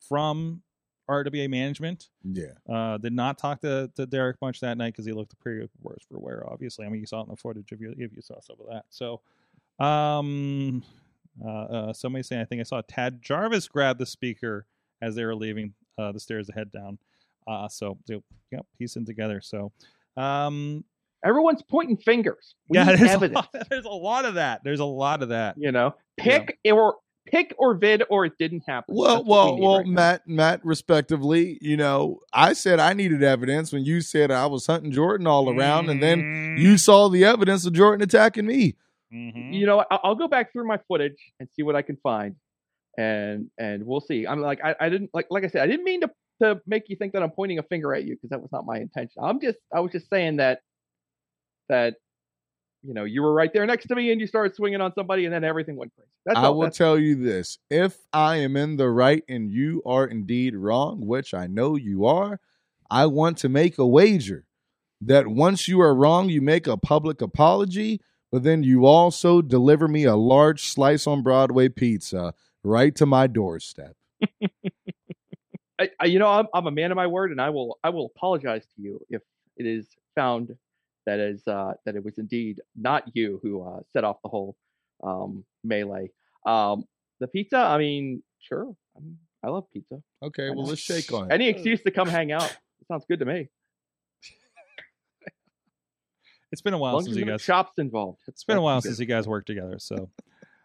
from 0.00 0.62
RWA 1.08 1.48
management. 1.48 2.10
Yeah. 2.22 2.52
Uh, 2.68 2.98
did 2.98 3.12
not 3.12 3.38
talk 3.38 3.60
to, 3.62 3.90
to 3.96 4.06
Derek 4.06 4.36
much 4.42 4.60
that 4.60 4.76
night 4.76 4.92
because 4.92 5.06
he 5.06 5.12
looked 5.12 5.38
pretty 5.40 5.68
worse 5.80 6.04
for 6.08 6.18
wear. 6.18 6.44
Obviously, 6.48 6.84
I 6.84 6.88
mean, 6.90 7.00
you 7.00 7.06
saw 7.06 7.20
it 7.20 7.24
in 7.24 7.30
the 7.30 7.36
footage 7.36 7.72
if 7.72 7.80
you 7.80 7.94
if 7.96 8.12
you 8.14 8.22
saw 8.22 8.40
some 8.40 8.56
of 8.60 8.66
that. 8.68 8.84
So, 8.90 9.20
um, 9.84 10.82
uh, 11.44 11.48
uh, 11.48 11.92
somebody 11.92 12.22
saying 12.22 12.42
I 12.42 12.44
think 12.44 12.60
I 12.60 12.64
saw 12.64 12.82
Tad 12.86 13.22
Jarvis 13.22 13.68
grab 13.68 13.98
the 13.98 14.06
speaker 14.06 14.66
as 15.00 15.14
they 15.14 15.24
were 15.24 15.34
leaving 15.34 15.74
uh, 15.96 16.12
the 16.12 16.20
stairs 16.20 16.48
to 16.48 16.52
head 16.52 16.70
down. 16.70 16.98
Uh, 17.48 17.68
so 17.68 17.98
they- 18.06 18.22
yep, 18.52 18.66
piecing 18.78 19.06
together. 19.06 19.40
So, 19.42 19.72
um, 20.16 20.84
everyone's 21.24 21.62
pointing 21.62 21.96
fingers. 21.96 22.54
We 22.68 22.76
yeah, 22.78 22.84
need 22.84 22.98
there's 22.98 23.22
a, 23.22 23.28
lot, 23.28 23.48
there's 23.70 23.84
a 23.84 23.88
lot 23.90 24.24
of 24.24 24.34
that. 24.34 24.62
There's 24.64 24.80
a 24.80 24.84
lot 24.84 25.22
of 25.22 25.30
that. 25.30 25.54
You 25.58 25.72
know, 25.72 25.94
pick 26.18 26.58
or 26.70 26.96
pick 27.26 27.54
or 27.58 27.74
vid 27.74 28.02
or 28.10 28.24
it 28.24 28.32
didn't 28.38 28.64
happen. 28.66 28.94
Well, 28.96 29.16
That's 29.16 29.26
what 29.28 29.44
we 29.46 29.50
well, 29.52 29.54
need 29.56 29.62
well, 29.62 29.84
now. 29.84 29.90
Matt, 29.92 30.28
Matt, 30.28 30.64
respectively, 30.64 31.58
you 31.60 31.76
know, 31.76 32.20
I 32.32 32.52
said 32.54 32.80
I 32.80 32.92
needed 32.94 33.22
evidence 33.22 33.72
when 33.72 33.84
you 33.84 34.00
said 34.00 34.30
I 34.30 34.46
was 34.46 34.66
hunting 34.66 34.92
Jordan 34.92 35.26
all 35.26 35.50
around, 35.50 35.88
and 35.90 36.02
then 36.02 36.20
Mm-hmm. 36.22 36.62
you 36.62 36.78
saw 36.78 37.08
the 37.08 37.24
evidence 37.24 37.66
of 37.66 37.72
Jordan 37.74 38.02
attacking 38.02 38.46
me. 38.46 38.76
Mhm. 39.12 39.54
you 39.54 39.64
know, 39.66 39.80
I- 39.90 39.98
I'll 40.04 40.14
go 40.14 40.28
back 40.28 40.52
through 40.52 40.66
my 40.66 40.78
footage 40.88 41.16
and 41.40 41.48
see 41.54 41.62
what 41.62 41.74
I 41.76 41.80
can 41.82 41.96
find, 42.02 42.36
and 42.98 43.50
and 43.58 43.86
we'll 43.86 44.00
see. 44.00 44.26
I'm 44.26 44.40
like, 44.40 44.60
I, 44.62 44.74
I 44.80 44.88
didn't 44.90 45.10
like, 45.14 45.26
like 45.30 45.44
I 45.44 45.48
said, 45.48 45.62
I 45.62 45.66
didn't 45.66 45.84
mean 45.84 46.00
to 46.02 46.10
to 46.42 46.60
make 46.66 46.88
you 46.88 46.96
think 46.96 47.12
that 47.12 47.22
I'm 47.22 47.30
pointing 47.30 47.58
a 47.58 47.62
finger 47.62 47.94
at 47.94 48.04
you 48.04 48.14
because 48.14 48.30
that 48.30 48.40
was 48.40 48.52
not 48.52 48.66
my 48.66 48.78
intention. 48.78 49.22
I'm 49.22 49.40
just, 49.40 49.58
I 49.74 49.80
was 49.80 49.92
just 49.92 50.08
saying 50.10 50.36
that 50.36 50.60
that 51.68 51.96
you 52.82 52.94
know 52.94 53.04
you 53.04 53.22
were 53.22 53.32
right 53.32 53.52
there 53.52 53.66
next 53.66 53.86
to 53.88 53.94
me 53.94 54.10
and 54.10 54.20
you 54.20 54.26
started 54.26 54.54
swinging 54.54 54.80
on 54.80 54.94
somebody 54.94 55.24
and 55.24 55.34
then 55.34 55.44
everything 55.44 55.76
went 55.76 55.92
crazy. 55.94 56.08
That's 56.24 56.38
I 56.38 56.46
all. 56.46 56.58
will 56.58 56.70
tell 56.70 56.98
you 56.98 57.16
this: 57.16 57.58
if 57.70 57.96
I 58.12 58.36
am 58.36 58.56
in 58.56 58.76
the 58.76 58.88
right 58.88 59.22
and 59.28 59.50
you 59.50 59.82
are 59.84 60.06
indeed 60.06 60.54
wrong, 60.54 61.06
which 61.06 61.34
I 61.34 61.46
know 61.46 61.76
you 61.76 62.06
are, 62.06 62.40
I 62.90 63.06
want 63.06 63.38
to 63.38 63.48
make 63.48 63.78
a 63.78 63.86
wager 63.86 64.46
that 65.00 65.28
once 65.28 65.68
you 65.68 65.80
are 65.80 65.94
wrong, 65.94 66.28
you 66.28 66.40
make 66.40 66.66
a 66.66 66.76
public 66.76 67.20
apology, 67.20 68.00
but 68.32 68.42
then 68.42 68.62
you 68.62 68.86
also 68.86 69.40
deliver 69.40 69.88
me 69.88 70.04
a 70.04 70.16
large 70.16 70.64
slice 70.64 71.06
on 71.06 71.22
Broadway 71.22 71.68
pizza 71.68 72.34
right 72.64 72.94
to 72.96 73.06
my 73.06 73.26
doorstep. 73.26 73.94
I, 75.78 75.90
I, 76.00 76.06
you 76.06 76.18
know, 76.18 76.28
I'm, 76.28 76.46
I'm 76.52 76.66
a 76.66 76.70
man 76.70 76.90
of 76.90 76.96
my 76.96 77.06
word, 77.06 77.30
and 77.30 77.40
I 77.40 77.50
will 77.50 77.78
I 77.84 77.90
will 77.90 78.12
apologize 78.16 78.66
to 78.76 78.82
you 78.82 79.00
if 79.10 79.22
it 79.56 79.66
is 79.66 79.86
found 80.14 80.56
that 81.06 81.20
is 81.20 81.46
uh, 81.46 81.72
that 81.84 81.96
it 81.96 82.04
was 82.04 82.18
indeed 82.18 82.60
not 82.76 83.04
you 83.14 83.40
who 83.42 83.62
uh, 83.62 83.80
set 83.92 84.04
off 84.04 84.16
the 84.22 84.28
whole 84.28 84.56
um, 85.02 85.44
melee. 85.64 86.10
Um, 86.46 86.84
the 87.20 87.28
pizza, 87.28 87.58
I 87.58 87.78
mean, 87.78 88.22
sure, 88.40 88.74
I, 88.96 89.00
mean, 89.00 89.18
I 89.44 89.48
love 89.48 89.64
pizza. 89.72 90.02
Okay, 90.22 90.50
well 90.50 90.66
let's 90.66 90.80
shake 90.80 91.12
on 91.12 91.30
it. 91.30 91.34
Any 91.34 91.48
excuse 91.48 91.82
to 91.82 91.90
come 91.90 92.08
hang 92.08 92.32
out 92.32 92.56
sounds 92.88 93.04
good 93.08 93.20
to 93.20 93.24
me. 93.24 93.48
It's 96.50 96.62
been 96.62 96.72
a 96.72 96.78
while 96.78 97.02
since 97.02 97.14
you 97.14 97.26
guys. 97.26 97.42
shops 97.42 97.72
involved. 97.76 98.20
It's 98.26 98.42
been 98.42 98.56
a 98.56 98.62
while 98.62 98.80
since 98.80 98.98
you 98.98 99.04
guys 99.04 99.28
worked 99.28 99.48
together. 99.48 99.78
So, 99.78 100.08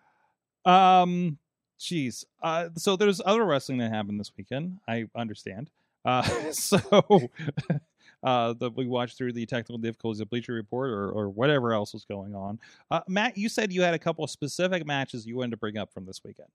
um, 0.66 1.38
Jeez. 1.84 2.24
Uh, 2.42 2.70
so 2.78 2.96
there's 2.96 3.20
other 3.26 3.44
wrestling 3.44 3.78
that 3.80 3.92
happened 3.92 4.18
this 4.20 4.32
weekend. 4.38 4.80
I 4.88 5.06
understand. 5.16 5.70
Uh, 6.06 6.22
so 6.52 6.80
uh, 8.24 8.54
that 8.54 8.76
we 8.76 8.88
watched 8.88 9.18
through 9.18 9.34
the 9.34 9.46
technical 9.46 9.78
difficulties 9.78 10.22
of 10.22 10.30
Bleacher 10.30 10.54
Report 10.54 10.90
or, 10.90 11.10
or 11.10 11.30
whatever 11.30 11.74
else 11.74 11.94
was 11.94 12.06
going 12.06 12.34
on. 12.36 12.58
Uh, 12.90 13.02
Matt, 13.10 13.38
you 13.38 13.50
said 13.50 13.74
you 13.74 13.82
had 13.82 13.94
a 13.94 14.00
couple 14.00 14.24
of 14.24 14.30
specific 14.30 14.86
matches 14.88 15.26
you 15.28 15.36
wanted 15.36 15.52
to 15.52 15.58
bring 15.58 15.78
up 15.78 15.94
from 15.94 16.06
this 16.06 16.22
weekend. 16.24 16.48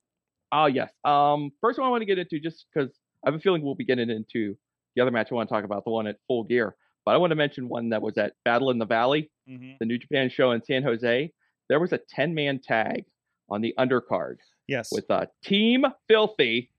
Oh 0.51 0.65
yes. 0.67 0.91
Um, 1.05 1.53
first 1.61 1.79
one 1.79 1.87
I 1.87 1.91
want 1.91 2.01
to 2.01 2.07
get 2.07 2.19
into 2.19 2.41
just 2.41 2.65
because 2.73 2.91
I 3.25 3.29
have 3.29 3.35
a 3.35 3.39
feeling 3.41 3.63
we'll 3.63 3.75
be 3.75 3.85
getting 3.85 4.09
into 4.09 4.57
the 4.97 5.03
other 5.03 5.11
match 5.11 5.29
I 5.31 5.35
want 5.35 5.51
to 5.51 5.55
talk 5.55 5.65
about, 5.65 5.85
the 5.85 5.91
one 5.91 6.07
at 6.07 6.17
Full 6.27 6.45
Gear. 6.45 6.75
But 7.05 7.15
I 7.15 7.19
want 7.19 7.33
to 7.33 7.37
mention 7.37 7.69
one 7.69 7.91
that 7.91 8.01
was 8.01 8.17
at 8.17 8.33
Battle 8.47 8.71
in 8.71 8.79
the 8.79 8.87
Valley, 8.87 9.31
Mm-hmm. 9.49 9.73
the 9.81 9.87
New 9.87 9.97
Japan 9.99 10.29
show 10.29 10.51
in 10.53 10.63
San 10.63 10.83
Jose. 10.83 11.33
There 11.71 11.81
was 11.81 11.93
a 11.93 11.99
10 12.11 12.35
man 12.35 12.59
tag 12.61 13.05
on 13.51 13.61
the 13.63 13.75
undercard 13.79 14.37
Yes. 14.69 14.91
with 14.93 15.11
uh, 15.11 15.27
Team 15.43 15.85
Filthy 16.09 16.71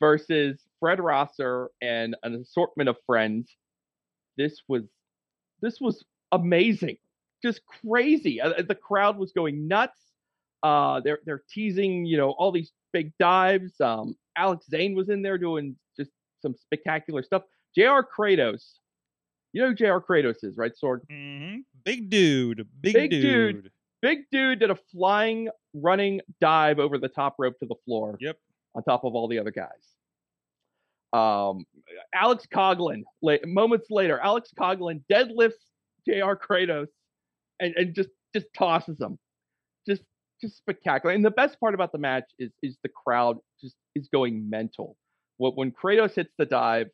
versus 0.00 0.58
Fred 0.80 0.98
Rosser 1.00 1.70
and 1.80 2.16
an 2.22 2.34
assortment 2.34 2.88
of 2.88 2.96
friends. 3.06 3.54
This 4.36 4.62
was 4.68 4.82
this 5.60 5.80
was 5.80 6.04
amazing, 6.32 6.96
just 7.42 7.60
crazy. 7.66 8.40
Uh, 8.40 8.62
the 8.66 8.74
crowd 8.74 9.16
was 9.18 9.32
going 9.32 9.68
nuts. 9.68 9.98
Uh, 10.62 11.00
they're 11.00 11.20
they're 11.26 11.42
teasing, 11.50 12.04
you 12.06 12.16
know, 12.16 12.30
all 12.30 12.50
these 12.50 12.72
big 12.92 13.12
dives. 13.18 13.80
Um, 13.80 14.16
Alex 14.36 14.66
Zayne 14.68 14.94
was 14.94 15.08
in 15.08 15.22
there 15.22 15.38
doing 15.38 15.76
just 15.96 16.10
some 16.42 16.54
spectacular 16.56 17.22
stuff. 17.22 17.42
Jr. 17.76 18.00
Kratos, 18.16 18.74
you 19.52 19.62
know 19.62 19.68
who 19.68 19.74
Jr. 19.74 19.98
Kratos 19.98 20.42
is, 20.42 20.56
right? 20.56 20.76
Sword 20.76 21.02
hmm 21.10 21.56
Big 21.84 22.08
dude. 22.10 22.66
Big, 22.80 22.94
Big 22.94 23.10
dude. 23.10 23.62
dude. 23.62 23.70
big 24.00 24.18
dude 24.32 24.58
did 24.60 24.70
a 24.70 24.76
flying 24.90 25.48
running 25.74 26.20
dive 26.40 26.78
over 26.78 26.98
the 26.98 27.08
top 27.08 27.34
rope 27.38 27.58
to 27.60 27.66
the 27.66 27.74
floor. 27.84 28.16
Yep. 28.20 28.36
On 28.76 28.82
top 28.82 29.04
of 29.04 29.14
all 29.14 29.28
the 29.28 29.38
other 29.38 29.50
guys. 29.52 29.68
Um, 31.12 31.64
Alex 32.12 32.44
Coughlin, 32.52 33.02
la- 33.22 33.36
moments 33.44 33.86
later, 33.90 34.18
Alex 34.20 34.50
Coughlin 34.58 35.02
deadlifts 35.10 35.52
Jr. 36.08 36.34
Kratos 36.34 36.88
and, 37.60 37.72
and 37.76 37.94
just 37.94 38.08
just 38.34 38.46
tosses 38.56 39.00
him. 39.00 39.16
Just 39.88 40.02
just 40.40 40.56
spectacular. 40.56 41.14
And 41.14 41.24
the 41.24 41.30
best 41.30 41.60
part 41.60 41.74
about 41.74 41.92
the 41.92 41.98
match 41.98 42.24
is 42.40 42.50
is 42.64 42.76
the 42.82 42.88
crowd 43.06 43.36
just 43.60 43.76
is 43.94 44.08
going 44.12 44.50
mental. 44.50 44.96
When, 45.36 45.52
when 45.52 45.70
Kratos 45.72 46.14
hits 46.16 46.32
the 46.36 46.46
dive 46.46 46.88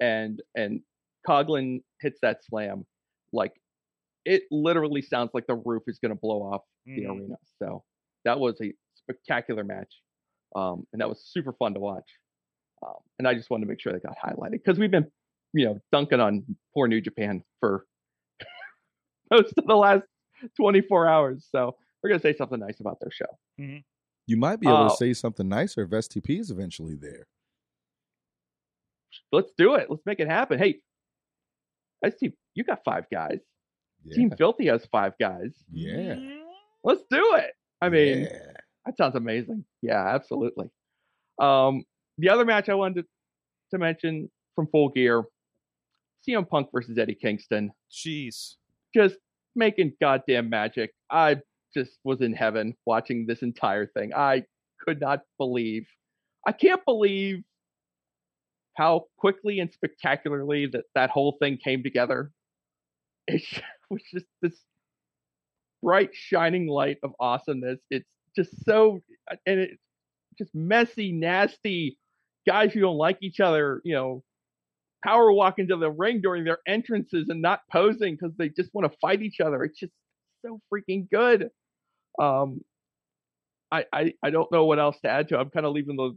and 0.00 0.40
and 0.54 0.80
Coughlin 1.28 1.82
hits 2.00 2.18
that 2.22 2.38
slam, 2.48 2.86
like 3.34 3.52
it 4.24 4.44
literally 4.50 5.02
sounds 5.02 5.30
like 5.34 5.46
the 5.46 5.54
roof 5.54 5.82
is 5.86 5.98
going 5.98 6.14
to 6.14 6.18
blow 6.20 6.40
off 6.42 6.62
the 6.86 7.02
Mhm. 7.02 7.10
arena. 7.20 7.36
So 7.62 7.84
that 8.24 8.38
was 8.40 8.60
a 8.62 8.72
spectacular 8.94 9.64
match, 9.64 9.92
um, 10.56 10.86
and 10.92 11.00
that 11.00 11.08
was 11.08 11.22
super 11.24 11.52
fun 11.54 11.74
to 11.74 11.80
watch. 11.80 12.08
Um, 12.86 12.94
and 13.18 13.28
I 13.28 13.34
just 13.34 13.50
wanted 13.50 13.64
to 13.66 13.68
make 13.68 13.80
sure 13.80 13.92
they 13.92 13.98
got 14.00 14.16
highlighted 14.18 14.52
because 14.52 14.78
we've 14.78 14.90
been, 14.90 15.10
you 15.52 15.66
know, 15.66 15.78
dunking 15.92 16.20
on 16.20 16.44
poor 16.74 16.88
New 16.88 17.00
Japan 17.00 17.42
for 17.60 17.84
most 19.30 19.52
of 19.58 19.66
the 19.66 19.74
last 19.76 20.04
24 20.56 21.06
hours. 21.06 21.46
So 21.50 21.76
we're 22.02 22.10
gonna 22.10 22.20
say 22.22 22.34
something 22.34 22.58
nice 22.58 22.80
about 22.80 22.98
their 23.00 23.10
show. 23.10 23.26
You 24.26 24.36
might 24.36 24.60
be 24.60 24.66
able 24.68 24.84
Oh. 24.84 24.88
to 24.88 24.96
say 24.96 25.12
something 25.12 25.48
nicer 25.48 25.82
if 25.82 25.90
STP 25.90 26.38
is 26.40 26.50
eventually 26.50 26.94
there. 26.94 27.26
Let's 29.32 29.50
do 29.58 29.74
it. 29.74 29.88
Let's 29.90 30.02
make 30.06 30.20
it 30.20 30.28
happen. 30.28 30.58
Hey, 30.58 30.80
ST, 32.08 32.32
you 32.54 32.64
got 32.64 32.82
five 32.84 33.04
guys. 33.12 33.40
Yeah. 34.04 34.16
Team 34.16 34.30
Filthy 34.36 34.66
has 34.68 34.86
five 34.86 35.12
guys. 35.20 35.52
Yeah. 35.70 36.16
Let's 36.82 37.02
do 37.10 37.34
it. 37.34 37.50
I 37.80 37.88
mean, 37.88 38.22
Yeah. 38.22 38.46
That 38.86 38.96
sounds 38.96 39.14
amazing. 39.14 39.64
Yeah, 39.82 40.02
absolutely. 40.14 40.70
Um, 41.38 41.84
the 42.18 42.30
other 42.30 42.44
match 42.44 42.68
I 42.68 42.74
wanted 42.74 43.02
to, 43.02 43.08
to 43.72 43.78
mention 43.78 44.30
from 44.56 44.68
Full 44.68 44.88
Gear, 44.88 45.24
CM 46.26 46.48
Punk 46.48 46.68
versus 46.72 46.96
Eddie 46.98 47.14
Kingston, 47.14 47.70
Jeez. 47.92 48.54
just 48.94 49.16
making 49.54 49.92
goddamn 50.00 50.48
magic. 50.48 50.92
I 51.10 51.36
just 51.74 51.98
was 52.04 52.20
in 52.20 52.32
heaven 52.32 52.74
watching 52.86 53.26
this 53.26 53.42
entire 53.42 53.86
thing. 53.86 54.12
I 54.14 54.44
could 54.80 55.00
not 55.00 55.20
believe, 55.38 55.86
I 56.46 56.52
can't 56.52 56.84
believe 56.86 57.42
how 58.76 59.04
quickly 59.18 59.60
and 59.60 59.70
spectacularly 59.72 60.66
that 60.66 60.84
that 60.94 61.10
whole 61.10 61.36
thing 61.40 61.58
came 61.62 61.82
together. 61.82 62.32
It 63.26 63.42
was 63.90 64.02
just 64.12 64.26
this 64.42 64.54
bright 65.82 66.10
shining 66.12 66.66
light 66.66 66.98
of 67.02 67.12
awesomeness. 67.20 67.78
It's 67.90 68.08
just 68.36 68.64
so 68.64 69.00
and 69.46 69.60
it's 69.60 69.82
just 70.38 70.54
messy, 70.54 71.12
nasty 71.12 71.98
guys 72.46 72.72
who 72.72 72.80
don't 72.80 72.96
like 72.96 73.18
each 73.22 73.40
other, 73.40 73.80
you 73.84 73.94
know, 73.94 74.22
power 75.04 75.32
walk 75.32 75.58
into 75.58 75.76
the 75.76 75.90
ring 75.90 76.20
during 76.20 76.44
their 76.44 76.58
entrances 76.66 77.28
and 77.28 77.42
not 77.42 77.60
posing 77.72 78.16
because 78.16 78.36
they 78.36 78.48
just 78.48 78.70
want 78.74 78.90
to 78.90 78.98
fight 79.00 79.22
each 79.22 79.40
other. 79.40 79.64
It's 79.64 79.78
just 79.78 79.92
so 80.44 80.60
freaking 80.72 81.08
good. 81.10 81.50
Um 82.20 82.62
I, 83.72 83.84
I 83.92 84.14
I 84.22 84.30
don't 84.30 84.50
know 84.50 84.64
what 84.64 84.80
else 84.80 84.98
to 85.02 85.08
add 85.08 85.28
to. 85.28 85.38
I'm 85.38 85.50
kind 85.50 85.66
of 85.66 85.72
leaving 85.72 85.96
the 85.96 86.16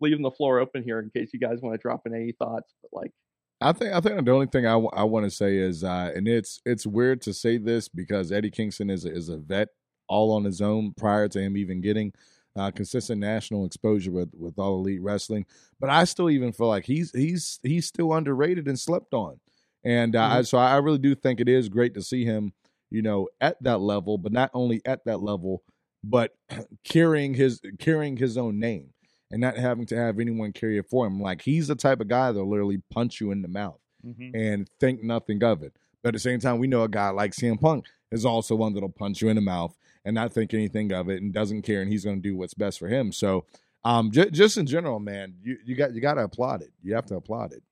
leaving 0.00 0.22
the 0.22 0.30
floor 0.30 0.60
open 0.60 0.82
here 0.82 1.00
in 1.00 1.10
case 1.10 1.30
you 1.32 1.40
guys 1.40 1.60
want 1.60 1.74
to 1.74 1.82
drop 1.82 2.02
in 2.06 2.14
any 2.14 2.32
thoughts. 2.32 2.72
But 2.82 2.90
like, 2.92 3.12
I 3.60 3.72
think 3.72 3.92
I 3.92 4.00
think 4.00 4.24
the 4.24 4.32
only 4.32 4.46
thing 4.46 4.66
I, 4.66 4.76
want 4.76 5.24
to 5.24 5.30
say 5.30 5.56
is, 5.56 5.82
uh, 5.82 6.12
and 6.14 6.28
it's 6.28 6.60
it's 6.64 6.86
weird 6.86 7.20
to 7.22 7.34
say 7.34 7.58
this 7.58 7.88
because 7.88 8.30
Eddie 8.30 8.52
Kingston 8.52 8.88
is 8.88 9.04
a, 9.04 9.12
is 9.12 9.28
a 9.28 9.36
vet 9.36 9.68
all 10.08 10.32
on 10.32 10.44
his 10.44 10.60
own 10.60 10.92
prior 10.96 11.28
to 11.28 11.40
him 11.40 11.56
even 11.56 11.80
getting 11.80 12.12
uh, 12.56 12.70
consistent 12.70 13.20
national 13.20 13.66
exposure 13.66 14.12
with 14.12 14.30
with 14.38 14.58
all 14.58 14.78
elite 14.78 15.02
wrestling. 15.02 15.44
But 15.80 15.90
I 15.90 16.04
still 16.04 16.30
even 16.30 16.52
feel 16.52 16.68
like 16.68 16.84
he's 16.84 17.10
he's 17.10 17.58
he's 17.64 17.86
still 17.86 18.12
underrated 18.12 18.68
and 18.68 18.78
slept 18.78 19.12
on, 19.12 19.40
and 19.84 20.14
uh, 20.14 20.22
I, 20.24 20.42
so 20.42 20.58
I 20.58 20.76
really 20.76 20.98
do 20.98 21.16
think 21.16 21.40
it 21.40 21.48
is 21.48 21.68
great 21.68 21.94
to 21.94 22.02
see 22.02 22.24
him, 22.24 22.52
you 22.90 23.02
know, 23.02 23.28
at 23.40 23.60
that 23.64 23.80
level. 23.80 24.18
But 24.18 24.32
not 24.32 24.52
only 24.54 24.82
at 24.84 25.04
that 25.06 25.20
level, 25.20 25.64
but 26.04 26.32
carrying 26.84 27.34
his 27.34 27.60
carrying 27.80 28.16
his 28.16 28.38
own 28.38 28.60
name 28.60 28.90
and 29.30 29.40
not 29.40 29.56
having 29.56 29.86
to 29.86 29.96
have 29.96 30.18
anyone 30.18 30.52
carry 30.52 30.78
it 30.78 30.86
for 30.88 31.06
him. 31.06 31.20
Like 31.20 31.42
he's 31.42 31.68
the 31.68 31.74
type 31.74 32.00
of 32.00 32.08
guy 32.08 32.32
that'll 32.32 32.48
literally 32.48 32.82
punch 32.90 33.20
you 33.20 33.30
in 33.30 33.42
the 33.42 33.48
mouth 33.48 33.78
Mhm. 34.06 34.30
and 34.34 34.68
think 34.80 35.02
nothing 35.02 35.42
of 35.44 35.62
it. 35.62 35.74
But 36.02 36.10
at 36.10 36.14
the 36.14 36.18
same 36.20 36.40
time, 36.40 36.58
we 36.58 36.66
know 36.66 36.82
a 36.84 36.88
guy 36.88 37.10
like 37.10 37.32
CM 37.34 37.58
Punk 37.60 37.86
is 38.10 38.24
also 38.24 38.54
one 38.56 38.72
that'll 38.72 38.88
punch 38.88 39.20
you 39.20 39.28
in 39.28 39.34
the 39.36 39.42
mouth 39.42 39.76
and 40.04 40.14
not 40.14 40.32
think 40.32 40.54
anything 40.54 40.92
of 40.92 41.08
it 41.10 41.20
and 41.20 41.32
doesn't 41.34 41.62
care, 41.62 41.82
and 41.82 41.90
he's 41.90 42.04
going 42.04 42.16
to 42.16 42.22
do 42.22 42.36
what's 42.36 42.54
best 42.54 42.78
for 42.78 42.88
him. 42.88 43.12
So, 43.12 43.44
um, 43.84 44.10
j- 44.10 44.30
just 44.30 44.56
in 44.56 44.66
general, 44.66 44.98
man, 45.00 45.34
you 45.42 45.58
you 45.64 45.74
got 45.76 45.92
you 45.92 46.00
got 46.00 46.14
to 46.14 46.22
applaud 46.22 46.62
it. 46.62 46.72
You 46.82 46.94
have 46.94 47.06
to 47.06 47.16
applaud 47.16 47.52
it. 47.52 47.62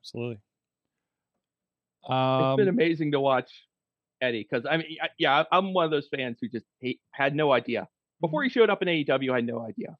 Absolutely. 0.00 0.38
it's 2.08 2.56
been 2.56 2.68
amazing 2.68 3.12
to 3.12 3.20
watch 3.20 3.50
Eddie 4.20 4.46
because 4.48 4.66
I 4.66 4.76
mean, 4.78 4.96
I- 5.02 5.08
yeah, 5.18 5.44
I'm 5.50 5.72
one 5.72 5.84
of 5.84 5.90
those 5.90 6.08
fans 6.08 6.38
who 6.40 6.48
just 6.48 6.66
hate, 6.80 7.00
had 7.10 7.34
no 7.34 7.52
idea 7.52 7.88
before 8.20 8.42
he 8.42 8.48
showed 8.48 8.70
up 8.70 8.82
in 8.82 8.88
AEW. 8.88 9.32
I 9.32 9.36
had 9.36 9.46
no 9.46 9.60
idea. 9.60 9.96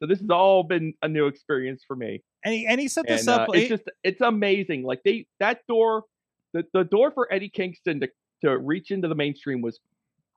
So 0.00 0.06
this 0.06 0.20
has 0.20 0.30
all 0.30 0.62
been 0.64 0.92
a 1.02 1.08
new 1.08 1.26
experience 1.26 1.82
for 1.86 1.96
me. 1.96 2.22
and, 2.44 2.52
he, 2.54 2.66
and 2.66 2.80
he 2.80 2.88
set 2.88 3.06
this 3.06 3.26
and 3.26 3.28
uh, 3.30 3.42
up. 3.42 3.48
it's 3.54 3.68
just 3.68 3.84
it's 4.02 4.20
amazing. 4.20 4.82
Like 4.82 5.02
they 5.04 5.26
that 5.40 5.60
door, 5.68 6.04
the 6.52 6.64
the 6.72 6.84
door 6.84 7.10
for 7.12 7.32
Eddie 7.32 7.48
Kingston 7.48 8.00
to 8.00 8.08
to 8.42 8.58
reach 8.58 8.90
into 8.90 9.08
the 9.08 9.14
mainstream 9.14 9.62
was 9.62 9.78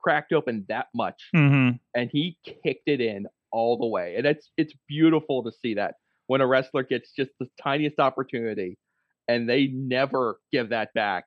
cracked 0.01 0.31
open 0.31 0.63
that 0.69 0.87
much, 0.93 1.21
Mhm. 1.35 1.79
and 1.95 2.09
he 2.11 2.37
kicked 2.45 2.87
it 2.87 3.01
in 3.01 3.25
all 3.51 3.77
the 3.77 3.87
way. 3.87 4.15
And 4.15 4.25
it's 4.27 4.51
it's 4.57 4.73
beautiful 4.87 5.43
to 5.43 5.51
see 5.51 5.73
that 5.73 5.95
when 6.27 6.39
a 6.41 6.47
wrestler 6.47 6.83
gets 6.83 7.11
just 7.11 7.31
the 7.39 7.49
tiniest 7.61 7.99
opportunity, 7.99 8.77
and 9.27 9.49
they 9.49 9.67
never 9.67 10.39
give 10.51 10.69
that 10.69 10.93
back. 10.93 11.25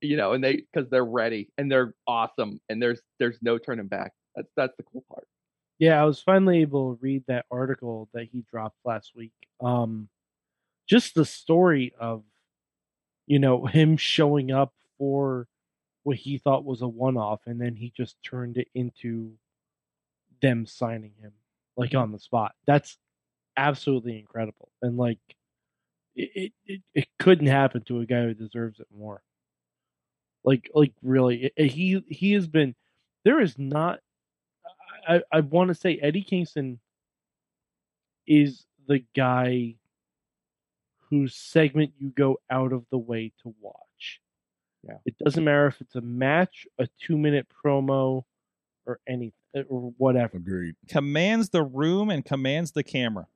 You 0.00 0.16
know, 0.16 0.32
and 0.32 0.42
they 0.42 0.62
because 0.72 0.88
they're 0.90 1.04
ready 1.04 1.50
and 1.58 1.70
they're 1.70 1.94
awesome, 2.06 2.58
and 2.68 2.82
there's 2.82 3.00
there's 3.18 3.38
no 3.42 3.58
turning 3.58 3.86
back. 3.86 4.12
That's 4.36 4.48
that's 4.56 4.76
the 4.76 4.82
cool 4.84 5.04
part. 5.10 5.26
Yeah, 5.78 6.00
I 6.00 6.04
was 6.04 6.20
finally 6.20 6.60
able 6.62 6.94
to 6.94 7.00
read 7.02 7.24
that 7.28 7.46
article 7.50 8.08
that 8.14 8.28
he 8.32 8.44
dropped 8.50 8.78
last 8.84 9.12
week. 9.16 9.32
Um, 9.60 10.08
just 10.86 11.14
the 11.14 11.24
story 11.24 11.94
of, 11.98 12.22
you 13.26 13.38
know, 13.38 13.66
him 13.66 13.96
showing 13.96 14.50
up 14.52 14.72
for 14.98 15.48
what 16.04 16.16
he 16.16 16.38
thought 16.38 16.64
was 16.64 16.82
a 16.82 16.88
one-off, 16.88 17.40
and 17.46 17.60
then 17.60 17.74
he 17.76 17.92
just 17.96 18.16
turned 18.22 18.56
it 18.58 18.68
into 18.74 19.32
them 20.42 20.66
signing 20.66 21.12
him 21.20 21.32
like 21.76 21.94
on 21.94 22.12
the 22.12 22.18
spot. 22.18 22.54
That's 22.66 22.98
absolutely 23.56 24.18
incredible, 24.18 24.70
and 24.82 24.96
like, 24.96 25.18
it 26.14 26.52
it, 26.66 26.82
it, 26.94 27.08
couldn't 27.18 27.46
happen 27.48 27.82
to 27.84 28.00
a 28.00 28.06
guy 28.06 28.22
who 28.24 28.34
deserves 28.34 28.80
it 28.80 28.86
more. 28.96 29.22
Like, 30.44 30.70
like 30.74 30.92
really, 31.02 31.52
it- 31.56 31.70
he 31.70 32.02
he 32.08 32.32
has 32.32 32.46
been. 32.46 32.74
There 33.24 33.40
is 33.40 33.58
not 33.58 34.00
I, 35.06 35.22
I 35.32 35.40
want 35.40 35.68
to 35.68 35.74
say 35.74 35.98
Eddie 36.00 36.22
Kingston 36.22 36.80
is 38.26 38.64
the 38.86 39.04
guy 39.14 39.76
whose 41.10 41.34
segment 41.34 41.92
you 41.98 42.10
go 42.10 42.40
out 42.50 42.72
of 42.72 42.84
the 42.90 42.98
way 42.98 43.32
to 43.42 43.54
watch. 43.60 44.20
Yeah. 44.82 44.98
It 45.04 45.16
doesn't 45.18 45.44
matter 45.44 45.66
if 45.66 45.80
it's 45.80 45.94
a 45.94 46.00
match, 46.00 46.66
a 46.78 46.88
two 47.00 47.18
minute 47.18 47.46
promo, 47.64 48.24
or 48.86 49.00
anything. 49.08 49.32
or 49.68 49.92
whatever. 49.98 50.36
Agreed. 50.36 50.76
commands 50.88 51.50
the 51.50 51.62
room 51.62 52.10
and 52.10 52.24
commands 52.24 52.72
the 52.72 52.82
camera. 52.82 53.26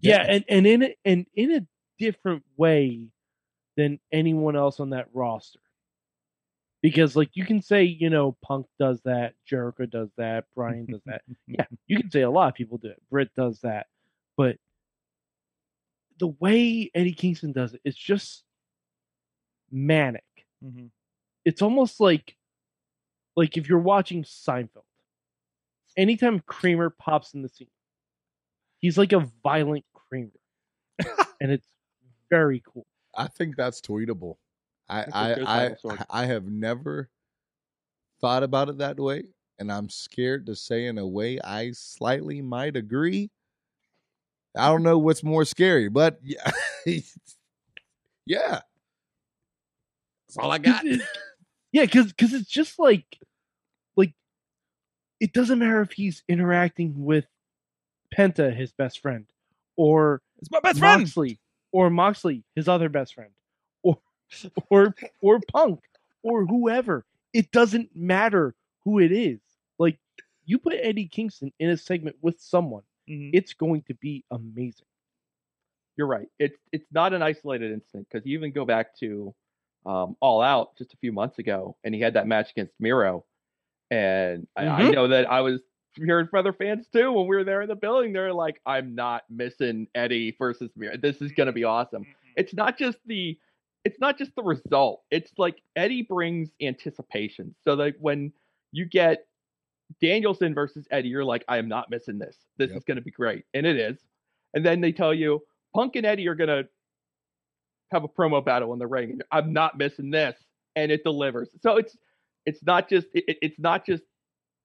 Yeah, 0.00 0.24
and 0.26 0.44
and 0.48 0.66
in 0.66 0.82
a, 0.82 0.96
and 1.04 1.26
in 1.34 1.52
a 1.52 1.66
different 1.98 2.42
way 2.56 3.08
than 3.76 3.98
anyone 4.12 4.56
else 4.56 4.80
on 4.80 4.90
that 4.90 5.08
roster. 5.12 5.60
Because 6.82 7.14
like 7.14 7.30
you 7.34 7.44
can 7.44 7.60
say, 7.60 7.84
you 7.84 8.08
know, 8.08 8.36
Punk 8.42 8.66
does 8.78 9.00
that, 9.02 9.34
Jericho 9.46 9.86
does 9.86 10.08
that, 10.16 10.44
Brian 10.54 10.86
does 10.86 11.02
that. 11.06 11.22
yeah, 11.46 11.66
you 11.86 11.98
can 11.98 12.10
say 12.10 12.22
a 12.22 12.30
lot 12.30 12.48
of 12.48 12.54
people 12.54 12.78
do 12.78 12.88
it. 12.88 13.02
Britt 13.10 13.30
does 13.36 13.60
that. 13.60 13.86
But 14.36 14.56
the 16.18 16.28
way 16.28 16.90
Eddie 16.94 17.12
Kingston 17.12 17.52
does 17.52 17.74
it, 17.74 17.80
it's 17.84 17.96
just 17.96 18.44
manic. 19.70 20.24
Mm-hmm. 20.64 20.86
It's 21.44 21.62
almost 21.62 22.00
like 22.00 22.36
like 23.36 23.56
if 23.56 23.68
you're 23.68 23.78
watching 23.78 24.24
Seinfeld. 24.24 24.84
Anytime 25.96 26.40
Kramer 26.46 26.88
pops 26.88 27.34
in 27.34 27.42
the 27.42 27.48
scene, 27.48 27.68
he's 28.78 28.96
like 28.96 29.12
a 29.12 29.28
violent 29.42 29.84
Kramer. 29.92 30.30
and 31.40 31.50
it's 31.50 31.66
very 32.30 32.62
cool. 32.66 32.86
I 33.16 33.26
think 33.26 33.56
that's 33.56 33.80
tweetable. 33.80 34.36
I 34.90 35.04
That's 35.04 35.16
a 35.16 35.34
good 35.34 35.46
I. 35.46 35.76
I, 35.88 36.04
I 36.22 36.26
have 36.26 36.44
never 36.46 37.08
thought 38.20 38.42
about 38.42 38.68
it 38.68 38.78
that 38.78 38.98
way, 38.98 39.24
and 39.58 39.70
I'm 39.70 39.88
scared 39.88 40.46
to 40.46 40.56
say 40.56 40.86
in 40.86 40.98
a 40.98 41.06
way 41.06 41.38
I 41.42 41.70
slightly 41.72 42.42
might 42.42 42.76
agree. 42.76 43.30
I 44.56 44.68
don't 44.68 44.82
know 44.82 44.98
what's 44.98 45.22
more 45.22 45.44
scary, 45.44 45.88
but 45.88 46.18
yeah, 46.22 46.50
yeah. 48.26 48.60
That's 50.26 50.38
all 50.38 50.50
I 50.50 50.58
got. 50.58 50.84
Yeah, 51.72 51.84
because 51.84 52.08
because 52.08 52.32
it's 52.32 52.50
just 52.50 52.80
like 52.80 53.04
like 53.94 54.12
it 55.20 55.32
doesn't 55.32 55.60
matter 55.60 55.82
if 55.82 55.92
he's 55.92 56.24
interacting 56.28 57.04
with 57.04 57.26
Penta, 58.12 58.52
his 58.52 58.72
best 58.72 58.98
friend, 58.98 59.26
or 59.76 60.20
It's 60.40 60.50
my 60.50 60.58
best 60.58 60.80
friend. 60.80 61.02
Moxley, 61.02 61.38
or 61.70 61.88
Moxley, 61.88 62.42
his 62.56 62.66
other 62.66 62.88
best 62.88 63.14
friend, 63.14 63.30
or 64.70 64.94
or 65.20 65.40
Punk, 65.52 65.80
or 66.22 66.46
whoever. 66.46 67.04
It 67.32 67.50
doesn't 67.52 67.94
matter 67.94 68.54
who 68.84 68.98
it 68.98 69.12
is. 69.12 69.40
Like 69.78 69.98
you 70.44 70.58
put 70.58 70.74
Eddie 70.80 71.06
Kingston 71.06 71.52
in 71.58 71.70
a 71.70 71.76
segment 71.76 72.16
with 72.22 72.40
someone, 72.40 72.82
Mhm. 73.08 73.30
it's 73.32 73.54
going 73.54 73.82
to 73.82 73.94
be 73.94 74.24
amazing. 74.30 74.86
You're 75.96 76.06
right. 76.06 76.28
It's 76.38 76.56
it's 76.72 76.86
not 76.92 77.12
an 77.12 77.22
isolated 77.22 77.72
incident 77.72 78.08
because 78.10 78.26
you 78.26 78.38
even 78.38 78.52
go 78.52 78.64
back 78.64 78.96
to 78.98 79.34
um, 79.86 80.16
All 80.20 80.40
Out 80.42 80.76
just 80.76 80.94
a 80.94 80.96
few 80.98 81.12
months 81.12 81.38
ago, 81.38 81.76
and 81.84 81.94
he 81.94 82.00
had 82.00 82.14
that 82.14 82.26
match 82.26 82.50
against 82.50 82.74
Miro, 82.80 83.24
and 83.90 84.46
I, 84.56 84.66
I 84.68 84.82
Mhm. 84.82 84.94
know 84.94 85.08
that 85.08 85.30
I 85.30 85.40
was 85.40 85.60
hearing 85.96 86.26
from 86.28 86.38
other 86.38 86.52
fans 86.52 86.86
too 86.88 87.12
when 87.12 87.26
we 87.26 87.36
were 87.36 87.44
there 87.44 87.62
in 87.62 87.68
the 87.68 87.74
building. 87.74 88.12
They're 88.12 88.32
like, 88.32 88.60
"I'm 88.64 88.94
not 88.94 89.24
missing 89.30 89.88
Eddie 89.94 90.32
versus 90.38 90.70
Miro. 90.76 90.96
This 90.96 91.20
is 91.20 91.32
gonna 91.32 91.52
be 91.52 91.64
awesome." 91.64 92.06
It's 92.36 92.54
not 92.54 92.78
just 92.78 92.98
the 93.06 93.38
it's 93.84 93.98
not 94.00 94.18
just 94.18 94.34
the 94.36 94.42
result. 94.42 95.02
It's 95.10 95.32
like 95.38 95.62
Eddie 95.76 96.02
brings 96.02 96.50
anticipation. 96.60 97.54
So 97.64 97.74
like 97.74 97.96
when 97.98 98.32
you 98.72 98.84
get 98.84 99.26
Danielson 100.00 100.54
versus 100.54 100.86
Eddie, 100.90 101.08
you're 101.08 101.24
like, 101.24 101.44
I 101.48 101.58
am 101.58 101.68
not 101.68 101.90
missing 101.90 102.18
this. 102.18 102.36
This 102.58 102.68
Yep. 102.70 102.78
is 102.78 102.84
going 102.84 102.96
to 102.96 103.02
be 103.02 103.10
great, 103.10 103.44
and 103.54 103.66
it 103.66 103.76
is. 103.76 103.98
And 104.54 104.64
then 104.64 104.80
they 104.80 104.92
tell 104.92 105.14
you 105.14 105.42
Punk 105.74 105.96
and 105.96 106.06
Eddie 106.06 106.28
are 106.28 106.34
going 106.34 106.48
to 106.48 106.68
have 107.92 108.04
a 108.04 108.08
promo 108.08 108.44
battle 108.44 108.72
in 108.72 108.78
the 108.78 108.86
ring. 108.86 109.20
I'm 109.32 109.52
not 109.52 109.78
missing 109.78 110.10
this, 110.10 110.36
and 110.76 110.92
it 110.92 111.04
delivers. 111.04 111.50
So 111.62 111.76
it's 111.76 111.96
it's 112.46 112.62
not 112.64 112.88
just 112.88 113.08
it- 113.14 113.38
it's 113.42 113.58
not 113.58 113.84
just 113.86 114.04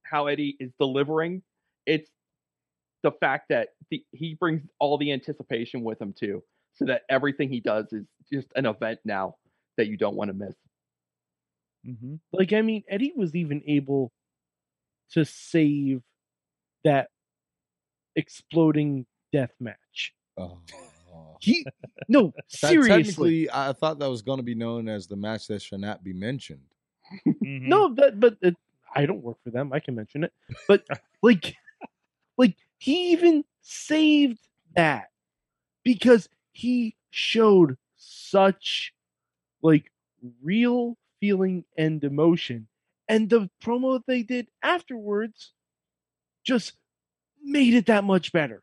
how 0.03 0.27
Eddie 0.27 0.55
is 0.59 0.71
delivering. 0.79 1.41
It's 1.85 2.09
the 3.03 3.11
fact 3.11 3.49
that 3.49 3.69
the, 3.91 4.03
he 4.11 4.35
brings 4.35 4.63
all 4.79 4.97
the 4.97 5.11
anticipation 5.11 5.83
with 5.83 6.01
him 6.01 6.13
too, 6.13 6.43
so 6.75 6.85
that 6.85 7.03
everything 7.09 7.49
he 7.49 7.59
does 7.59 7.91
is 7.91 8.05
just 8.31 8.47
an 8.55 8.65
event 8.65 8.99
now 9.05 9.35
that 9.77 9.87
you 9.87 9.97
don't 9.97 10.15
want 10.15 10.29
to 10.29 10.33
miss. 10.33 10.55
Mhm. 11.85 12.19
Like 12.31 12.53
I 12.53 12.61
mean, 12.61 12.83
Eddie 12.87 13.13
was 13.15 13.35
even 13.35 13.61
able 13.67 14.11
to 15.11 15.23
save 15.23 16.01
that 16.83 17.09
exploding 18.15 19.05
death 19.31 19.53
match. 19.59 20.13
Oh. 20.37 20.59
He 21.39 21.65
no 22.07 22.33
seriously. 22.47 23.49
I 23.51 23.73
thought 23.73 23.99
that 23.99 24.09
was 24.09 24.21
going 24.21 24.37
to 24.37 24.43
be 24.43 24.55
known 24.55 24.89
as 24.89 25.07
the 25.07 25.15
match 25.15 25.47
that 25.47 25.61
should 25.61 25.79
not 25.79 26.03
be 26.03 26.13
mentioned. 26.13 26.61
Mhm. 27.27 27.35
No, 27.67 27.93
that 27.95 28.19
but 28.19 28.37
it, 28.41 28.55
I 28.95 29.05
don't 29.05 29.21
work 29.21 29.37
for 29.43 29.51
them. 29.51 29.71
I 29.71 29.79
can 29.79 29.95
mention 29.95 30.23
it. 30.23 30.33
But 30.67 30.85
like 31.21 31.55
like 32.37 32.55
he 32.79 33.11
even 33.11 33.45
saved 33.61 34.39
that 34.75 35.09
because 35.83 36.27
he 36.55 36.95
showed 37.11 37.77
such 37.97 38.93
like 39.61 39.91
real 40.43 40.97
feeling 41.19 41.65
and 41.77 42.03
emotion 42.03 42.67
and 43.09 43.29
the 43.29 43.49
promo 43.63 44.01
they 44.07 44.23
did 44.23 44.47
afterwards 44.63 45.53
just 46.45 46.73
made 47.43 47.73
it 47.73 47.87
that 47.87 48.03
much 48.03 48.31
better. 48.31 48.61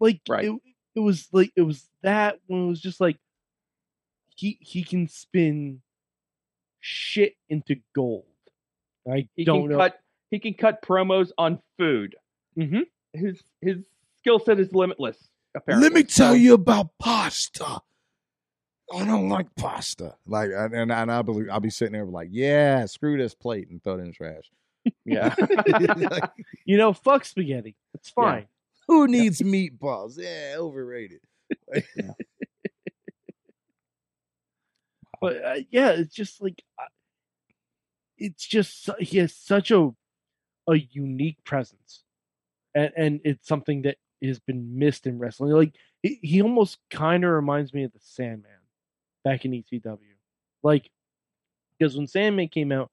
Like 0.00 0.20
Right. 0.28 0.44
it, 0.46 0.60
it 0.94 1.00
was 1.00 1.28
like 1.32 1.52
it 1.56 1.62
was 1.62 1.88
that 2.02 2.40
when 2.46 2.64
it 2.64 2.68
was 2.68 2.80
just 2.80 3.00
like 3.00 3.18
he 4.36 4.58
he 4.60 4.84
can 4.84 5.08
spin 5.08 5.82
shit 6.80 7.34
into 7.48 7.76
gold. 7.94 8.26
I 9.10 9.28
He 9.36 9.44
don't 9.44 9.68
can 9.68 9.70
know. 9.70 9.78
cut 9.78 10.00
he 10.30 10.38
can 10.38 10.54
cut 10.54 10.82
promos 10.82 11.32
on 11.38 11.60
food. 11.78 12.16
hmm 12.56 12.80
His 13.12 13.42
his 13.62 13.86
skill 14.18 14.38
set 14.38 14.60
is 14.60 14.72
limitless. 14.74 15.28
Apparently. 15.56 15.88
Let 15.88 15.94
me 15.94 16.02
tell 16.04 16.36
you 16.36 16.54
about 16.54 16.90
pasta. 16.98 17.80
I 18.94 19.04
don't 19.04 19.28
like 19.28 19.48
pasta. 19.56 20.14
Like, 20.26 20.50
and 20.54 20.92
and, 20.92 21.10
I 21.10 21.22
believe 21.22 21.48
I'll 21.50 21.58
be 21.60 21.70
sitting 21.70 21.94
there 21.94 22.04
like, 22.04 22.28
yeah, 22.30 22.84
screw 22.86 23.16
this 23.18 23.34
plate 23.34 23.68
and 23.70 23.82
throw 23.82 23.94
it 23.94 24.00
in 24.00 24.06
the 24.08 24.12
trash. 24.12 24.44
Yeah. 25.04 25.34
Like, 26.10 26.30
You 26.64 26.76
know, 26.76 26.92
fuck 26.92 27.24
spaghetti. 27.24 27.74
It's 27.94 28.12
Yeah. 28.16 28.24
fine. 28.24 28.46
who 28.86 29.08
needs 29.08 29.40
meatballs? 29.40 30.16
Yeah, 30.18 30.56
overrated. 30.58 31.20
But 35.20 35.42
uh, 35.44 35.54
yeah, 35.70 35.90
it's 35.90 36.14
just 36.14 36.42
like 36.42 36.62
uh, 36.78 36.84
it's 38.18 38.46
just 38.46 38.88
he 39.00 39.18
has 39.18 39.34
such 39.34 39.70
a 39.70 39.90
a 40.68 40.74
unique 40.76 41.42
presence, 41.44 42.02
and 42.74 42.92
and 42.96 43.20
it's 43.24 43.48
something 43.48 43.82
that 43.82 43.96
has 44.26 44.38
been 44.38 44.78
missed 44.78 45.06
in 45.06 45.18
wrestling. 45.18 45.50
Like 45.52 45.74
he, 46.02 46.18
he 46.22 46.42
almost 46.42 46.78
kind 46.90 47.24
of 47.24 47.30
reminds 47.30 47.72
me 47.74 47.84
of 47.84 47.92
the 47.92 48.00
Sandman 48.00 48.50
back 49.24 49.44
in 49.44 49.52
ECW, 49.52 49.98
like 50.62 50.90
because 51.78 51.96
when 51.96 52.06
Sandman 52.06 52.48
came 52.48 52.72
out, 52.72 52.90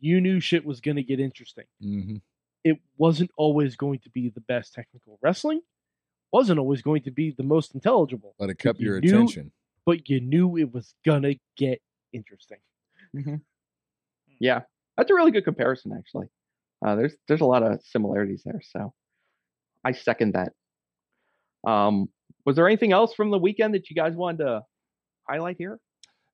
you 0.00 0.20
knew 0.20 0.40
shit 0.40 0.64
was 0.64 0.80
gonna 0.80 1.02
get 1.02 1.20
interesting. 1.20 1.64
Mm-hmm. 1.82 2.16
It 2.64 2.78
wasn't 2.98 3.30
always 3.36 3.76
going 3.76 4.00
to 4.00 4.10
be 4.10 4.28
the 4.28 4.40
best 4.40 4.74
technical 4.74 5.18
wrestling, 5.22 5.60
wasn't 6.32 6.58
always 6.58 6.82
going 6.82 7.02
to 7.02 7.10
be 7.10 7.30
the 7.30 7.42
most 7.44 7.74
intelligible, 7.74 8.34
But 8.38 8.50
it 8.50 8.58
kept 8.58 8.80
You 8.80 8.86
your 8.90 9.00
knew- 9.00 9.14
attention. 9.14 9.52
but 9.84 10.08
you 10.08 10.20
knew 10.20 10.56
it 10.56 10.72
was 10.72 10.94
gonna 11.04 11.34
get 11.56 11.80
interesting. 12.12 12.58
Yeah, 14.38 14.62
that's 14.96 15.10
a 15.10 15.14
really 15.14 15.30
good 15.30 15.44
comparison, 15.44 15.92
actually. 15.96 16.26
Uh, 16.84 16.94
there's 16.94 17.14
there's 17.26 17.40
a 17.40 17.44
lot 17.46 17.62
of 17.62 17.80
similarities 17.82 18.42
there, 18.44 18.60
so 18.62 18.92
I 19.86 19.92
second 19.92 20.34
that. 20.34 20.52
Um, 21.70 22.08
was 22.44 22.56
there 22.56 22.66
anything 22.66 22.92
else 22.92 23.14
from 23.14 23.30
the 23.30 23.38
weekend 23.38 23.74
that 23.74 23.88
you 23.88 23.94
guys 23.96 24.14
wanted 24.14 24.38
to 24.44 24.62
highlight 25.28 25.56
here? 25.58 25.78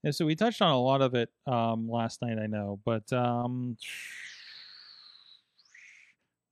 Yeah, 0.02 0.10
so 0.10 0.24
we 0.26 0.34
touched 0.34 0.62
on 0.62 0.72
a 0.72 0.80
lot 0.80 1.02
of 1.02 1.14
it 1.14 1.28
um, 1.46 1.88
last 1.88 2.22
night, 2.22 2.38
I 2.38 2.46
know, 2.46 2.80
but 2.84 3.12
um, 3.12 3.76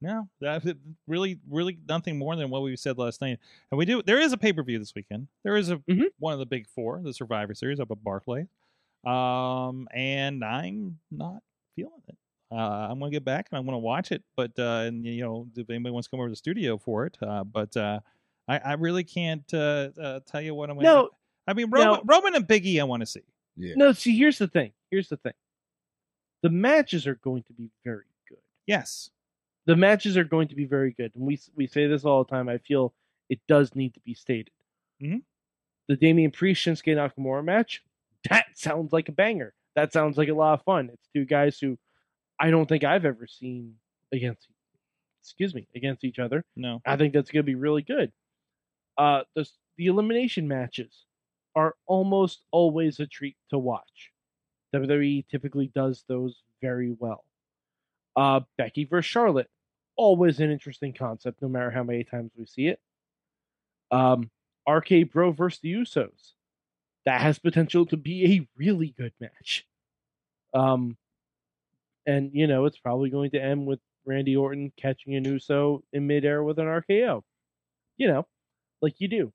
no, 0.02 0.28
that 0.40 0.62
really, 1.06 1.40
really 1.48 1.78
nothing 1.88 2.18
more 2.18 2.36
than 2.36 2.48
what 2.50 2.62
we 2.62 2.76
said 2.76 2.96
last 2.96 3.20
night. 3.20 3.38
And 3.70 3.78
we 3.78 3.84
do. 3.84 4.02
There 4.02 4.20
is 4.20 4.32
a 4.32 4.38
pay 4.38 4.52
per 4.52 4.62
view 4.62 4.78
this 4.78 4.94
weekend. 4.94 5.28
There 5.42 5.56
is 5.56 5.70
a 5.70 5.76
Mhm. 5.78 6.06
one 6.18 6.32
of 6.32 6.38
the 6.38 6.46
big 6.46 6.66
four, 6.68 7.00
the 7.02 7.12
Survivor 7.12 7.54
Series 7.54 7.80
up 7.80 7.90
at 7.90 8.02
Barclay, 8.04 8.46
um, 9.04 9.88
and 9.92 10.44
I'm 10.44 10.98
not 11.10 11.42
feeling 11.76 12.02
it. 12.08 12.16
Uh, 12.52 12.88
I'm 12.90 12.98
gonna 12.98 13.10
get 13.12 13.24
back 13.24 13.46
and 13.50 13.58
I'm 13.58 13.64
gonna 13.64 13.78
watch 13.78 14.10
it, 14.12 14.22
but 14.36 14.50
uh, 14.58 14.84
and 14.86 15.04
you 15.04 15.22
know, 15.22 15.46
if 15.56 15.70
anybody 15.70 15.92
wants 15.92 16.08
to 16.08 16.10
come 16.10 16.20
over 16.20 16.28
to 16.28 16.32
the 16.32 16.36
studio 16.36 16.78
for 16.78 17.06
it, 17.06 17.16
uh, 17.22 17.44
but 17.44 17.76
uh, 17.76 18.00
I, 18.48 18.58
I 18.58 18.72
really 18.74 19.04
can't 19.04 19.44
uh, 19.54 19.90
uh, 20.00 20.20
tell 20.26 20.40
you 20.40 20.54
what 20.54 20.68
I'm 20.70 20.76
gonna. 20.76 20.88
No, 20.88 21.10
I 21.46 21.54
mean, 21.54 21.70
Roman, 21.70 21.92
now- 21.92 22.02
Roman 22.04 22.34
and 22.34 22.46
Biggie, 22.48 22.80
I 22.80 22.84
want 22.84 23.00
to 23.02 23.06
see. 23.06 23.22
Yeah. 23.56 23.74
No, 23.76 23.92
see, 23.92 24.16
here's 24.16 24.38
the 24.38 24.48
thing. 24.48 24.72
Here's 24.90 25.08
the 25.08 25.16
thing. 25.18 25.32
The 26.42 26.50
matches 26.50 27.06
are 27.06 27.16
going 27.16 27.42
to 27.44 27.52
be 27.52 27.70
very 27.84 28.04
good. 28.28 28.38
Yes. 28.66 29.10
The 29.66 29.76
matches 29.76 30.16
are 30.16 30.24
going 30.24 30.48
to 30.48 30.54
be 30.56 30.64
very 30.64 30.90
good, 30.92 31.12
and 31.14 31.24
we 31.24 31.38
we 31.54 31.66
say 31.66 31.86
this 31.86 32.04
all 32.04 32.24
the 32.24 32.30
time. 32.30 32.48
I 32.48 32.58
feel 32.58 32.94
it 33.28 33.40
does 33.46 33.74
need 33.76 33.94
to 33.94 34.00
be 34.00 34.14
stated. 34.14 34.50
Mhm. 35.02 35.22
The 35.88 35.96
Damian 35.96 36.30
Priest 36.30 36.64
Shinsuke 36.64 36.96
Nakamura 36.96 37.44
match 37.44 37.82
that 38.28 38.46
sounds 38.54 38.92
like 38.92 39.08
a 39.08 39.12
banger. 39.12 39.54
That 39.76 39.92
sounds 39.92 40.18
like 40.18 40.28
a 40.28 40.34
lot 40.34 40.54
of 40.54 40.62
fun. 40.64 40.90
It's 40.92 41.08
two 41.14 41.24
guys 41.24 41.58
who 41.58 41.78
I 42.40 42.50
don't 42.50 42.66
think 42.66 42.84
I've 42.84 43.04
ever 43.04 43.26
seen 43.26 43.74
against 44.12 44.48
excuse 45.22 45.54
me 45.54 45.68
against 45.76 46.04
each 46.04 46.18
other. 46.18 46.44
No. 46.56 46.80
I 46.86 46.96
think 46.96 47.12
that's 47.12 47.30
going 47.30 47.42
to 47.42 47.46
be 47.46 47.54
really 47.54 47.82
good. 47.82 48.10
Uh, 48.96 49.22
the 49.34 49.46
the 49.76 49.86
elimination 49.86 50.48
matches 50.48 51.04
are 51.54 51.74
almost 51.86 52.42
always 52.50 53.00
a 53.00 53.06
treat 53.06 53.36
to 53.50 53.58
watch. 53.58 54.10
WWE 54.74 55.26
typically 55.28 55.70
does 55.74 56.04
those 56.08 56.42
very 56.60 56.94
well. 56.98 57.24
Uh, 58.16 58.40
Becky 58.56 58.84
versus 58.84 59.08
Charlotte, 59.08 59.48
always 59.96 60.40
an 60.40 60.50
interesting 60.50 60.92
concept, 60.92 61.42
no 61.42 61.48
matter 61.48 61.70
how 61.70 61.82
many 61.82 62.04
times 62.04 62.30
we 62.36 62.46
see 62.46 62.68
it. 62.68 62.80
Um, 63.90 64.30
RK 64.68 65.10
Bro 65.12 65.32
versus 65.32 65.60
the 65.60 65.72
Usos, 65.72 66.32
that 67.04 67.20
has 67.20 67.38
potential 67.38 67.86
to 67.86 67.96
be 67.96 68.36
a 68.36 68.48
really 68.56 68.94
good 68.96 69.12
match. 69.20 69.66
Um, 70.54 70.96
and 72.10 72.30
you 72.32 72.46
know 72.46 72.64
it's 72.64 72.78
probably 72.78 73.10
going 73.10 73.30
to 73.30 73.42
end 73.42 73.66
with 73.66 73.80
Randy 74.04 74.36
Orton 74.36 74.72
catching 74.76 75.14
an 75.14 75.24
Uso 75.24 75.82
in 75.92 76.06
midair 76.06 76.42
with 76.42 76.58
an 76.58 76.66
RKO. 76.66 77.22
You 77.96 78.08
know, 78.08 78.26
like 78.82 78.94
you 78.98 79.08
do. 79.08 79.32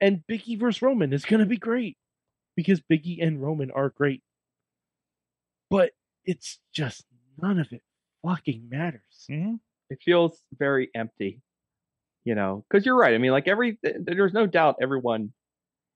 And 0.00 0.22
Biggie 0.30 0.58
versus 0.58 0.82
Roman 0.82 1.12
is 1.12 1.24
going 1.24 1.40
to 1.40 1.46
be 1.46 1.56
great 1.56 1.96
because 2.56 2.80
Biggie 2.80 3.24
and 3.24 3.40
Roman 3.40 3.70
are 3.70 3.90
great. 3.90 4.22
But 5.70 5.92
it's 6.24 6.58
just 6.74 7.04
none 7.40 7.58
of 7.58 7.72
it 7.72 7.82
fucking 8.24 8.68
matters. 8.68 9.26
hmm 9.28 9.54
it 9.88 10.00
feels 10.04 10.42
very 10.58 10.90
empty, 10.96 11.40
you 12.24 12.34
know, 12.34 12.64
because 12.68 12.84
you're 12.84 12.96
right. 12.96 13.14
I 13.14 13.18
mean, 13.18 13.30
like 13.30 13.46
every 13.46 13.78
there's 13.82 14.32
no 14.32 14.46
doubt 14.46 14.78
everyone 14.82 15.32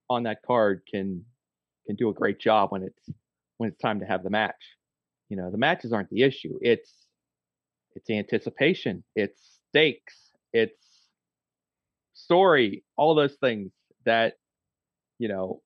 on 0.09 0.23
that 0.25 0.43
card 0.47 0.83
can 0.89 1.25
can 1.87 1.97
do 1.97 2.09
a 2.09 2.15
great 2.15 2.39
job 2.39 2.71
when 2.71 2.85
it's 2.85 3.11
when 3.57 3.69
it's 3.71 3.81
time 3.81 3.99
to 3.99 4.07
have 4.07 4.23
the 4.23 4.31
match. 4.31 4.63
You 5.31 5.39
know, 5.39 5.51
the 5.51 5.59
matches 5.59 5.93
aren't 5.93 6.11
the 6.11 6.23
issue. 6.23 6.59
It's 6.61 6.93
it's 7.97 8.11
anticipation, 8.11 9.05
it's 9.17 9.61
stakes, 9.71 10.33
it's 10.53 10.87
story, 12.15 12.85
all 12.97 13.15
those 13.15 13.37
things 13.41 13.73
that 14.05 14.35
you 15.19 15.29
know 15.29 15.63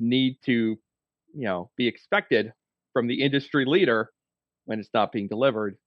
need 0.00 0.36
to 0.46 0.52
you 0.52 1.44
know 1.44 1.70
be 1.76 1.88
expected 1.88 2.52
from 2.92 3.06
the 3.06 3.22
industry 3.22 3.64
leader 3.64 4.10
when 4.66 4.80
it's 4.80 4.90
not 4.94 5.12
being 5.12 5.28
delivered 5.28 5.78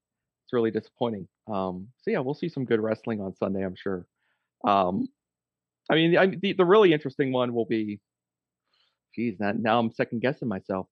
it's 0.51 0.53
really 0.53 0.71
disappointing. 0.71 1.27
Um, 1.47 1.87
so 2.01 2.11
yeah, 2.11 2.19
we'll 2.19 2.33
see 2.33 2.49
some 2.49 2.65
good 2.65 2.81
wrestling 2.81 3.21
on 3.21 3.35
Sunday, 3.35 3.63
I'm 3.63 3.75
sure. 3.75 4.05
Um, 4.65 5.07
I 5.89 5.95
mean, 5.95 6.39
the 6.41 6.53
the 6.53 6.65
really 6.65 6.93
interesting 6.93 7.31
one 7.31 7.53
will 7.53 7.65
be, 7.65 8.01
geez, 9.15 9.37
now, 9.39 9.53
now 9.57 9.79
I'm 9.79 9.91
second 9.93 10.21
guessing 10.21 10.49
myself. 10.49 10.87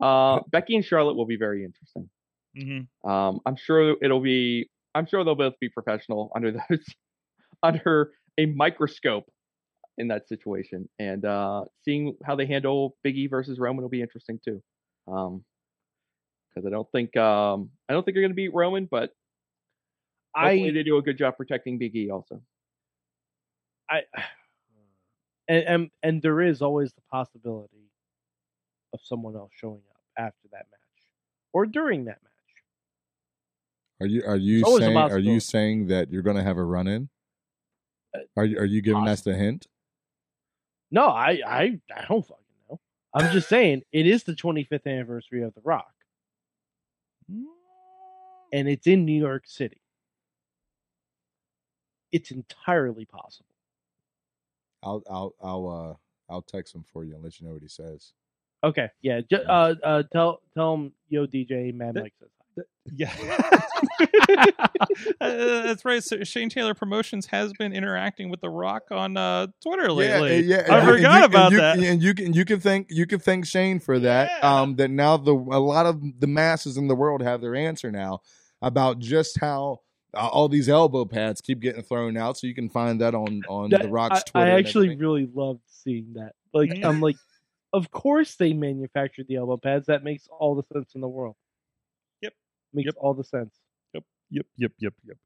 Uh, 0.00 0.40
Becky 0.50 0.76
and 0.76 0.84
Charlotte 0.84 1.14
will 1.14 1.26
be 1.26 1.36
very 1.36 1.64
interesting. 1.64 2.08
hmm 2.56 3.08
Um, 3.08 3.40
I'm 3.46 3.56
sure 3.56 3.96
it'll 4.02 4.20
be. 4.20 4.70
I'm 4.94 5.06
sure 5.06 5.24
they'll 5.24 5.34
both 5.34 5.58
be 5.60 5.68
professional 5.68 6.30
under 6.36 6.52
those 6.52 6.84
under 7.62 8.12
a 8.38 8.46
microscope 8.46 9.30
in 9.98 10.08
that 10.08 10.28
situation, 10.28 10.88
and 10.98 11.24
uh, 11.24 11.64
seeing 11.84 12.16
how 12.24 12.36
they 12.36 12.46
handle 12.46 12.96
Biggie 13.06 13.28
versus 13.30 13.58
Roman 13.58 13.82
will 13.82 13.90
be 13.90 14.02
interesting 14.02 14.40
too. 14.44 14.62
Um, 15.06 15.44
because 16.50 16.66
I 16.66 16.70
don't 16.70 16.90
think 16.92 17.16
um 17.16 17.70
I 17.88 17.92
don't 17.92 18.04
think 18.04 18.14
they're 18.14 18.22
going 18.22 18.32
to 18.32 18.36
beat 18.36 18.54
Roman, 18.54 18.86
but 18.90 19.10
hopefully 20.38 20.70
I 20.70 20.72
they 20.72 20.82
do 20.82 20.96
a 20.98 21.02
good 21.02 21.18
job 21.18 21.36
protecting 21.36 21.78
Big 21.78 21.94
E 21.96 22.10
also. 22.10 22.42
I 23.88 24.02
and, 25.48 25.64
and 25.64 25.90
and 26.02 26.22
there 26.22 26.40
is 26.40 26.62
always 26.62 26.92
the 26.92 27.02
possibility 27.10 27.79
of 28.92 29.00
someone 29.02 29.36
else 29.36 29.52
showing 29.54 29.82
up 29.90 30.02
after 30.18 30.48
that 30.52 30.66
match 30.70 30.80
or 31.52 31.66
during 31.66 32.04
that 32.06 32.18
match. 32.22 32.30
Are 34.00 34.06
you 34.06 34.22
are 34.26 34.36
you 34.36 34.60
It's 34.60 34.78
saying 34.78 34.96
are 35.12 35.18
you 35.18 35.40
saying 35.40 35.86
that 35.88 36.10
you're 36.10 36.22
going 36.22 36.36
to 36.36 36.42
have 36.42 36.58
a 36.58 36.64
run 36.64 36.86
in? 36.86 37.08
Uh, 38.14 38.20
Are 38.36 38.44
you 38.44 38.58
are 38.58 38.64
you 38.64 38.82
giving 38.82 39.08
us 39.08 39.22
the 39.22 39.34
hint? 39.34 39.66
No, 40.90 41.06
I 41.08 41.40
I 41.46 41.80
I 41.94 42.06
don't 42.08 42.26
fucking 42.26 42.44
know. 42.70 42.80
I'm 43.14 43.32
just 43.32 43.48
saying 43.48 43.82
it 43.92 44.06
is 44.06 44.24
the 44.24 44.34
25th 44.34 44.86
anniversary 44.86 45.42
of 45.42 45.54
The 45.54 45.60
Rock, 45.64 45.92
and 48.52 48.68
it's 48.68 48.86
in 48.86 49.04
New 49.04 49.20
York 49.20 49.44
City. 49.46 49.80
It's 52.12 52.30
entirely 52.30 53.04
possible. 53.04 53.46
I'll 54.82 55.02
I'll 55.10 55.34
I'll 55.42 55.68
uh 56.30 56.32
I'll 56.32 56.42
text 56.42 56.74
him 56.74 56.84
for 56.92 57.04
you 57.04 57.14
and 57.14 57.22
let 57.24 57.40
you 57.40 57.46
know 57.46 57.52
what 57.54 57.62
he 57.62 57.68
says. 57.68 58.12
Okay, 58.62 58.88
yeah. 59.02 59.20
Ju- 59.28 59.36
uh, 59.48 59.74
uh, 59.82 60.02
tell 60.12 60.40
tell 60.54 60.74
him, 60.74 60.92
yo, 61.08 61.26
DJ, 61.26 61.72
Mad 61.74 61.94
That- 61.94 62.02
Mike 62.04 62.12
says 62.20 62.28
hi. 62.56 62.62
Yeah. 62.96 63.12
Uh, 65.20 65.62
that's 65.62 65.84
right. 65.84 66.02
So 66.02 66.22
Shane 66.24 66.48
Taylor 66.48 66.74
Promotions 66.74 67.26
has 67.26 67.52
been 67.58 67.72
interacting 67.72 68.30
with 68.30 68.40
The 68.40 68.48
Rock 68.50 68.84
on 68.90 69.16
uh, 69.16 69.48
Twitter 69.62 69.90
lately. 69.92 70.40
yeah. 70.40 70.64
I 70.68 70.78
and 70.78 70.86
you- 70.88 70.94
forgot 70.94 71.12
and 71.12 71.20
you- 71.20 71.24
about 71.24 71.44
and 71.44 71.52
you, 71.52 71.58
that. 71.58 71.78
And 71.78 72.02
you 72.02 72.14
can 72.14 72.32
you 72.32 72.44
can 72.44 72.60
thank 72.60 72.86
you 72.90 73.06
can 73.06 73.18
thank 73.20 73.46
Shane 73.46 73.80
for 73.80 73.98
that. 74.00 74.30
Yeah. 74.42 74.60
Um, 74.60 74.76
that 74.76 74.90
now 74.90 75.16
the 75.16 75.32
a 75.34 75.60
lot 75.60 75.86
of 75.86 76.02
the 76.20 76.26
masses 76.26 76.76
in 76.76 76.88
the 76.88 76.94
world 76.94 77.22
have 77.22 77.40
their 77.40 77.54
answer 77.54 77.90
now 77.90 78.20
about 78.62 78.98
just 78.98 79.38
how 79.40 79.80
uh, 80.14 80.28
all 80.28 80.48
these 80.48 80.68
elbow 80.68 81.04
pads 81.04 81.40
keep 81.40 81.60
getting 81.60 81.82
thrown 81.82 82.16
out. 82.16 82.36
So 82.38 82.46
you 82.46 82.54
can 82.54 82.68
find 82.68 83.00
that 83.00 83.14
on 83.14 83.42
on 83.48 83.70
That- 83.70 83.82
the 83.82 83.88
Rock's 83.88 84.20
I, 84.20 84.30
Twitter. 84.30 84.46
I 84.46 84.48
and 84.50 84.66
actually 84.66 84.86
everything. 84.86 84.98
really 85.00 85.30
loved 85.34 85.60
seeing 85.66 86.14
that. 86.14 86.32
Like, 86.52 86.70
I'm 86.82 87.00
like, 87.00 87.16
of 87.72 87.90
course 87.90 88.36
they 88.36 88.52
manufactured 88.52 89.26
the 89.28 89.36
elbow 89.36 89.56
pads. 89.56 89.86
That 89.86 90.02
makes 90.04 90.26
all 90.28 90.54
the 90.54 90.64
sense 90.72 90.94
in 90.94 91.00
the 91.00 91.08
world. 91.08 91.36
Yep. 92.22 92.32
Makes 92.72 92.86
Yep. 92.86 92.94
all 92.98 93.14
the 93.14 93.24
sense. 93.24 93.54
Yep, 93.94 94.04
yep, 94.30 94.46
yep, 94.56 94.72
yep. 94.78 94.94
Yep. 95.06 95.16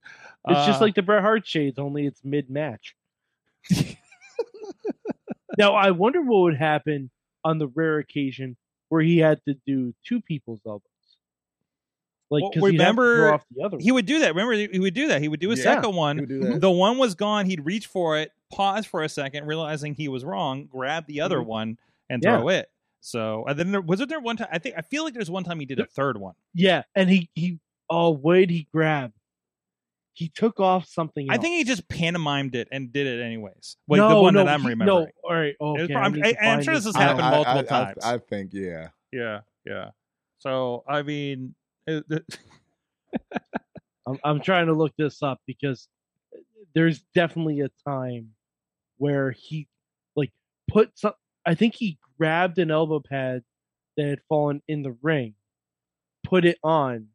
It's 0.49 0.67
just 0.67 0.81
Uh, 0.81 0.85
like 0.85 0.95
the 0.95 1.03
Bret 1.03 1.23
Hart 1.23 1.47
shades, 1.47 1.79
only 1.79 2.07
it's 2.07 2.25
mid 2.25 2.49
match. 2.51 2.95
now 5.59 5.75
I 5.75 5.91
wonder 5.91 6.21
what 6.23 6.41
would 6.43 6.57
happen 6.57 7.11
on 7.45 7.59
the 7.59 7.69
rare 7.69 7.99
occasion 7.99 8.57
where 8.89 9.03
he 9.03 9.19
had 9.19 9.41
to 9.47 9.55
do 9.67 9.95
two 10.07 10.21
people's 10.21 10.61
elbows. 10.67 10.83
Like, 12.31 12.43
Well, 12.43 12.53
'cause 12.53 12.71
he'd 12.71 12.81
have 12.81 12.97
to 12.97 13.03
remember, 13.03 13.33
off 13.35 13.45
the 13.55 13.63
other. 13.63 13.79
he 13.79 13.93
would 13.93 14.07
do 14.07 14.19
that. 14.21 14.29
Remember, 14.35 14.55
he 14.55 14.79
would 14.81 14.95
do 14.95 15.09
that. 15.09 15.21
He 15.21 15.29
would 15.29 15.41
do 15.41 15.53
a 15.53 15.57
Yeah, 15.57 15.63
second 15.63 15.95
one. 15.95 16.17
would 16.21 16.29
do 16.29 16.39
that. 16.41 16.61
The 16.61 16.71
one 16.71 16.99
was 16.99 17.15
gone. 17.15 17.47
He'd 17.47 17.65
reach 17.65 17.87
for 17.87 18.19
it, 18.19 18.33
pause 18.51 18.87
for 18.87 19.03
a 19.03 19.09
second, 19.09 19.47
realizing 19.47 19.95
he 19.95 20.09
was 20.09 20.25
wrong, 20.25 20.67
grab 20.67 21.07
the 21.07 21.21
other 21.21 21.39
Mhm. 21.39 21.47
one, 21.47 21.79
and 22.11 22.23
Yeah. 22.23 22.39
throw 22.39 22.49
it. 22.51 22.69
So, 23.01 23.45
and 23.47 23.59
then 23.59 23.71
there, 23.73 23.81
was 23.83 24.01
it 24.01 24.09
there 24.09 24.21
one 24.21 24.37
time? 24.37 24.49
I 24.51 24.59
think 24.59 24.77
I 24.79 24.81
feel 24.83 25.05
like 25.05 25.13
there's 25.15 25.31
one 25.31 25.45
time 25.45 25.61
he 25.61 25.67
did 25.67 25.79
a 25.81 25.87
third 25.87 26.17
one. 26.17 26.35
yeah, 26.55 26.83
and 26.95 27.11
he 27.11 27.29
he 27.35 27.59
oh 27.91 28.11
what 28.11 28.37
did 28.37 28.51
he 28.51 28.67
grab? 28.73 29.13
He 30.15 30.29
took 30.29 30.59
off 30.61 30.87
something. 30.87 31.27
I 31.29 31.37
think 31.39 31.57
he 31.57 31.65
just 31.65 31.89
pantomimed 31.89 32.55
it 32.55 32.69
and 32.71 32.93
did 32.93 33.07
it 33.07 33.21
anyways. 33.23 33.77
Wait, 33.89 33.99
no, 33.99 34.09
the 34.09 34.21
one 34.21 34.35
no, 34.35 34.45
that 34.45 34.55
I'm 34.55 34.63
he- 34.63 34.69
remembering. 34.69 35.07
No, 35.07 35.29
all 35.29 35.35
right. 35.35 35.55
was 35.61 35.83
Okay, 35.83 35.93
prob- 35.93 36.05
I 36.05 36.09
need 36.17 36.25
I- 36.25 36.33
to 36.33 36.45
I'm 36.45 36.63
sure 36.63 36.75
this 36.75 36.85
has 36.85 36.95
happened 36.97 37.23
I- 37.27 37.31
multiple 37.31 37.59
I- 37.59 37.61
I- 37.61 37.85
times. 37.85 38.05
I, 38.05 38.19
think 38.19 38.51
yeah. 38.55 38.89
Yeah, 39.13 39.41
yeah. 39.67 39.91
So 40.39 40.85
I 40.89 41.03
mean, 41.03 41.55
uh, 41.89 41.93
it, 42.09 42.25
it- 42.33 42.39
I'm, 44.07 44.19
I'm 44.25 44.41
trying 44.41 44.67
to 44.67 44.73
look 44.73 44.93
this 44.97 45.23
up 45.23 45.41
because 45.47 45.89
there's 46.75 47.01
definitely 47.15 47.61
a 47.61 47.69
time 47.89 48.31
where 48.99 49.31
he 49.33 49.67
like 50.17 50.33
put 50.69 50.91
some. 50.99 51.13
I 51.47 51.55
think 51.55 51.75
he 51.75 51.99
grabbed 52.19 52.59
an 52.59 52.71
elbow 52.71 53.01
pad 53.01 53.43
that 53.97 54.07
had 54.07 54.21
fallen 54.29 54.63
in 54.69 54.83
the 54.83 54.97
ring, 55.03 55.35
put 56.25 56.45
it 56.45 56.59
on, 56.65 57.09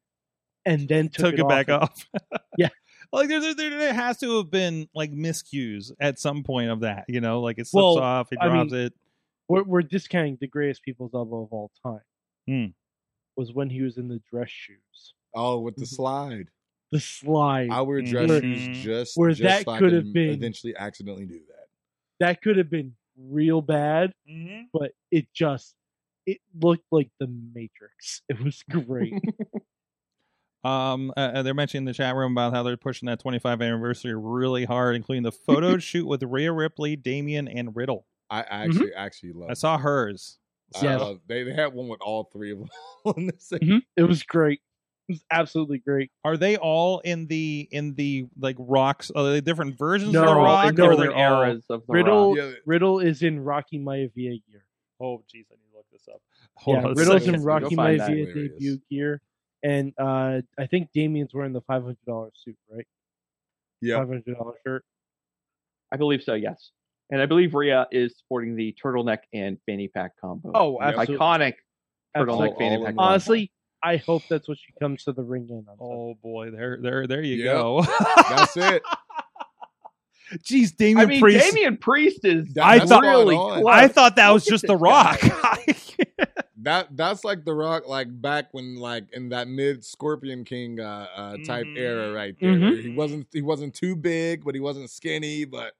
and 0.65 0.87
then 0.87 1.09
took, 1.09 1.31
took, 1.35 1.39
it, 1.39 1.47
back 1.49 1.69
off. 1.69 2.05
off. 2.31 2.41
Yeah. 2.57 2.69
like 3.13 3.29
there, 3.29 3.39
there, 3.39 3.53
there, 3.53 3.69
there 3.77 3.93
has 3.93 4.17
to 4.19 4.37
have 4.37 4.51
been 4.51 4.87
like 4.93 5.11
miscues 5.11 5.91
at 6.01 6.19
some 6.19 6.43
point 6.43 6.69
of 6.69 6.81
that. 6.81 7.05
You 7.07 7.21
know, 7.21 7.39
like 7.41 7.57
it 7.57 7.67
slips 7.67 7.73
Well, 7.83 7.99
off, 7.99 8.31
it 8.31 8.37
I 8.41 8.47
drops 8.49 8.71
mean- 8.71 8.81
it. 8.87 8.93
We're, 9.47 9.63
we're 9.63 9.81
discounting 9.81 10.37
the 10.39 10.47
greatest 10.47 10.83
people's 10.83 11.11
elbow 11.15 11.43
of 11.43 11.51
all 11.51 11.71
time. 11.83 12.01
Hmm. 12.47 12.65
Was 13.35 13.51
when 13.51 13.69
he 13.69 13.81
was 13.81 13.97
in 13.97 14.07
the 14.09 14.21
dress 14.31 14.49
shoes, 14.49 15.13
Oh, 15.33 15.59
with 15.59 15.75
the 15.75 15.85
Mhm. 15.85 15.95
slide. 15.95 16.49
the 16.91 16.99
slide. 16.99 17.69
I 17.71 17.81
wear 17.81 18.01
dress 18.01 18.29
Where- 18.29 18.41
shoes 18.41 18.83
just 18.83 19.17
where 19.17 19.29
just 19.31 19.41
that 19.41 19.65
so 19.65 19.71
I 19.71 19.79
could 19.79 19.93
have 19.93 20.11
been- 20.13 20.29
eventually 20.31 20.75
accidentally 20.75 21.25
do 21.25 21.39
that. 21.47 21.67
that 22.19 22.41
could 22.43 22.57
have 22.57 22.69
been 22.69 22.93
real 23.19 23.61
bad, 23.61 24.13
Mm-hmm. 24.29 24.63
but 24.73 24.91
it 25.11 25.27
just 25.33 25.75
it 26.25 26.39
looked 26.61 26.85
like 26.91 27.09
the 27.19 27.27
Matrix. 27.53 28.21
It 28.29 28.43
was 28.43 28.63
great. 28.69 29.13
Um, 30.63 31.13
uh, 31.15 31.41
they're 31.41 31.53
mentioning 31.53 31.83
in 31.83 31.85
the 31.85 31.93
chat 31.93 32.15
room 32.15 32.33
about 32.33 32.53
how 32.53 32.63
they're 32.63 32.75
pushing 32.75 33.07
that 33.07 33.19
25 33.21 33.61
anniversary 33.61 34.13
really 34.13 34.65
hard, 34.65 34.93
including 34.97 35.23
the 35.23 35.31
photo 35.31 35.77
shoot 35.79 36.05
with 36.05 36.21
Rhea 36.21 36.51
Ripley, 36.51 36.97
Damian, 36.97 37.47
and 37.47 37.73
Riddle. 37.75 38.05
I 38.29 38.41
I 38.41 38.45
actually 38.65 38.93
actually 38.93 39.31
love. 39.33 39.49
I 39.49 39.53
saw 39.53 39.77
hers. 39.77 40.37
I 40.75 40.83
Yes. 40.83 40.99
love- 40.99 41.21
they 41.27 41.43
they 41.43 41.53
had 41.53 41.73
one 41.73 41.87
with 41.87 42.01
all 42.01 42.25
three 42.25 42.51
of 42.51 42.59
them 42.59 42.67
on 43.05 43.27
the 43.27 43.35
same. 43.37 43.59
Mhm. 43.61 43.81
It 43.95 44.03
was 44.03 44.21
great. 44.23 44.59
It 45.09 45.13
was 45.13 45.25
absolutely 45.31 45.79
great. 45.79 46.11
Are 46.23 46.37
they 46.37 46.55
all 46.57 46.99
in 46.99 47.25
the 47.25 47.67
in 47.71 47.95
the 47.95 48.27
like 48.39 48.55
rocks? 48.59 49.09
Are 49.15 49.23
they 49.31 49.41
different 49.41 49.75
versions 49.77 50.13
No, 50.13 50.21
of 50.21 50.27
the 50.29 50.35
rock? 50.35 50.75
no, 50.75 50.85
or 50.85 50.89
different 50.91 51.13
they're 51.15 51.25
all- 51.27 51.41
eras 51.43 51.65
of 51.69 51.83
the 51.87 51.93
Riddle 51.93 52.35
Rock. 52.35 52.37
Yeah, 52.37 52.51
Riddle 52.65 52.99
is 52.99 53.23
in 53.23 53.39
Rocky 53.39 53.79
Maivia 53.79 54.13
gear. 54.47 54.63
Oh, 55.01 55.23
jeez, 55.33 55.45
I 55.51 55.55
need 55.55 55.71
to 55.71 55.77
look 55.77 55.85
this 55.91 56.07
up. 56.13 56.21
Hold 56.57 56.77
yeah, 56.77 56.83
on 56.89 56.93
Riddle's 56.93 57.21
second. 57.23 57.35
in 57.35 57.43
Rocky 57.43 57.75
find 57.75 57.99
that. 57.99 58.09
Maivia 58.11 58.33
debut 58.33 58.79
gear. 58.89 59.21
and 59.63 59.93
uh, 59.97 60.41
I 60.59 60.65
think 60.67 60.91
Damian's 60.93 61.33
wearing 61.33 61.53
the 61.53 61.61
five 61.61 61.81
hundred 61.81 62.05
dollar 62.05 62.29
suit, 62.35 62.55
right? 62.71 62.85
Yeah. 63.81 63.97
Five 63.97 64.09
hundred 64.09 64.35
dollar 64.37 64.53
shirt. 64.65 64.83
I 65.91 65.97
believe 65.97 66.21
so, 66.21 66.35
yes. 66.35 66.69
And 67.09 67.19
I 67.19 67.25
believe 67.25 67.55
Rhea 67.55 67.87
is 67.91 68.15
sporting 68.15 68.55
the 68.55 68.75
turtleneck 68.83 69.19
and 69.33 69.57
fanny 69.65 69.87
pack 69.87 70.11
combo. 70.21 70.51
Oh, 70.53 70.79
absolutely. 70.79 71.17
iconic 71.17 71.53
turtleneck 72.15 72.49
All- 72.51 72.57
fanny 72.59 72.77
pack. 72.77 72.85
combo. 72.95 73.01
Honestly, 73.01 73.51
I 73.81 73.97
hope 73.97 74.23
that's 74.29 74.47
what 74.47 74.57
she 74.57 74.73
comes 74.79 75.03
to 75.05 75.13
the 75.13 75.23
ring 75.23 75.47
in. 75.49 75.65
On 75.69 75.77
Sunday. 75.77 75.83
Oh 75.83 76.15
boy, 76.21 76.51
there, 76.51 76.77
there, 76.81 77.07
there 77.07 77.21
you 77.23 77.43
Yep. 77.43 77.53
go. 77.53 77.83
That's 78.29 78.57
it. 78.57 78.83
Jeez, 80.43 80.75
Damian 80.75 80.97
I 80.99 81.05
mean, 81.09 81.21
Priest. 81.21 81.49
Damian 81.53 81.77
Priest 81.77 82.19
is 82.23 82.53
That- 82.53 82.65
I 82.65 82.79
thought- 82.85 83.01
really 83.01 83.35
spot 83.35 83.51
on. 83.51 83.61
close. 83.61 83.73
I 83.73 83.87
thought 83.87 84.15
that 84.17 84.29
was 84.29 84.45
Look 84.45 84.49
at 84.49 84.53
just 84.53 84.67
The 84.67 84.75
Rock. 84.77 85.19
That 86.63 86.89
that's 86.97 87.23
like 87.23 87.45
the 87.45 87.53
rock, 87.53 87.87
like 87.87 88.07
back 88.21 88.47
when, 88.51 88.75
like 88.75 89.05
in 89.13 89.29
that 89.29 89.47
mid 89.47 89.83
Scorpion 89.85 90.43
King 90.43 90.77
uh, 90.81 91.07
uh 91.15 91.37
type 91.45 91.65
Mhm. 91.65 91.77
era, 91.77 92.11
right 92.11 92.35
there. 92.41 92.51
Mhm. 92.51 92.81
He 92.81 92.89
wasn't 92.89 93.27
he 93.31 93.41
wasn't 93.41 93.73
too 93.73 93.95
big, 93.95 94.43
but 94.43 94.55
he 94.55 94.59
wasn't 94.59 94.89
skinny. 94.89 95.45
But 95.45 95.71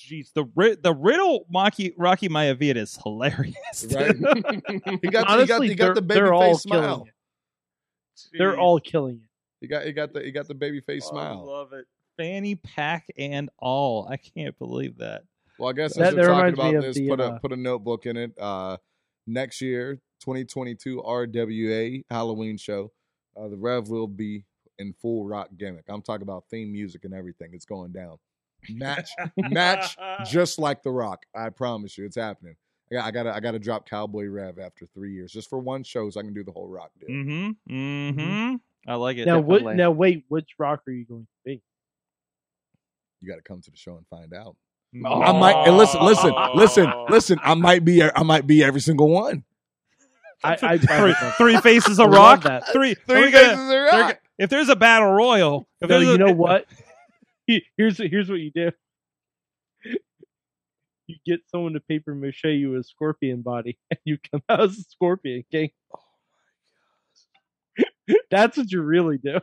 Jeez, 0.00 0.32
the 0.32 0.44
ri- 0.56 0.76
the 0.82 0.94
riddle 0.94 1.46
Rocky 1.52 1.92
Rocky 1.98 2.28
Maivia 2.30 2.76
is 2.76 2.98
hilarious. 3.02 3.86
right, 3.94 4.16
he 5.02 5.08
got 5.08 5.28
Honestly, 5.28 5.68
he 5.68 5.74
got, 5.74 5.74
he 5.74 5.74
got 5.74 5.84
they're, 5.86 5.94
the 5.94 6.02
baby 6.02 6.20
all 6.28 6.40
face 6.54 6.62
smile. 6.62 6.80
killing 6.96 7.06
it. 7.08 7.14
They're 8.38 8.58
all 8.58 8.80
killing 8.80 9.16
it. 9.22 9.28
He 9.60 9.66
got 9.66 9.84
he 9.84 9.92
got 9.92 10.12
the 10.14 10.22
he 10.22 10.30
got 10.30 10.48
the 10.48 10.54
baby 10.54 10.80
face 10.80 11.04
I 11.06 11.10
smile. 11.10 11.46
love 11.46 11.72
it. 11.74 11.84
Fanny 12.16 12.54
pack 12.54 13.06
and 13.18 13.50
all. 13.58 14.06
I 14.08 14.16
can't 14.16 14.58
believe 14.58 14.98
that. 14.98 15.24
Well, 15.58 15.68
I 15.68 15.72
guess 15.74 15.94
That- 15.96 16.14
since 16.14 16.16
we're 16.16 16.26
talking 16.32 16.54
about 16.54 16.82
this, 16.82 16.96
the, 16.96 17.08
put 17.08 17.20
uh, 17.20 17.32
a 17.34 17.40
put 17.40 17.52
a 17.52 17.56
notebook 17.56 18.06
in 18.06 18.16
it. 18.16 18.32
Uh, 18.38 18.78
next 19.26 19.60
year, 19.60 19.96
2022 20.20 21.02
RWA 21.02 22.04
Halloween 22.10 22.56
show. 22.56 22.90
Uh, 23.36 23.48
the 23.48 23.56
Rev 23.56 23.88
will 23.88 24.06
be 24.08 24.44
in 24.78 24.94
full 25.02 25.26
rock 25.26 25.50
gimmick. 25.58 25.84
I'm 25.88 26.02
talking 26.02 26.22
about 26.22 26.44
theme 26.50 26.72
music 26.72 27.04
and 27.04 27.12
everything. 27.14 27.50
It's 27.52 27.66
going 27.66 27.92
down. 27.92 28.16
Match 28.68 29.10
match 29.36 29.96
just 30.30 30.58
like 30.58 30.82
the 30.82 30.90
Rock. 30.90 31.24
I 31.34 31.48
promise 31.50 31.96
you, 31.96 32.04
it's 32.04 32.16
happening. 32.16 32.56
I 32.92 32.94
got 32.94 33.04
I 33.06 33.10
got 33.10 33.26
I 33.28 33.40
got 33.40 33.50
to 33.52 33.58
drop 33.58 33.88
Cowboy 33.88 34.26
Rev 34.26 34.58
after 34.58 34.86
three 34.94 35.12
years 35.12 35.32
just 35.32 35.48
for 35.48 35.58
one 35.58 35.82
show, 35.84 36.10
so 36.10 36.20
I 36.20 36.22
can 36.24 36.34
do 36.34 36.42
the 36.44 36.52
whole 36.52 36.68
Rock 36.68 36.90
deal. 37.00 37.08
Mm-hmm. 37.08 37.74
Mm-hmm. 37.74 38.54
I 38.90 38.94
like 38.94 39.18
it. 39.18 39.26
Now, 39.26 39.40
what, 39.40 39.62
now 39.76 39.90
wait, 39.90 40.24
which 40.28 40.50
rock 40.58 40.82
are 40.88 40.92
you 40.92 41.04
going 41.04 41.22
to 41.22 41.26
be? 41.44 41.62
You 43.20 43.28
got 43.28 43.36
to 43.36 43.42
come 43.42 43.60
to 43.60 43.70
the 43.70 43.76
show 43.76 43.96
and 43.96 44.06
find 44.08 44.32
out. 44.32 44.56
Oh. 45.04 45.22
I 45.22 45.38
might 45.38 45.68
and 45.68 45.76
listen, 45.76 46.02
listen, 46.02 46.34
listen, 46.54 46.92
listen. 47.08 47.38
I 47.44 47.54
might 47.54 47.84
be 47.84 48.02
I 48.02 48.22
might 48.24 48.46
be 48.46 48.64
every 48.64 48.80
single 48.80 49.08
one. 49.08 49.44
I, 50.42 50.56
I, 50.62 50.78
three, 50.78 51.14
three 51.36 51.56
faces 51.60 52.00
of 52.00 52.08
rock. 52.10 52.42
that. 52.44 52.66
Three. 52.72 52.94
Three 52.94 53.30
faces 53.30 53.56
gonna- 53.56 53.74
of 53.76 53.92
rock. 53.92 54.20
If 54.38 54.48
there's 54.48 54.70
a 54.70 54.76
battle 54.76 55.12
royal, 55.12 55.68
if 55.82 55.88
No, 55.90 55.98
there's 56.00 56.08
you 56.08 56.14
a, 56.14 56.18
know 56.18 56.32
what? 56.32 56.64
He- 57.50 57.64
Here's 57.76 57.98
here's 57.98 58.28
what 58.30 58.38
you 58.40 58.50
do. 58.54 58.70
You 61.06 61.16
get 61.26 61.40
someone 61.48 61.72
to 61.72 61.80
paper 61.80 62.14
mache 62.14 62.44
you 62.44 62.76
a 62.78 62.84
scorpion 62.84 63.42
body, 63.42 63.78
and 63.90 63.98
you 64.04 64.18
come 64.30 64.42
out 64.48 64.60
as 64.60 64.78
a 64.78 64.82
scorpion 64.84 65.42
king. 65.50 65.70
Oh 65.94 65.98
my 67.76 67.84
gosh, 68.14 68.18
That's 68.30 68.56
what 68.56 68.70
you 68.70 68.80
really 68.82 69.18
do. 69.18 69.40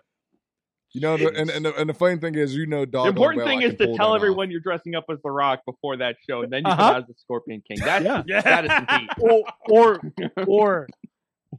You 0.93 1.01
know, 1.01 1.17
the, 1.17 1.27
and 1.35 1.49
and 1.49 1.65
the, 1.65 1.75
and 1.75 1.89
the 1.89 1.93
funny 1.93 2.15
thing 2.17 2.35
is, 2.35 2.55
you 2.55 2.65
know, 2.65 2.85
dog. 2.85 3.05
The 3.05 3.09
important 3.09 3.43
thing 3.45 3.61
is 3.61 3.75
to 3.75 3.93
tell 3.97 4.15
everyone 4.15 4.49
you're 4.49 4.61
dressing 4.61 4.95
up 4.95 5.03
as 5.11 5.17
The 5.21 5.29
Rock 5.29 5.59
before 5.65 5.97
that 5.97 6.15
show, 6.27 6.41
and 6.43 6.51
then 6.51 6.63
you 6.65 6.71
Uh-huh. 6.71 6.81
come 6.81 6.95
out 6.95 7.01
as 7.01 7.07
the 7.07 7.13
Scorpion 7.17 7.61
King. 7.67 7.79
That's 7.83 8.05
Yeah. 8.05 8.23
Yeah. 8.25 8.41
that 8.41 8.65
is 8.65 8.71
heat. 9.01 9.09
Or 9.19 9.43
or 9.69 10.01
or 10.47 10.87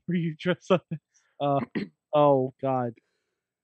or 0.09 0.15
you 0.15 0.35
dress 0.41 0.71
up 0.71 0.83
as 0.91 0.99
uh 1.43 1.61
oh 2.15 2.55
god 2.63 2.95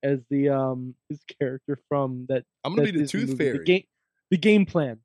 as 0.05 0.21
the 0.31 0.51
um 0.51 0.95
his 1.09 1.21
character 1.41 1.79
from 1.89 2.27
that. 2.29 2.45
I'm 2.63 2.73
gonna 2.77 2.87
that 2.87 2.93
be 2.93 2.99
the 2.99 3.05
Disney 3.05 3.21
Tooth 3.21 3.31
movie, 3.31 3.45
Fairy. 3.45 3.59
The 3.59 3.65
game, 3.65 3.85
the 4.31 4.37
game 4.39 4.67
plan. 4.67 4.99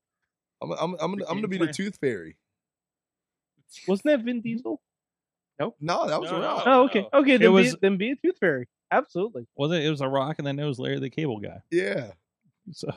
I'm, 0.62 0.72
I'm, 0.74 0.80
I'm, 0.80 0.96
gonna, 0.98 1.26
I'm 1.30 1.38
gonna 1.38 1.48
be 1.48 1.58
game 1.58 1.60
the 1.60 1.66
plan. 1.68 1.74
Tooth 1.74 1.98
Fairy. 2.02 2.36
Wasn't 3.88 4.06
that 4.06 4.24
Vin 4.26 4.42
Diesel? 4.42 4.82
Nope. 5.60 5.76
No, 5.80 6.08
that 6.08 6.20
was 6.20 6.32
No, 6.32 6.38
a 6.38 6.42
rock. 6.42 6.66
no. 6.66 6.72
Oh, 6.82 6.86
okay, 6.86 7.08
okay. 7.14 7.38
Then 7.38 7.52
was- 7.54 7.74
be 7.76 7.80
then 7.82 7.98
be 7.98 8.12
a 8.12 8.16
tooth 8.16 8.38
fairy. 8.40 8.68
Absolutely. 8.92 9.46
was 9.56 9.72
it? 9.72 9.84
It 9.86 9.90
was 9.90 10.02
a 10.02 10.08
rock, 10.08 10.36
and 10.40 10.48
then 10.48 10.58
it 10.58 10.66
was 10.66 10.80
Larry 10.80 11.00
the 11.00 11.10
Cable 11.10 11.40
Guy. 11.40 11.62
Yeah. 11.72 12.12
So 12.72 12.90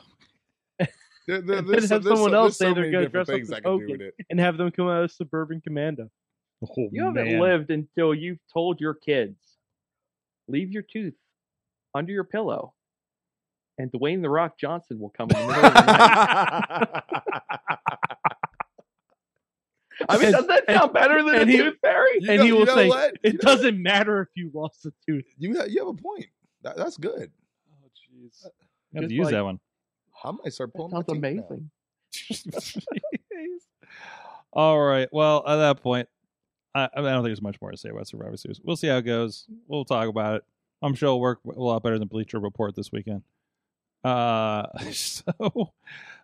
There, 0.79 0.87
there, 1.27 1.37
And 1.37 1.47
then 1.49 1.65
there's, 1.67 1.87
so- 1.89 1.95
have 1.95 2.03
there's 2.03 2.15
someone 2.17 2.31
so, 2.31 2.37
else 2.37 2.57
there's 2.57 2.57
say 2.57 2.65
so 2.65 2.73
they're 2.73 2.81
many 2.83 2.91
gonna 2.91 3.05
different 3.05 3.27
dress 3.27 3.29
up 3.29 3.35
things 3.35 3.49
as 3.49 3.53
I 3.53 3.59
can 3.61 3.63
do 3.63 3.83
Hogan. 3.83 3.91
with 3.91 4.01
it. 4.01 4.25
and 4.29 4.39
have 4.39 4.57
them 4.57 4.71
come 4.71 4.87
out 4.87 5.03
as 5.03 5.13
suburban 5.15 5.61
commando. 5.61 6.09
oh, 6.63 6.89
You 6.91 7.03
haven't 7.05 7.27
man. 7.31 7.39
lived 7.39 7.69
until 7.69 8.13
you've 8.15 8.39
told 8.51 8.81
your 8.81 8.93
kids, 8.93 9.37
leave 10.47 10.71
your 10.71 10.83
tooth 10.83 11.13
under 11.93 12.11
your 12.11 12.23
pillow, 12.23 12.73
and 13.77 13.91
Dwayne 13.91 14.21
the 14.21 14.29
Rock 14.29 14.57
Johnson 14.59 14.99
will 14.99 15.09
come 15.09 15.29
in 15.31 15.37
the 15.37 15.47
middle 15.47 15.65
of 15.65 15.73
the 15.73 15.81
night. 15.81 17.03
I 20.09 20.17
mean, 20.17 20.25
And- 20.25 20.33
does 20.35 20.47
that 20.47 20.63
and- 20.67 20.77
sound 20.77 20.93
better 20.93 21.23
than 21.23 21.35
and 21.35 21.49
a 21.49 21.51
he- 21.51 21.57
tooth 21.57 21.77
fairy? 21.81 22.17
You 22.19 22.29
and 22.29 22.39
know- 22.39 22.45
he 22.45 22.51
will 22.51 22.65
say, 22.67 22.87
what? 22.89 23.13
"It 23.23 23.33
You 23.33 23.39
doesn't 23.39 23.81
matter 23.81 24.21
if 24.21 24.29
you 24.35 24.51
lost 24.53 24.85
a 24.85 24.91
tooth." 25.07 25.25
You 25.37 25.55
have, 25.57 25.69
you 25.69 25.79
have 25.79 25.87
a 25.87 25.93
point. 26.01 26.25
That, 26.63 26.75
that's 26.77 26.97
good. 26.97 27.31
Oh, 27.71 27.87
jeez. 27.87 28.45
Uh, 28.45 28.49
I 28.49 28.51
have 28.95 29.03
Just 29.03 29.09
to 29.09 29.15
use 29.15 29.25
like- 29.25 29.33
that 29.33 29.43
one. 29.43 29.59
I 30.23 30.31
might 30.31 30.53
start 30.53 30.71
That 30.73 30.77
pulling 30.77 30.91
my 30.93 30.97
sounds 30.99 31.07
teeth 31.07 31.17
amazing. 31.17 31.69
All 34.53 34.79
right. 34.81 35.09
Well, 35.11 35.43
at 35.47 35.55
that 35.57 35.81
point, 35.83 36.07
I, 36.75 36.85
I 36.95 37.01
don't 37.01 37.15
think 37.15 37.25
there's 37.25 37.41
much 37.41 37.59
more 37.61 37.71
to 37.71 37.77
say 37.77 37.89
about 37.89 38.07
Survivor 38.07 38.37
Series. 38.37 38.59
We'll 38.63 38.75
see 38.77 38.87
how 38.87 38.97
it 38.97 39.01
goes. 39.03 39.45
We'll 39.67 39.85
talk 39.85 40.07
about 40.07 40.37
it. 40.37 40.43
I'm 40.83 40.95
sure 40.95 41.07
it'll 41.07 41.21
work 41.21 41.39
a 41.45 41.61
lot 41.61 41.81
better 41.81 41.97
than 41.97 42.09
Bleacher 42.09 42.39
Report 42.39 42.75
this 42.75 42.91
weekend. 42.91 43.23
Uh, 44.03 44.67
so, 44.91 45.23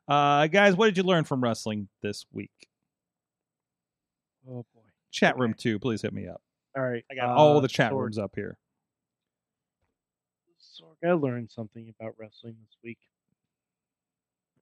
uh, 0.08 0.48
guys, 0.48 0.76
what 0.76 0.88
did 0.88 0.98
you 0.98 1.04
learn 1.04 1.24
from 1.24 1.42
wrestling 1.42 1.88
this 2.02 2.26
week? 2.34 2.52
Oh 4.48 4.66
boy! 4.74 4.82
Chat 5.12 5.38
room 5.38 5.54
two, 5.54 5.80
please 5.80 6.02
hit 6.02 6.14
me 6.14 6.28
up. 6.28 6.42
All 6.76 6.84
right, 6.84 7.06
I 7.10 7.16
got 7.16 7.30
uh, 7.30 7.36
all 7.36 7.62
the 7.62 7.68
chat 7.70 7.94
Sorg- 7.94 8.02
rooms 8.02 8.18
up 8.18 8.32
here. 8.36 8.58
Sorg, 10.60 11.08
I 11.08 11.14
learned 11.14 11.52
something 11.52 11.94
about 11.98 12.16
wrestling 12.20 12.56
this 12.60 12.78
week. 12.84 13.00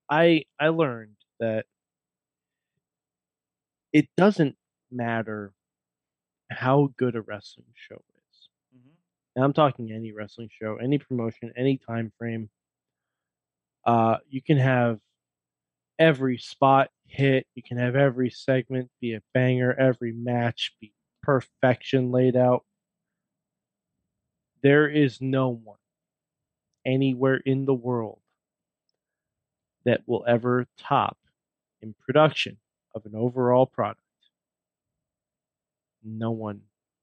I 0.10 0.44
I 0.60 0.70
learned 0.70 1.16
that 1.40 1.66
it 3.94 4.08
doesn't 4.16 4.58
matter 4.92 5.54
how 6.52 6.94
good 6.98 7.16
a 7.16 7.22
wrestling 7.22 7.74
show 7.74 8.04
is. 8.16 8.17
And 9.38 9.46
I'm 9.46 9.54
talking 9.54 9.92
any 9.92 10.12
wrestling 10.14 10.50
show, 10.52 10.78
any 10.78 10.98
promotion, 10.98 11.54
any 11.56 11.78
time 11.78 12.12
frame. 12.18 12.50
Uh, 13.86 14.18
you 14.28 14.42
can 14.42 14.58
have 14.58 15.00
every 16.00 16.40
spot 16.40 16.90
hit. 17.06 17.46
You 17.54 17.62
can 17.62 17.78
have 17.78 17.96
every 17.96 18.32
segment 18.32 18.90
be 19.00 19.14
a 19.14 19.22
banger. 19.36 19.76
Every 19.78 20.12
match 20.12 20.74
be 20.82 20.92
perfection 21.22 22.12
laid 22.12 22.36
out. 22.36 22.66
There 24.64 24.90
is 24.90 25.22
no 25.22 25.50
one 25.50 25.78
anywhere 26.84 27.38
in 27.38 27.66
the 27.66 27.76
world 27.76 28.22
that 29.86 30.02
will 30.08 30.26
ever 30.28 30.66
top 30.80 31.16
in 31.84 31.94
production 31.94 32.58
of 32.96 33.06
an 33.06 33.14
overall 33.14 33.68
product. 33.68 34.02
No 36.04 36.32
one 36.32 36.62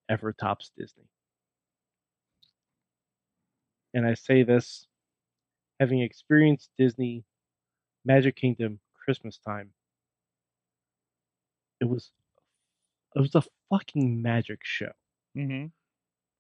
ever 0.09 0.33
tops 0.33 0.73
Disney. 0.77 1.05
And 3.95 4.07
I 4.07 4.15
say 4.15 4.43
this 4.43 4.87
having 5.81 6.01
experienced 6.01 6.71
Disney 6.79 7.25
Magic 8.05 8.37
Kingdom 8.37 8.81
Christmas 9.05 9.39
time. 9.39 9.71
It 11.81 11.87
was 11.89 12.11
it 13.17 13.21
was 13.21 13.35
a 13.35 13.43
fucking 13.71 14.21
magic 14.23 14.61
show 14.63 14.91
Mm-hmm. 15.37 15.67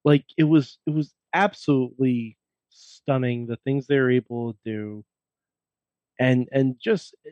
like 0.05 0.24
it 0.39 0.44
was 0.44 0.78
it 0.86 0.90
was 0.94 1.12
absolutely 1.32 2.36
stunning 2.70 3.47
the 3.47 3.56
things 3.56 3.86
they 3.89 3.98
were 3.98 4.10
able 4.10 4.52
to 4.52 4.59
do 4.64 5.05
and 6.20 6.48
and 6.52 6.76
just 6.81 7.14
uh, 7.26 7.31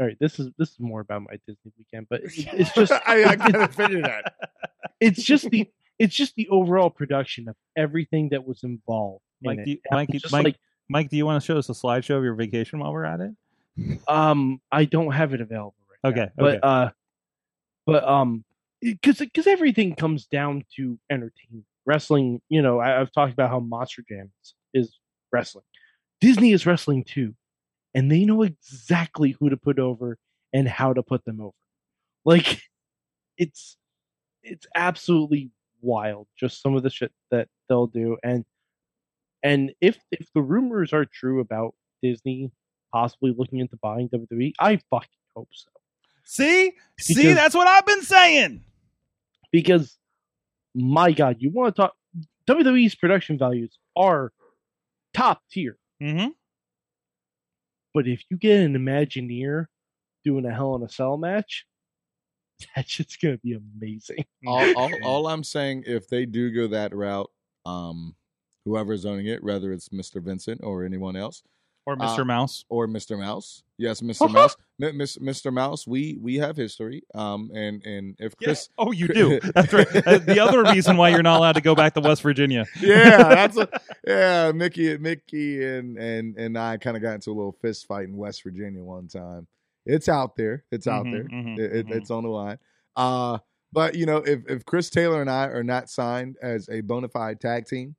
all 0.00 0.06
right 0.06 0.16
this 0.20 0.38
is 0.38 0.50
this 0.56 0.70
is 0.70 0.78
more 0.78 1.00
about 1.00 1.22
my 1.22 1.36
disney 1.48 1.72
weekend 1.76 2.06
but 2.08 2.20
it- 2.22 2.32
it's 2.52 2.72
just 2.74 2.92
I, 2.92 3.24
I 3.24 3.34
kind 3.36 3.56
of 3.56 3.74
figured 3.74 4.04
that. 4.04 4.34
it's 5.00 5.22
just 5.24 5.50
the 5.50 5.68
it's 5.98 6.14
just 6.14 6.36
the 6.36 6.48
overall 6.48 6.90
production 6.90 7.48
of 7.48 7.56
everything 7.76 8.28
that 8.30 8.46
was 8.46 8.62
involved 8.62 9.24
in 9.33 9.33
Mike, 9.44 9.64
do 9.64 9.70
you, 9.72 9.78
Mike, 9.90 10.08
Mike, 10.30 10.44
like 10.44 10.56
Mike, 10.88 11.10
do 11.10 11.16
you 11.16 11.26
want 11.26 11.42
to 11.42 11.46
show 11.46 11.58
us 11.58 11.68
a 11.68 11.72
slideshow 11.72 12.16
of 12.18 12.24
your 12.24 12.34
vacation 12.34 12.78
while 12.78 12.92
we're 12.92 13.04
at 13.04 13.20
it? 13.20 13.32
um 14.08 14.60
i 14.70 14.84
don't 14.84 15.10
have 15.10 15.34
it 15.34 15.40
available 15.40 15.74
right 15.90 16.12
Okay, 16.12 16.30
now, 16.36 16.46
okay. 16.46 16.58
but 16.60 16.66
uh 16.66 16.90
but 17.86 18.08
um 18.08 18.44
because 18.80 19.18
because 19.18 19.48
everything 19.48 19.96
comes 19.96 20.26
down 20.26 20.64
to 20.76 20.98
entertainment. 21.10 21.66
Wrestling 21.86 22.40
you 22.48 22.62
know 22.62 22.78
I, 22.78 23.00
i've 23.00 23.12
talked 23.12 23.32
about 23.32 23.50
how 23.50 23.58
monster 23.60 24.04
jam 24.08 24.30
is, 24.42 24.54
is 24.72 24.98
wrestling. 25.32 25.64
Disney 26.20 26.52
is 26.52 26.66
wrestling 26.66 27.02
too 27.04 27.34
and 27.94 28.10
they 28.10 28.24
know 28.24 28.42
exactly 28.42 29.36
who 29.38 29.48
to 29.48 29.56
put 29.56 29.78
over 29.78 30.18
and 30.52 30.68
how 30.68 30.92
to 30.92 31.02
put 31.02 31.24
them 31.24 31.40
over. 31.40 31.54
Like 32.24 32.60
it's 33.38 33.76
it's 34.42 34.66
absolutely 34.74 35.50
wild 35.80 36.26
just 36.38 36.62
some 36.62 36.74
of 36.76 36.82
the 36.82 36.90
shit 36.90 37.12
that 37.30 37.48
they'll 37.68 37.86
do, 37.86 38.16
and 38.22 38.44
and 39.44 39.72
if 39.80 39.98
if 40.10 40.26
the 40.34 40.42
rumors 40.42 40.92
are 40.92 41.04
true 41.04 41.40
about 41.40 41.74
Disney 42.02 42.50
possibly 42.92 43.34
looking 43.36 43.58
into 43.58 43.76
buying 43.76 44.08
WWE, 44.08 44.54
I 44.58 44.80
fucking 44.90 45.08
hope 45.36 45.48
so. 45.52 45.68
See, 46.24 46.72
see, 46.98 47.34
that's 47.34 47.54
what 47.54 47.68
I've 47.68 47.84
been 47.84 48.02
saying. 48.02 48.64
Because 49.52 49.98
my 50.74 51.12
God, 51.12 51.36
you 51.38 51.50
want 51.50 51.76
to 51.76 51.82
talk 51.82 51.94
WWE's 52.48 52.94
production 52.94 53.38
values 53.38 53.78
are 53.94 54.32
top 55.12 55.42
tier. 55.50 55.76
Mm-hmm. 56.02 56.28
But 57.92 58.08
if 58.08 58.24
you 58.30 58.36
get 58.36 58.60
an 58.60 58.74
Imagineer 58.74 59.66
doing 60.24 60.46
a 60.46 60.52
Hell 60.52 60.74
in 60.76 60.82
a 60.82 60.88
Cell 60.88 61.16
match, 61.16 61.66
that 62.76 62.88
shit's 62.88 63.16
gonna 63.16 63.38
be 63.38 63.54
amazing. 63.54 64.24
all, 64.46 64.76
all, 64.76 64.90
all 65.04 65.26
I'm 65.26 65.44
saying, 65.44 65.84
if 65.86 66.08
they 66.08 66.24
do 66.24 66.50
go 66.50 66.68
that 66.68 66.94
route, 66.94 67.30
um, 67.66 68.14
whoever's 68.64 69.04
owning 69.06 69.26
it, 69.26 69.42
whether 69.42 69.72
it's 69.72 69.88
Mr. 69.90 70.22
Vincent 70.22 70.60
or 70.64 70.84
anyone 70.84 71.16
else, 71.16 71.42
Or 71.86 71.96
Mr. 71.96 72.20
Uh, 72.20 72.24
Mouse. 72.24 72.64
or 72.70 72.86
Mr. 72.88 73.18
Mouse, 73.18 73.62
yes, 73.78 74.00
Mr. 74.10 74.30
Mouse, 74.30 74.56
M- 74.80 74.98
Mr. 74.98 75.52
Mouse, 75.52 75.86
we 75.86 76.16
we 76.20 76.36
have 76.36 76.56
history. 76.56 77.02
Um, 77.14 77.50
and 77.54 77.84
and 77.84 78.16
if 78.18 78.36
Chris, 78.36 78.68
oh, 78.78 78.90
you 78.92 79.06
do. 79.08 79.38
That's 79.54 79.72
right. 79.72 79.86
Uh, 80.06 80.18
the 80.18 80.40
other 80.40 80.62
reason 80.64 80.96
why 80.96 81.10
you're 81.10 81.22
not 81.22 81.38
allowed 81.38 81.52
to 81.56 81.60
go 81.60 81.74
back 81.74 81.92
to 81.94 82.00
West 82.00 82.22
Virginia. 82.22 82.64
yeah, 82.80 83.22
that's 83.34 83.56
a, 83.58 83.68
yeah. 84.06 84.52
Mickey, 84.52 84.96
Mickey, 84.98 85.64
and 85.64 85.96
and 85.98 86.36
and 86.38 86.56
I 86.58 86.78
kind 86.78 86.96
of 86.96 87.02
got 87.02 87.14
into 87.14 87.30
a 87.30 87.34
little 87.34 87.56
fist 87.60 87.86
fight 87.86 88.08
in 88.08 88.16
West 88.16 88.42
Virginia 88.42 88.82
one 88.82 89.06
time. 89.08 89.46
It's 89.86 90.08
out 90.08 90.34
there. 90.36 90.64
It's 90.72 90.86
out 90.86 91.04
Mhm, 91.04 91.12
there. 91.12 91.24
mhm, 91.24 91.58
It- 91.58 91.72
it- 91.76 91.86
mhm. 91.88 91.96
It's 91.96 92.10
on 92.10 92.22
the 92.22 92.30
line. 92.30 92.58
Uh, 92.96 93.38
but 93.72 93.94
you 93.94 94.06
know, 94.06 94.18
if 94.18 94.40
if 94.48 94.64
Chris 94.64 94.88
Taylor 94.88 95.20
and 95.20 95.28
I 95.30 95.44
are 95.48 95.62
not 95.64 95.90
signed 95.90 96.36
as 96.40 96.68
a 96.70 96.80
bona 96.80 97.08
fide 97.08 97.40
tag 97.40 97.66
team, 97.66 97.94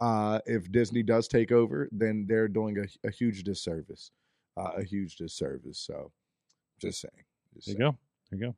uh, 0.00 0.40
if 0.46 0.70
Disney 0.72 1.02
does 1.02 1.28
take 1.28 1.52
over, 1.52 1.88
then 1.92 2.26
they're 2.28 2.48
doing 2.48 2.78
a, 2.78 3.08
a 3.08 3.10
huge 3.10 3.42
disservice. 3.44 4.10
Uh, 4.56 4.72
a 4.78 4.82
huge 4.84 5.16
disservice. 5.16 5.78
So, 5.78 6.10
just 6.80 7.00
saying. 7.00 7.12
Just 7.54 7.66
There 7.66 7.74
you 7.74 7.78
saying. 7.78 7.90
go. 7.92 7.98
There 8.30 8.40
you 8.40 8.46
go. 8.46 8.54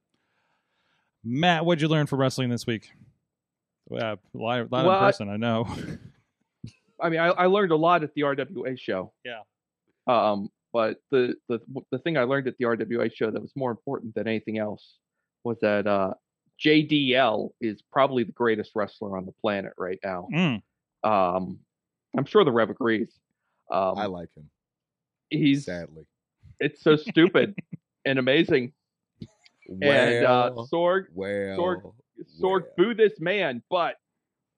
Matt, 1.25 1.65
what'd 1.65 1.81
you 1.83 1.89
learn 1.89 2.07
from 2.07 2.21
wrestling 2.21 2.49
this 2.51 2.67
week? 2.67 2.91
Uh, 3.91 4.17
live, 4.35 4.71
live 4.73 4.87
Well, 4.87 4.97
in 4.99 5.03
I- 5.05 5.07
person, 5.07 5.29
I 5.29 5.37
know. 5.37 5.67
I 7.01 7.09
mean, 7.09 7.19
I, 7.21 7.29
I 7.29 7.47
learned 7.47 7.73
a 7.73 7.77
lot 7.77 8.05
at 8.05 8.15
the 8.15 8.23
RWA 8.23 8.79
show. 8.79 9.13
Yeah. 9.25 9.41
Um, 10.07 10.49
but 10.73 10.99
the, 11.11 11.35
the 11.49 11.61
the 11.91 11.99
thing 11.99 12.17
I 12.17 12.23
learned 12.23 12.47
at 12.49 12.57
the 12.59 12.65
RWA 12.65 13.13
show 13.15 13.31
that 13.31 13.43
was 13.43 13.53
more 13.57 13.71
important 13.73 14.15
than 14.15 14.27
anything 14.29 14.59
else 14.59 14.99
was 15.45 15.59
that 15.63 15.87
uh, 15.87 16.15
JDL 16.65 17.51
is 17.61 17.83
probably 17.93 18.23
the 18.25 18.33
greatest 18.33 18.71
wrestler 18.75 19.17
on 19.17 19.27
the 19.27 19.33
planet 19.43 19.73
right 19.77 19.99
now. 20.05 20.29
Mm. 20.33 20.63
Um, 21.05 21.59
I'm 22.17 22.25
sure 22.25 22.45
the 22.45 22.53
Rev 22.53 22.71
agrees. 22.71 23.13
Um, 23.71 23.99
I 23.99 24.07
like 24.07 24.29
him. 24.37 24.49
he's 25.31 25.65
Sadly. 25.65 26.05
it's 26.61 26.83
so 26.83 26.97
stupid 26.97 27.55
and 28.05 28.19
amazing. 28.19 28.73
and 29.81 30.25
uh, 30.27 30.53
Well, 30.55 30.69
Sorg 30.73 31.05
well, 31.15 31.57
Sorg 31.59 31.83
Sorg 32.41 32.63
well. 32.63 32.73
boo 32.77 32.95
this 32.95 33.19
man, 33.21 33.63
but 33.71 33.97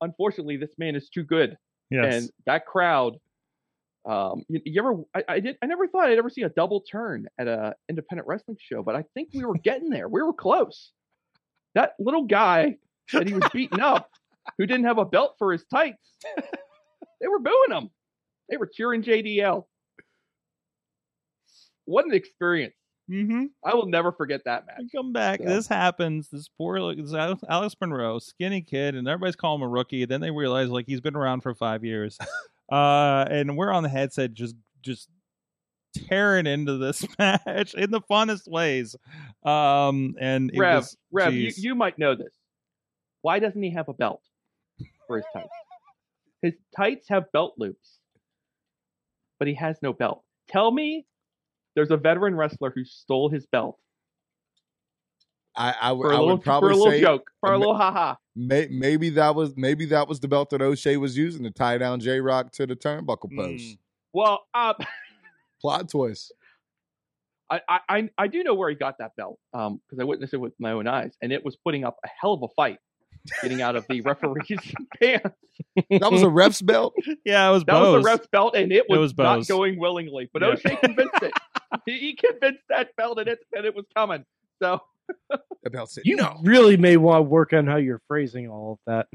unfortunately, 0.00 0.56
this 0.56 0.72
man 0.78 0.96
is 0.96 1.08
too 1.08 1.22
good. 1.22 1.56
Yes. 1.90 2.14
and 2.14 2.30
that 2.46 2.64
crowd 2.66 3.18
um 4.06 4.42
you, 4.48 4.60
you 4.64 4.80
ever 4.80 5.02
I, 5.14 5.34
I 5.36 5.40
did 5.40 5.58
i 5.62 5.66
never 5.66 5.86
thought 5.86 6.08
i'd 6.08 6.18
ever 6.18 6.30
see 6.30 6.42
a 6.42 6.48
double 6.48 6.80
turn 6.80 7.26
at 7.38 7.46
a 7.46 7.74
independent 7.88 8.26
wrestling 8.26 8.56
show 8.60 8.82
but 8.82 8.96
i 8.96 9.04
think 9.14 9.28
we 9.34 9.44
were 9.44 9.56
getting 9.58 9.90
there 9.90 10.08
we 10.08 10.22
were 10.22 10.32
close 10.32 10.92
that 11.74 11.92
little 11.98 12.24
guy 12.24 12.76
that 13.12 13.28
he 13.28 13.34
was 13.34 13.44
beating 13.52 13.80
up 13.80 14.10
who 14.58 14.66
didn't 14.66 14.84
have 14.84 14.98
a 14.98 15.04
belt 15.04 15.34
for 15.38 15.52
his 15.52 15.64
tights 15.64 16.16
they 17.20 17.28
were 17.28 17.38
booing 17.38 17.70
him 17.70 17.90
they 18.48 18.56
were 18.56 18.68
cheering 18.72 19.02
jdl 19.02 19.64
what 21.86 22.04
an 22.04 22.14
experience 22.14 22.74
mm-hmm. 23.10 23.44
i 23.64 23.74
will 23.74 23.86
never 23.86 24.12
forget 24.12 24.42
that 24.44 24.66
match 24.66 24.84
come 24.94 25.12
back. 25.12 25.40
Yeah. 25.40 25.48
This 25.48 25.66
happens. 25.66 26.28
This 26.30 26.48
poor 26.48 26.80
look- 26.80 26.96
this 26.96 27.12
Alex, 27.12 27.42
Alex 27.48 27.74
Monroe, 27.80 28.18
skinny 28.18 28.62
kid, 28.62 28.94
and 28.94 29.08
everybody's 29.08 29.36
calling 29.36 29.60
him 29.60 29.66
a 29.66 29.68
rookie. 29.68 30.04
Then 30.04 30.20
they 30.20 30.30
realize 30.30 30.68
like 30.68 30.86
he's 30.86 31.00
been 31.00 31.16
around 31.16 31.42
for 31.42 31.54
five 31.54 31.84
years, 31.84 32.18
uh, 32.72 33.26
and 33.30 33.56
we're 33.56 33.72
on 33.72 33.82
the 33.82 33.88
headset 33.88 34.34
just 34.34 34.54
just 34.82 35.08
tearing 35.94 36.46
into 36.46 36.76
this 36.76 37.04
match 37.18 37.74
in 37.74 37.90
the 37.90 38.00
funnest 38.02 38.48
ways. 38.48 38.96
Um, 39.44 40.14
and 40.20 40.50
it 40.52 40.58
rev 40.58 40.82
was, 40.82 40.96
rev 41.12 41.34
you, 41.34 41.52
you 41.56 41.74
might 41.74 41.98
know 41.98 42.14
this 42.14 42.32
why 43.24 43.38
doesn't 43.38 43.62
he 43.62 43.70
have 43.70 43.88
a 43.88 43.94
belt 43.94 44.20
for 45.06 45.16
his 45.16 45.24
tights 45.32 45.48
his 46.42 46.54
tights 46.76 47.08
have 47.08 47.30
belt 47.32 47.54
loops 47.58 48.00
but 49.38 49.48
he 49.48 49.54
has 49.54 49.76
no 49.82 49.92
belt 49.92 50.22
tell 50.48 50.70
me 50.70 51.06
there's 51.74 51.90
a 51.90 51.96
veteran 51.96 52.34
wrestler 52.36 52.70
who 52.74 52.84
stole 52.84 53.28
his 53.28 53.46
belt 53.46 53.78
I, 55.56 55.74
I, 55.80 55.92
would- 55.92 56.04
for 56.04 56.10
a 56.10 56.16
I 56.16 56.18
little, 56.18 56.36
would 56.36 56.42
probably 56.44 56.68
for 56.68 56.72
a 56.72 56.76
little 56.76 56.90
say 56.92 57.00
joke 57.00 57.30
for 57.40 57.52
a 57.52 57.58
little 57.58 57.76
haha 57.76 58.14
May, 58.36 58.66
maybe 58.70 59.10
that 59.10 59.34
was 59.36 59.54
maybe 59.56 59.84
that 59.86 60.08
was 60.08 60.18
the 60.18 60.26
belt 60.26 60.50
that 60.50 60.60
O'Shay 60.60 60.96
was 60.96 61.16
using 61.16 61.44
to 61.44 61.50
tie 61.52 61.78
down 61.78 62.00
J 62.00 62.18
Rock 62.20 62.50
to 62.52 62.66
the 62.66 62.74
turnbuckle 62.74 63.30
post. 63.36 63.62
Mm. 63.64 63.78
well 64.12 64.46
uh, 64.54 64.74
Plot 65.60 65.88
twist. 65.88 66.32
I, 67.48 67.60
I 67.68 67.80
I- 67.88 68.10
I 68.18 68.26
do 68.26 68.42
know 68.42 68.54
where 68.54 68.68
he 68.68 68.74
got 68.74 68.98
that 68.98 69.12
belt 69.16 69.38
um 69.52 69.80
because 69.88 70.00
I 70.00 70.04
witnessed 70.04 70.34
it 70.34 70.38
with 70.38 70.54
my 70.58 70.72
own 70.72 70.88
eyes 70.88 71.12
and 71.22 71.32
it 71.32 71.44
was 71.44 71.54
putting 71.56 71.84
up 71.84 71.96
a 72.04 72.08
hell 72.20 72.32
of 72.32 72.42
a 72.42 72.48
fight 72.56 72.78
getting 73.42 73.62
out 73.62 73.76
of 73.76 73.86
the 73.88 74.00
referee's 74.02 74.58
pants 75.02 75.36
That 75.90 76.12
was 76.12 76.22
a 76.22 76.28
ref's 76.28 76.60
belt. 76.62 76.94
yeah, 77.24 77.48
it 77.48 77.52
was 77.52 77.64
That 77.64 77.72
Bose. 77.72 77.94
was 77.96 78.04
the 78.04 78.10
ref's 78.10 78.26
belt, 78.28 78.54
and 78.56 78.72
it 78.72 78.86
was, 78.88 78.98
was 78.98 79.16
not 79.18 79.46
going 79.48 79.78
willingly. 79.78 80.28
But 80.32 80.42
Yeah. 80.42 80.48
O'Shay 80.48 80.76
convinced 80.76 81.22
it. 81.22 81.32
he, 81.86 81.98
he 81.98 82.14
convinced 82.14 82.62
that 82.68 82.94
belt 82.96 83.18
and 83.18 83.28
it 83.28 83.38
that 83.52 83.64
it 83.64 83.74
was 83.74 83.84
coming. 83.96 84.24
So 84.62 84.80
The 85.62 85.70
belt 85.70 85.90
said 85.90 86.04
You 86.06 86.16
no. 86.16 86.38
really 86.42 86.76
may 86.76 86.96
want 86.96 87.18
to 87.18 87.22
work 87.22 87.52
on 87.52 87.66
how 87.66 87.76
you're 87.76 88.02
phrasing 88.08 88.48
all 88.48 88.72
of 88.72 88.78
that. 88.86 89.08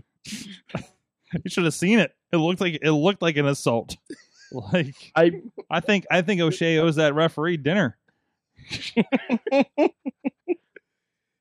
You 1.32 1.50
should 1.52 1.66
have 1.66 1.76
seen 1.76 2.00
it. 2.00 2.12
It 2.34 2.38
looked 2.38 2.60
like 2.60 2.80
it 2.82 2.92
looked 2.92 3.22
like 3.22 3.38
an 3.38 3.46
assault. 3.46 3.96
Like 4.52 4.96
I 5.16 5.32
I 5.70 5.80
think 5.80 6.08
I 6.10 6.24
think 6.24 6.42
O'Shay 6.42 6.80
owes 6.80 6.96
that 6.96 7.14
referee 7.14 7.58
dinner. 7.58 7.96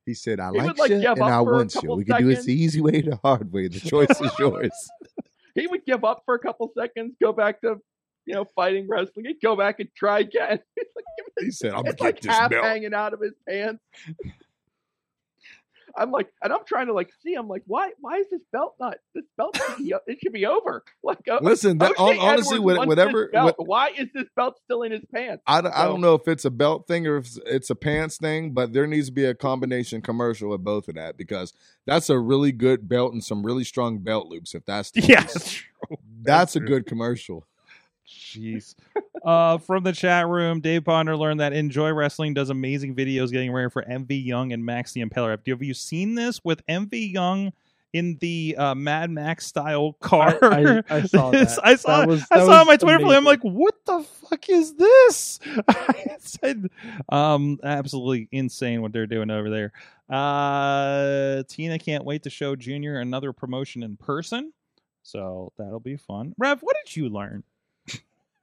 He 0.09 0.15
said, 0.15 0.41
"I 0.41 0.51
He 0.53 0.57
like, 0.57 0.67
would, 0.69 0.79
like, 0.79 0.91
you 0.91 1.07
and 1.07 1.23
I 1.23 1.41
want 1.43 1.75
you. 1.83 1.95
We 1.95 2.03
can 2.03 2.23
do 2.23 2.31
it 2.31 2.43
the 2.43 2.55
easy 2.55 2.81
way, 2.81 3.01
or 3.01 3.11
the 3.11 3.17
hard 3.23 3.53
way. 3.53 3.69
The 3.69 3.79
choice 3.79 4.19
is 4.19 4.33
yours." 4.39 4.73
he 5.55 5.67
would 5.67 5.85
give 5.85 6.03
up 6.03 6.23
for 6.25 6.35
a 6.35 6.39
couple 6.39 6.73
seconds, 6.75 7.15
go 7.21 7.31
back 7.35 7.61
to 7.61 7.77
you 8.25 8.35
know 8.35 8.47
fighting 8.57 8.89
wrestling. 8.89 9.27
He'd 9.27 9.43
go 9.43 9.55
back 9.55 9.81
and 9.81 9.91
try 9.95 10.21
again. 10.21 10.61
Like, 10.97 11.05
He 11.45 11.51
said, 11.51 11.73
"I'm 11.75 11.83
gonna 11.85 11.97
like 12.01 12.17
get 12.17 12.23
this 12.23 12.33
half 12.33 12.51
belt." 12.51 12.65
hanging 12.65 12.95
out 12.95 13.13
of 13.13 13.21
his 13.21 13.35
pants. 13.47 13.83
I'm 15.99 16.11
like, 16.13 16.29
and 16.43 16.53
I'm 16.53 16.65
trying 16.67 16.87
to 16.87 16.93
like 16.93 17.11
see. 17.23 17.35
I'm 17.35 17.49
like, 17.49 17.63
why? 17.67 17.91
Why 18.01 18.19
is 18.19 18.27
this 18.31 18.41
belt 18.53 18.77
not? 18.81 18.97
This 19.15 19.25
belt 19.37 19.57
should 19.57 19.77
be, 19.79 19.93
it 20.07 20.19
should 20.23 20.33
be 20.33 20.47
over. 20.47 20.85
Like, 21.03 21.19
uh, 21.31 21.39
Listen, 21.43 21.79
that, 21.79 21.95
honestly, 21.99 22.59
what- 22.59 22.87
whatever. 22.87 23.31
what- 23.33 23.55
why 23.67 23.89
is 23.97 24.09
this 24.15 24.27
belt 24.37 24.59
still 24.65 24.83
in 24.83 24.93
his 24.93 25.05
pants? 25.15 25.43
I, 25.47 25.61
don't- 25.63 25.75
I 25.75 25.85
don't 25.87 26.01
know 26.01 26.15
if 26.15 26.29
it's 26.29 26.45
a 26.45 26.51
belt 26.51 26.87
thing 26.87 27.07
or 27.07 27.17
if 27.19 27.37
it's- 27.47 27.71
a 27.71 27.75
pants 27.75 28.17
thing, 28.19 28.53
but 28.53 28.73
there 28.73 28.87
needs 28.87 29.07
to 29.07 29.13
be 29.13 29.25
a 29.25 29.35
combination 29.35 30.03
commercial 30.03 30.53
of 30.53 30.63
both 30.65 30.89
of 30.89 30.95
that 30.97 31.17
because 31.17 31.53
that's 31.87 32.11
a 32.11 32.19
really 32.19 32.53
good 32.53 32.89
belt 32.89 33.13
and 33.13 33.25
some 33.25 33.45
really 33.45 33.65
strong 33.65 33.99
belt 33.99 34.27
loops. 34.29 34.55
If 34.55 34.65
that's 34.67 34.91
the 34.91 35.01
Yeah, 35.07 35.23
case. 35.23 35.63
that's 36.23 36.57
a 36.57 36.61
good 36.61 36.87
commercial. 36.87 37.47
Jeez. 38.09 38.75
uh, 39.25 39.59
from 39.59 39.85
the 39.85 39.93
chat 39.93 40.27
room, 40.27 40.61
Dave 40.61 40.85
Ponder 40.85 41.17
learned 41.17 41.41
that 41.41 41.53
Enjoy 41.53 41.91
Wrestling 41.93 42.33
does 42.35 42.51
amazing 42.51 42.95
videos 42.97 43.31
getting 43.31 43.53
ready 43.53 43.69
for 43.71 43.83
MV 43.83 44.25
Young 44.25 44.53
and 44.53 44.65
Max 44.65 44.93
the 44.93 45.03
Impaler. 45.05 45.39
Have 45.47 45.63
you 45.63 45.75
seen 45.75 46.15
this 46.15 46.43
with 46.45 46.65
MV 46.67 47.13
Young 47.13 47.53
in 47.93 48.17
the 48.21 48.55
uh, 48.59 48.75
Mad 48.75 49.11
Max 49.11 49.47
style 49.47 49.93
car? 50.01 50.39
I- 50.43 50.83
I 50.89 51.03
saw 51.07 51.31
This- 51.31 51.57
that. 51.57 51.67
I 51.67 51.75
saw. 51.77 51.99
That 52.01 52.09
was- 52.09 52.25
I 52.31 52.39
saw 52.39 52.45
it 52.53 52.61
on 52.61 52.67
my 52.67 52.77
Twitter 52.77 52.99
feed. 52.99 53.13
I'm 53.13 53.25
like, 53.25 53.43
what 53.43 53.75
the 53.85 54.03
fuck 54.03 54.49
is 54.49 54.75
this? 54.75 55.41
I 55.69 56.17
said, 56.21 56.69
um, 57.11 57.59
absolutely 57.63 58.29
insane 58.33 58.81
what 58.83 58.93
they're 58.93 59.07
doing 59.07 59.31
over 59.31 59.51
there. 59.51 59.73
Uh, 60.09 61.43
Tina 61.49 61.79
can't 61.79 62.05
wait 62.05 62.23
to 62.23 62.31
show 62.31 62.57
Junior 62.57 62.99
another 63.01 63.33
promotion 63.35 63.83
in 63.83 63.97
person. 63.97 64.53
So 65.03 65.53
that'll 65.59 65.81
be 65.81 65.97
fun. 65.97 66.35
Rev, 66.39 66.61
what 66.63 66.77
did 66.85 66.95
you 66.97 67.09
learn? 67.09 67.43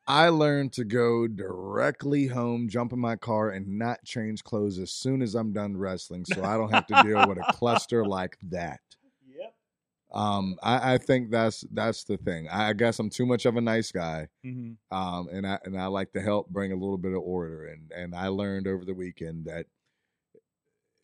I 0.07 0.29
learned 0.29 0.73
to 0.73 0.83
go 0.83 1.27
directly 1.27 2.27
home, 2.27 2.69
jump 2.69 2.93
in 2.93 2.99
my 2.99 3.15
car, 3.15 3.49
and 3.49 3.79
not 3.79 4.03
change 4.05 4.43
clothes 4.43 4.77
as 4.77 4.91
soon 4.91 5.21
as 5.21 5.33
I'm 5.35 5.51
done 5.51 5.77
wrestling, 5.77 6.25
so 6.25 6.43
I 6.43 6.57
don't 6.57 6.69
have 6.69 6.85
to 6.87 7.01
deal 7.03 7.27
with 7.27 7.37
a 7.39 7.43
cluster 7.53 8.05
like 8.07 8.37
that. 8.43 8.81
Yep. 9.27 9.55
Um, 10.13 10.57
I, 10.61 10.93
I 10.93 10.97
think 10.99 11.31
that's 11.31 11.65
that's 11.71 12.03
the 12.03 12.17
thing. 12.17 12.47
I, 12.49 12.69
I 12.69 12.73
guess 12.73 12.99
I'm 12.99 13.09
too 13.09 13.25
much 13.25 13.45
of 13.45 13.55
a 13.57 13.61
nice 13.61 13.91
guy, 13.91 14.27
Mm-hmm. 14.45 14.95
um, 14.95 15.27
and 15.31 15.47
I 15.47 15.57
and 15.65 15.75
I 15.79 15.87
like 15.87 16.11
to 16.13 16.21
help 16.21 16.49
bring 16.49 16.71
a 16.71 16.75
little 16.75 16.99
bit 16.99 17.13
of 17.13 17.19
order. 17.23 17.65
And 17.65 17.91
and 17.91 18.13
I 18.15 18.27
learned 18.27 18.67
over 18.67 18.85
the 18.85 18.93
weekend 18.93 19.45
that 19.45 19.65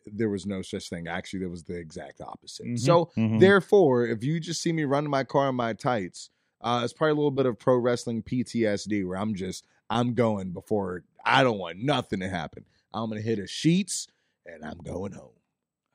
there 0.06 0.28
was 0.28 0.46
no 0.46 0.62
such 0.62 0.88
thing. 0.88 1.06
Actually, 1.06 1.40
there 1.40 1.48
was 1.48 1.64
the 1.64 1.76
exact 1.76 2.20
opposite. 2.20 2.66
Mhm, 2.66 2.78
So 2.78 3.10
mhm. 3.16 3.38
therefore, 3.38 4.06
if 4.06 4.24
you 4.24 4.40
just 4.40 4.60
see 4.62 4.72
me 4.72 4.84
run 4.84 5.08
my 5.08 5.24
car 5.24 5.48
in 5.50 5.54
my 5.54 5.72
tights, 5.74 6.30
uh, 6.62 6.80
it's 6.84 6.92
probably 6.92 7.12
a 7.12 7.16
little 7.16 7.30
bit 7.30 7.46
of 7.46 7.58
pro 7.58 7.76
wrestling 7.76 8.22
PTSD 8.22 9.06
where 9.06 9.18
I'm 9.18 9.34
just 9.34 9.64
I'm 9.90 10.14
going 10.14 10.50
before 10.50 11.04
I 11.24 11.42
don't 11.42 11.58
want 11.58 11.78
nothing 11.78 12.20
to 12.20 12.28
happen. 12.28 12.64
I'm 12.94 13.08
gonna 13.08 13.20
hit 13.20 13.38
a 13.38 13.46
sheets 13.46 14.08
and 14.46 14.64
I'm 14.64 14.78
going 14.78 15.12
home. 15.12 15.30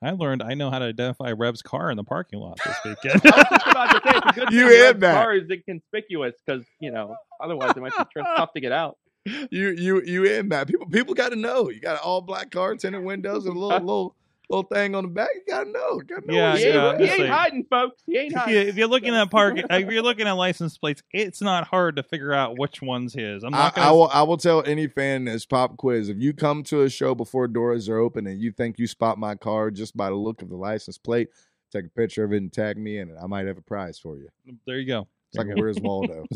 I 0.00 0.12
learned 0.12 0.42
I 0.44 0.54
know 0.54 0.70
how 0.70 0.78
to 0.78 0.84
identify 0.86 1.32
Rev's 1.32 1.60
car 1.62 1.90
in 1.90 1.96
the 1.96 2.04
parking 2.04 2.38
lot 2.38 2.58
this 2.64 2.76
weekend. 2.84 3.20
I 3.26 3.36
was 3.36 3.46
just 3.50 3.66
about 3.66 3.90
to 3.90 4.00
say 4.10 4.16
it's 4.18 4.36
a 4.36 4.40
good 4.40 4.52
You 4.52 4.66
had 4.66 4.70
Red's 4.70 5.00
that. 5.00 5.22
car 5.24 5.34
is 5.34 5.50
inconspicuous 5.50 6.34
because 6.46 6.64
you 6.80 6.90
know 6.92 7.16
otherwise 7.40 7.72
it 7.76 7.80
might 7.80 7.92
be 7.96 8.22
tough 8.36 8.52
to 8.52 8.60
get 8.60 8.72
out. 8.72 8.96
You 9.24 9.70
you 9.70 10.02
you 10.02 10.24
in 10.24 10.48
that 10.50 10.68
people 10.68 10.86
people 10.86 11.14
got 11.14 11.30
to 11.30 11.36
know. 11.36 11.68
You 11.68 11.80
got 11.80 11.94
an 11.96 12.00
all 12.04 12.20
black 12.20 12.50
car, 12.50 12.76
tinted 12.76 13.02
windows, 13.02 13.44
and 13.46 13.56
a 13.56 13.58
little 13.58 13.78
little 13.84 14.16
little 14.50 14.62
thing 14.64 14.94
on 14.94 15.04
the 15.04 15.08
back. 15.10 15.28
You 15.34 15.42
got 15.52 15.64
to 15.64 15.70
know. 15.70 15.92
You 16.00 16.04
gotta 16.04 16.26
know 16.26 16.34
Yeah, 16.34 16.56
he 16.56 16.64
ain't, 16.64 16.74
yeah, 16.74 16.96
he 16.98 17.04
ain't 17.12 17.20
like- 17.20 17.30
hiding, 17.30 17.64
folks. 17.68 18.02
He 18.06 18.16
ain't 18.16 18.32
if, 18.32 18.38
hiding. 18.38 18.54
you, 18.54 18.60
if 18.60 18.76
you're 18.76 18.88
looking 18.88 19.14
at 19.14 19.30
park, 19.30 19.58
if 19.58 19.90
you're 19.90 20.02
looking 20.02 20.26
at 20.26 20.32
license 20.32 20.78
plates, 20.78 21.02
it's 21.12 21.40
not 21.42 21.66
hard 21.66 21.96
to 21.96 22.02
figure 22.02 22.32
out 22.32 22.58
which 22.58 22.80
one's 22.82 23.12
his. 23.14 23.44
I'm 23.44 23.50
not 23.52 23.72
I 23.72 23.76
gonna. 23.76 23.88
I 23.88 23.92
will. 23.92 24.08
I 24.08 24.22
will 24.22 24.36
tell 24.38 24.62
any 24.64 24.86
fan 24.86 25.24
this 25.24 25.44
pop 25.46 25.76
quiz. 25.76 26.08
If 26.08 26.18
you 26.18 26.32
come 26.32 26.62
to 26.64 26.82
a 26.82 26.88
show 26.90 27.14
before 27.14 27.46
doors 27.48 27.88
are 27.88 27.98
open 27.98 28.26
and 28.26 28.40
you 28.40 28.52
think 28.52 28.78
you 28.78 28.86
spot 28.86 29.18
my 29.18 29.34
car 29.34 29.70
just 29.70 29.96
by 29.96 30.08
the 30.08 30.16
look 30.16 30.40
of 30.42 30.48
the 30.48 30.56
license 30.56 30.98
plate, 30.98 31.28
take 31.72 31.84
a 31.86 31.90
picture 31.90 32.24
of 32.24 32.32
it 32.32 32.38
and 32.38 32.52
tag 32.52 32.76
me 32.78 32.98
in 32.98 33.10
it. 33.10 33.16
I 33.22 33.26
might 33.26 33.46
have 33.46 33.58
a 33.58 33.62
prize 33.62 33.98
for 33.98 34.16
you. 34.16 34.28
there 34.66 34.78
you 34.78 34.86
go. 34.86 35.06
It's 35.30 35.36
like 35.36 35.46
There 35.48 35.56
a 35.56 35.56
you 35.56 35.56
go. 35.56 35.62
Where's 35.62 35.80
Waldo? 35.82 36.24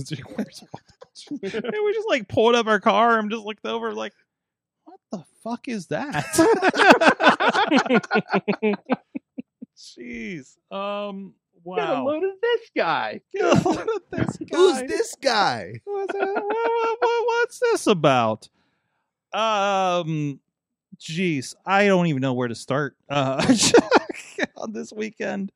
and 1.30 1.40
we 1.40 1.92
just 1.94 2.08
like 2.08 2.28
pulled 2.28 2.54
up 2.54 2.66
our 2.66 2.80
car 2.80 3.18
and 3.18 3.30
just 3.30 3.44
looked 3.44 3.64
over 3.64 3.94
like, 3.94 4.12
what 4.12 4.18
the 5.12 5.22
fuck 5.44 5.68
is 5.68 5.86
that? 5.88 6.24
Jeez. 9.76 10.56
Um. 10.70 11.34
What 11.64 11.78
kind 11.78 11.92
of 11.92 11.98
Wow. 11.98 12.04
load 12.06 12.24
is 12.24 12.40
this 12.42 12.60
guy? 12.76 13.20
Look 13.34 13.78
at 13.78 13.86
this 14.10 14.38
Who's 14.52 14.82
this 14.82 15.14
guy? 15.22 15.74
What's, 15.84 16.12
what- 16.12 16.34
what- 16.34 16.98
what- 17.00 17.26
what's 17.26 17.60
this 17.60 17.86
about? 17.86 18.48
Um, 19.32 20.40
jeez, 20.98 21.54
I 21.64 21.86
don't 21.86 22.08
even 22.08 22.20
know 22.20 22.32
where 22.34 22.48
to 22.48 22.54
start. 22.56 22.96
Uh, 23.08 23.40
on 24.56 24.72
this 24.72 24.92
weekend, 24.92 25.52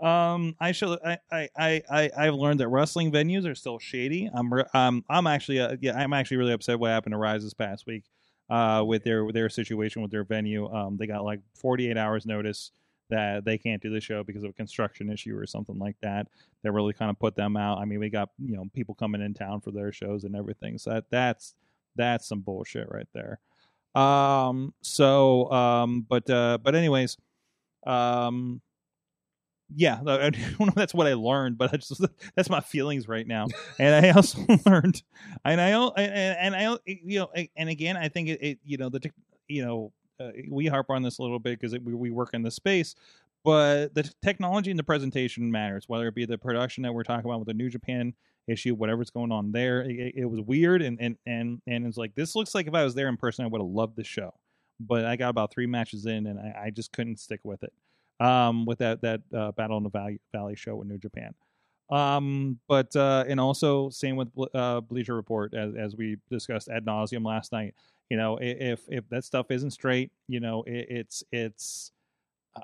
um, 0.00 0.54
I 0.60 0.72
should. 0.72 0.98
I, 1.04 1.18
I, 1.32 1.48
I, 1.58 1.82
I, 1.90 2.10
I've 2.18 2.34
learned 2.34 2.60
that 2.60 2.68
wrestling 2.68 3.10
venues 3.10 3.46
are 3.50 3.54
still 3.54 3.78
shady. 3.78 4.28
I'm, 4.32 4.52
re- 4.52 4.64
um, 4.74 5.04
I'm 5.08 5.26
actually, 5.26 5.60
uh, 5.60 5.76
yeah, 5.80 5.96
I'm 5.96 6.12
actually 6.12 6.36
really 6.36 6.52
upset 6.52 6.78
what 6.78 6.90
happened 6.90 7.14
to 7.14 7.18
Rise 7.18 7.42
this 7.42 7.54
past 7.54 7.86
week. 7.86 8.04
Uh, 8.48 8.84
with 8.86 9.02
their 9.02 9.30
their 9.32 9.48
situation 9.48 10.02
with 10.02 10.10
their 10.10 10.22
venue, 10.22 10.72
um, 10.72 10.96
they 10.96 11.06
got 11.06 11.24
like 11.24 11.40
48 11.54 11.96
hours 11.96 12.26
notice 12.26 12.70
that 13.10 13.44
they 13.44 13.58
can't 13.58 13.82
do 13.82 13.90
the 13.90 14.00
show 14.00 14.22
because 14.22 14.42
of 14.42 14.50
a 14.50 14.54
construction 14.54 15.10
issue 15.10 15.36
or 15.36 15.46
something 15.46 15.78
like 15.78 15.96
that 16.02 16.28
that 16.62 16.72
really 16.72 16.92
kind 16.92 17.10
of 17.10 17.18
put 17.18 17.36
them 17.36 17.56
out. 17.56 17.78
I 17.78 17.84
mean, 17.84 17.98
we 17.98 18.10
got 18.10 18.30
you 18.38 18.56
know 18.56 18.64
people 18.72 18.94
coming 18.94 19.22
in 19.22 19.34
town 19.34 19.60
for 19.60 19.70
their 19.70 19.92
shows 19.92 20.24
and 20.24 20.36
everything. 20.36 20.78
So 20.78 20.90
that 20.90 21.04
that's 21.10 21.54
that's 21.96 22.28
some 22.28 22.40
bullshit 22.40 22.88
right 22.90 23.08
there. 23.14 23.40
Um. 23.94 24.74
So 24.82 25.50
um. 25.50 26.06
But 26.08 26.28
uh. 26.30 26.58
But 26.62 26.74
anyways. 26.74 27.16
Um. 27.86 28.60
Yeah, 29.74 29.98
I 30.06 30.30
don't 30.30 30.60
know. 30.60 30.72
That's 30.76 30.94
what 30.94 31.06
I 31.06 31.14
learned, 31.14 31.58
but 31.58 31.72
I 31.74 31.76
just 31.76 32.00
that's 32.36 32.48
my 32.48 32.60
feelings 32.60 33.08
right 33.08 33.26
now. 33.26 33.46
And 33.78 34.06
I 34.06 34.10
also 34.10 34.38
learned, 34.66 35.02
and 35.44 35.60
I 35.60 35.70
and, 35.70 36.54
I 36.54 36.78
you 36.84 37.20
know, 37.20 37.30
and 37.56 37.68
again, 37.68 37.96
I 37.96 38.08
think 38.08 38.28
it, 38.28 38.42
it 38.42 38.58
you 38.64 38.78
know 38.78 38.88
the 38.88 39.10
you 39.48 39.64
know 39.64 39.92
uh, 40.20 40.30
we 40.48 40.66
harp 40.66 40.90
on 40.90 41.02
this 41.02 41.18
a 41.18 41.22
little 41.22 41.38
bit 41.38 41.58
because 41.60 41.78
we, 41.80 41.94
we 41.94 42.10
work 42.10 42.30
in 42.32 42.42
this 42.42 42.54
space 42.54 42.94
but 43.44 43.94
the 43.94 44.02
technology 44.24 44.70
and 44.70 44.78
the 44.78 44.84
presentation 44.84 45.50
matters 45.50 45.84
whether 45.88 46.08
it 46.08 46.14
be 46.14 46.24
the 46.26 46.38
production 46.38 46.82
that 46.82 46.92
we're 46.92 47.04
talking 47.04 47.30
about 47.30 47.38
with 47.38 47.46
the 47.48 47.54
new 47.54 47.68
japan 47.68 48.12
issue 48.48 48.74
whatever's 48.74 49.10
going 49.10 49.30
on 49.30 49.52
there 49.52 49.82
it, 49.82 50.14
it 50.16 50.24
was 50.24 50.40
weird 50.40 50.82
and 50.82 50.98
and 51.00 51.16
and 51.26 51.60
and 51.66 51.86
it's 51.86 51.96
like 51.96 52.14
this 52.14 52.34
looks 52.34 52.54
like 52.54 52.66
if 52.66 52.74
i 52.74 52.82
was 52.82 52.94
there 52.94 53.08
in 53.08 53.16
person 53.16 53.44
i 53.44 53.48
would 53.48 53.60
have 53.60 53.70
loved 53.70 53.94
the 53.96 54.04
show 54.04 54.32
but 54.80 55.04
i 55.04 55.16
got 55.16 55.28
about 55.28 55.52
three 55.52 55.66
matches 55.66 56.06
in 56.06 56.26
and 56.26 56.38
i, 56.40 56.64
I 56.66 56.70
just 56.70 56.92
couldn't 56.92 57.20
stick 57.20 57.40
with 57.44 57.62
it 57.62 57.72
um 58.20 58.64
with 58.64 58.78
that 58.78 59.00
that 59.02 59.20
uh, 59.34 59.52
battle 59.52 59.76
in 59.76 59.82
the 59.82 59.90
valley, 59.90 60.20
valley 60.32 60.54
show 60.54 60.80
in 60.82 60.88
new 60.88 60.98
japan 60.98 61.34
um 61.90 62.58
but 62.68 62.94
uh 62.96 63.24
and 63.28 63.38
also 63.38 63.88
same 63.90 64.16
with 64.16 64.28
uh 64.54 64.80
bleacher 64.80 65.14
report 65.14 65.54
as, 65.54 65.74
as 65.74 65.96
we 65.96 66.16
discussed 66.30 66.68
ad 66.68 66.84
nauseum 66.84 67.24
last 67.24 67.52
night 67.52 67.74
you 68.10 68.16
know 68.16 68.38
if 68.40 68.80
if 68.88 69.08
that 69.08 69.24
stuff 69.24 69.50
isn't 69.50 69.70
straight 69.70 70.10
you 70.28 70.40
know 70.40 70.62
it, 70.64 70.86
it's 70.88 71.22
it's 71.30 71.92
uh, 72.56 72.60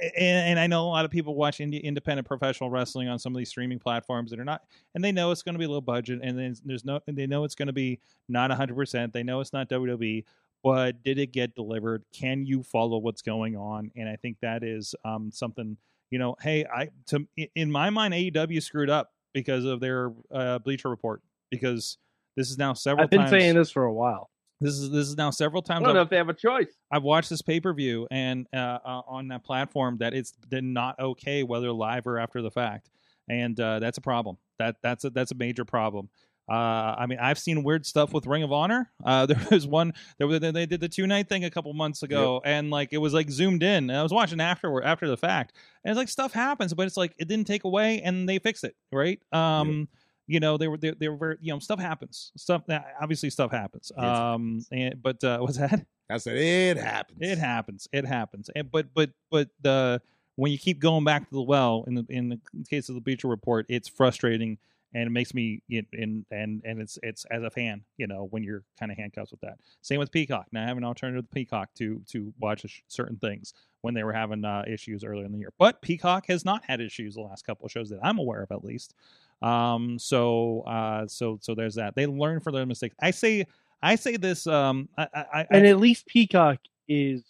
and, 0.00 0.50
and 0.50 0.58
I 0.58 0.66
know 0.66 0.84
a 0.84 0.88
lot 0.88 1.04
of 1.04 1.10
people 1.10 1.34
watch 1.34 1.58
indie, 1.58 1.82
independent 1.82 2.26
professional 2.26 2.70
wrestling 2.70 3.08
on 3.08 3.18
some 3.18 3.34
of 3.34 3.38
these 3.38 3.48
streaming 3.48 3.78
platforms 3.78 4.30
that 4.30 4.40
are 4.40 4.44
not, 4.44 4.62
and 4.94 5.04
they 5.04 5.12
know 5.12 5.30
it's 5.30 5.42
going 5.42 5.54
to 5.54 5.58
be 5.58 5.66
low 5.66 5.80
budget, 5.80 6.20
and 6.22 6.38
there's 6.64 6.84
no, 6.84 7.00
and 7.06 7.16
they 7.16 7.26
know 7.26 7.44
it's 7.44 7.54
going 7.54 7.66
to 7.66 7.72
be 7.72 8.00
not 8.28 8.50
100. 8.50 8.74
percent 8.74 9.12
They 9.12 9.22
know 9.22 9.40
it's 9.40 9.52
not 9.52 9.68
WWE, 9.68 10.24
but 10.62 11.02
did 11.02 11.18
it 11.18 11.32
get 11.32 11.54
delivered? 11.54 12.04
Can 12.12 12.44
you 12.44 12.62
follow 12.62 12.98
what's 12.98 13.22
going 13.22 13.56
on? 13.56 13.90
And 13.96 14.08
I 14.08 14.16
think 14.16 14.38
that 14.42 14.62
is 14.62 14.94
um, 15.04 15.30
something. 15.32 15.76
You 16.10 16.18
know, 16.18 16.36
hey, 16.42 16.64
I 16.66 16.88
to 17.08 17.26
in 17.54 17.70
my 17.70 17.90
mind, 17.90 18.14
AEW 18.14 18.62
screwed 18.62 18.90
up 18.90 19.12
because 19.32 19.64
of 19.64 19.80
their 19.80 20.12
uh, 20.32 20.58
Bleacher 20.58 20.88
Report 20.88 21.22
because 21.50 21.98
this 22.36 22.50
is 22.50 22.58
now 22.58 22.72
several. 22.72 23.04
I've 23.04 23.10
been 23.10 23.20
times, 23.20 23.30
saying 23.30 23.54
this 23.54 23.70
for 23.70 23.84
a 23.84 23.92
while. 23.92 24.30
This 24.60 24.74
is 24.74 24.90
this 24.90 25.08
is 25.08 25.16
now 25.16 25.30
several 25.30 25.62
times. 25.62 25.82
I 25.82 25.86
don't 25.86 25.94
know 25.94 26.00
I've- 26.00 26.06
if 26.06 26.10
they 26.10 26.16
have 26.16 26.28
a 26.28 26.34
choice. 26.34 26.74
I've 26.90 27.02
watched 27.02 27.30
this 27.30 27.42
pay 27.42 27.60
per 27.60 27.72
view 27.72 28.06
and 28.10 28.46
uh, 28.52 28.78
uh, 28.84 29.02
on 29.06 29.28
that 29.28 29.44
platform 29.44 29.98
that 30.00 30.12
it's 30.12 30.32
been 30.48 30.72
not 30.72 30.98
okay 30.98 31.42
whether 31.44 31.72
live 31.72 32.06
or 32.06 32.18
after 32.18 32.42
the 32.42 32.50
fact, 32.50 32.90
and 33.28 33.58
uh, 33.58 33.78
that's 33.78 33.98
a 33.98 34.02
problem. 34.02 34.36
That 34.58 34.76
that's 34.82 35.04
a 35.04 35.10
that's 35.10 35.30
a 35.30 35.36
major 35.36 35.64
problem. 35.64 36.10
Uh, 36.50 36.96
I 36.98 37.06
mean, 37.06 37.18
I've 37.20 37.38
seen 37.38 37.62
weird 37.62 37.86
stuff 37.86 38.12
with 38.12 38.26
Ring 38.26 38.42
of 38.42 38.50
Honor. 38.50 38.90
Uh, 39.04 39.26
there 39.26 39.38
was 39.52 39.68
one 39.68 39.94
there 40.18 40.26
was, 40.26 40.40
they 40.40 40.66
did 40.66 40.80
the 40.80 40.88
two 40.88 41.06
night 41.06 41.28
thing 41.28 41.44
a 41.44 41.50
couple 41.50 41.72
months 41.74 42.02
ago, 42.02 42.42
and 42.44 42.70
like 42.70 42.88
it 42.92 42.98
was 42.98 43.14
like 43.14 43.30
zoomed 43.30 43.62
in. 43.62 43.88
And 43.88 43.96
I 43.96 44.02
was 44.02 44.12
watching 44.12 44.40
afterward 44.40 44.84
after 44.84 45.06
the 45.06 45.16
fact, 45.16 45.54
and 45.84 45.92
it's 45.92 45.98
like 45.98 46.08
stuff 46.08 46.32
happens, 46.32 46.74
but 46.74 46.86
it's 46.86 46.96
like 46.96 47.14
it 47.18 47.28
didn't 47.28 47.46
take 47.46 47.62
away, 47.62 48.02
and 48.02 48.28
they 48.28 48.40
fixed 48.40 48.64
it, 48.64 48.74
right? 48.90 49.20
Um, 49.32 49.88
you 50.26 50.40
know, 50.40 50.56
they 50.56 50.66
were 50.66 50.76
they, 50.76 50.90
they 50.90 51.08
were 51.08 51.16
very, 51.16 51.36
you 51.40 51.52
know 51.52 51.60
stuff 51.60 51.78
happens. 51.78 52.32
Stuff 52.36 52.62
obviously 53.00 53.30
stuff 53.30 53.52
happens. 53.52 53.92
Yes. 53.96 54.18
Um, 54.18 54.64
and 54.72 55.00
but 55.00 55.22
uh, 55.22 55.38
what's 55.40 55.58
that? 55.58 55.86
I 56.10 56.18
said 56.18 56.36
it 56.36 56.76
happens. 56.76 57.18
It 57.20 57.38
happens. 57.38 57.88
It 57.92 58.06
happens. 58.06 58.50
And 58.56 58.70
but 58.70 58.92
but 58.92 59.10
but 59.30 59.48
the 59.60 60.02
when 60.34 60.50
you 60.50 60.58
keep 60.58 60.80
going 60.80 61.04
back 61.04 61.28
to 61.28 61.34
the 61.34 61.42
well 61.42 61.84
in 61.86 61.94
the 61.94 62.06
in 62.08 62.28
the 62.28 62.40
case 62.68 62.88
of 62.88 62.96
the 62.96 63.00
Bleacher 63.00 63.28
Report, 63.28 63.66
it's 63.68 63.88
frustrating 63.88 64.58
and 64.94 65.04
it 65.04 65.10
makes 65.10 65.34
me 65.34 65.62
in 65.68 65.86
and 65.92 66.24
and 66.30 66.62
and 66.64 66.80
it's 66.80 66.98
it's 67.02 67.24
as 67.30 67.42
a 67.42 67.50
fan, 67.50 67.82
you 67.96 68.06
know, 68.06 68.26
when 68.30 68.42
you're 68.42 68.64
kind 68.78 68.90
of 68.90 68.98
handcuffed 68.98 69.30
with 69.30 69.40
that. 69.40 69.58
Same 69.82 69.98
with 69.98 70.10
Peacock. 70.10 70.46
Now 70.52 70.64
I 70.64 70.66
have 70.66 70.76
an 70.76 70.84
alternative 70.84 71.28
to 71.28 71.34
Peacock 71.34 71.70
to 71.76 72.00
to 72.08 72.32
watch 72.40 72.82
certain 72.88 73.16
things 73.16 73.54
when 73.82 73.94
they 73.94 74.04
were 74.04 74.12
having 74.12 74.44
uh, 74.44 74.64
issues 74.66 75.04
earlier 75.04 75.24
in 75.24 75.32
the 75.32 75.38
year. 75.38 75.52
But 75.58 75.80
Peacock 75.80 76.26
has 76.26 76.44
not 76.44 76.64
had 76.64 76.80
issues 76.80 77.14
the 77.14 77.22
last 77.22 77.46
couple 77.46 77.66
of 77.66 77.72
shows 77.72 77.88
that 77.90 78.00
I'm 78.02 78.18
aware 78.18 78.42
of, 78.42 78.50
at 78.50 78.64
least. 78.64 78.94
Um, 79.42 79.98
so 79.98 80.62
uh, 80.62 81.06
so 81.06 81.38
so 81.40 81.54
there's 81.54 81.76
that. 81.76 81.94
They 81.94 82.06
learn 82.06 82.40
from 82.40 82.54
their 82.54 82.66
mistakes. 82.66 82.96
I 83.00 83.10
say 83.10 83.46
I 83.82 83.94
say 83.94 84.16
this. 84.16 84.46
Um, 84.46 84.88
I 84.98 85.08
I, 85.14 85.24
I 85.32 85.46
And 85.50 85.66
at 85.66 85.78
least 85.78 86.06
Peacock 86.06 86.58
is 86.88 87.22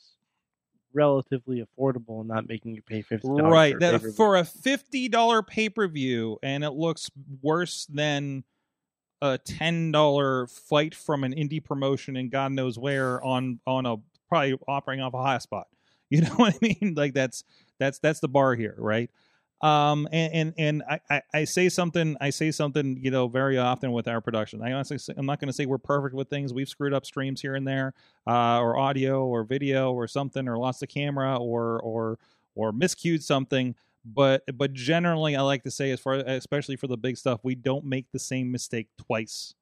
relatively 0.93 1.65
affordable 1.65 2.21
and 2.21 2.29
not 2.29 2.49
making 2.49 2.75
you 2.75 2.83
pay 2.83 3.03
fifty 3.03 3.29
dollars. 3.29 3.53
right 3.53 3.79
that 3.81 4.03
for 4.17 4.37
a 4.37 4.45
fifty 4.45 5.09
dollar 5.09 5.43
pay 5.43 5.69
per 5.69 5.87
view, 5.89 6.39
and 6.43 6.65
it 6.65 6.71
looks 6.71 7.11
worse 7.43 7.87
than 7.87 8.45
a 9.23 9.39
ten 9.39 9.93
dollar 9.93 10.47
fight 10.47 10.95
from 10.95 11.25
an 11.25 11.33
indie 11.35 11.63
promotion 11.63 12.17
and 12.17 12.31
God 12.31 12.53
knows 12.53 12.79
where 12.79 13.23
on 13.23 13.61
on 13.67 13.87
a 13.87 13.97
probably 14.29 14.59
operating 14.67 15.03
off 15.05 15.15
a 15.15 15.23
high 15.23 15.39
spot. 15.39 15.67
You 16.13 16.23
know 16.23 16.35
what 16.35 16.57
I 16.57 16.59
mean? 16.61 16.95
Like 16.97 17.15
that's 17.15 17.45
that's 17.79 18.01
that's 18.01 18.19
the 18.19 18.27
bar 18.27 18.57
here, 18.57 18.75
right? 18.79 19.09
Um, 19.63 20.09
and 20.11 20.33
and, 20.33 20.55
and 20.57 21.01
I, 21.11 21.23
I, 21.35 21.45
say 21.45 21.69
something 21.69 22.17
I 22.19 22.31
say 22.31 22.51
something 22.51 22.99
you 23.03 23.11
know 23.11 23.29
very 23.29 23.59
often 23.59 23.93
with 23.93 24.09
our 24.09 24.23
production. 24.23 24.63
I 24.63 24.73
honestly 24.73 24.99
I'm 25.19 25.27
not 25.27 25.39
going 25.39 25.49
to 25.49 25.53
say 25.53 25.67
we're 25.67 25.77
perfect 25.77 26.15
with 26.15 26.31
things. 26.31 26.55
We've 26.55 26.69
screwed 26.69 26.95
up 26.95 27.05
streams 27.05 27.43
here 27.43 27.55
and 27.55 27.69
there, 27.69 27.93
uh, 28.27 28.59
or 28.59 28.79
audio 28.79 29.27
or 29.27 29.45
video 29.45 29.93
or 29.93 30.07
something, 30.09 30.49
or 30.49 30.57
lost 30.57 30.81
the 30.81 30.87
camera 30.87 31.37
or 31.37 31.79
or 31.81 32.19
or 32.55 32.73
miscued 32.73 33.23
something. 33.23 33.75
But 34.03 34.45
but 34.55 34.73
generally, 34.73 35.37
I 35.37 35.43
like 35.43 35.63
to 35.65 35.71
say, 35.71 35.91
as 35.91 36.01
far 36.01 36.15
especially 36.15 36.77
for 36.77 36.87
the 36.87 36.97
big 36.97 37.19
stuff, 37.19 37.41
we 37.43 37.55
don't 37.55 37.85
make 37.85 38.07
the 38.13 38.19
same 38.19 38.51
mistake 38.51 38.89
twice. 38.97 39.55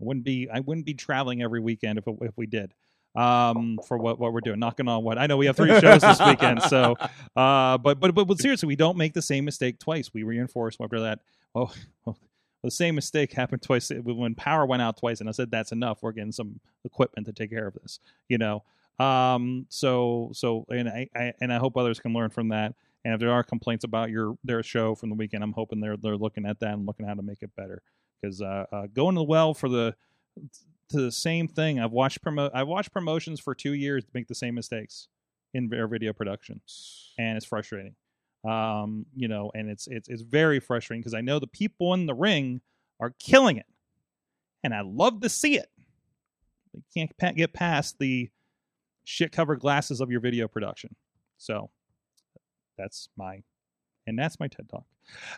I 0.00 0.04
wouldn't 0.04 0.24
be 0.24 0.48
I 0.48 0.60
wouldn't 0.60 0.86
be 0.86 0.94
traveling 0.94 1.42
every 1.42 1.60
weekend 1.60 1.98
if 1.98 2.04
if 2.20 2.36
we 2.36 2.46
did 2.46 2.74
um 3.14 3.78
for 3.86 3.98
what 3.98 4.18
what 4.18 4.32
we're 4.32 4.40
doing 4.40 4.58
knocking 4.58 4.88
on 4.88 5.04
what 5.04 5.18
i 5.18 5.26
know 5.26 5.36
we 5.36 5.46
have 5.46 5.56
three 5.56 5.78
shows 5.80 6.00
this 6.00 6.20
weekend 6.20 6.62
so 6.62 6.96
uh 7.36 7.76
but 7.78 8.00
but 8.00 8.14
but, 8.14 8.24
but 8.26 8.38
seriously 8.40 8.66
we 8.66 8.76
don't 8.76 8.96
make 8.96 9.12
the 9.12 9.22
same 9.22 9.44
mistake 9.44 9.78
twice 9.78 10.10
we 10.14 10.22
reinforce 10.22 10.76
after 10.82 11.00
that 11.00 11.18
oh, 11.54 11.70
oh 12.06 12.16
the 12.62 12.70
same 12.70 12.94
mistake 12.94 13.32
happened 13.32 13.60
twice 13.60 13.90
when 14.04 14.34
power 14.34 14.64
went 14.64 14.80
out 14.80 14.96
twice 14.96 15.20
and 15.20 15.28
i 15.28 15.32
said 15.32 15.50
that's 15.50 15.72
enough 15.72 15.98
we're 16.02 16.12
getting 16.12 16.32
some 16.32 16.58
equipment 16.84 17.26
to 17.26 17.32
take 17.32 17.50
care 17.50 17.66
of 17.66 17.74
this 17.82 17.98
you 18.28 18.38
know 18.38 18.62
Um, 18.98 19.66
so 19.68 20.30
so 20.32 20.64
and 20.68 20.88
I, 20.88 21.08
I 21.16 21.32
and 21.40 21.52
I 21.52 21.58
hope 21.58 21.76
others 21.76 21.98
can 21.98 22.12
learn 22.12 22.30
from 22.30 22.48
that. 22.48 22.74
And 23.04 23.14
if 23.14 23.20
there 23.20 23.32
are 23.32 23.42
complaints 23.42 23.84
about 23.84 24.10
your 24.10 24.36
their 24.44 24.62
show 24.62 24.94
from 24.94 25.08
the 25.08 25.16
weekend, 25.16 25.42
I'm 25.42 25.52
hoping 25.54 25.80
they're 25.80 25.96
they're 25.96 26.16
looking 26.16 26.46
at 26.46 26.60
that 26.60 26.74
and 26.74 26.86
looking 26.86 27.06
how 27.06 27.14
to 27.14 27.22
make 27.22 27.42
it 27.42 27.50
better. 27.56 27.82
Because 28.20 28.40
uh, 28.40 28.66
uh, 28.70 28.86
going 28.94 29.16
to 29.16 29.20
the 29.20 29.24
well 29.24 29.54
for 29.54 29.68
the 29.68 29.96
to 30.92 31.00
the 31.00 31.12
same 31.12 31.48
thing. 31.48 31.80
I've 31.80 31.92
watched 31.92 32.22
promo 32.22 32.50
I've 32.54 32.68
watched 32.68 32.92
promotions 32.92 33.40
for 33.40 33.54
two 33.54 33.74
years 33.74 34.04
make 34.14 34.28
the 34.28 34.34
same 34.34 34.54
mistakes 34.54 35.08
in 35.54 35.68
their 35.68 35.86
video 35.88 36.12
production, 36.12 36.60
and 37.18 37.36
it's 37.36 37.46
frustrating. 37.46 37.94
Um, 38.48 39.06
you 39.14 39.28
know, 39.28 39.50
and 39.54 39.70
it's 39.70 39.86
it's 39.86 40.08
it's 40.08 40.22
very 40.22 40.60
frustrating 40.60 41.00
because 41.00 41.14
I 41.14 41.20
know 41.20 41.38
the 41.38 41.46
people 41.46 41.94
in 41.94 42.06
the 42.06 42.14
ring 42.14 42.60
are 43.00 43.14
killing 43.18 43.56
it, 43.56 43.66
and 44.64 44.74
I 44.74 44.82
love 44.82 45.20
to 45.20 45.28
see 45.28 45.56
it. 45.58 45.68
They 46.74 47.06
can't 47.18 47.36
get 47.36 47.52
past 47.52 47.98
the 47.98 48.30
shit 49.04 49.32
covered 49.32 49.60
glasses 49.60 50.00
of 50.00 50.10
your 50.10 50.20
video 50.20 50.48
production. 50.48 50.94
So 51.38 51.70
that's 52.78 53.08
my 53.16 53.42
and 54.06 54.18
that's 54.18 54.40
my 54.40 54.48
TED 54.48 54.68
talk. 54.68 54.84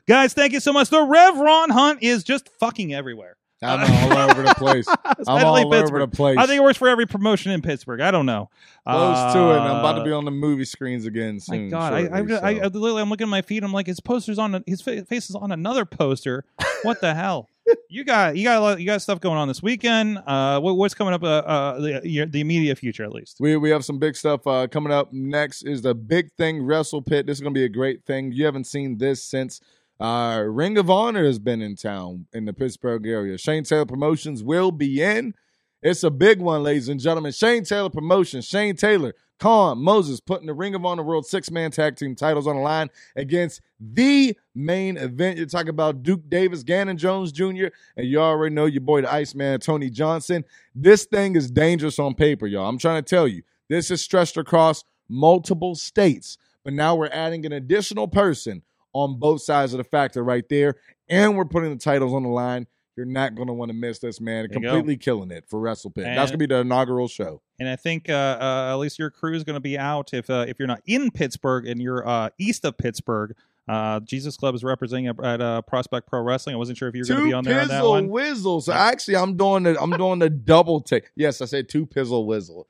Guys, 0.06 0.35
thank 0.35 0.52
you 0.52 0.60
so 0.60 0.72
much. 0.72 0.89
The 0.90 1.02
Rev 1.02 1.39
Ron 1.39 1.70
Hunt 1.70 2.02
is 2.02 2.24
just 2.24 2.48
fucking 2.60 2.94
everywhere. 2.94 3.36
I'm 3.65 4.12
all 4.12 4.31
over 4.31 4.43
the 4.43 4.55
place. 4.55 4.86
I'm 5.27 5.45
all 5.45 5.57
over 5.57 5.99
the 5.99 6.09
place. 6.09 6.36
I 6.39 6.47
think 6.47 6.59
it 6.59 6.62
works 6.62 6.78
for 6.78 6.89
every 6.89 7.07
promotion 7.07 7.53
in 7.53 7.62
Pittsburgh. 7.62 8.01
I 8.01 8.11
don't 8.11 8.27
know. 8.27 8.51
Close 8.86 9.32
to 9.35 9.39
it. 9.39 9.59
I'm 9.59 9.81
about 9.81 9.95
to 9.95 10.01
Uh, 10.03 10.05
be 10.05 10.12
on 10.12 10.24
the 10.24 10.31
movie 10.31 10.65
screens 10.65 11.07
again 11.07 11.35
My 11.35 11.57
soon. 11.57 11.70
God, 11.70 11.93
I, 11.93 11.99
I, 11.99 12.03
shortly, 12.19 12.36
I, 12.36 12.51
I, 12.51 12.66
literally, 12.66 13.03
I'm 13.03 13.11
looking 13.11 13.27
at 13.27 13.31
my 13.31 13.43
feet. 13.43 13.62
I'm 13.62 13.73
like, 13.73 13.86
his 13.86 14.01
poster's 14.01 14.39
on. 14.39 14.62
His 14.66 14.82
face 14.82 15.31
is 15.31 15.35
on 15.35 15.53
another 15.53 15.85
poster. 15.85 16.45
What 16.82 17.01
the 17.01 17.15
hell? 17.15 17.49
You 17.89 18.05
got, 18.05 18.36
you 18.36 18.45
got, 18.45 18.59
a 18.59 18.61
lot, 18.61 18.78
you 18.81 18.85
got 18.85 19.01
stuff 19.01 19.20
going 19.20 19.39
on 19.39 19.49
this 19.49 19.62
weekend. 19.62 20.19
Uh, 20.27 20.61
what, 20.61 20.77
what's 20.77 20.93
coming 20.93 21.15
up? 21.15 21.23
Uh, 21.23 21.27
uh 21.27 21.81
the, 21.81 22.27
the 22.31 22.41
immediate 22.41 22.77
future, 22.77 23.05
at 23.05 23.12
least. 23.12 23.39
We 23.41 23.57
we 23.57 23.70
have 23.70 23.85
some 23.86 23.99
big 23.99 24.16
stuff 24.16 24.47
uh, 24.47 24.66
coming 24.66 24.93
up. 24.93 25.12
Next 25.15 25.62
is 25.62 25.81
the 25.81 25.95
big 25.95 26.31
thing 26.32 26.62
Wrestle 26.62 27.01
Pit. 27.01 27.24
This 27.27 27.39
is 27.39 27.41
going 27.41 27.55
to 27.55 27.59
be 27.59 27.65
a 27.65 27.69
great 27.70 28.05
thing. 28.05 28.32
You 28.32 28.45
haven't 28.45 28.65
seen 28.65 28.99
this 28.99 29.23
since 29.23 29.61
uh, 30.01 30.43
Ring 30.47 30.77
of 30.77 30.91
Honor 30.91 31.25
has 31.25 31.39
been 31.39 31.62
in 31.62 31.77
town 31.77 32.27
in 32.33 32.45
the 32.45 32.53
Pittsburgh 32.53 33.07
area. 33.07 33.39
Shane 33.39 33.65
Taylor 33.65 33.87
Promotions 33.87 34.43
will 34.43 34.73
be 34.73 35.03
in. 35.03 35.35
It's 35.83 36.03
a 36.03 36.11
big 36.11 36.41
one, 36.41 36.62
ladies 36.62 36.89
and 36.89 36.99
gentlemen. 36.99 37.33
Shane 37.33 37.62
Taylor 37.62 37.91
Promotions. 37.91 38.47
Shane 38.47 38.75
Taylor, 38.75 39.15
Kaun, 39.39 39.79
Moses 39.79 40.21
putting 40.21 40.47
the 40.47 40.55
Ring 40.55 40.75
of 40.75 40.85
Honor 40.85 41.03
World 41.03 41.27
Six 41.27 41.51
Man 41.51 41.71
Tag 41.71 41.97
Team 41.97 42.15
titles 42.15 42.47
on 42.47 42.57
the 42.57 42.62
line 42.62 42.89
against 43.16 43.61
the 43.79 44.37
main 44.55 44.97
event. 44.97 45.37
You're 45.37 45.47
talking 45.47 45.69
about 45.69 46.03
Duke 46.03 46.29
Davis, 46.29 46.62
Gannon 46.62 46.97
Jones 46.97 47.33
Jr., 47.33 47.66
and 47.97 48.07
you 48.07 48.21
already 48.21 48.55
know 48.55 48.65
your 48.65 48.81
boy, 48.81 49.03
the 49.03 49.12
Iceman, 49.12 49.61
Tony 49.61 49.91
Johnson. 49.91 50.45
This 50.75 51.05
thing 51.05 51.37
is 51.37 51.51
dangerous 51.51 51.99
on 51.99 52.15
paper, 52.15 52.47
y'all. 52.47 52.69
I'm 52.69 52.79
trying 52.79 53.03
to 53.03 53.09
tell 53.09 53.29
you. 53.29 53.43
This 53.69 53.91
is 53.91 54.03
stretched 54.03 54.37
across 54.37 54.85
multiple 55.09 55.75
states, 55.75 56.39
but 56.65 56.73
now 56.73 56.95
we're 56.95 57.09
adding 57.09 57.45
an 57.47 57.53
additional 57.53 58.09
person 58.09 58.62
on 58.95 59.19
both 59.19 59.43
sides 59.43 59.75
of 59.75 59.79
the 59.79 59.85
factor 59.85 60.25
right 60.25 60.49
there, 60.49 60.77
and 61.09 61.37
we're 61.37 61.45
putting 61.45 61.71
the 61.71 61.77
titles 61.77 62.15
on 62.15 62.23
the 62.23 62.29
line. 62.31 62.66
You're 62.97 63.07
not 63.07 63.35
going 63.35 63.49
to 63.49 63.53
want 63.53 63.71
to 63.71 63.77
miss 63.77 63.99
this, 63.99 64.21
man. 64.21 64.47
Go. 64.47 64.53
Completely 64.61 64.97
killing 64.97 65.33
it 65.33 65.45
for 65.49 65.61
WrestlePit. 65.61 66.07
And- 66.07 66.16
That's 66.16 66.31
going 66.31 66.39
to 66.39 66.47
be 66.47 66.47
the 66.47 66.61
inaugural 66.61 67.09
show. 67.09 67.43
And 67.59 67.69
I 67.69 67.75
think 67.77 68.09
uh, 68.09 68.12
uh, 68.41 68.69
at 68.71 68.77
least 68.77 68.99
your 69.01 69.11
crew 69.11 69.35
is 69.35 69.43
going 69.43 69.55
to 69.55 69.61
be 69.61 69.77
out 69.77 70.15
if 70.15 70.31
uh, 70.31 70.45
if 70.49 70.59
you're 70.59 70.69
not 70.69 70.81
in 70.87 71.11
Pittsburgh 71.11 71.66
and 71.66 71.83
you're 71.83 72.07
uh, 72.09 72.31
east 72.39 72.65
of 72.65 72.79
Pittsburgh. 72.79 73.35
Uh, 73.66 74.01
Jesus 74.01 74.36
Club 74.36 74.55
is 74.55 74.62
representing 74.62 75.07
at 75.07 75.24
at, 75.24 75.41
uh, 75.41 75.62
Prospect 75.62 76.07
Pro 76.07 76.20
Wrestling. 76.20 76.55
I 76.55 76.59
wasn't 76.59 76.77
sure 76.78 76.89
if 76.89 76.95
you 76.95 77.01
were 77.03 77.07
going 77.07 77.20
to 77.20 77.27
be 77.27 77.32
on 77.32 77.45
there 77.45 77.61
on 77.62 77.69
that 77.69 77.81
pizzle 77.82 77.91
one. 77.91 78.09
whizzle. 78.09 78.61
So 78.61 78.73
actually, 78.73 79.16
I'm 79.16 79.36
doing 79.36 79.62
the 79.62 79.81
I'm 79.81 79.91
doing 79.91 80.19
the 80.19 80.28
double 80.31 80.81
take. 80.82 81.11
Yes, 81.16 81.41
I 81.41 81.47
said 81.47 81.69
two 81.69 81.86
pizzle 81.86 82.27
whizzle. 82.27 82.66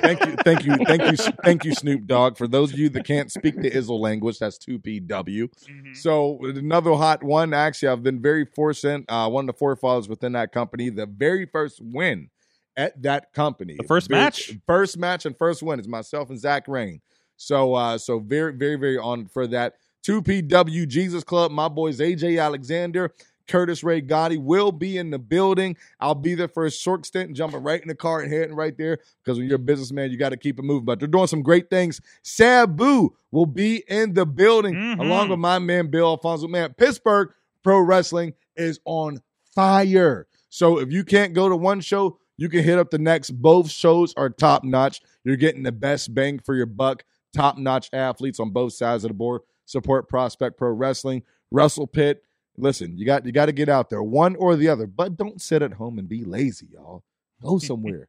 Thank 0.00 0.20
you, 0.24 0.36
thank 0.44 0.64
you, 0.64 0.76
thank 0.86 1.02
you, 1.10 1.16
thank 1.44 1.64
you, 1.64 1.74
Snoop 1.74 2.06
Dogg. 2.06 2.36
For 2.36 2.46
those 2.46 2.72
of 2.72 2.78
you 2.78 2.88
that 2.90 3.04
can't 3.04 3.32
speak 3.32 3.56
the 3.60 3.70
Izzle 3.70 3.98
language, 3.98 4.38
that's 4.38 4.56
two 4.58 4.78
PW. 4.78 5.48
Mhm. 5.48 5.96
So 5.96 6.38
another 6.44 6.92
hot 6.92 7.24
one. 7.24 7.52
Actually, 7.54 7.88
I've 7.88 8.02
been 8.02 8.20
very 8.22 8.44
fortunate. 8.44 9.04
Uh, 9.08 9.28
one 9.30 9.44
of 9.44 9.46
the 9.54 9.58
forefathers 9.58 10.08
within 10.08 10.32
that 10.32 10.52
company. 10.52 10.90
The 10.90 11.06
very 11.06 11.46
first 11.46 11.80
win 11.82 12.28
at 12.76 13.00
that 13.02 13.32
company. 13.32 13.76
The 13.78 13.84
first 13.88 14.08
Very- 14.10 14.20
match? 14.22 14.52
first 14.66 14.98
match, 14.98 15.24
and 15.26 15.36
first 15.38 15.62
win 15.62 15.80
is 15.80 15.88
myself 15.88 16.28
and 16.30 16.38
Zach 16.38 16.68
Rain. 16.68 17.00
So, 17.36 17.74
uh, 17.74 17.98
so 17.98 18.20
very, 18.20 18.52
very, 18.52 18.76
very 18.76 18.98
honored 18.98 19.30
for 19.30 19.46
that. 19.48 19.74
Two 20.04 20.22
PW 20.22 20.86
Jesus 20.86 21.24
Club. 21.24 21.50
My 21.50 21.68
boys 21.68 21.98
AJ 21.98 22.40
Alexander. 22.40 23.12
Curtis 23.46 23.84
Ray 23.84 24.00
Gotti 24.00 24.38
will 24.38 24.72
be 24.72 24.96
in 24.96 25.10
the 25.10 25.18
building. 25.18 25.76
I'll 26.00 26.14
be 26.14 26.34
there 26.34 26.48
for 26.48 26.64
a 26.64 26.70
short 26.70 27.04
stint, 27.04 27.36
jumping 27.36 27.62
right 27.62 27.80
in 27.80 27.88
the 27.88 27.94
car 27.94 28.20
and 28.20 28.32
heading 28.32 28.54
right 28.56 28.76
there 28.78 28.98
because 29.22 29.38
when 29.38 29.46
you're 29.46 29.56
a 29.56 29.58
businessman, 29.58 30.10
you 30.10 30.16
got 30.16 30.30
to 30.30 30.38
keep 30.38 30.58
it 30.58 30.62
moving. 30.62 30.86
But 30.86 30.98
they're 30.98 31.08
doing 31.08 31.26
some 31.26 31.42
great 31.42 31.68
things. 31.68 32.00
Sabu 32.22 33.10
will 33.32 33.44
be 33.46 33.84
in 33.88 34.14
the 34.14 34.24
building 34.24 34.74
Mhm. 34.74 34.98
along 34.98 35.28
with 35.28 35.38
my 35.38 35.58
man 35.58 35.88
Bill 35.88 36.06
Alfonso. 36.06 36.48
Man, 36.48 36.72
Pittsburgh 36.74 37.30
Pro 37.62 37.80
Wrestling 37.80 38.32
is 38.56 38.80
on 38.86 39.20
fire. 39.54 40.26
So 40.48 40.78
if 40.78 40.90
you 40.92 41.04
can't 41.04 41.34
go 41.34 41.48
to 41.48 41.56
one 41.56 41.80
show, 41.80 42.18
you 42.36 42.48
can 42.48 42.62
hit 42.64 42.78
up 42.78 42.90
the 42.90 42.98
next. 42.98 43.30
Both 43.30 43.70
shows 43.70 44.14
are 44.16 44.30
top 44.30 44.64
notch. 44.64 45.00
You're 45.22 45.36
getting 45.36 45.62
the 45.64 45.72
best 45.72 46.14
bang 46.14 46.38
for 46.38 46.54
your 46.54 46.66
buck. 46.66 47.04
Top 47.34 47.58
notch 47.58 47.90
athletes 47.92 48.40
on 48.40 48.50
both 48.50 48.72
sides 48.72 49.04
of 49.04 49.08
the 49.08 49.14
board. 49.14 49.42
Support 49.66 50.08
Prospect 50.08 50.56
Pro 50.56 50.70
Wrestling, 50.70 51.22
Wrestle 51.50 51.86
Pit. 51.86 52.22
Listen, 52.56 52.96
you 52.96 53.04
got 53.04 53.26
you 53.26 53.32
got 53.32 53.46
to 53.46 53.52
get 53.52 53.68
out 53.68 53.90
there, 53.90 54.02
one 54.02 54.36
or 54.36 54.56
the 54.56 54.68
other. 54.68 54.86
But 54.86 55.16
don't 55.16 55.40
sit 55.40 55.62
at 55.62 55.74
home 55.74 55.98
and 55.98 56.08
be 56.08 56.24
lazy, 56.24 56.68
y'all. 56.72 57.02
Go 57.42 57.58
somewhere. 57.58 58.06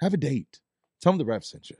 Have 0.00 0.14
a 0.14 0.18
date. 0.18 0.60
Tell 1.00 1.12
them 1.12 1.18
the 1.18 1.24
ref 1.24 1.44
sent 1.44 1.70
you. 1.70 1.76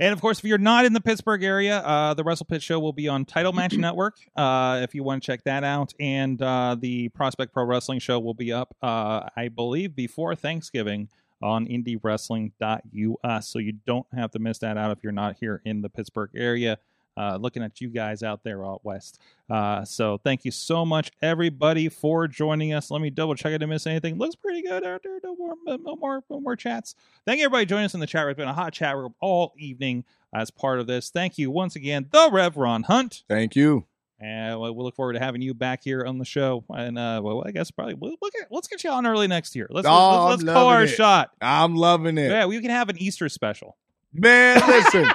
And 0.00 0.12
of 0.12 0.20
course, 0.20 0.38
if 0.38 0.44
you're 0.44 0.58
not 0.58 0.84
in 0.84 0.92
the 0.92 1.00
Pittsburgh 1.00 1.42
area, 1.42 1.78
uh, 1.78 2.14
the 2.14 2.22
Wrestle 2.22 2.46
Pit 2.46 2.62
Show 2.62 2.78
will 2.78 2.92
be 2.92 3.08
on 3.08 3.24
Title 3.24 3.52
Match 3.52 3.72
Network. 3.76 4.16
Uh, 4.36 4.80
if 4.82 4.94
you 4.94 5.02
want 5.02 5.22
to 5.22 5.26
check 5.26 5.42
that 5.44 5.64
out, 5.64 5.92
and 5.98 6.40
uh, 6.40 6.76
the 6.78 7.08
Prospect 7.10 7.52
Pro 7.52 7.64
Wrestling 7.64 7.98
Show 7.98 8.20
will 8.20 8.34
be 8.34 8.52
up, 8.52 8.76
uh, 8.80 9.28
I 9.36 9.48
believe, 9.48 9.96
before 9.96 10.36
Thanksgiving 10.36 11.08
on 11.42 11.66
IndieWrestling.us. 11.66 13.48
So 13.48 13.58
you 13.58 13.72
don't 13.86 14.06
have 14.14 14.30
to 14.32 14.38
miss 14.38 14.58
that 14.58 14.76
out 14.76 14.92
if 14.92 15.02
you're 15.02 15.12
not 15.12 15.36
here 15.40 15.62
in 15.64 15.82
the 15.82 15.88
Pittsburgh 15.88 16.30
area. 16.34 16.78
Uh, 17.18 17.36
looking 17.40 17.64
at 17.64 17.80
you 17.80 17.88
guys 17.88 18.22
out 18.22 18.44
there 18.44 18.64
out 18.64 18.84
west. 18.84 19.20
Uh, 19.50 19.84
so 19.84 20.18
thank 20.22 20.44
you 20.44 20.50
so 20.52 20.84
much, 20.84 21.10
everybody, 21.20 21.88
for 21.88 22.28
joining 22.28 22.72
us. 22.72 22.90
Let 22.92 23.00
me 23.00 23.10
double 23.10 23.34
check 23.34 23.48
I 23.48 23.52
didn't 23.54 23.70
miss 23.70 23.86
anything. 23.88 24.18
Looks 24.18 24.36
pretty 24.36 24.62
good 24.62 24.84
out 24.84 25.02
there. 25.02 25.18
No 25.24 25.34
more, 25.34 25.54
no 25.66 25.96
more, 25.96 26.22
no 26.30 26.40
more 26.40 26.54
chats. 26.54 26.94
Thank 27.26 27.38
you, 27.40 27.46
everybody, 27.46 27.66
joining 27.66 27.86
us 27.86 27.94
in 27.94 28.00
the 28.00 28.06
chat 28.06 28.22
room. 28.24 28.30
It's 28.30 28.38
been 28.38 28.46
a 28.48 28.52
hot 28.52 28.72
chat 28.72 28.96
room 28.96 29.14
all 29.20 29.52
evening 29.58 30.04
as 30.32 30.50
part 30.52 30.78
of 30.78 30.86
this. 30.86 31.10
Thank 31.10 31.38
you 31.38 31.50
once 31.50 31.74
again, 31.74 32.06
the 32.12 32.28
Rev 32.30 32.56
Ron 32.56 32.84
Hunt, 32.84 33.24
Thank 33.28 33.56
you. 33.56 33.86
and 34.20 34.60
we'll 34.60 34.72
we'll 34.74 34.84
look 34.84 34.94
forward 34.94 35.14
to 35.14 35.18
having 35.18 35.42
you 35.42 35.54
back 35.54 35.82
here 35.82 36.04
on 36.04 36.18
the 36.18 36.24
show. 36.24 36.64
And 36.68 36.96
uh, 36.98 37.20
well, 37.24 37.42
I 37.46 37.50
guess 37.50 37.70
probably 37.72 37.94
we'll 37.94 38.14
look 38.22 38.34
at, 38.40 38.52
let's 38.52 38.68
get 38.68 38.84
you 38.84 38.90
on 38.90 39.06
early 39.06 39.26
next 39.26 39.56
year. 39.56 39.66
Let's 39.70 39.88
Oh, 39.90 40.26
let's, 40.28 40.42
let's 40.42 40.54
call 40.54 40.66
our 40.68 40.84
it. 40.84 40.88
shot. 40.88 41.30
I'm 41.40 41.74
loving 41.74 42.16
it. 42.18 42.30
Yeah, 42.30 42.44
we 42.46 42.60
can 42.60 42.70
have 42.70 42.88
an 42.90 42.98
Easter 42.98 43.28
special. 43.28 43.76
Man, 44.12 44.60
listen, 44.68 45.06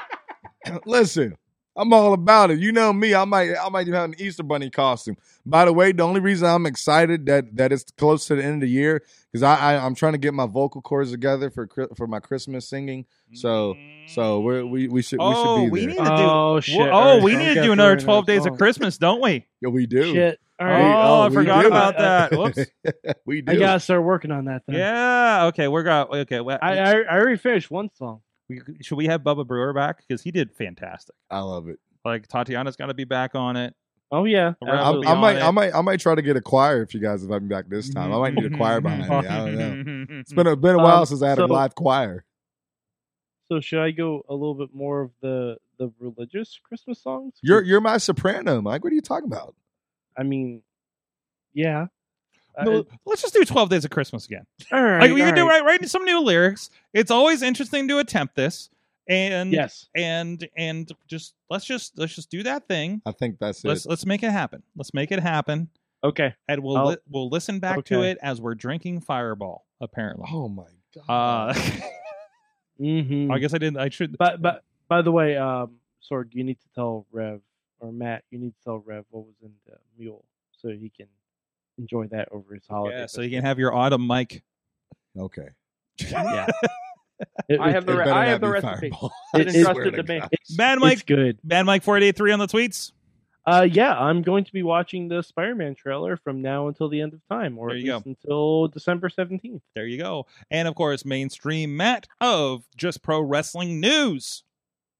listen. 0.85 1.37
I'm 1.75 1.91
all 1.91 2.13
about 2.13 2.51
it. 2.51 2.59
You 2.59 2.71
know 2.71 2.93
me. 2.93 3.15
I 3.15 3.25
might, 3.25 3.51
I 3.57 3.67
might 3.69 3.81
even 3.87 3.93
have 3.95 4.09
an 4.11 4.15
Easter 4.19 4.43
bunny 4.43 4.69
costume. 4.69 5.17
By 5.45 5.65
the 5.65 5.73
way, 5.73 5.91
the 5.91 6.03
only 6.03 6.19
reason 6.19 6.47
I'm 6.47 6.65
excited 6.67 7.25
that 7.25 7.55
that 7.55 7.71
it's 7.71 7.85
close 7.97 8.27
to 8.27 8.35
the 8.35 8.43
end 8.43 8.55
of 8.55 8.61
the 8.61 8.69
year 8.69 9.01
because 9.31 9.41
I, 9.43 9.55
I 9.73 9.85
I'm 9.85 9.95
trying 9.95 10.11
to 10.13 10.19
get 10.19 10.33
my 10.35 10.45
vocal 10.45 10.81
cords 10.81 11.09
together 11.11 11.49
for 11.49 11.67
for 11.95 12.05
my 12.07 12.19
Christmas 12.19 12.67
singing. 12.69 13.05
So 13.33 13.75
so 14.07 14.41
we're, 14.41 14.63
we 14.65 14.87
we 14.87 15.01
should 15.01 15.17
we 15.19 15.25
Oh, 15.25 15.33
should 15.33 15.43
be 15.43 15.67
oh, 15.67 15.69
we 15.71 15.79
there. 15.81 15.89
need 15.89 15.97
to 15.97 16.03
do. 16.03 16.09
Oh 16.11 16.59
shit! 16.59 16.77
Well, 16.79 17.09
oh, 17.19 17.23
we 17.23 17.35
need 17.35 17.55
to 17.55 17.63
do 17.63 17.71
another 17.71 17.97
twelve 17.97 18.25
days 18.27 18.45
of. 18.45 18.57
Christmas, 18.57 18.97
don't 18.99 19.21
we? 19.21 19.47
yeah, 19.61 19.69
we 19.69 19.87
do. 19.87 20.13
Shit! 20.13 20.39
All 20.59 20.67
Oh, 20.67 20.71
right, 20.71 21.25
I 21.25 21.29
forgot 21.33 21.61
do. 21.61 21.67
about 21.67 21.97
that. 21.97 22.31
Whoops. 22.37 22.59
we 23.25 23.41
do. 23.41 23.51
I 23.51 23.55
gotta 23.55 23.79
start 23.79 24.03
working 24.03 24.31
on 24.31 24.45
that. 24.45 24.61
Then. 24.67 24.75
Yeah. 24.77 25.45
Okay. 25.47 25.67
We're 25.67 25.81
got. 25.83 26.13
Okay. 26.13 26.39
well, 26.39 26.59
I, 26.61 26.77
I 26.77 26.91
I 27.01 27.17
already 27.17 27.37
finished 27.37 27.71
one 27.71 27.89
song. 27.95 28.21
We, 28.49 28.61
should 28.81 28.95
we 28.97 29.05
have 29.07 29.21
Bubba 29.21 29.45
Brewer 29.47 29.73
back 29.73 29.97
because 30.05 30.21
he 30.21 30.31
did 30.31 30.53
fantastic. 30.53 31.15
I 31.29 31.39
love 31.39 31.67
it. 31.69 31.79
Like 32.05 32.27
Tatiana's 32.27 32.75
got 32.75 32.87
to 32.87 32.93
be 32.93 33.05
back 33.05 33.35
on 33.35 33.55
it. 33.55 33.73
Oh 34.11 34.25
yeah, 34.25 34.53
Rev 34.61 34.69
I, 35.05 35.11
I 35.11 35.13
might 35.15 35.35
it. 35.37 35.41
I 35.43 35.51
might 35.51 35.73
I 35.73 35.81
might 35.81 35.99
try 35.99 36.13
to 36.13 36.21
get 36.21 36.35
a 36.35 36.41
choir 36.41 36.83
if 36.83 36.93
you 36.93 36.99
guys 36.99 37.23
invite 37.23 37.41
me 37.41 37.47
back 37.47 37.67
this 37.67 37.89
time. 37.91 38.11
I 38.13 38.17
might 38.19 38.33
need 38.35 38.45
a 38.53 38.55
choir 38.55 38.79
behind 38.79 39.09
me. 39.09 39.15
I 39.15 39.37
don't 39.37 39.55
know. 39.55 40.05
It's 40.19 40.33
been 40.33 40.45
a 40.45 40.55
been 40.55 40.75
a 40.75 40.77
while 40.77 40.99
Um, 40.99 41.05
since 41.07 41.21
I 41.23 41.29
had 41.29 41.37
so- 41.37 41.45
a 41.45 41.47
live 41.47 41.73
choir. 41.75 42.25
So 43.49 43.59
should 43.59 43.79
I 43.81 43.91
go 43.91 44.23
a 44.29 44.33
little 44.33 44.53
bit 44.55 44.69
more 44.73 45.01
of 45.01 45.11
the 45.21 45.57
the 45.79 45.91
religious 45.99 46.59
Christmas 46.63 47.01
songs? 47.01 47.33
You're 47.41 47.61
you're 47.63 47.81
my 47.81 47.97
soprano, 47.97 48.61
Mike. 48.61 48.83
What 48.83 48.91
are 48.93 48.95
you 48.95 49.01
talking 49.01 49.27
about? 49.31 49.55
I 50.17 50.23
mean, 50.23 50.61
yeah. 51.53 51.87
No, 52.61 52.79
Uh, 52.79 52.83
let's 53.05 53.21
just 53.21 53.33
do 53.33 53.43
12 53.45 53.69
days 53.69 53.85
of 53.85 53.91
Christmas 53.91 54.25
again. 54.25 54.45
all 54.71 54.83
right. 54.83 55.01
Like 55.01 55.13
we 55.13 55.21
all 55.21 55.27
can 55.27 55.35
do 55.35 55.47
right. 55.47 55.63
right, 55.63 55.79
write 55.81 55.89
some 55.89 56.03
new 56.05 56.19
lyrics. 56.21 56.69
It's 56.93 57.11
always 57.11 57.41
interesting 57.41 57.87
to 57.87 57.99
attempt 57.99 58.35
this, 58.35 58.69
and 59.07 59.51
Yes. 59.51 59.87
and 59.95 60.47
and 60.57 60.91
just 61.07 61.33
let's 61.49 61.65
just 61.65 61.97
let's 61.97 62.13
just 62.15 62.29
do 62.29 62.43
that 62.43 62.67
thing. 62.67 63.01
I 63.05 63.11
think 63.11 63.39
that's 63.39 63.63
Let's 63.63 63.85
it. 63.85 63.89
let's 63.89 64.05
make 64.05 64.23
it 64.23 64.31
happen. 64.31 64.61
Let's 64.75 64.93
make 64.93 65.11
it 65.11 65.19
happen, 65.19 65.69
Okay. 66.03 66.33
and 66.47 66.61
we'll 66.63 66.85
li- 66.89 66.97
we'll 67.09 67.29
listen 67.29 67.59
back 67.59 67.83
to 67.85 68.01
it 68.03 68.17
as 68.21 68.39
we're 68.39 68.55
drinking 68.55 69.01
Fireball. 69.01 69.65
Apparently, 69.81 70.27
Oh 70.31 70.47
my 70.47 70.67
god. 71.07 71.57
uh, 71.57 71.59
Mm-hmm. 72.79 73.31
I 73.31 73.39
guess 73.39 73.53
I 73.53 73.57
didn't. 73.59 73.77
I 73.77 73.89
should. 73.89 74.17
But 74.17 74.41
but 74.41 74.63
by 74.87 75.01
the 75.01 75.11
way, 75.11 75.37
um, 75.37 75.75
Sorg, 76.09 76.29
you 76.33 76.43
need 76.43 76.59
to 76.59 76.67
tell 76.75 77.05
Rev 77.11 77.39
or 77.79 77.91
Matt, 77.91 78.23
you 78.31 78.39
need 78.39 78.53
to 78.57 78.63
tell 78.63 78.77
Rev 78.79 79.05
what 79.09 79.25
was 79.25 79.35
in 79.43 79.51
the 79.67 79.77
mule 79.97 80.25
so 80.57 80.69
he 80.69 80.89
can 80.89 81.07
enjoy 81.77 82.07
that 82.07 82.29
over 82.31 82.53
his 82.53 82.63
holiday. 82.69 82.99
yeah, 82.99 83.05
so 83.07 83.21
you 83.21 83.29
can 83.29 83.43
have 83.43 83.59
your 83.59 83.73
autumn 83.73 84.05
mic. 84.07 84.43
Okay. 85.17 85.49
Yeah. 85.99 86.47
It- 87.47 87.59
I 87.59 87.71
have 87.71 87.85
the 87.85 87.95
re- 87.95 88.09
I 88.09 88.25
have 88.25 88.41
the 88.41 88.47
be 88.47 88.53
recipe. 88.53 88.89
Fireball. 88.89 89.13
Been 89.33 89.41
It- 89.47 89.55
entrusted 89.55 89.93
Swear 89.93 90.03
to 90.03 90.03
me. 90.03 90.19
God. 90.19 90.29
Mad 90.57 90.73
it's 90.73 90.81
Mike, 90.81 91.05
good. 91.05 91.39
Mad 91.43 91.65
Mike 91.65 91.83
four 91.83 91.95
eight 91.97 92.03
eight 92.03 92.17
three 92.17 92.31
on 92.33 92.39
the 92.39 92.47
tweets. 92.47 92.91
Uh, 93.45 93.67
yeah, 93.69 93.97
I'm 93.97 94.21
going 94.23 94.43
to 94.45 94.51
be 94.51 94.63
watching 94.63 95.07
the 95.09 95.21
Spider-Man 95.21 95.75
trailer 95.75 96.17
from 96.17 96.41
now 96.41 96.67
until 96.69 96.89
the 96.89 96.99
end 97.01 97.13
of 97.13 97.19
time, 97.29 97.57
or 97.57 97.69
There 97.69 97.77
at 97.77 97.83
you 97.83 97.93
least 97.93 98.05
until 98.07 98.67
December 98.69 99.09
17th. 99.09 99.61
There 99.75 99.85
you 99.85 99.97
go. 99.97 100.25
And 100.49 100.67
of 100.67 100.75
course, 100.75 101.03
mainstream 101.05 101.75
Matt 101.77 102.07
of 102.21 102.63
Just 102.77 103.03
Pro 103.03 103.19
Wrestling 103.21 103.79
News. 103.81 104.43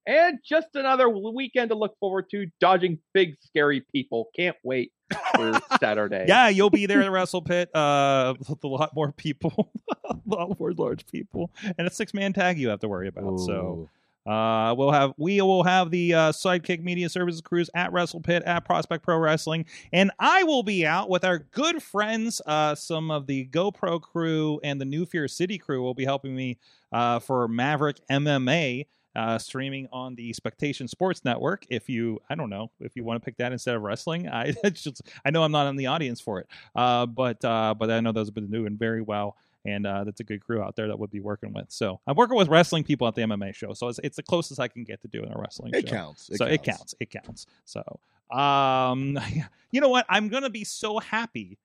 And 0.06 0.40
just 0.46 0.76
another 0.76 1.08
weekend 1.10 1.70
to 1.70 1.76
look 1.76 1.98
forward 2.00 2.30
to. 2.32 2.48
Dodging 2.60 3.00
big 3.14 3.36
scary 3.42 3.86
people. 3.94 4.28
Can't 4.36 4.58
wait 4.64 4.92
for 5.36 5.60
Saturday. 5.80 6.26
Yeah, 6.28 6.50
you'll 6.50 6.70
be 6.70 6.86
there 6.86 7.02
at 7.02 7.06
the 7.06 7.12
Wrestle 7.12 7.42
Pit. 7.42 7.74
Uh, 7.76 8.34
with 8.38 8.64
a 8.64 8.68
lot 8.68 8.96
more 8.96 9.12
people, 9.12 9.72
a 10.10 10.16
lot 10.26 10.60
more 10.60 10.74
large 10.74 11.06
people, 11.06 11.52
and 11.78 11.88
a 11.88 11.92
six 11.92 12.14
man 12.14 12.34
tag 12.34 12.58
you 12.58 12.70
have 12.70 12.80
to 12.80 12.88
worry 12.88 13.08
about. 13.08 13.40
So. 13.40 13.90
Uh, 14.26 14.74
we'll 14.78 14.92
have 14.92 15.14
we 15.18 15.42
will 15.42 15.64
have 15.64 15.92
the 15.92 16.14
uh, 16.14 16.32
Sidekick 16.32 16.82
Media 16.82 17.10
Services 17.10 17.42
crews 17.42 17.70
at 17.76 17.92
Wrestle 17.92 18.22
Pit 18.22 18.42
at 18.46 18.62
Prospect 18.62 19.04
Pro 19.04 19.18
Wrestling, 19.18 19.66
and 19.92 20.12
I 20.18 20.44
will 20.44 20.64
be 20.64 20.86
out 20.86 21.10
with 21.10 21.26
our 21.26 21.40
good 21.40 21.84
friends, 21.84 22.42
uh, 22.46 22.74
some 22.74 23.12
of 23.12 23.28
the 23.28 23.48
GoPro 23.48 24.02
crew 24.02 24.62
and 24.64 24.80
the 24.80 24.86
New 24.86 25.06
Fear 25.06 25.28
City 25.28 25.58
crew 25.58 25.82
will 25.82 25.94
be 25.94 26.06
helping 26.06 26.38
me 26.38 26.58
uh, 26.94 27.20
for 27.20 27.50
Maverick 27.50 27.98
MMA. 28.10 28.86
Uh, 29.16 29.38
streaming 29.38 29.88
on 29.92 30.16
the 30.16 30.34
Spectation 30.34 30.88
Sports 30.88 31.24
Network. 31.24 31.66
If 31.70 31.88
you, 31.88 32.20
I 32.32 32.36
don't 32.36 32.50
know, 32.50 32.72
if 32.80 32.96
you 32.96 33.04
want 33.04 33.22
to 33.22 33.26
pick 33.26 33.38
that 33.38 33.52
instead 33.52 33.76
of 33.76 33.84
wrestling, 33.84 34.28
I 34.34 34.54
just, 34.72 35.04
I 35.24 35.30
know 35.30 35.44
I'm 35.44 35.52
not 35.52 35.68
in 35.68 35.76
the 35.76 35.86
audience 35.86 36.20
for 36.20 36.40
it, 36.40 36.48
uh, 36.76 37.06
but 37.06 37.44
uh, 37.46 37.76
but 37.78 37.92
I 37.92 38.00
know 38.00 38.12
those 38.12 38.28
have 38.28 38.34
been 38.34 38.50
doing 38.50 38.76
very 38.76 39.02
well 39.02 39.36
and 39.66 39.86
uh, 39.88 40.04
that's 40.04 40.20
a 40.20 40.24
good 40.24 40.44
crew 40.44 40.62
out 40.62 40.76
there 40.76 40.88
that 40.88 41.00
would 41.00 41.12
be 41.12 41.20
working 41.20 41.54
with. 41.54 41.68
So 41.70 42.00
I'm 42.08 42.16
working 42.16 42.38
with 42.38 42.48
wrestling 42.50 42.84
people 42.84 43.08
at 43.08 43.16
the 43.16 43.22
MMA 43.22 43.56
show, 43.56 43.74
so 43.74 43.88
it's, 43.88 44.00
it's 44.04 44.16
the 44.18 44.24
closest 44.24 44.60
I 44.60 44.68
can 44.68 44.84
get 44.84 45.02
to 45.02 45.08
doing 45.08 45.32
a 45.32 45.40
wrestling 45.40 45.74
show. 45.74 45.80
It 45.80 45.88
show. 45.88 45.96
counts. 45.96 46.30
so 46.36 46.46
it 46.46 46.64
counts. 46.64 46.96
It 47.00 47.10
counts. 47.10 47.46
So 47.66 48.00
um, 48.36 49.18
you 49.72 49.82
know 49.82 49.90
what? 49.90 50.06
I'm 50.10 50.30
gonna 50.30 50.50
be 50.50 50.64
so 50.64 51.00
happy 51.00 51.58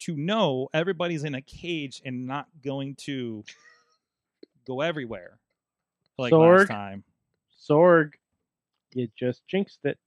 to 0.00 0.16
know 0.16 0.68
everybody's 0.72 1.24
in 1.24 1.34
a 1.34 1.42
cage 1.42 2.02
and 2.04 2.26
not 2.26 2.46
going 2.62 2.94
to 2.96 3.44
go 4.66 4.80
everywhere 4.80 5.38
like 6.18 6.32
Sorg? 6.32 6.58
last 6.58 6.68
time. 6.68 7.04
Sorg, 7.68 8.10
you 8.94 9.08
just 9.18 9.42
jinxed 9.48 9.80
it. 9.84 9.98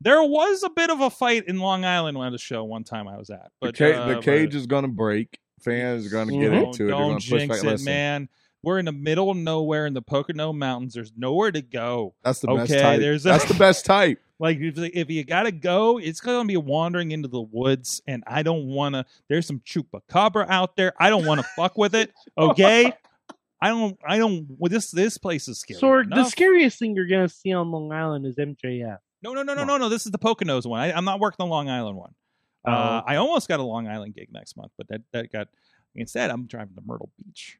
There 0.00 0.22
was 0.22 0.62
a 0.62 0.70
bit 0.70 0.90
of 0.90 1.00
a 1.00 1.10
fight 1.10 1.44
in 1.48 1.58
Long 1.58 1.84
Island 1.84 2.16
at 2.18 2.30
the 2.30 2.38
show 2.38 2.64
one 2.64 2.84
time 2.84 3.08
I 3.08 3.16
was 3.16 3.30
at, 3.30 3.50
The, 3.60 3.68
but 3.68 3.76
ca- 3.76 3.92
uh, 3.94 4.08
the 4.08 4.14
but- 4.16 4.24
cage 4.24 4.54
is 4.54 4.66
going 4.66 4.82
to 4.82 4.88
break. 4.88 5.38
Fans 5.60 6.06
are 6.06 6.10
going 6.10 6.28
to 6.28 6.38
get 6.38 6.52
into 6.52 6.86
it. 6.86 6.90
Don't 6.90 7.00
going 7.00 7.14
push 7.16 7.28
jinx 7.28 7.58
it, 7.58 7.66
Listen, 7.66 7.84
man. 7.84 8.28
We're 8.62 8.78
in 8.78 8.84
the 8.84 8.92
middle 8.92 9.28
of 9.30 9.36
nowhere 9.36 9.86
in 9.86 9.94
the 9.94 10.02
Pocono 10.02 10.52
Mountains. 10.52 10.94
There's 10.94 11.12
nowhere 11.16 11.50
to 11.50 11.60
go. 11.62 12.14
That's 12.22 12.38
the 12.40 12.46
best 12.48 12.70
Okay, 12.70 12.80
type. 12.80 13.00
there's 13.00 13.26
a- 13.26 13.30
That's 13.30 13.44
the 13.46 13.54
best 13.54 13.84
type. 13.84 14.20
Like 14.40 14.58
if, 14.60 14.78
if 14.78 15.10
you 15.10 15.24
gotta 15.24 15.50
go, 15.50 15.98
it's 15.98 16.20
gonna 16.20 16.46
be 16.46 16.56
wandering 16.56 17.10
into 17.10 17.26
the 17.26 17.40
woods, 17.40 18.00
and 18.06 18.22
I 18.24 18.44
don't 18.44 18.66
wanna. 18.68 19.04
There's 19.28 19.48
some 19.48 19.58
chupacabra 19.66 20.48
out 20.48 20.76
there. 20.76 20.92
I 20.96 21.10
don't 21.10 21.26
want 21.26 21.40
to 21.40 21.46
fuck 21.56 21.76
with 21.76 21.96
it. 21.96 22.12
Okay, 22.38 22.92
I 23.60 23.68
don't. 23.68 23.98
I 24.06 24.18
don't. 24.18 24.46
Well, 24.56 24.70
this 24.70 24.90
this 24.90 25.18
place 25.18 25.48
is 25.48 25.58
scary. 25.58 25.80
Sorg, 25.80 26.10
the 26.14 26.24
scariest 26.24 26.78
thing 26.78 26.94
you're 26.94 27.06
gonna 27.08 27.28
see 27.28 27.52
on 27.52 27.70
Long 27.70 27.92
Island 27.92 28.24
is 28.26 28.36
MJF. 28.36 28.98
No, 29.22 29.32
no, 29.34 29.42
no, 29.42 29.54
no, 29.54 29.64
no, 29.64 29.78
no. 29.78 29.88
This 29.88 30.06
is 30.06 30.12
the 30.12 30.18
Poconos 30.18 30.64
one. 30.64 30.80
I, 30.80 30.92
I'm 30.92 31.04
not 31.04 31.18
working 31.18 31.36
the 31.44 31.46
Long 31.50 31.68
Island 31.68 31.96
one. 31.96 32.14
Oh, 32.64 32.70
Uh. 32.70 33.02
I 33.06 33.16
almost 33.16 33.48
got 33.48 33.58
a 33.58 33.64
Long 33.64 33.88
Island 33.88 34.14
gig 34.14 34.28
next 34.32 34.56
month, 34.56 34.72
but 34.78 34.86
that 34.88 35.00
that 35.12 35.32
got. 35.32 35.48
Instead, 35.94 36.30
I'm 36.30 36.46
driving 36.46 36.74
to 36.76 36.82
Myrtle 36.86 37.10
Beach. 37.16 37.58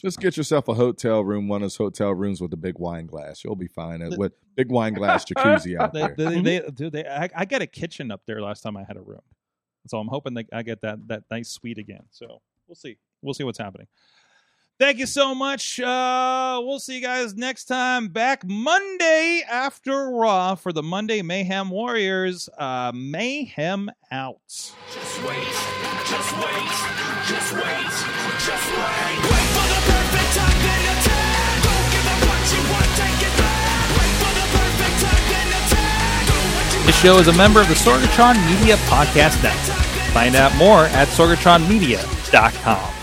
Just 0.00 0.18
get 0.18 0.36
yourself 0.36 0.66
a 0.68 0.74
hotel 0.74 1.22
room, 1.22 1.46
one 1.46 1.58
of 1.58 1.66
those 1.66 1.76
hotel 1.76 2.12
rooms 2.12 2.40
with 2.40 2.52
a 2.54 2.56
big 2.56 2.78
wine 2.78 3.06
glass. 3.06 3.44
You'll 3.44 3.54
be 3.54 3.68
fine. 3.68 4.02
Uh, 4.02 4.10
With 4.16 4.32
big 4.56 4.70
wine 4.70 4.94
glass 4.94 5.24
jacuzzi 5.28 5.78
out 5.78 5.92
They, 5.92 6.00
there. 6.00 6.14
they, 6.16 6.40
they, 6.40 6.70
dude, 6.70 6.92
they, 6.92 7.04
I, 7.06 7.28
I 7.36 7.44
got 7.44 7.60
a 7.60 7.66
kitchen 7.66 8.10
up 8.10 8.22
there 8.26 8.40
last 8.40 8.62
time 8.62 8.76
I 8.78 8.84
had 8.84 8.96
a 8.96 9.02
room, 9.02 9.20
so 9.86 9.98
I'm 9.98 10.08
hoping 10.08 10.34
that 10.34 10.46
I 10.52 10.62
get 10.62 10.80
that 10.80 11.06
that 11.08 11.24
nice 11.30 11.50
suite 11.50 11.78
again. 11.78 12.04
So 12.10 12.40
we'll 12.66 12.74
see. 12.76 12.96
We'll 13.22 13.34
see 13.34 13.44
what's 13.44 13.58
happening. 13.58 13.86
Thank 14.80 14.98
you 14.98 15.06
so 15.06 15.36
much. 15.36 15.78
Uh, 15.78 16.60
we'll 16.64 16.80
see 16.80 16.96
you 16.96 17.00
guys 17.00 17.34
next 17.36 17.66
time. 17.66 18.08
Back 18.08 18.44
Monday 18.44 19.42
after 19.48 20.10
Raw 20.10 20.56
for 20.56 20.72
the 20.72 20.82
Monday 20.82 21.22
Mayhem 21.22 21.70
Warriors. 21.70 22.48
Uh, 22.58 22.90
Mayhem 22.92 23.88
out. 24.10 24.40
Just 24.48 24.74
wait, 25.22 25.46
just 26.10 26.32
wait, 26.34 26.74
just 27.30 27.52
wait, 27.54 27.86
just 28.42 28.66
wait. 28.74 29.14
Wait 29.30 29.46
for 29.54 29.66
the 29.70 29.80
perfect 29.86 30.30
time, 30.34 30.58
then 30.58 30.82
attack. 30.90 31.62
Don't 31.62 31.86
give 31.94 32.06
up 32.10 32.18
what 32.26 32.42
you 32.50 32.62
want, 32.74 32.90
take 32.98 33.22
it 33.22 33.34
back. 33.38 33.94
Wait 33.94 34.14
for 34.18 34.32
the 34.34 34.46
perfect 34.58 34.96
time, 35.06 35.24
then 35.30 35.48
attack. 35.54 36.26
Do 36.26 36.34
what 36.34 36.66
you 36.74 36.86
This 36.86 36.98
show 37.00 37.18
is 37.18 37.28
a 37.28 37.36
member 37.38 37.60
of 37.60 37.68
the 37.68 37.74
Sorgatron 37.74 38.34
Media 38.50 38.74
Podcast 38.90 39.40
Network. 39.40 39.78
Find 40.12 40.34
out 40.34 40.54
more 40.56 40.86
at 40.86 41.06
sorgatronmedia.com. 41.08 42.93